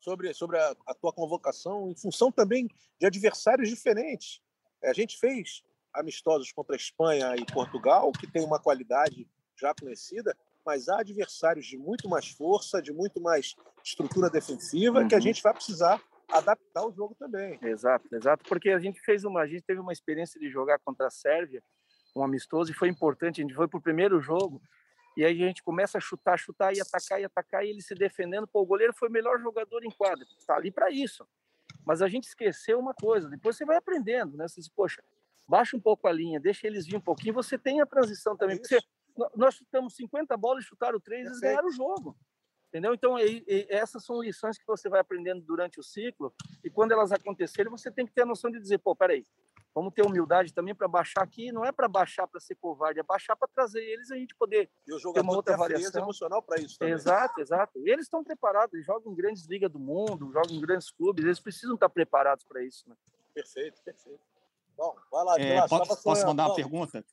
Sobre, 0.00 0.34
sobre 0.34 0.58
a, 0.58 0.74
a 0.86 0.94
tua 0.94 1.12
convocação, 1.12 1.88
em 1.90 1.94
função 1.94 2.32
também 2.32 2.68
de 2.98 3.06
adversários 3.06 3.68
diferentes. 3.68 4.40
A 4.82 4.92
gente 4.92 5.18
fez 5.18 5.62
amistosos 5.92 6.52
contra 6.52 6.74
a 6.74 6.76
Espanha 6.76 7.36
e 7.36 7.44
Portugal, 7.44 8.10
que 8.12 8.26
tem 8.26 8.44
uma 8.44 8.58
qualidade 8.58 9.28
já 9.56 9.74
conhecida, 9.74 10.36
mas 10.64 10.88
há 10.88 11.00
adversários 11.00 11.66
de 11.66 11.76
muito 11.76 12.08
mais 12.08 12.28
força, 12.28 12.80
de 12.80 12.92
muito 12.92 13.20
mais 13.20 13.54
estrutura 13.84 14.30
defensiva, 14.30 15.00
uhum. 15.00 15.08
que 15.08 15.14
a 15.14 15.18
uhum. 15.18 15.22
gente 15.22 15.42
vai 15.42 15.52
precisar 15.52 16.02
adaptar 16.30 16.86
o 16.86 16.92
jogo 16.92 17.14
também. 17.18 17.58
Exato, 17.62 18.08
exato, 18.14 18.44
porque 18.48 18.70
a 18.70 18.78
gente 18.78 19.00
fez 19.00 19.24
uma, 19.24 19.40
a 19.42 19.46
gente 19.46 19.62
teve 19.62 19.80
uma 19.80 19.92
experiência 19.92 20.40
de 20.40 20.48
jogar 20.48 20.78
contra 20.78 21.06
a 21.06 21.10
Sérvia, 21.10 21.62
um 22.16 22.22
amistoso 22.22 22.70
e 22.70 22.74
foi 22.74 22.88
importante. 22.88 23.40
A 23.40 23.44
gente 23.44 23.54
foi 23.54 23.68
para 23.68 23.78
o 23.78 23.82
primeiro 23.82 24.20
jogo 24.20 24.62
e 25.16 25.24
aí 25.24 25.42
a 25.42 25.46
gente 25.46 25.62
começa 25.62 25.98
a 25.98 26.00
chutar, 26.00 26.38
chutar 26.38 26.74
e 26.74 26.80
atacar 26.80 27.20
e 27.20 27.24
atacar 27.24 27.64
e 27.64 27.70
ele 27.70 27.82
se 27.82 27.94
defendendo. 27.94 28.46
Pô, 28.46 28.62
o 28.62 28.66
goleiro 28.66 28.92
foi 28.94 29.08
o 29.08 29.12
melhor 29.12 29.40
jogador 29.40 29.84
em 29.84 29.90
quadra, 29.90 30.26
tá 30.46 30.56
ali 30.56 30.70
para 30.70 30.90
isso. 30.90 31.26
Mas 31.84 32.00
a 32.00 32.08
gente 32.08 32.24
esqueceu 32.24 32.78
uma 32.78 32.94
coisa. 32.94 33.28
Depois 33.28 33.56
você 33.56 33.64
vai 33.64 33.76
aprendendo, 33.76 34.36
né? 34.36 34.46
Você 34.46 34.60
diz, 34.60 34.68
poxa, 34.68 35.02
baixa 35.48 35.76
um 35.76 35.80
pouco 35.80 36.06
a 36.06 36.12
linha, 36.12 36.38
deixa 36.38 36.66
eles 36.66 36.86
vir 36.86 36.96
um 36.96 37.00
pouquinho. 37.00 37.34
Você 37.34 37.58
tem 37.58 37.80
a 37.80 37.86
transição 37.86 38.36
também. 38.36 38.56
Porque 38.56 38.76
você, 38.76 38.86
nós 39.36 39.54
chutamos 39.54 39.94
50 39.94 40.36
bolas 40.36 40.64
e 40.64 40.66
chutaram 40.68 41.00
três, 41.00 41.26
eles 41.26 41.40
ganharam 41.40 41.68
o 41.68 41.72
jogo. 41.72 42.16
Entendeu? 42.68 42.94
Então, 42.94 43.18
e, 43.18 43.44
e 43.46 43.66
essas 43.68 44.02
são 44.02 44.22
lições 44.22 44.56
que 44.56 44.66
você 44.66 44.88
vai 44.88 44.98
aprendendo 44.98 45.42
durante 45.42 45.78
o 45.78 45.82
ciclo, 45.82 46.34
e 46.64 46.70
quando 46.70 46.92
elas 46.92 47.12
acontecerem, 47.12 47.70
você 47.70 47.90
tem 47.90 48.06
que 48.06 48.12
ter 48.12 48.22
a 48.22 48.26
noção 48.26 48.50
de 48.50 48.58
dizer, 48.58 48.78
pô, 48.78 48.96
peraí, 48.96 49.26
vamos 49.74 49.92
ter 49.92 50.02
humildade 50.06 50.54
também 50.54 50.74
para 50.74 50.88
baixar 50.88 51.22
aqui, 51.22 51.52
não 51.52 51.66
é 51.66 51.70
para 51.70 51.86
baixar 51.86 52.26
para 52.26 52.40
ser 52.40 52.54
covarde, 52.54 52.98
é 52.98 53.02
baixar 53.02 53.36
para 53.36 53.46
trazer 53.48 53.82
eles 53.82 54.08
e 54.08 54.14
a 54.14 54.16
gente 54.16 54.34
poder 54.34 54.70
e 54.86 54.94
o 54.94 55.12
ter 55.12 55.20
uma 55.20 55.34
outra 55.34 55.54
variação 55.54 56.02
emocional 56.02 56.42
para 56.42 56.62
isso 56.62 56.78
também. 56.78 56.94
Exato, 56.94 57.40
exato. 57.40 57.78
E 57.78 57.90
eles 57.90 58.06
estão 58.06 58.24
preparados, 58.24 58.72
eles 58.72 58.86
jogam 58.86 59.12
em 59.12 59.14
grandes 59.16 59.46
ligas 59.46 59.70
do 59.70 59.78
mundo, 59.78 60.32
jogam 60.32 60.56
em 60.56 60.60
grandes 60.60 60.90
clubes, 60.90 61.24
eles 61.24 61.40
precisam 61.40 61.74
estar 61.74 61.90
preparados 61.90 62.44
para 62.44 62.62
isso. 62.64 62.88
Né? 62.88 62.96
Perfeito, 63.34 63.82
perfeito. 63.82 64.20
Bom, 64.76 64.96
vai 65.10 65.24
lá, 65.24 65.38
é, 65.38 65.68
posso, 65.68 66.02
posso 66.02 66.26
mandar 66.26 66.46
uma 66.46 66.54
pergunta? 66.54 67.04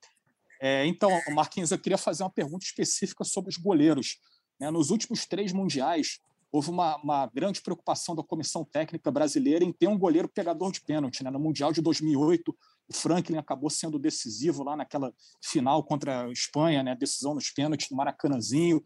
É, 0.59 0.85
então, 0.85 1.09
Marquinhos, 1.33 1.71
eu 1.71 1.79
queria 1.79 1.97
fazer 1.97 2.23
uma 2.23 2.29
pergunta 2.29 2.65
específica 2.65 3.23
sobre 3.23 3.49
os 3.49 3.57
goleiros. 3.57 4.17
Né? 4.59 4.69
Nos 4.69 4.89
últimos 4.89 5.25
três 5.25 5.53
mundiais, 5.53 6.19
houve 6.51 6.69
uma, 6.69 6.97
uma, 6.97 7.27
grande 7.27 7.61
preocupação 7.61 8.15
da 8.15 8.23
comissão 8.23 8.65
técnica 8.65 9.09
brasileira 9.09 9.63
em 9.63 9.71
ter 9.71 9.87
um 9.87 9.97
goleiro 9.97 10.27
pegador 10.27 10.71
de 10.71 10.81
pênalti. 10.81 11.23
Né? 11.23 11.29
No 11.29 11.39
Mundial 11.39 11.71
de 11.71 11.81
2008, 11.81 12.57
o 12.89 12.93
Franklin 12.93 13.37
acabou 13.37 13.69
sendo 13.69 13.97
decisivo 13.97 14.63
lá 14.63 14.75
naquela 14.75 15.13
final 15.41 15.83
contra 15.83 16.25
a 16.25 16.31
Espanha, 16.31 16.83
né? 16.83 16.95
decisão 16.95 17.33
nos 17.33 17.49
pênaltis 17.51 17.89
no 17.89 17.97
Maracanãzinho. 17.97 18.81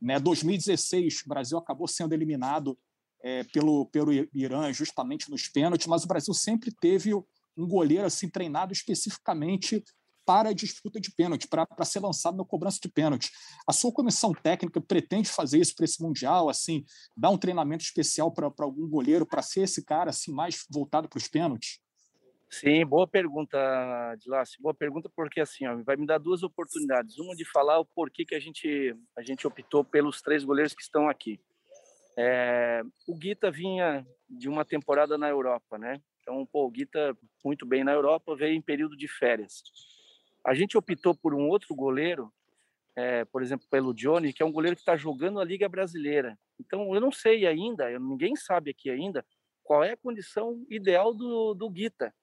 Né? 0.00 0.18
2016, 0.18 1.22
o 1.26 1.28
Brasil 1.28 1.58
acabou 1.58 1.86
sendo 1.86 2.14
eliminado 2.14 2.78
é, 3.22 3.42
pelo, 3.44 3.86
pelo 3.86 4.12
Irã 4.32 4.72
justamente 4.72 5.30
nos 5.30 5.48
pênaltis, 5.48 5.86
mas 5.86 6.04
o 6.04 6.06
Brasil 6.06 6.32
sempre 6.32 6.70
teve 6.80 7.12
um 7.14 7.66
goleiro 7.66 8.04
assim 8.04 8.28
treinado 8.28 8.72
especificamente 8.72 9.82
para 10.24 10.50
a 10.50 10.52
disputa 10.52 11.00
de 11.00 11.10
pênalti, 11.10 11.48
para 11.48 11.84
ser 11.84 12.00
lançado 12.00 12.36
na 12.36 12.44
cobrança 12.44 12.78
de 12.82 12.88
pênalti. 12.88 13.30
A 13.66 13.72
sua 13.72 13.92
comissão 13.92 14.32
técnica 14.32 14.80
pretende 14.80 15.28
fazer 15.28 15.58
isso 15.58 15.74
para 15.74 15.84
esse 15.84 16.02
Mundial, 16.02 16.48
assim, 16.48 16.84
dar 17.16 17.30
um 17.30 17.38
treinamento 17.38 17.84
especial 17.84 18.32
para 18.32 18.52
algum 18.60 18.88
goleiro, 18.88 19.26
para 19.26 19.42
ser 19.42 19.62
esse 19.62 19.84
cara 19.84 20.10
assim 20.10 20.32
mais 20.32 20.66
voltado 20.70 21.08
para 21.08 21.18
os 21.18 21.28
pênaltis? 21.28 21.80
Sim, 22.50 22.86
boa 22.86 23.06
pergunta, 23.06 23.58
Dilácio. 24.20 24.62
Boa 24.62 24.74
pergunta 24.74 25.10
porque 25.16 25.40
assim, 25.40 25.66
ó, 25.66 25.82
vai 25.82 25.96
me 25.96 26.06
dar 26.06 26.18
duas 26.18 26.42
oportunidades. 26.42 27.18
Uma 27.18 27.34
de 27.34 27.44
falar 27.44 27.80
o 27.80 27.84
porquê 27.84 28.24
que 28.24 28.34
a 28.34 28.38
gente 28.38 28.94
a 29.16 29.22
gente 29.22 29.46
optou 29.46 29.82
pelos 29.82 30.22
três 30.22 30.44
goleiros 30.44 30.72
que 30.72 30.82
estão 30.82 31.08
aqui. 31.08 31.40
É, 32.16 32.82
o 33.08 33.16
Guita 33.16 33.50
vinha 33.50 34.06
de 34.28 34.48
uma 34.48 34.64
temporada 34.64 35.18
na 35.18 35.28
Europa, 35.28 35.78
né? 35.78 36.00
Então, 36.20 36.46
pô, 36.46 36.64
o 36.64 36.70
Guita 36.70 37.16
muito 37.44 37.66
bem 37.66 37.82
na 37.82 37.92
Europa, 37.92 38.36
veio 38.36 38.54
em 38.54 38.62
período 38.62 38.96
de 38.96 39.08
férias. 39.08 39.62
A 40.44 40.54
gente 40.54 40.76
optou 40.76 41.14
por 41.14 41.34
um 41.34 41.48
outro 41.48 41.74
goleiro, 41.74 42.32
é, 42.94 43.24
por 43.24 43.42
exemplo, 43.42 43.66
pelo 43.70 43.94
Johnny, 43.94 44.32
que 44.32 44.42
é 44.42 44.46
um 44.46 44.52
goleiro 44.52 44.76
que 44.76 44.82
está 44.82 44.96
jogando 44.96 45.40
a 45.40 45.44
Liga 45.44 45.68
Brasileira. 45.68 46.38
Então, 46.60 46.94
eu 46.94 47.00
não 47.00 47.10
sei 47.10 47.46
ainda, 47.46 47.98
ninguém 47.98 48.36
sabe 48.36 48.70
aqui 48.70 48.90
ainda, 48.90 49.24
qual 49.62 49.82
é 49.82 49.92
a 49.92 49.96
condição 49.96 50.64
ideal 50.68 51.14
do, 51.14 51.54
do 51.54 51.70
Guita. 51.70 52.14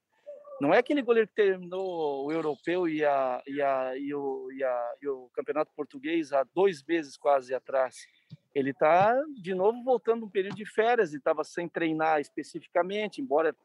Não 0.61 0.72
é 0.72 0.77
aquele 0.77 1.02
goleiro 1.02 1.27
que 1.27 1.34
terminou 1.34 2.26
o 2.26 2.31
europeu 2.31 2.88
e, 2.88 3.03
a, 3.03 3.41
e, 3.48 3.60
a, 3.60 3.98
e, 3.98 4.14
o, 4.14 4.52
e, 4.52 4.64
a, 4.64 4.93
e 5.02 5.07
o 5.07 5.27
campeonato 5.34 5.73
português 5.76 6.31
há 6.31 6.43
dois 6.43 6.84
meses 6.84 7.18
quase 7.18 7.52
atrás. 7.56 8.06
Ele 8.53 8.69
está, 8.69 9.19
de 9.41 9.56
novo, 9.56 9.84
voltando 9.84 10.23
um 10.23 10.30
período 10.30 10.56
de 10.56 10.65
férias 10.65 11.14
e 11.14 11.18
estava 11.18 11.43
sem 11.43 11.68
treinar 11.68 12.22
especificamente, 12.22 13.19
embora 13.19 13.56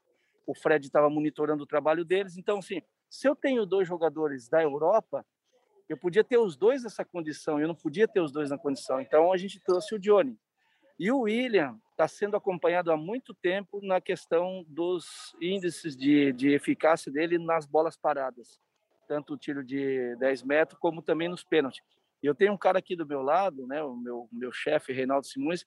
o 0.46 0.54
Fred 0.54 0.86
estava 0.86 1.10
monitorando 1.10 1.64
o 1.64 1.66
trabalho 1.66 2.02
deles. 2.02 2.38
Então, 2.38 2.60
assim, 2.60 2.80
se 3.08 3.28
eu 3.28 3.34
tenho 3.34 3.66
dois 3.66 3.86
jogadores 3.86 4.48
da 4.48 4.62
Europa, 4.62 5.24
eu 5.88 5.96
podia 5.96 6.24
ter 6.24 6.38
os 6.38 6.56
dois 6.56 6.82
nessa 6.82 7.04
condição, 7.04 7.60
eu 7.60 7.68
não 7.68 7.74
podia 7.74 8.08
ter 8.08 8.20
os 8.20 8.32
dois 8.32 8.50
na 8.50 8.58
condição. 8.58 9.00
Então, 9.00 9.32
a 9.32 9.36
gente 9.36 9.60
trouxe 9.60 9.94
o 9.94 9.98
Johnny. 9.98 10.38
E 10.98 11.12
o 11.12 11.20
William 11.20 11.78
está 11.90 12.08
sendo 12.08 12.36
acompanhado 12.36 12.90
há 12.90 12.96
muito 12.96 13.34
tempo 13.34 13.80
na 13.82 14.00
questão 14.00 14.64
dos 14.66 15.36
índices 15.40 15.94
de, 15.94 16.32
de 16.32 16.50
eficácia 16.50 17.12
dele 17.12 17.38
nas 17.38 17.66
bolas 17.66 17.96
paradas, 17.96 18.58
tanto 19.06 19.34
o 19.34 19.36
tiro 19.36 19.62
de 19.62 20.16
10 20.16 20.42
metros 20.42 20.78
como 20.80 21.02
também 21.02 21.28
nos 21.28 21.44
pênaltis. 21.44 21.82
Eu 22.22 22.34
tenho 22.34 22.52
um 22.52 22.58
cara 22.58 22.78
aqui 22.78 22.96
do 22.96 23.06
meu 23.06 23.22
lado, 23.22 23.66
né, 23.66 23.82
o 23.82 23.94
meu, 23.94 24.28
meu 24.32 24.50
chefe, 24.50 24.92
Reinaldo 24.92 25.26
Simões, 25.26 25.66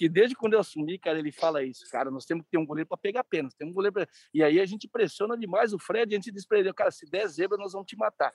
que 0.00 0.08
desde 0.08 0.34
quando 0.34 0.54
eu 0.54 0.60
assumi, 0.60 0.98
cara, 0.98 1.18
ele 1.18 1.30
fala 1.30 1.62
isso, 1.62 1.84
cara, 1.90 2.10
nós 2.10 2.24
temos 2.24 2.46
que 2.46 2.50
ter 2.50 2.56
um 2.56 2.64
goleiro 2.64 2.88
para 2.88 2.96
pegar 2.96 3.22
pênalti, 3.22 3.54
temos 3.54 3.72
um 3.72 3.74
goleiro 3.74 3.92
pra... 3.92 4.08
E 4.32 4.42
aí 4.42 4.58
a 4.58 4.64
gente 4.64 4.88
pressiona 4.88 5.36
demais 5.36 5.74
o 5.74 5.78
Fred, 5.78 6.14
a 6.14 6.16
gente 6.16 6.32
diz 6.32 6.46
para 6.46 6.58
ele, 6.58 6.72
cara, 6.72 6.90
se 6.90 7.04
der 7.04 7.28
zebra, 7.28 7.58
nós 7.58 7.74
vamos 7.74 7.86
te 7.86 7.94
matar. 7.98 8.32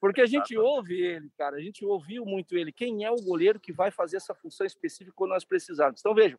Porque 0.00 0.22
a 0.22 0.26
gente 0.26 0.56
ouve 0.56 1.02
ele, 1.02 1.28
cara, 1.36 1.58
a 1.58 1.60
gente 1.60 1.84
ouviu 1.84 2.24
muito 2.24 2.56
ele. 2.56 2.72
Quem 2.72 3.04
é 3.04 3.10
o 3.10 3.16
goleiro 3.16 3.60
que 3.60 3.74
vai 3.74 3.90
fazer 3.90 4.16
essa 4.16 4.34
função 4.34 4.66
específica 4.66 5.12
quando 5.14 5.32
nós 5.32 5.44
precisarmos? 5.44 6.00
Então, 6.00 6.14
vejam, 6.14 6.38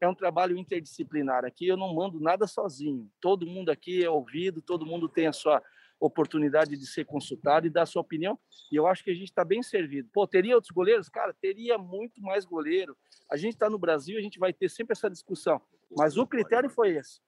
é 0.00 0.06
um 0.06 0.14
trabalho 0.14 0.56
interdisciplinar. 0.56 1.44
Aqui 1.44 1.66
eu 1.66 1.76
não 1.76 1.92
mando 1.92 2.20
nada 2.20 2.46
sozinho. 2.46 3.10
Todo 3.20 3.44
mundo 3.44 3.70
aqui 3.70 4.04
é 4.04 4.08
ouvido, 4.08 4.62
todo 4.62 4.86
mundo 4.86 5.08
tem 5.08 5.26
a 5.26 5.32
sua 5.32 5.60
oportunidade 6.06 6.76
de 6.76 6.86
ser 6.86 7.04
consultado 7.04 7.66
e 7.66 7.70
dar 7.70 7.86
sua 7.86 8.02
opinião. 8.02 8.38
E 8.70 8.76
eu 8.76 8.86
acho 8.88 9.04
que 9.04 9.10
a 9.10 9.14
gente 9.14 9.28
está 9.28 9.44
bem 9.44 9.62
servido. 9.62 10.08
Pô, 10.12 10.26
teria 10.26 10.56
outros 10.56 10.72
goleiros? 10.72 11.08
Cara, 11.08 11.32
teria 11.32 11.78
muito 11.78 12.20
mais 12.20 12.44
goleiro. 12.44 12.96
A 13.30 13.36
gente 13.36 13.52
está 13.52 13.70
no 13.70 13.78
Brasil, 13.78 14.18
a 14.18 14.20
gente 14.20 14.38
vai 14.38 14.52
ter 14.52 14.68
sempre 14.68 14.92
essa 14.92 15.08
discussão. 15.08 15.62
Mas 15.96 16.16
o 16.16 16.26
critério 16.26 16.68
foi 16.68 16.96
esse, 16.96 17.20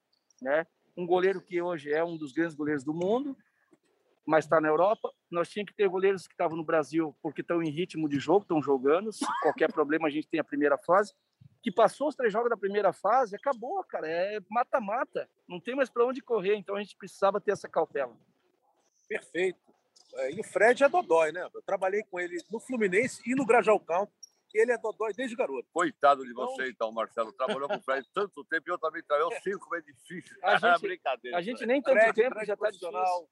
né? 0.42 0.66
Um 0.96 1.06
goleiro 1.06 1.40
que 1.40 1.60
hoje 1.62 1.92
é 1.92 2.04
um 2.04 2.16
dos 2.16 2.32
grandes 2.32 2.54
goleiros 2.54 2.82
do 2.82 2.92
mundo, 2.92 3.36
mas 4.26 4.44
está 4.44 4.60
na 4.60 4.68
Europa. 4.68 5.12
Nós 5.30 5.48
tínhamos 5.48 5.70
que 5.70 5.76
ter 5.76 5.88
goleiros 5.88 6.26
que 6.26 6.34
estavam 6.34 6.56
no 6.56 6.64
Brasil 6.64 7.16
porque 7.22 7.42
estão 7.42 7.62
em 7.62 7.70
ritmo 7.70 8.08
de 8.08 8.18
jogo, 8.18 8.42
estão 8.42 8.60
jogando. 8.60 9.12
Se 9.12 9.24
qualquer 9.42 9.72
problema, 9.72 10.08
a 10.08 10.10
gente 10.10 10.26
tem 10.26 10.40
a 10.40 10.44
primeira 10.44 10.76
fase. 10.78 11.14
Que 11.62 11.70
passou 11.70 12.08
os 12.08 12.14
três 12.14 12.32
jogos 12.32 12.50
da 12.50 12.56
primeira 12.56 12.92
fase, 12.92 13.36
acabou, 13.36 13.82
cara. 13.84 14.08
É 14.08 14.40
mata-mata. 14.50 15.28
Não 15.48 15.60
tem 15.60 15.74
mais 15.74 15.88
para 15.88 16.04
onde 16.04 16.20
correr. 16.20 16.56
Então 16.56 16.76
a 16.76 16.80
gente 16.80 16.96
precisava 16.96 17.40
ter 17.40 17.52
essa 17.52 17.68
cautela. 17.68 18.16
Perfeito. 19.08 19.58
É, 20.14 20.32
e 20.32 20.40
o 20.40 20.44
Fred 20.44 20.84
é 20.84 20.88
dodói, 20.88 21.32
né? 21.32 21.48
Eu 21.52 21.62
trabalhei 21.62 22.02
com 22.04 22.20
ele 22.20 22.36
no 22.50 22.60
Fluminense 22.60 23.22
e 23.26 23.34
no 23.34 23.44
Grajal 23.44 23.80
Count. 23.80 24.12
Ele 24.52 24.70
é 24.70 24.78
dodói 24.78 25.12
desde 25.12 25.34
garoto. 25.34 25.68
Coitado 25.72 26.24
de 26.24 26.30
então... 26.30 26.46
você, 26.46 26.68
então, 26.68 26.92
Marcelo. 26.92 27.32
Trabalhou 27.32 27.68
com 27.68 27.74
o 27.74 27.82
Fred 27.82 28.08
tanto 28.14 28.44
tempo 28.44 28.68
e 28.68 28.72
eu 28.72 28.78
também 28.78 29.02
trabalhei 29.02 29.40
cinco, 29.40 29.74
é 29.74 29.80
difícil. 29.80 30.36
A 30.42 30.56
gente, 30.58 30.80
Brincadeira. 30.80 31.36
A 31.36 31.42
gente 31.42 31.66
nem 31.66 31.82
tanto 31.82 31.98
Fred, 31.98 32.14
tempo 32.14 32.44
já 32.44 32.54
está 32.54 32.70
difícil 32.70 33.28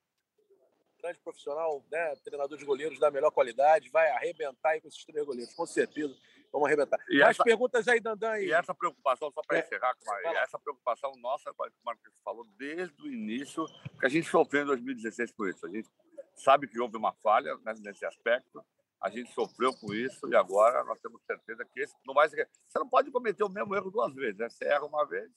grande 1.03 1.19
profissional, 1.19 1.85
né? 1.91 2.15
treinador 2.25 2.57
de 2.57 2.65
goleiros 2.65 2.99
da 3.01 3.11
melhor 3.11 3.33
qualidade, 3.33 3.91
vai 3.91 4.09
arrebentar 4.11 4.71
aí 4.71 4.81
com 4.81 4.87
esses 4.87 5.05
três 5.05 5.27
goleiros, 5.27 5.53
com 5.53 5.67
certeza. 5.67 6.17
Vamos 6.53 6.69
arrebentar. 6.69 7.01
E 7.09 7.19
Mais 7.21 7.31
essa, 7.31 7.43
perguntas 7.43 7.89
aí, 7.89 7.99
Dandan. 7.99 8.39
E 8.39 8.53
essa 8.53 8.75
preocupação, 8.75 9.33
só 9.33 9.41
para 9.41 9.57
é. 9.57 9.61
encerrar, 9.61 9.97
essa 10.43 10.59
preocupação 10.59 11.13
nossa, 11.17 11.53
como 11.55 11.71
o 11.71 11.85
Marcos 11.85 12.13
falou, 12.23 12.47
desde 12.59 13.01
o 13.03 13.07
início, 13.07 13.65
que 13.99 14.05
a 14.05 14.09
gente 14.09 14.29
sofreu 14.29 14.63
em 14.63 14.67
2016 14.67 15.33
com 15.33 15.47
isso. 15.47 15.65
A 15.67 15.71
gente 15.71 15.89
sabe 16.35 16.69
que 16.69 16.79
houve 16.79 16.97
uma 16.97 17.15
falha 17.15 17.57
né, 17.65 17.73
nesse 17.81 18.05
aspecto, 18.05 18.63
a 19.01 19.09
gente 19.09 19.33
sofreu 19.33 19.73
com 19.75 19.93
isso 19.95 20.29
e 20.29 20.37
agora 20.37 20.85
nós 20.85 21.01
temos 21.01 21.21
certeza 21.25 21.65
que 21.65 21.81
esse, 21.81 21.95
no 22.07 22.15
mais, 22.15 22.31
você 22.31 22.79
não 22.79 22.89
pode 22.89 23.11
cometer 23.11 23.43
o 23.43 23.49
mesmo 23.49 23.75
erro 23.75 23.91
duas 23.91 24.15
vezes. 24.15 24.39
Né? 24.39 24.49
Você 24.49 24.65
erra 24.67 24.85
uma 24.85 25.07
vez, 25.07 25.31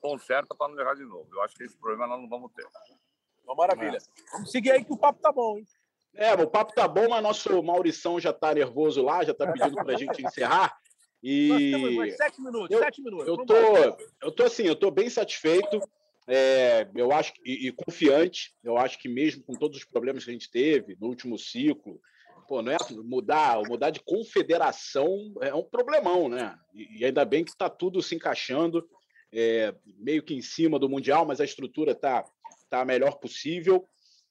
conserta 0.00 0.54
para 0.54 0.68
não 0.70 0.78
errar 0.78 0.94
de 0.94 1.04
novo. 1.04 1.28
Eu 1.32 1.42
acho 1.42 1.54
que 1.54 1.64
esse 1.64 1.78
problema 1.78 2.08
nós 2.08 2.20
não 2.20 2.28
vamos 2.28 2.52
ter. 2.52 2.66
Uma 3.44 3.54
maravilha. 3.54 3.98
É. 3.98 4.32
Vamos 4.32 4.50
seguir 4.50 4.72
aí 4.72 4.84
que 4.84 4.92
o 4.92 4.98
papo 4.98 5.20
tá 5.20 5.30
bom, 5.32 5.56
hein? 5.56 5.66
É, 6.16 6.32
o 6.34 6.48
papo 6.48 6.74
tá 6.74 6.88
bom, 6.88 7.08
mas 7.10 7.22
nosso 7.22 7.62
Maurição 7.62 8.18
já 8.18 8.32
tá 8.32 8.54
nervoso 8.54 9.02
lá, 9.02 9.22
já 9.22 9.34
tá 9.34 9.52
pedindo 9.52 9.76
pra 9.76 9.96
gente 9.96 10.24
encerrar. 10.24 10.76
E 11.22 11.48
Nós 11.48 11.58
temos 11.58 11.94
mais 11.94 12.16
sete 12.16 12.40
minutos, 12.40 12.70
eu, 12.70 12.78
sete 12.78 13.02
minutos. 13.02 13.26
Eu 13.26 13.36
tô, 13.44 13.54
eu 14.22 14.32
tô 14.32 14.42
assim, 14.44 14.64
eu 14.64 14.76
tô 14.76 14.90
bem 14.90 15.10
satisfeito. 15.10 15.80
É, 16.28 16.88
eu 16.94 17.12
acho 17.12 17.32
e, 17.44 17.68
e, 17.68 17.72
confiante. 17.72 18.54
Eu 18.64 18.76
acho 18.76 18.98
que 18.98 19.08
mesmo 19.08 19.44
com 19.44 19.54
todos 19.54 19.78
os 19.78 19.84
problemas 19.84 20.24
que 20.24 20.30
a 20.30 20.32
gente 20.32 20.50
teve 20.50 20.96
no 21.00 21.06
último 21.06 21.38
ciclo, 21.38 22.00
pô, 22.48 22.62
não 22.62 22.72
é 22.72 22.76
mudar, 23.04 23.62
mudar 23.68 23.90
de 23.90 24.00
confederação 24.00 25.34
é 25.40 25.54
um 25.54 25.62
problemão, 25.62 26.28
né? 26.28 26.56
E, 26.74 27.00
e 27.00 27.04
ainda 27.04 27.24
bem 27.24 27.44
que 27.44 27.50
está 27.50 27.68
tudo 27.68 28.02
se 28.02 28.14
encaixando, 28.14 28.88
é, 29.32 29.74
meio 29.98 30.22
que 30.22 30.34
em 30.34 30.42
cima 30.42 30.78
do 30.78 30.88
mundial, 30.88 31.26
mas 31.26 31.40
a 31.40 31.44
estrutura 31.44 31.92
está 31.92 32.24
tá 32.68 32.80
a 32.80 32.84
melhor 32.84 33.18
possível. 33.18 33.86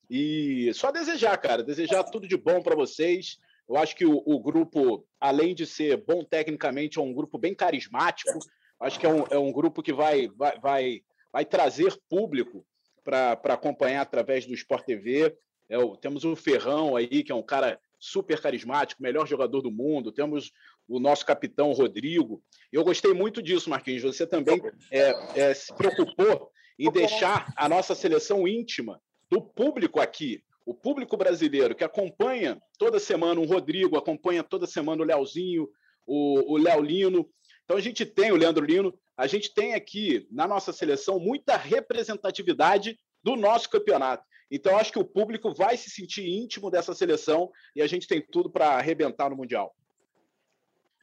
E 0.10 0.72
só 0.74 0.92
desejar, 0.92 1.38
cara, 1.38 1.64
desejar 1.64 2.04
tudo 2.04 2.28
de 2.28 2.38
bom 2.38 2.62
para 2.62 2.76
vocês. 2.76 3.38
Eu 3.68 3.78
acho 3.78 3.96
que 3.96 4.06
o, 4.06 4.22
o, 4.26 4.40
grupo, 4.40 5.08
além 5.20 5.56
de 5.56 5.66
ser 5.66 5.98
bom 5.98 6.24
tecnicamente, 6.24 7.00
é 7.00 7.02
um 7.02 7.14
grupo 7.14 7.38
bem 7.38 7.56
carismático. 7.56 8.38
Acho 8.80 9.00
que 9.00 9.06
é 9.06 9.10
um, 9.10 9.24
é 9.32 9.38
um 9.38 9.52
grupo 9.52 9.82
que 9.82 9.94
vai, 9.94 10.28
vai, 10.28 10.60
vai, 10.60 11.02
vai 11.32 11.46
trazer 11.46 11.98
público 12.10 12.66
para 13.04 13.54
acompanhar 13.54 14.02
através 14.02 14.46
do 14.46 14.54
Sport 14.54 14.86
TV. 14.86 15.36
É, 15.68 15.78
temos 16.00 16.24
o 16.24 16.36
Ferrão 16.36 16.96
aí, 16.96 17.24
que 17.24 17.32
é 17.32 17.36
um 17.36 17.44
cara 17.44 17.80
super 18.00 18.40
carismático, 18.40 19.02
melhor 19.02 19.28
jogador 19.28 19.62
do 19.62 19.72
mundo. 19.72 20.12
Temos 20.12 20.52
o 20.88 21.00
nosso 21.00 21.26
capitão 21.26 21.72
Rodrigo. 21.72 22.44
Eu 22.72 22.84
gostei 22.84 23.14
muito 23.14 23.42
disso, 23.42 23.70
Marquinhos. 23.70 24.04
Você 24.04 24.28
também 24.28 24.62
é, 24.92 25.40
é, 25.40 25.54
se 25.54 25.74
preocupou 25.74 26.52
em 26.78 26.92
deixar 26.92 27.52
a 27.56 27.68
nossa 27.68 27.96
seleção 27.96 28.48
íntima 28.48 29.02
do 29.30 29.42
público 29.42 30.00
aqui, 30.00 30.44
o 30.66 30.74
público 30.74 31.16
brasileiro 31.16 31.76
que 31.76 31.84
acompanha 31.84 32.60
toda 32.78 33.00
semana 33.00 33.40
o 33.40 33.46
Rodrigo, 33.46 33.98
acompanha 33.98 34.44
toda 34.44 34.66
semana 34.66 35.02
o 35.02 35.06
Leozinho, 35.06 35.68
o 36.08 36.58
Léo 36.58 36.82
Lino. 36.82 37.30
Então 37.64 37.78
a 37.78 37.82
gente 37.82 38.06
tem 38.06 38.32
o 38.32 38.36
Leandro 38.36 38.66
Lino, 38.66 38.94
a 39.18 39.28
gente 39.28 39.54
tem 39.54 39.74
aqui 39.74 40.28
na 40.32 40.48
nossa 40.48 40.72
seleção 40.72 41.20
muita 41.20 41.56
representatividade 41.58 42.98
do 43.24 43.36
nosso 43.36 43.70
campeonato. 43.70 44.24
Então 44.52 44.78
acho 44.78 44.92
que 44.92 45.00
o 45.00 45.06
público 45.06 45.54
vai 45.54 45.76
se 45.78 45.90
sentir 45.90 46.28
íntimo 46.28 46.70
dessa 46.70 46.94
seleção 46.94 47.50
e 47.76 47.82
a 47.82 47.88
gente 47.88 48.08
tem 48.08 48.22
tudo 48.22 48.50
para 48.50 48.70
arrebentar 48.70 49.30
no 49.30 49.36
Mundial. 49.36 49.76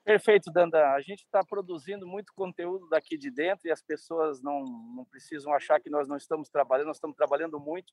Perfeito, 0.04 0.50
Dandan. 0.50 0.88
A 0.88 1.00
gente 1.00 1.20
está 1.20 1.44
produzindo 1.44 2.06
muito 2.06 2.32
conteúdo 2.34 2.88
daqui 2.88 3.16
de 3.16 3.30
dentro 3.30 3.68
e 3.68 3.70
as 3.70 3.80
pessoas 3.80 4.42
não, 4.42 4.64
não 4.64 5.04
precisam 5.04 5.52
achar 5.54 5.80
que 5.80 5.88
nós 5.88 6.08
não 6.08 6.16
estamos 6.16 6.48
trabalhando, 6.48 6.88
nós 6.88 6.96
estamos 6.96 7.16
trabalhando 7.16 7.60
muito, 7.60 7.92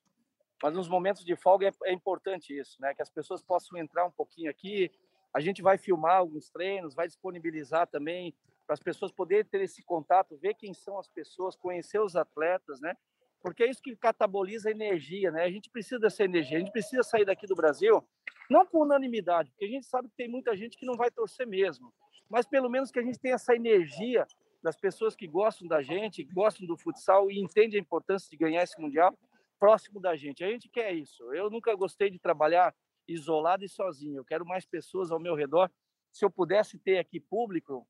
mas 0.60 0.74
nos 0.74 0.88
momentos 0.88 1.24
de 1.24 1.36
folga 1.36 1.68
é, 1.68 1.72
é 1.84 1.92
importante 1.92 2.56
isso, 2.58 2.80
né? 2.80 2.94
Que 2.94 3.02
as 3.02 3.10
pessoas 3.10 3.40
possam 3.42 3.78
entrar 3.78 4.04
um 4.04 4.10
pouquinho 4.10 4.50
aqui. 4.50 4.90
A 5.32 5.38
gente 5.38 5.62
vai 5.62 5.78
filmar 5.78 6.16
alguns 6.16 6.50
treinos, 6.50 6.94
vai 6.94 7.06
disponibilizar 7.06 7.86
também 7.86 8.34
para 8.66 8.74
as 8.74 8.80
pessoas 8.80 9.12
poderem 9.12 9.44
ter 9.44 9.60
esse 9.60 9.82
contato, 9.82 10.36
ver 10.36 10.54
quem 10.54 10.74
são 10.74 10.98
as 10.98 11.08
pessoas, 11.08 11.54
conhecer 11.54 12.00
os 12.00 12.16
atletas, 12.16 12.80
né? 12.80 12.96
Porque 13.42 13.62
é 13.62 13.70
isso 13.70 13.82
que 13.82 13.96
cataboliza 13.96 14.68
a 14.68 14.72
energia, 14.72 15.30
né? 15.30 15.44
A 15.44 15.50
gente 15.50 15.70
precisa 15.70 15.98
dessa 15.98 16.24
energia, 16.24 16.58
a 16.58 16.60
gente 16.60 16.72
precisa 16.72 17.02
sair 17.02 17.24
daqui 17.24 17.46
do 17.46 17.54
Brasil 17.54 18.04
não 18.50 18.66
por 18.66 18.84
unanimidade, 18.84 19.50
porque 19.50 19.64
a 19.64 19.68
gente 19.68 19.86
sabe 19.86 20.08
que 20.08 20.16
tem 20.16 20.28
muita 20.28 20.56
gente 20.56 20.76
que 20.76 20.84
não 20.84 20.94
vai 20.94 21.08
torcer 21.10 21.46
mesmo, 21.46 21.94
mas 22.28 22.46
pelo 22.46 22.68
menos 22.68 22.90
que 22.90 22.98
a 22.98 23.02
gente 23.02 23.18
tenha 23.18 23.36
essa 23.36 23.54
energia 23.54 24.26
das 24.62 24.76
pessoas 24.76 25.14
que 25.14 25.26
gostam 25.26 25.68
da 25.68 25.80
gente, 25.80 26.24
gostam 26.24 26.66
do 26.66 26.76
futsal 26.76 27.30
e 27.30 27.40
entendem 27.40 27.78
a 27.78 27.82
importância 27.82 28.28
de 28.28 28.36
ganhar 28.36 28.62
esse 28.62 28.78
mundial 28.80 29.16
próximo 29.58 30.00
da 30.00 30.16
gente. 30.16 30.42
A 30.42 30.48
gente 30.48 30.68
quer 30.68 30.92
isso. 30.92 31.22
Eu 31.32 31.48
nunca 31.48 31.74
gostei 31.74 32.10
de 32.10 32.18
trabalhar 32.18 32.74
isolado 33.06 33.64
e 33.64 33.68
sozinho. 33.68 34.18
Eu 34.18 34.24
quero 34.24 34.44
mais 34.44 34.66
pessoas 34.66 35.10
ao 35.10 35.20
meu 35.20 35.34
redor. 35.34 35.70
Se 36.12 36.24
eu 36.24 36.30
pudesse 36.30 36.78
ter 36.78 36.98
aqui 36.98 37.20
público, 37.20 37.86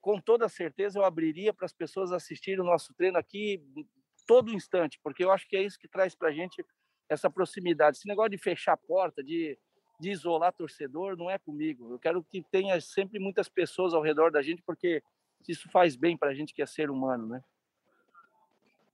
com 0.00 0.20
toda 0.20 0.48
certeza 0.48 0.98
eu 0.98 1.04
abriria 1.04 1.54
para 1.54 1.64
as 1.64 1.72
pessoas 1.72 2.12
assistirem 2.12 2.60
o 2.60 2.66
nosso 2.66 2.92
treino 2.94 3.18
aqui 3.18 3.62
todo 4.26 4.52
instante, 4.52 4.98
porque 5.02 5.24
eu 5.24 5.30
acho 5.30 5.48
que 5.48 5.56
é 5.56 5.62
isso 5.62 5.78
que 5.78 5.88
traz 5.88 6.14
para 6.14 6.28
a 6.28 6.32
gente 6.32 6.64
essa 7.08 7.30
proximidade. 7.30 7.96
Esse 7.96 8.08
negócio 8.08 8.30
de 8.30 8.38
fechar 8.38 8.72
a 8.72 8.76
porta, 8.76 9.22
de 9.22 9.58
de 10.02 10.10
isolar 10.10 10.52
torcedor 10.52 11.16
não 11.16 11.30
é 11.30 11.38
comigo. 11.38 11.92
Eu 11.94 11.98
quero 11.98 12.24
que 12.24 12.42
tenha 12.50 12.80
sempre 12.80 13.20
muitas 13.20 13.48
pessoas 13.48 13.94
ao 13.94 14.02
redor 14.02 14.32
da 14.32 14.42
gente, 14.42 14.60
porque 14.62 15.00
isso 15.48 15.70
faz 15.70 15.94
bem 15.94 16.16
para 16.16 16.30
a 16.30 16.34
gente 16.34 16.52
que 16.52 16.60
é 16.60 16.66
ser 16.66 16.90
humano, 16.90 17.28
né? 17.28 17.44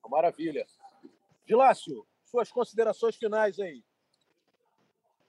Maravilha. 0.07 0.67
Gilácio, 1.47 2.07
suas 2.25 2.51
considerações 2.51 3.17
finais 3.17 3.59
aí. 3.59 3.83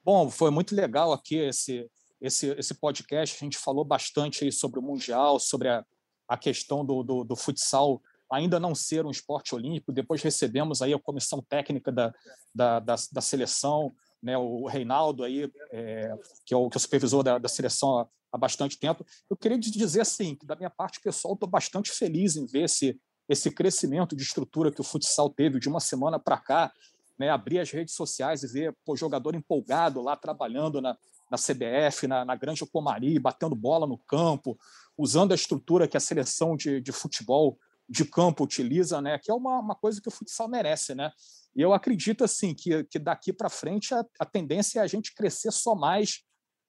Bom, 0.04 0.30
foi 0.30 0.50
muito 0.50 0.74
legal 0.74 1.12
aqui 1.12 1.36
esse, 1.36 1.90
esse, 2.20 2.48
esse 2.58 2.74
podcast. 2.74 3.36
A 3.36 3.44
gente 3.44 3.56
falou 3.56 3.84
bastante 3.84 4.44
aí 4.44 4.52
sobre 4.52 4.80
o 4.80 4.82
Mundial, 4.82 5.40
sobre 5.40 5.68
a, 5.68 5.84
a 6.28 6.36
questão 6.36 6.84
do, 6.84 7.02
do, 7.02 7.24
do 7.24 7.36
futsal 7.36 8.02
ainda 8.30 8.60
não 8.60 8.74
ser 8.74 9.04
um 9.04 9.10
esporte 9.10 9.54
olímpico. 9.54 9.92
Depois 9.92 10.22
recebemos 10.22 10.80
aí 10.80 10.94
a 10.94 10.98
comissão 10.98 11.42
técnica 11.42 11.90
da, 11.90 12.14
da, 12.54 12.78
da, 12.78 12.94
da 13.12 13.20
seleção, 13.20 13.92
né, 14.22 14.36
o 14.38 14.66
Reinaldo 14.66 15.24
aí, 15.24 15.50
é, 15.72 16.14
que, 16.44 16.54
é 16.54 16.56
o, 16.56 16.68
que 16.68 16.76
é 16.76 16.78
o 16.78 16.80
supervisor 16.80 17.22
da, 17.22 17.38
da 17.38 17.48
seleção 17.48 17.98
há, 17.98 18.06
há, 18.32 18.38
bastante 18.38 18.78
tempo. 18.78 19.04
Eu 19.28 19.36
queria 19.36 19.58
dizer 19.58 20.02
assim, 20.02 20.36
que 20.36 20.46
da 20.46 20.54
minha 20.54 20.70
parte 20.70 21.00
pessoal, 21.00 21.34
estou 21.34 21.48
bastante 21.48 21.90
feliz 21.90 22.36
em 22.36 22.46
ver 22.46 22.64
esse, 22.64 22.98
esse 23.28 23.50
crescimento 23.50 24.14
de 24.14 24.22
estrutura 24.22 24.70
que 24.70 24.80
o 24.80 24.84
futsal 24.84 25.30
teve 25.30 25.58
de 25.58 25.68
uma 25.68 25.80
semana 25.80 26.18
para 26.18 26.38
cá, 26.38 26.72
né, 27.18 27.30
abrir 27.30 27.58
as 27.58 27.70
redes 27.70 27.94
sociais 27.94 28.42
e 28.42 28.46
ver 28.46 28.74
o 28.86 28.96
jogador 28.96 29.34
empolgado 29.34 30.00
lá 30.00 30.16
trabalhando 30.16 30.80
na, 30.80 30.96
na 31.30 31.36
CBF, 31.36 32.06
na, 32.06 32.24
na 32.24 32.34
Grande 32.34 32.64
Comari, 32.66 33.18
batendo 33.18 33.54
bola 33.54 33.86
no 33.86 33.98
campo, 33.98 34.58
usando 34.96 35.32
a 35.32 35.34
estrutura 35.34 35.88
que 35.88 35.96
a 35.96 36.00
seleção 36.00 36.56
de, 36.56 36.80
de 36.80 36.92
futebol 36.92 37.58
de 37.90 38.04
campo 38.04 38.44
utiliza, 38.44 39.00
né? 39.00 39.18
Que 39.18 39.32
é 39.32 39.34
uma, 39.34 39.58
uma 39.58 39.74
coisa 39.74 40.00
que 40.00 40.06
o 40.06 40.12
futsal 40.12 40.48
merece, 40.48 40.94
né? 40.94 41.10
E 41.56 41.60
eu 41.60 41.74
acredito 41.74 42.22
assim 42.22 42.54
que, 42.54 42.84
que 42.84 43.00
daqui 43.00 43.32
para 43.32 43.50
frente 43.50 43.92
a, 43.92 44.04
a, 44.20 44.24
tendência 44.24 44.78
é 44.78 44.82
a 44.82 44.86
gente 44.86 45.12
crescer 45.12 45.50
só 45.50 45.74
mais, 45.74 46.22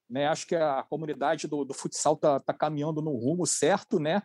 né? 0.10 0.28
Acho 0.28 0.48
que 0.48 0.56
a 0.56 0.84
comunidade 0.90 1.48
do, 1.48 1.64
do 1.64 1.76
futsal 1.76 2.16
está 2.16 2.40
tá 2.40 2.54
caminhando 2.54 3.04
no 3.04 3.12
rumo 3.12 3.46
certo, 3.46 4.00
né? 4.00 4.24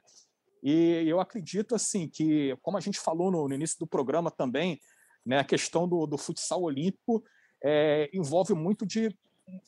E 0.63 1.05
eu 1.07 1.21
acredito 1.21 1.75
assim 1.75 2.09
que, 2.09 2.57
como 2.63 2.79
a 2.79 2.81
gente 2.81 2.99
falou 2.99 3.31
no, 3.31 3.47
no 3.47 3.55
início 3.55 3.79
do 3.79 3.87
programa 3.87 4.31
também, 4.31 4.81
né? 5.25 5.41
A 5.41 5.45
questão 5.45 5.87
do, 5.87 6.07
do 6.07 6.17
futsal 6.17 6.63
olímpico 6.63 7.23
é, 7.63 8.09
envolve 8.11 8.55
muito 8.55 8.87
de 8.87 9.15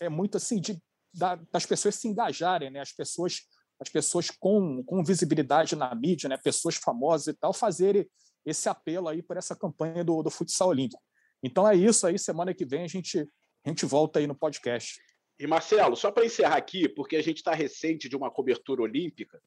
é 0.01 0.09
muito 0.09 0.39
assim 0.39 0.61
de 0.61 0.81
da, 1.15 1.37
das 1.53 1.67
pessoas 1.67 1.95
se 1.95 2.09
engajarem, 2.09 2.71
né? 2.71 2.81
As 2.81 2.93
pessoas 2.93 3.43
as 3.81 3.89
pessoas 3.89 4.31
com, 4.31 4.83
com 4.85 5.05
visibilidade 5.05 5.77
na 5.77 5.95
mídia, 5.95 6.29
né, 6.29 6.37
pessoas 6.37 6.77
famosas 6.77 7.29
e 7.29 7.35
tal, 7.35 7.53
fazerem 7.53 8.09
esse 8.45 8.69
apelo 8.69 9.09
aí 9.09 9.23
por 9.23 9.37
essa 9.37 9.55
campanha 9.55 10.05
do, 10.05 10.23
do 10.23 10.31
futsal 10.31 10.69
olímpico. 10.69 11.03
Então 11.43 11.69
é 11.69 11.77
isso 11.77 12.07
aí, 12.07 12.19
semana 12.19 12.55
que 12.55 12.65
vem 12.65 12.85
a 12.85 12.89
gente, 12.89 13.21
a 13.65 13.69
gente 13.69 13.87
volta 13.87 14.19
aí 14.19 14.27
no 14.27 14.35
podcast. 14.35 15.01
E 15.39 15.47
Marcelo, 15.47 15.95
só 15.97 16.11
para 16.11 16.27
encerrar 16.27 16.57
aqui, 16.57 16.89
porque 16.89 17.15
a 17.17 17.23
gente 17.23 17.39
está 17.39 17.55
recente 17.55 18.09
de 18.09 18.17
uma 18.17 18.31
cobertura 18.31 18.83
olímpica, 18.83 19.41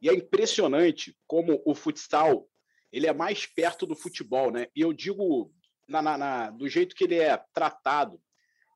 e 0.00 0.08
é 0.08 0.14
impressionante 0.14 1.16
como 1.26 1.62
o 1.64 1.74
futsal 1.74 2.48
ele 2.92 3.06
é 3.06 3.12
mais 3.12 3.46
perto 3.46 3.86
do 3.86 3.96
futebol, 3.96 4.50
né? 4.50 4.66
E 4.76 4.82
eu 4.82 4.92
digo 4.92 5.50
na, 5.88 6.02
na, 6.02 6.18
na, 6.18 6.50
do 6.50 6.68
jeito 6.68 6.94
que 6.94 7.04
ele 7.04 7.18
é 7.18 7.36
tratado. 7.54 8.20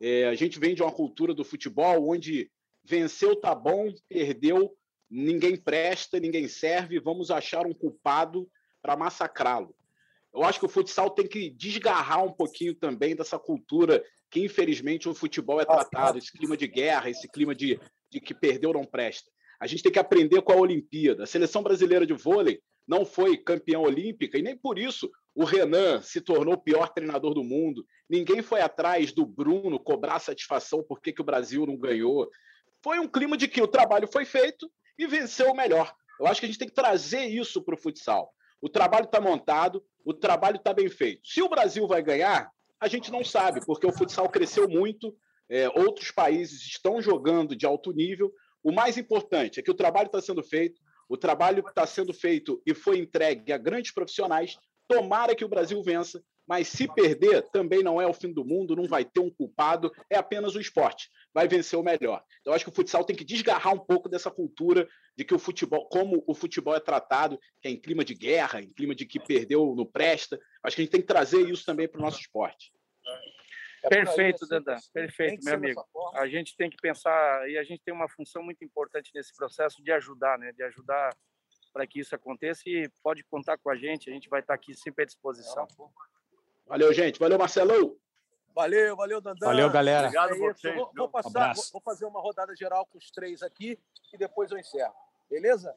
É, 0.00 0.26
a 0.26 0.34
gente 0.34 0.58
vem 0.58 0.74
de 0.74 0.82
uma 0.82 0.92
cultura 0.92 1.34
do 1.34 1.44
futebol 1.44 2.08
onde 2.08 2.50
venceu 2.84 3.36
tá 3.36 3.54
bom, 3.54 3.92
perdeu 4.08 4.74
ninguém 5.10 5.56
presta, 5.56 6.18
ninguém 6.18 6.48
serve, 6.48 7.00
vamos 7.00 7.30
achar 7.30 7.66
um 7.66 7.72
culpado 7.74 8.48
para 8.82 8.96
massacrá-lo. 8.96 9.74
Eu 10.34 10.44
acho 10.44 10.58
que 10.58 10.66
o 10.66 10.68
futsal 10.68 11.10
tem 11.10 11.26
que 11.26 11.48
desgarrar 11.50 12.22
um 12.24 12.32
pouquinho 12.32 12.74
também 12.74 13.16
dessa 13.16 13.38
cultura 13.38 14.04
que, 14.30 14.44
infelizmente, 14.44 15.08
o 15.08 15.14
futebol 15.14 15.60
é 15.60 15.64
tratado, 15.64 16.18
esse 16.18 16.30
clima 16.30 16.56
de 16.56 16.66
guerra, 16.66 17.08
esse 17.08 17.26
clima 17.28 17.54
de, 17.54 17.80
de 18.10 18.20
que 18.20 18.34
perdeu 18.34 18.72
não 18.72 18.84
presta. 18.84 19.30
A 19.58 19.66
gente 19.66 19.82
tem 19.82 19.92
que 19.92 19.98
aprender 19.98 20.42
com 20.42 20.52
a 20.52 20.56
Olimpíada. 20.60 21.24
A 21.24 21.26
seleção 21.26 21.62
brasileira 21.62 22.06
de 22.06 22.12
vôlei 22.12 22.60
não 22.86 23.04
foi 23.04 23.36
campeã 23.36 23.78
olímpica 23.78 24.38
e 24.38 24.42
nem 24.42 24.56
por 24.56 24.78
isso 24.78 25.10
o 25.34 25.44
Renan 25.44 26.00
se 26.02 26.20
tornou 26.20 26.54
o 26.54 26.60
pior 26.60 26.88
treinador 26.92 27.34
do 27.34 27.42
mundo. 27.42 27.84
Ninguém 28.08 28.42
foi 28.42 28.60
atrás 28.60 29.12
do 29.12 29.26
Bruno 29.26 29.78
cobrar 29.78 30.18
satisfação 30.18 30.82
por 30.82 31.00
que, 31.00 31.12
que 31.12 31.20
o 31.20 31.24
Brasil 31.24 31.66
não 31.66 31.76
ganhou. 31.76 32.30
Foi 32.82 32.98
um 32.98 33.08
clima 33.08 33.36
de 33.36 33.48
que 33.48 33.60
o 33.60 33.66
trabalho 33.66 34.06
foi 34.06 34.24
feito 34.24 34.70
e 34.98 35.06
venceu 35.06 35.50
o 35.50 35.56
melhor. 35.56 35.94
Eu 36.18 36.26
acho 36.26 36.40
que 36.40 36.46
a 36.46 36.48
gente 36.48 36.58
tem 36.58 36.68
que 36.68 36.74
trazer 36.74 37.24
isso 37.26 37.62
para 37.62 37.74
o 37.74 37.78
futsal. 37.78 38.32
O 38.60 38.68
trabalho 38.68 39.04
está 39.04 39.20
montado, 39.20 39.84
o 40.04 40.14
trabalho 40.14 40.56
está 40.56 40.72
bem 40.72 40.88
feito. 40.88 41.26
Se 41.26 41.42
o 41.42 41.48
Brasil 41.48 41.86
vai 41.86 42.02
ganhar, 42.02 42.50
a 42.80 42.88
gente 42.88 43.10
não 43.10 43.24
sabe, 43.24 43.64
porque 43.64 43.86
o 43.86 43.92
futsal 43.92 44.28
cresceu 44.28 44.68
muito, 44.68 45.14
é, 45.48 45.68
outros 45.68 46.10
países 46.10 46.62
estão 46.62 47.00
jogando 47.00 47.54
de 47.54 47.66
alto 47.66 47.92
nível. 47.92 48.32
O 48.62 48.72
mais 48.72 48.96
importante 48.96 49.60
é 49.60 49.62
que 49.62 49.70
o 49.70 49.74
trabalho 49.74 50.06
está 50.06 50.20
sendo 50.20 50.42
feito, 50.42 50.80
o 51.08 51.16
trabalho 51.16 51.64
está 51.66 51.86
sendo 51.86 52.12
feito 52.12 52.60
e 52.66 52.74
foi 52.74 52.98
entregue 52.98 53.52
a 53.52 53.58
grandes 53.58 53.92
profissionais. 53.92 54.58
Tomara 54.88 55.34
que 55.34 55.44
o 55.44 55.48
Brasil 55.48 55.82
vença, 55.82 56.22
mas 56.46 56.68
se 56.68 56.86
perder, 56.86 57.42
também 57.50 57.82
não 57.82 58.00
é 58.00 58.06
o 58.06 58.14
fim 58.14 58.32
do 58.32 58.44
mundo, 58.44 58.76
não 58.76 58.86
vai 58.86 59.04
ter 59.04 59.20
um 59.20 59.30
culpado, 59.30 59.92
é 60.08 60.16
apenas 60.16 60.54
o 60.54 60.60
esporte. 60.60 61.10
Vai 61.34 61.48
vencer 61.48 61.78
o 61.78 61.82
melhor. 61.82 62.22
Então, 62.40 62.52
acho 62.52 62.64
que 62.64 62.70
o 62.70 62.74
futsal 62.74 63.04
tem 63.04 63.16
que 63.16 63.24
desgarrar 63.24 63.74
um 63.74 63.78
pouco 63.78 64.08
dessa 64.08 64.30
cultura 64.30 64.88
de 65.16 65.24
que 65.24 65.34
o 65.34 65.38
futebol, 65.38 65.88
como 65.88 66.22
o 66.26 66.34
futebol 66.34 66.74
é 66.76 66.80
tratado, 66.80 67.38
que 67.60 67.68
é 67.68 67.70
em 67.70 67.80
clima 67.80 68.04
de 68.04 68.14
guerra, 68.14 68.60
em 68.60 68.72
clima 68.72 68.94
de 68.94 69.04
que 69.04 69.18
perdeu 69.18 69.74
no 69.74 69.84
presta. 69.84 70.38
Acho 70.62 70.76
que 70.76 70.82
a 70.82 70.84
gente 70.84 70.92
tem 70.92 71.00
que 71.00 71.06
trazer 71.06 71.48
isso 71.48 71.64
também 71.64 71.88
para 71.88 71.98
o 71.98 72.02
nosso 72.02 72.20
esporte. 72.20 72.72
É 73.84 73.88
Perfeito, 73.88 74.46
Dandan. 74.46 74.76
Perfeito, 74.92 75.44
meu 75.44 75.54
amigo. 75.54 75.84
A 76.14 76.26
gente 76.26 76.56
tem 76.56 76.70
que 76.70 76.76
pensar, 76.76 77.48
e 77.48 77.56
a 77.58 77.64
gente 77.64 77.82
tem 77.84 77.94
uma 77.94 78.08
função 78.08 78.42
muito 78.42 78.64
importante 78.64 79.10
nesse 79.14 79.34
processo 79.36 79.82
de 79.82 79.92
ajudar, 79.92 80.38
né? 80.38 80.52
De 80.52 80.62
ajudar 80.64 81.14
para 81.72 81.86
que 81.86 82.00
isso 82.00 82.14
aconteça 82.14 82.62
e 82.66 82.88
pode 83.02 83.22
contar 83.24 83.58
com 83.58 83.68
a 83.68 83.76
gente, 83.76 84.08
a 84.08 84.12
gente 84.12 84.30
vai 84.30 84.40
estar 84.40 84.54
aqui 84.54 84.74
sempre 84.74 85.02
à 85.02 85.06
disposição. 85.06 85.66
Valeu, 86.66 86.92
gente. 86.92 87.18
Valeu, 87.18 87.38
Marcelão. 87.38 87.96
Valeu, 88.54 88.96
valeu, 88.96 89.20
Dandan. 89.20 89.46
Valeu, 89.46 89.70
galera. 89.70 90.06
Obrigado 90.06 90.34
é 90.34 90.38
vocês. 90.38 90.74
Vou, 90.74 90.90
vou, 90.96 91.08
passar, 91.08 91.54
vou, 91.54 91.64
vou, 91.72 91.82
fazer 91.82 92.06
uma 92.06 92.20
rodada 92.20 92.56
geral 92.56 92.86
com 92.86 92.96
os 92.98 93.10
três 93.10 93.42
aqui 93.42 93.78
e 94.12 94.16
depois 94.16 94.50
eu 94.50 94.58
encerro. 94.58 94.94
Beleza? 95.30 95.76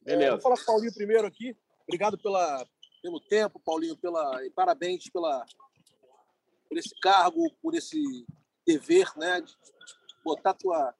Beleza. 0.00 0.26
É, 0.26 0.30
vou 0.30 0.40
falar 0.40 0.56
com 0.56 0.62
o 0.62 0.66
Paulinho 0.66 0.94
primeiro 0.94 1.26
aqui. 1.26 1.56
Obrigado 1.82 2.16
pela, 2.18 2.66
pelo 3.02 3.20
tempo, 3.20 3.60
Paulinho, 3.60 3.96
pela, 3.96 4.44
e 4.44 4.50
parabéns 4.50 5.08
pela, 5.10 5.44
por 6.68 6.78
esse 6.78 6.98
cargo, 7.00 7.50
por 7.62 7.74
esse 7.74 8.26
dever, 8.66 9.10
né, 9.16 9.40
de 9.40 9.54
botar 10.24 10.54
tua, 10.54 10.94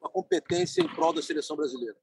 tua 0.00 0.10
competência 0.10 0.80
em 0.80 0.88
prol 0.88 1.12
da 1.12 1.22
seleção 1.22 1.56
brasileira. 1.56 1.96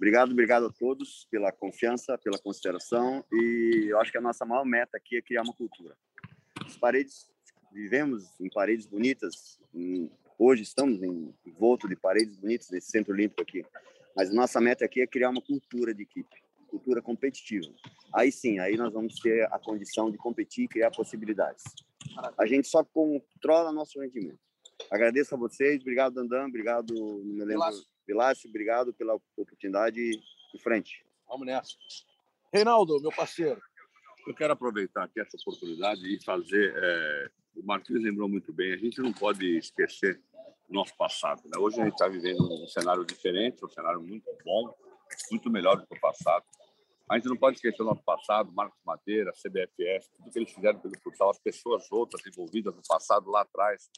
Obrigado, 0.00 0.32
obrigado 0.32 0.64
a 0.64 0.72
todos 0.72 1.26
pela 1.30 1.52
confiança, 1.52 2.16
pela 2.16 2.38
consideração 2.38 3.22
e 3.30 3.88
eu 3.90 4.00
acho 4.00 4.10
que 4.10 4.16
a 4.16 4.20
nossa 4.22 4.46
maior 4.46 4.64
meta 4.64 4.96
aqui 4.96 5.18
é 5.18 5.20
criar 5.20 5.42
uma 5.42 5.52
cultura. 5.52 5.94
As 6.64 6.74
paredes, 6.74 7.30
vivemos 7.70 8.24
em 8.40 8.48
paredes 8.48 8.86
bonitas, 8.86 9.60
em, 9.74 10.10
hoje 10.38 10.62
estamos 10.62 11.02
em 11.02 11.34
volta 11.58 11.86
de 11.86 11.94
paredes 11.96 12.34
bonitas 12.34 12.70
nesse 12.70 12.90
centro 12.90 13.12
olímpico 13.12 13.42
aqui, 13.42 13.62
mas 14.16 14.30
a 14.30 14.32
nossa 14.32 14.58
meta 14.58 14.86
aqui 14.86 15.02
é 15.02 15.06
criar 15.06 15.28
uma 15.28 15.42
cultura 15.42 15.92
de 15.92 16.04
equipe, 16.04 16.42
cultura 16.66 17.02
competitiva. 17.02 17.70
Aí 18.14 18.32
sim, 18.32 18.58
aí 18.58 18.78
nós 18.78 18.94
vamos 18.94 19.20
ter 19.20 19.52
a 19.52 19.58
condição 19.58 20.10
de 20.10 20.16
competir 20.16 20.64
e 20.64 20.68
criar 20.68 20.90
possibilidades. 20.90 21.62
A 22.38 22.46
gente 22.46 22.68
só 22.68 22.82
controla 22.82 23.70
nosso 23.70 24.00
rendimento. 24.00 24.40
Agradeço 24.90 25.34
a 25.34 25.38
vocês, 25.38 25.82
obrigado 25.82 26.14
Dandan, 26.14 26.46
obrigado, 26.46 26.94
me 27.22 27.44
lembro, 27.44 27.84
Pilace, 28.10 28.48
obrigado 28.48 28.92
pela 28.92 29.14
oportunidade 29.14 30.00
em 30.52 30.58
frente. 30.58 31.06
Vamos 31.28 31.46
nessa. 31.46 31.76
Reinaldo, 32.52 33.00
meu 33.00 33.12
parceiro. 33.12 33.62
Eu 34.26 34.34
quero 34.34 34.52
aproveitar 34.52 35.04
aqui 35.04 35.20
essa 35.20 35.36
oportunidade 35.36 36.12
e 36.12 36.20
fazer. 36.24 36.74
É, 36.76 37.30
o 37.54 37.64
Martins 37.64 38.02
lembrou 38.02 38.28
muito 38.28 38.52
bem, 38.52 38.72
a 38.72 38.76
gente 38.76 39.00
não 39.00 39.12
pode 39.12 39.56
esquecer 39.56 40.20
o 40.68 40.74
nosso 40.74 40.96
passado. 40.96 41.42
Né? 41.44 41.52
Hoje 41.56 41.80
a 41.80 41.84
gente 41.84 41.92
está 41.92 42.08
vivendo 42.08 42.42
um 42.42 42.66
cenário 42.66 43.04
diferente, 43.04 43.64
um 43.64 43.68
cenário 43.68 44.02
muito 44.02 44.28
bom, 44.44 44.74
muito 45.30 45.48
melhor 45.48 45.76
do 45.76 45.86
que 45.86 45.96
o 45.96 46.00
passado. 46.00 46.44
A 47.08 47.14
gente 47.14 47.28
não 47.28 47.36
pode 47.36 47.58
esquecer 47.58 47.80
o 47.80 47.86
nosso 47.86 48.02
passado, 48.02 48.52
Marcos 48.52 48.80
Madeira, 48.84 49.32
CBFS, 49.34 50.10
tudo 50.16 50.32
que 50.32 50.38
eles 50.40 50.52
fizeram 50.52 50.80
pelo 50.80 50.98
futsal, 51.00 51.30
as 51.30 51.38
pessoas 51.38 51.86
outras 51.92 52.26
envolvidas 52.26 52.74
no 52.74 52.82
passado 52.88 53.30
lá 53.30 53.42
atrás, 53.42 53.88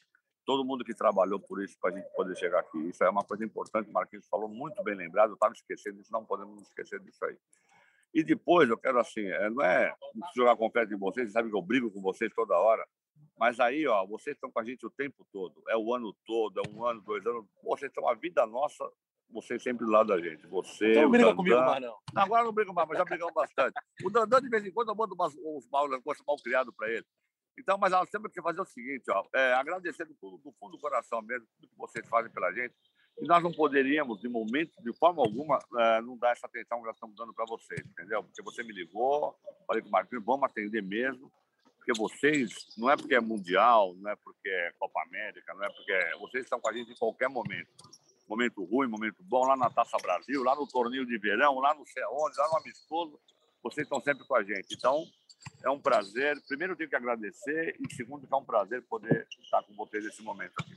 todo 0.44 0.64
mundo 0.64 0.84
que 0.84 0.94
trabalhou 0.94 1.38
por 1.38 1.62
isso 1.62 1.78
para 1.80 1.90
a 1.90 1.96
gente 1.96 2.08
poder 2.14 2.36
chegar 2.36 2.60
aqui. 2.60 2.78
Isso 2.88 3.02
é 3.04 3.10
uma 3.10 3.24
coisa 3.24 3.44
importante, 3.44 3.88
o 3.88 3.92
Marquinhos 3.92 4.26
falou 4.28 4.48
muito 4.48 4.82
bem 4.82 4.94
lembrado, 4.94 5.30
eu 5.30 5.34
estava 5.34 5.52
esquecendo 5.52 5.98
disso, 5.98 6.12
não 6.12 6.24
podemos 6.24 6.54
nos 6.56 6.68
esquecer 6.68 7.00
disso 7.00 7.24
aí. 7.24 7.36
E 8.14 8.22
depois 8.22 8.68
eu 8.68 8.76
quero 8.76 8.98
assim, 8.98 9.26
é, 9.26 9.48
não 9.48 9.64
é 9.64 9.94
jogar 10.36 10.56
confete 10.56 10.92
em 10.92 10.98
vocês, 10.98 11.26
vocês 11.26 11.32
sabem 11.32 11.50
que 11.50 11.56
eu 11.56 11.62
brigo 11.62 11.90
com 11.90 12.00
vocês 12.00 12.30
toda 12.34 12.58
hora, 12.58 12.86
mas 13.38 13.58
aí, 13.58 13.86
ó, 13.86 14.06
vocês 14.06 14.36
estão 14.36 14.50
com 14.50 14.60
a 14.60 14.64
gente 14.64 14.84
o 14.84 14.90
tempo 14.90 15.26
todo, 15.32 15.62
é 15.68 15.76
o 15.76 15.94
ano 15.94 16.14
todo, 16.26 16.60
é 16.60 16.62
um 16.68 16.84
ano, 16.84 17.00
dois 17.00 17.26
anos, 17.26 17.46
vocês 17.62 17.90
estão 17.90 18.08
a 18.08 18.14
vida 18.14 18.46
nossa, 18.46 18.84
vocês 19.32 19.62
sempre 19.62 19.86
do 19.86 19.90
lado 19.90 20.08
da 20.08 20.20
gente. 20.20 20.46
Você, 20.46 20.90
então 20.90 21.02
não 21.04 21.10
briga 21.10 21.34
comigo 21.34 21.56
mais, 21.56 21.80
não. 21.80 21.96
Agora 22.14 22.44
não 22.44 22.52
brigo 22.52 22.74
mais, 22.74 22.86
mas 22.88 22.98
já 22.98 23.04
brigamos 23.04 23.32
bastante. 23.32 23.74
O 24.04 24.10
Dandan, 24.10 24.40
de 24.40 24.48
vez 24.48 24.64
em 24.64 24.70
quando, 24.70 24.90
eu 24.90 24.94
mando 24.94 25.14
umas, 25.14 25.34
uns 25.34 25.66
mal, 25.70 25.88
mal 25.88 26.36
criados 26.44 26.74
para 26.76 26.90
ele. 26.90 27.06
Então, 27.58 27.76
mas 27.78 27.92
nós 27.92 28.08
temos 28.10 28.32
que 28.32 28.40
fazer 28.40 28.60
o 28.60 28.66
seguinte, 28.66 29.10
ó, 29.10 29.24
é, 29.34 29.52
agradecer 29.54 30.04
do, 30.04 30.14
do, 30.14 30.52
fundo 30.58 30.72
do 30.72 30.78
coração 30.78 31.20
mesmo 31.22 31.46
tudo 31.56 31.68
que 31.68 31.78
vocês 31.78 32.06
fazem 32.08 32.30
pela 32.30 32.52
gente. 32.52 32.74
E 33.20 33.26
nós 33.26 33.42
não 33.42 33.52
poderíamos, 33.52 34.20
de 34.20 34.28
momento, 34.28 34.72
de 34.82 34.92
forma 34.94 35.22
alguma, 35.22 35.58
é, 35.78 36.00
não 36.00 36.16
dar 36.16 36.32
essa 36.32 36.46
atenção 36.46 36.78
que 36.80 36.86
nós 36.86 36.96
estamos 36.96 37.14
dando 37.14 37.34
para 37.34 37.44
vocês, 37.44 37.80
entendeu? 37.80 38.24
Porque 38.24 38.42
você 38.42 38.62
me 38.62 38.72
ligou, 38.72 39.36
falei 39.66 39.82
com 39.82 39.88
o 39.88 39.92
Marquinhos, 39.92 40.24
vamos 40.24 40.44
atender 40.44 40.82
mesmo, 40.82 41.30
porque 41.76 41.92
vocês, 41.98 42.54
não 42.78 42.88
é 42.88 42.96
porque 42.96 43.14
é 43.14 43.20
Mundial, 43.20 43.94
não 43.96 44.10
é 44.10 44.16
porque 44.16 44.48
é 44.48 44.72
Copa 44.78 45.02
América, 45.02 45.52
não 45.52 45.64
é 45.64 45.68
porque 45.68 45.92
é, 45.92 46.16
vocês 46.16 46.44
estão 46.44 46.60
com 46.60 46.68
a 46.68 46.72
gente 46.72 46.92
em 46.92 46.96
qualquer 46.96 47.28
momento. 47.28 47.68
Momento 48.28 48.64
ruim, 48.64 48.88
momento 48.88 49.22
bom, 49.24 49.44
lá 49.44 49.56
na 49.56 49.68
Taça 49.68 49.96
Brasil, 49.98 50.42
lá 50.42 50.56
no 50.56 50.66
torneio 50.66 51.04
de 51.04 51.18
verão, 51.18 51.58
lá 51.58 51.74
no 51.74 51.84
sei 51.86 52.04
onde, 52.04 52.38
lá 52.38 52.48
no 52.48 52.58
amistoso, 52.58 53.20
vocês 53.62 53.84
estão 53.84 54.00
sempre 54.00 54.24
com 54.26 54.34
a 54.34 54.42
gente. 54.42 54.74
Então, 54.74 55.04
é 55.64 55.70
um 55.70 55.80
prazer. 55.80 56.40
Primeiro, 56.46 56.72
eu 56.72 56.76
tenho 56.76 56.90
que 56.90 56.96
agradecer 56.96 57.76
e 57.78 57.94
segundo, 57.94 58.26
é 58.30 58.36
um 58.36 58.44
prazer 58.44 58.82
poder 58.82 59.26
estar 59.40 59.62
com 59.62 59.74
vocês 59.74 60.04
nesse 60.04 60.22
momento 60.22 60.54
aqui. 60.60 60.76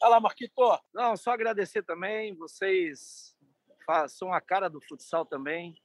Olha 0.00 0.10
lá, 0.10 0.20
Marquito. 0.20 0.54
Não, 0.92 1.16
só 1.16 1.32
agradecer 1.32 1.82
também. 1.82 2.34
Vocês 2.34 3.34
são 4.08 4.32
a 4.32 4.40
cara 4.40 4.68
do 4.68 4.80
futsal 4.80 5.24
também. 5.24 5.76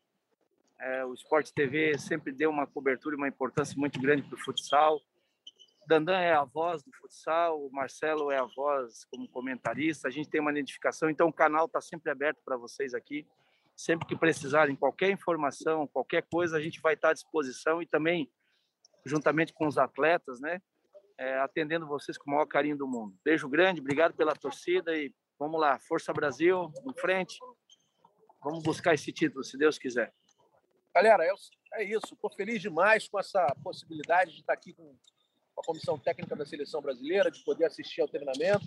É, 0.79 1.05
o 1.05 1.13
Esporte 1.13 1.53
TV 1.53 1.97
sempre 1.97 2.31
deu 2.31 2.49
uma 2.49 2.65
cobertura 2.65 3.15
e 3.15 3.17
uma 3.17 3.27
importância 3.27 3.75
muito 3.77 3.99
grande 3.99 4.23
para 4.23 4.35
o 4.35 4.41
futsal. 4.41 5.01
Dandan 5.87 6.19
é 6.19 6.33
a 6.33 6.43
voz 6.43 6.83
do 6.83 6.91
futsal, 6.93 7.65
o 7.65 7.71
Marcelo 7.71 8.31
é 8.31 8.37
a 8.37 8.45
voz 8.45 9.05
como 9.05 9.27
comentarista. 9.27 10.07
A 10.07 10.11
gente 10.11 10.29
tem 10.29 10.39
uma 10.39 10.51
identificação, 10.51 11.09
então 11.09 11.27
o 11.27 11.33
canal 11.33 11.65
está 11.65 11.81
sempre 11.81 12.11
aberto 12.11 12.41
para 12.45 12.55
vocês 12.55 12.93
aqui. 12.93 13.25
Sempre 13.79 14.09
que 14.09 14.15
precisarem 14.17 14.75
qualquer 14.75 15.09
informação, 15.09 15.87
qualquer 15.87 16.27
coisa, 16.29 16.57
a 16.57 16.61
gente 16.61 16.81
vai 16.81 16.95
estar 16.95 17.11
à 17.11 17.13
disposição 17.13 17.81
e 17.81 17.85
também, 17.87 18.29
juntamente 19.05 19.53
com 19.53 19.65
os 19.65 19.77
atletas, 19.77 20.41
né, 20.41 20.61
é, 21.17 21.39
atendendo 21.39 21.87
vocês 21.87 22.17
com 22.17 22.29
o 22.29 22.33
maior 22.33 22.45
carinho 22.45 22.75
do 22.75 22.85
mundo. 22.85 23.17
Beijo 23.23 23.47
grande, 23.47 23.79
obrigado 23.79 24.13
pela 24.13 24.35
torcida 24.35 24.93
e 24.97 25.15
vamos 25.39 25.61
lá, 25.61 25.79
Força 25.79 26.11
Brasil, 26.11 26.69
em 26.85 26.93
frente. 26.99 27.39
Vamos 28.43 28.61
buscar 28.63 28.95
esse 28.95 29.13
título, 29.13 29.45
se 29.45 29.57
Deus 29.57 29.77
quiser. 29.77 30.13
Galera, 30.93 31.23
é, 31.23 31.33
é 31.75 31.83
isso. 31.85 32.13
Estou 32.13 32.29
feliz 32.31 32.61
demais 32.61 33.07
com 33.07 33.17
essa 33.17 33.47
possibilidade 33.63 34.33
de 34.33 34.41
estar 34.41 34.51
aqui 34.51 34.73
com 34.73 34.93
a 35.57 35.63
comissão 35.63 35.97
técnica 35.97 36.35
da 36.35 36.45
seleção 36.45 36.81
brasileira, 36.81 37.31
de 37.31 37.41
poder 37.45 37.63
assistir 37.63 38.01
ao 38.01 38.09
treinamento. 38.09 38.65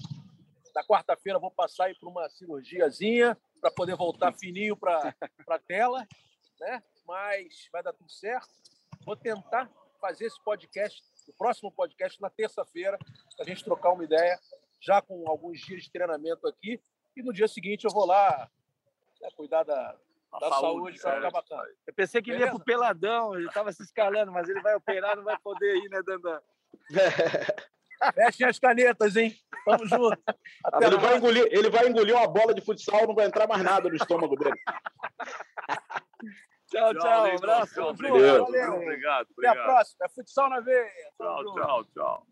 Na 0.74 0.84
quarta-feira 0.84 1.38
vou 1.38 1.50
passar 1.50 1.86
aí 1.86 1.94
por 1.94 2.08
uma 2.08 2.28
cirurgiazinha 2.30 3.36
para 3.60 3.70
poder 3.70 3.94
voltar 3.94 4.32
fininho 4.32 4.76
para 4.76 5.14
a 5.48 5.58
tela, 5.58 6.06
né? 6.60 6.82
Mas 7.06 7.68
vai 7.72 7.82
dar 7.82 7.92
tudo 7.92 8.10
certo. 8.10 8.48
Vou 9.04 9.16
tentar 9.16 9.70
fazer 10.00 10.26
esse 10.26 10.42
podcast, 10.42 11.02
o 11.28 11.32
próximo 11.34 11.70
podcast 11.70 12.20
na 12.20 12.30
terça-feira, 12.30 12.98
para 13.36 13.44
a 13.44 13.48
gente 13.48 13.64
trocar 13.64 13.92
uma 13.92 14.04
ideia, 14.04 14.38
já 14.80 15.00
com 15.00 15.28
alguns 15.28 15.60
dias 15.60 15.84
de 15.84 15.90
treinamento 15.92 16.46
aqui. 16.48 16.80
E 17.16 17.22
no 17.22 17.32
dia 17.32 17.46
seguinte 17.46 17.84
eu 17.84 17.90
vou 17.90 18.06
lá 18.06 18.50
né, 19.20 19.28
cuidar 19.36 19.62
da, 19.62 19.96
da 20.40 20.48
saúde, 20.50 20.98
para 20.98 21.16
ficar 21.16 21.30
bacana. 21.30 21.68
Eu 21.86 21.94
pensei 21.94 22.22
que 22.22 22.30
ele 22.30 22.40
ia 22.40 22.50
pro 22.50 22.64
Peladão, 22.64 23.34
ele 23.34 23.46
estava 23.46 23.72
se 23.72 23.82
escalando, 23.82 24.32
mas 24.32 24.48
ele 24.48 24.60
vai 24.60 24.74
operar, 24.74 25.16
não 25.16 25.24
vai 25.24 25.38
poder 25.38 25.76
ir, 25.76 25.88
né, 25.88 26.02
Dandan? 26.02 26.40
Fechem 28.14 28.46
as 28.46 28.58
canetas, 28.58 29.16
hein? 29.16 29.34
Tamo 29.64 29.86
junto. 29.86 30.18
Até 30.64 30.86
ele, 30.86 30.96
vai 30.96 31.16
engolir, 31.16 31.48
ele 31.50 31.70
vai 31.70 31.88
engolir 31.88 32.16
uma 32.16 32.26
bola 32.26 32.54
de 32.54 32.60
futsal, 32.60 33.06
não 33.06 33.14
vai 33.14 33.26
entrar 33.26 33.46
mais 33.46 33.62
nada 33.62 33.88
no 33.88 33.94
estômago 33.94 34.36
dele. 34.36 34.56
tchau, 36.70 36.94
tchau. 36.94 37.26
Um 37.26 37.36
abraço. 37.36 37.74
Tchau, 37.74 37.90
obrigado. 37.90 38.20
Valeu. 38.20 38.44
Obrigado, 38.44 39.26
obrigado. 39.30 39.38
Até 39.38 39.48
a 39.48 39.64
próxima. 39.64 40.06
É 40.06 40.08
futsal 40.08 40.50
na 40.50 40.60
veia. 40.60 40.90
Tchau, 41.16 41.54
tchau, 41.54 41.84
tchau. 41.94 42.26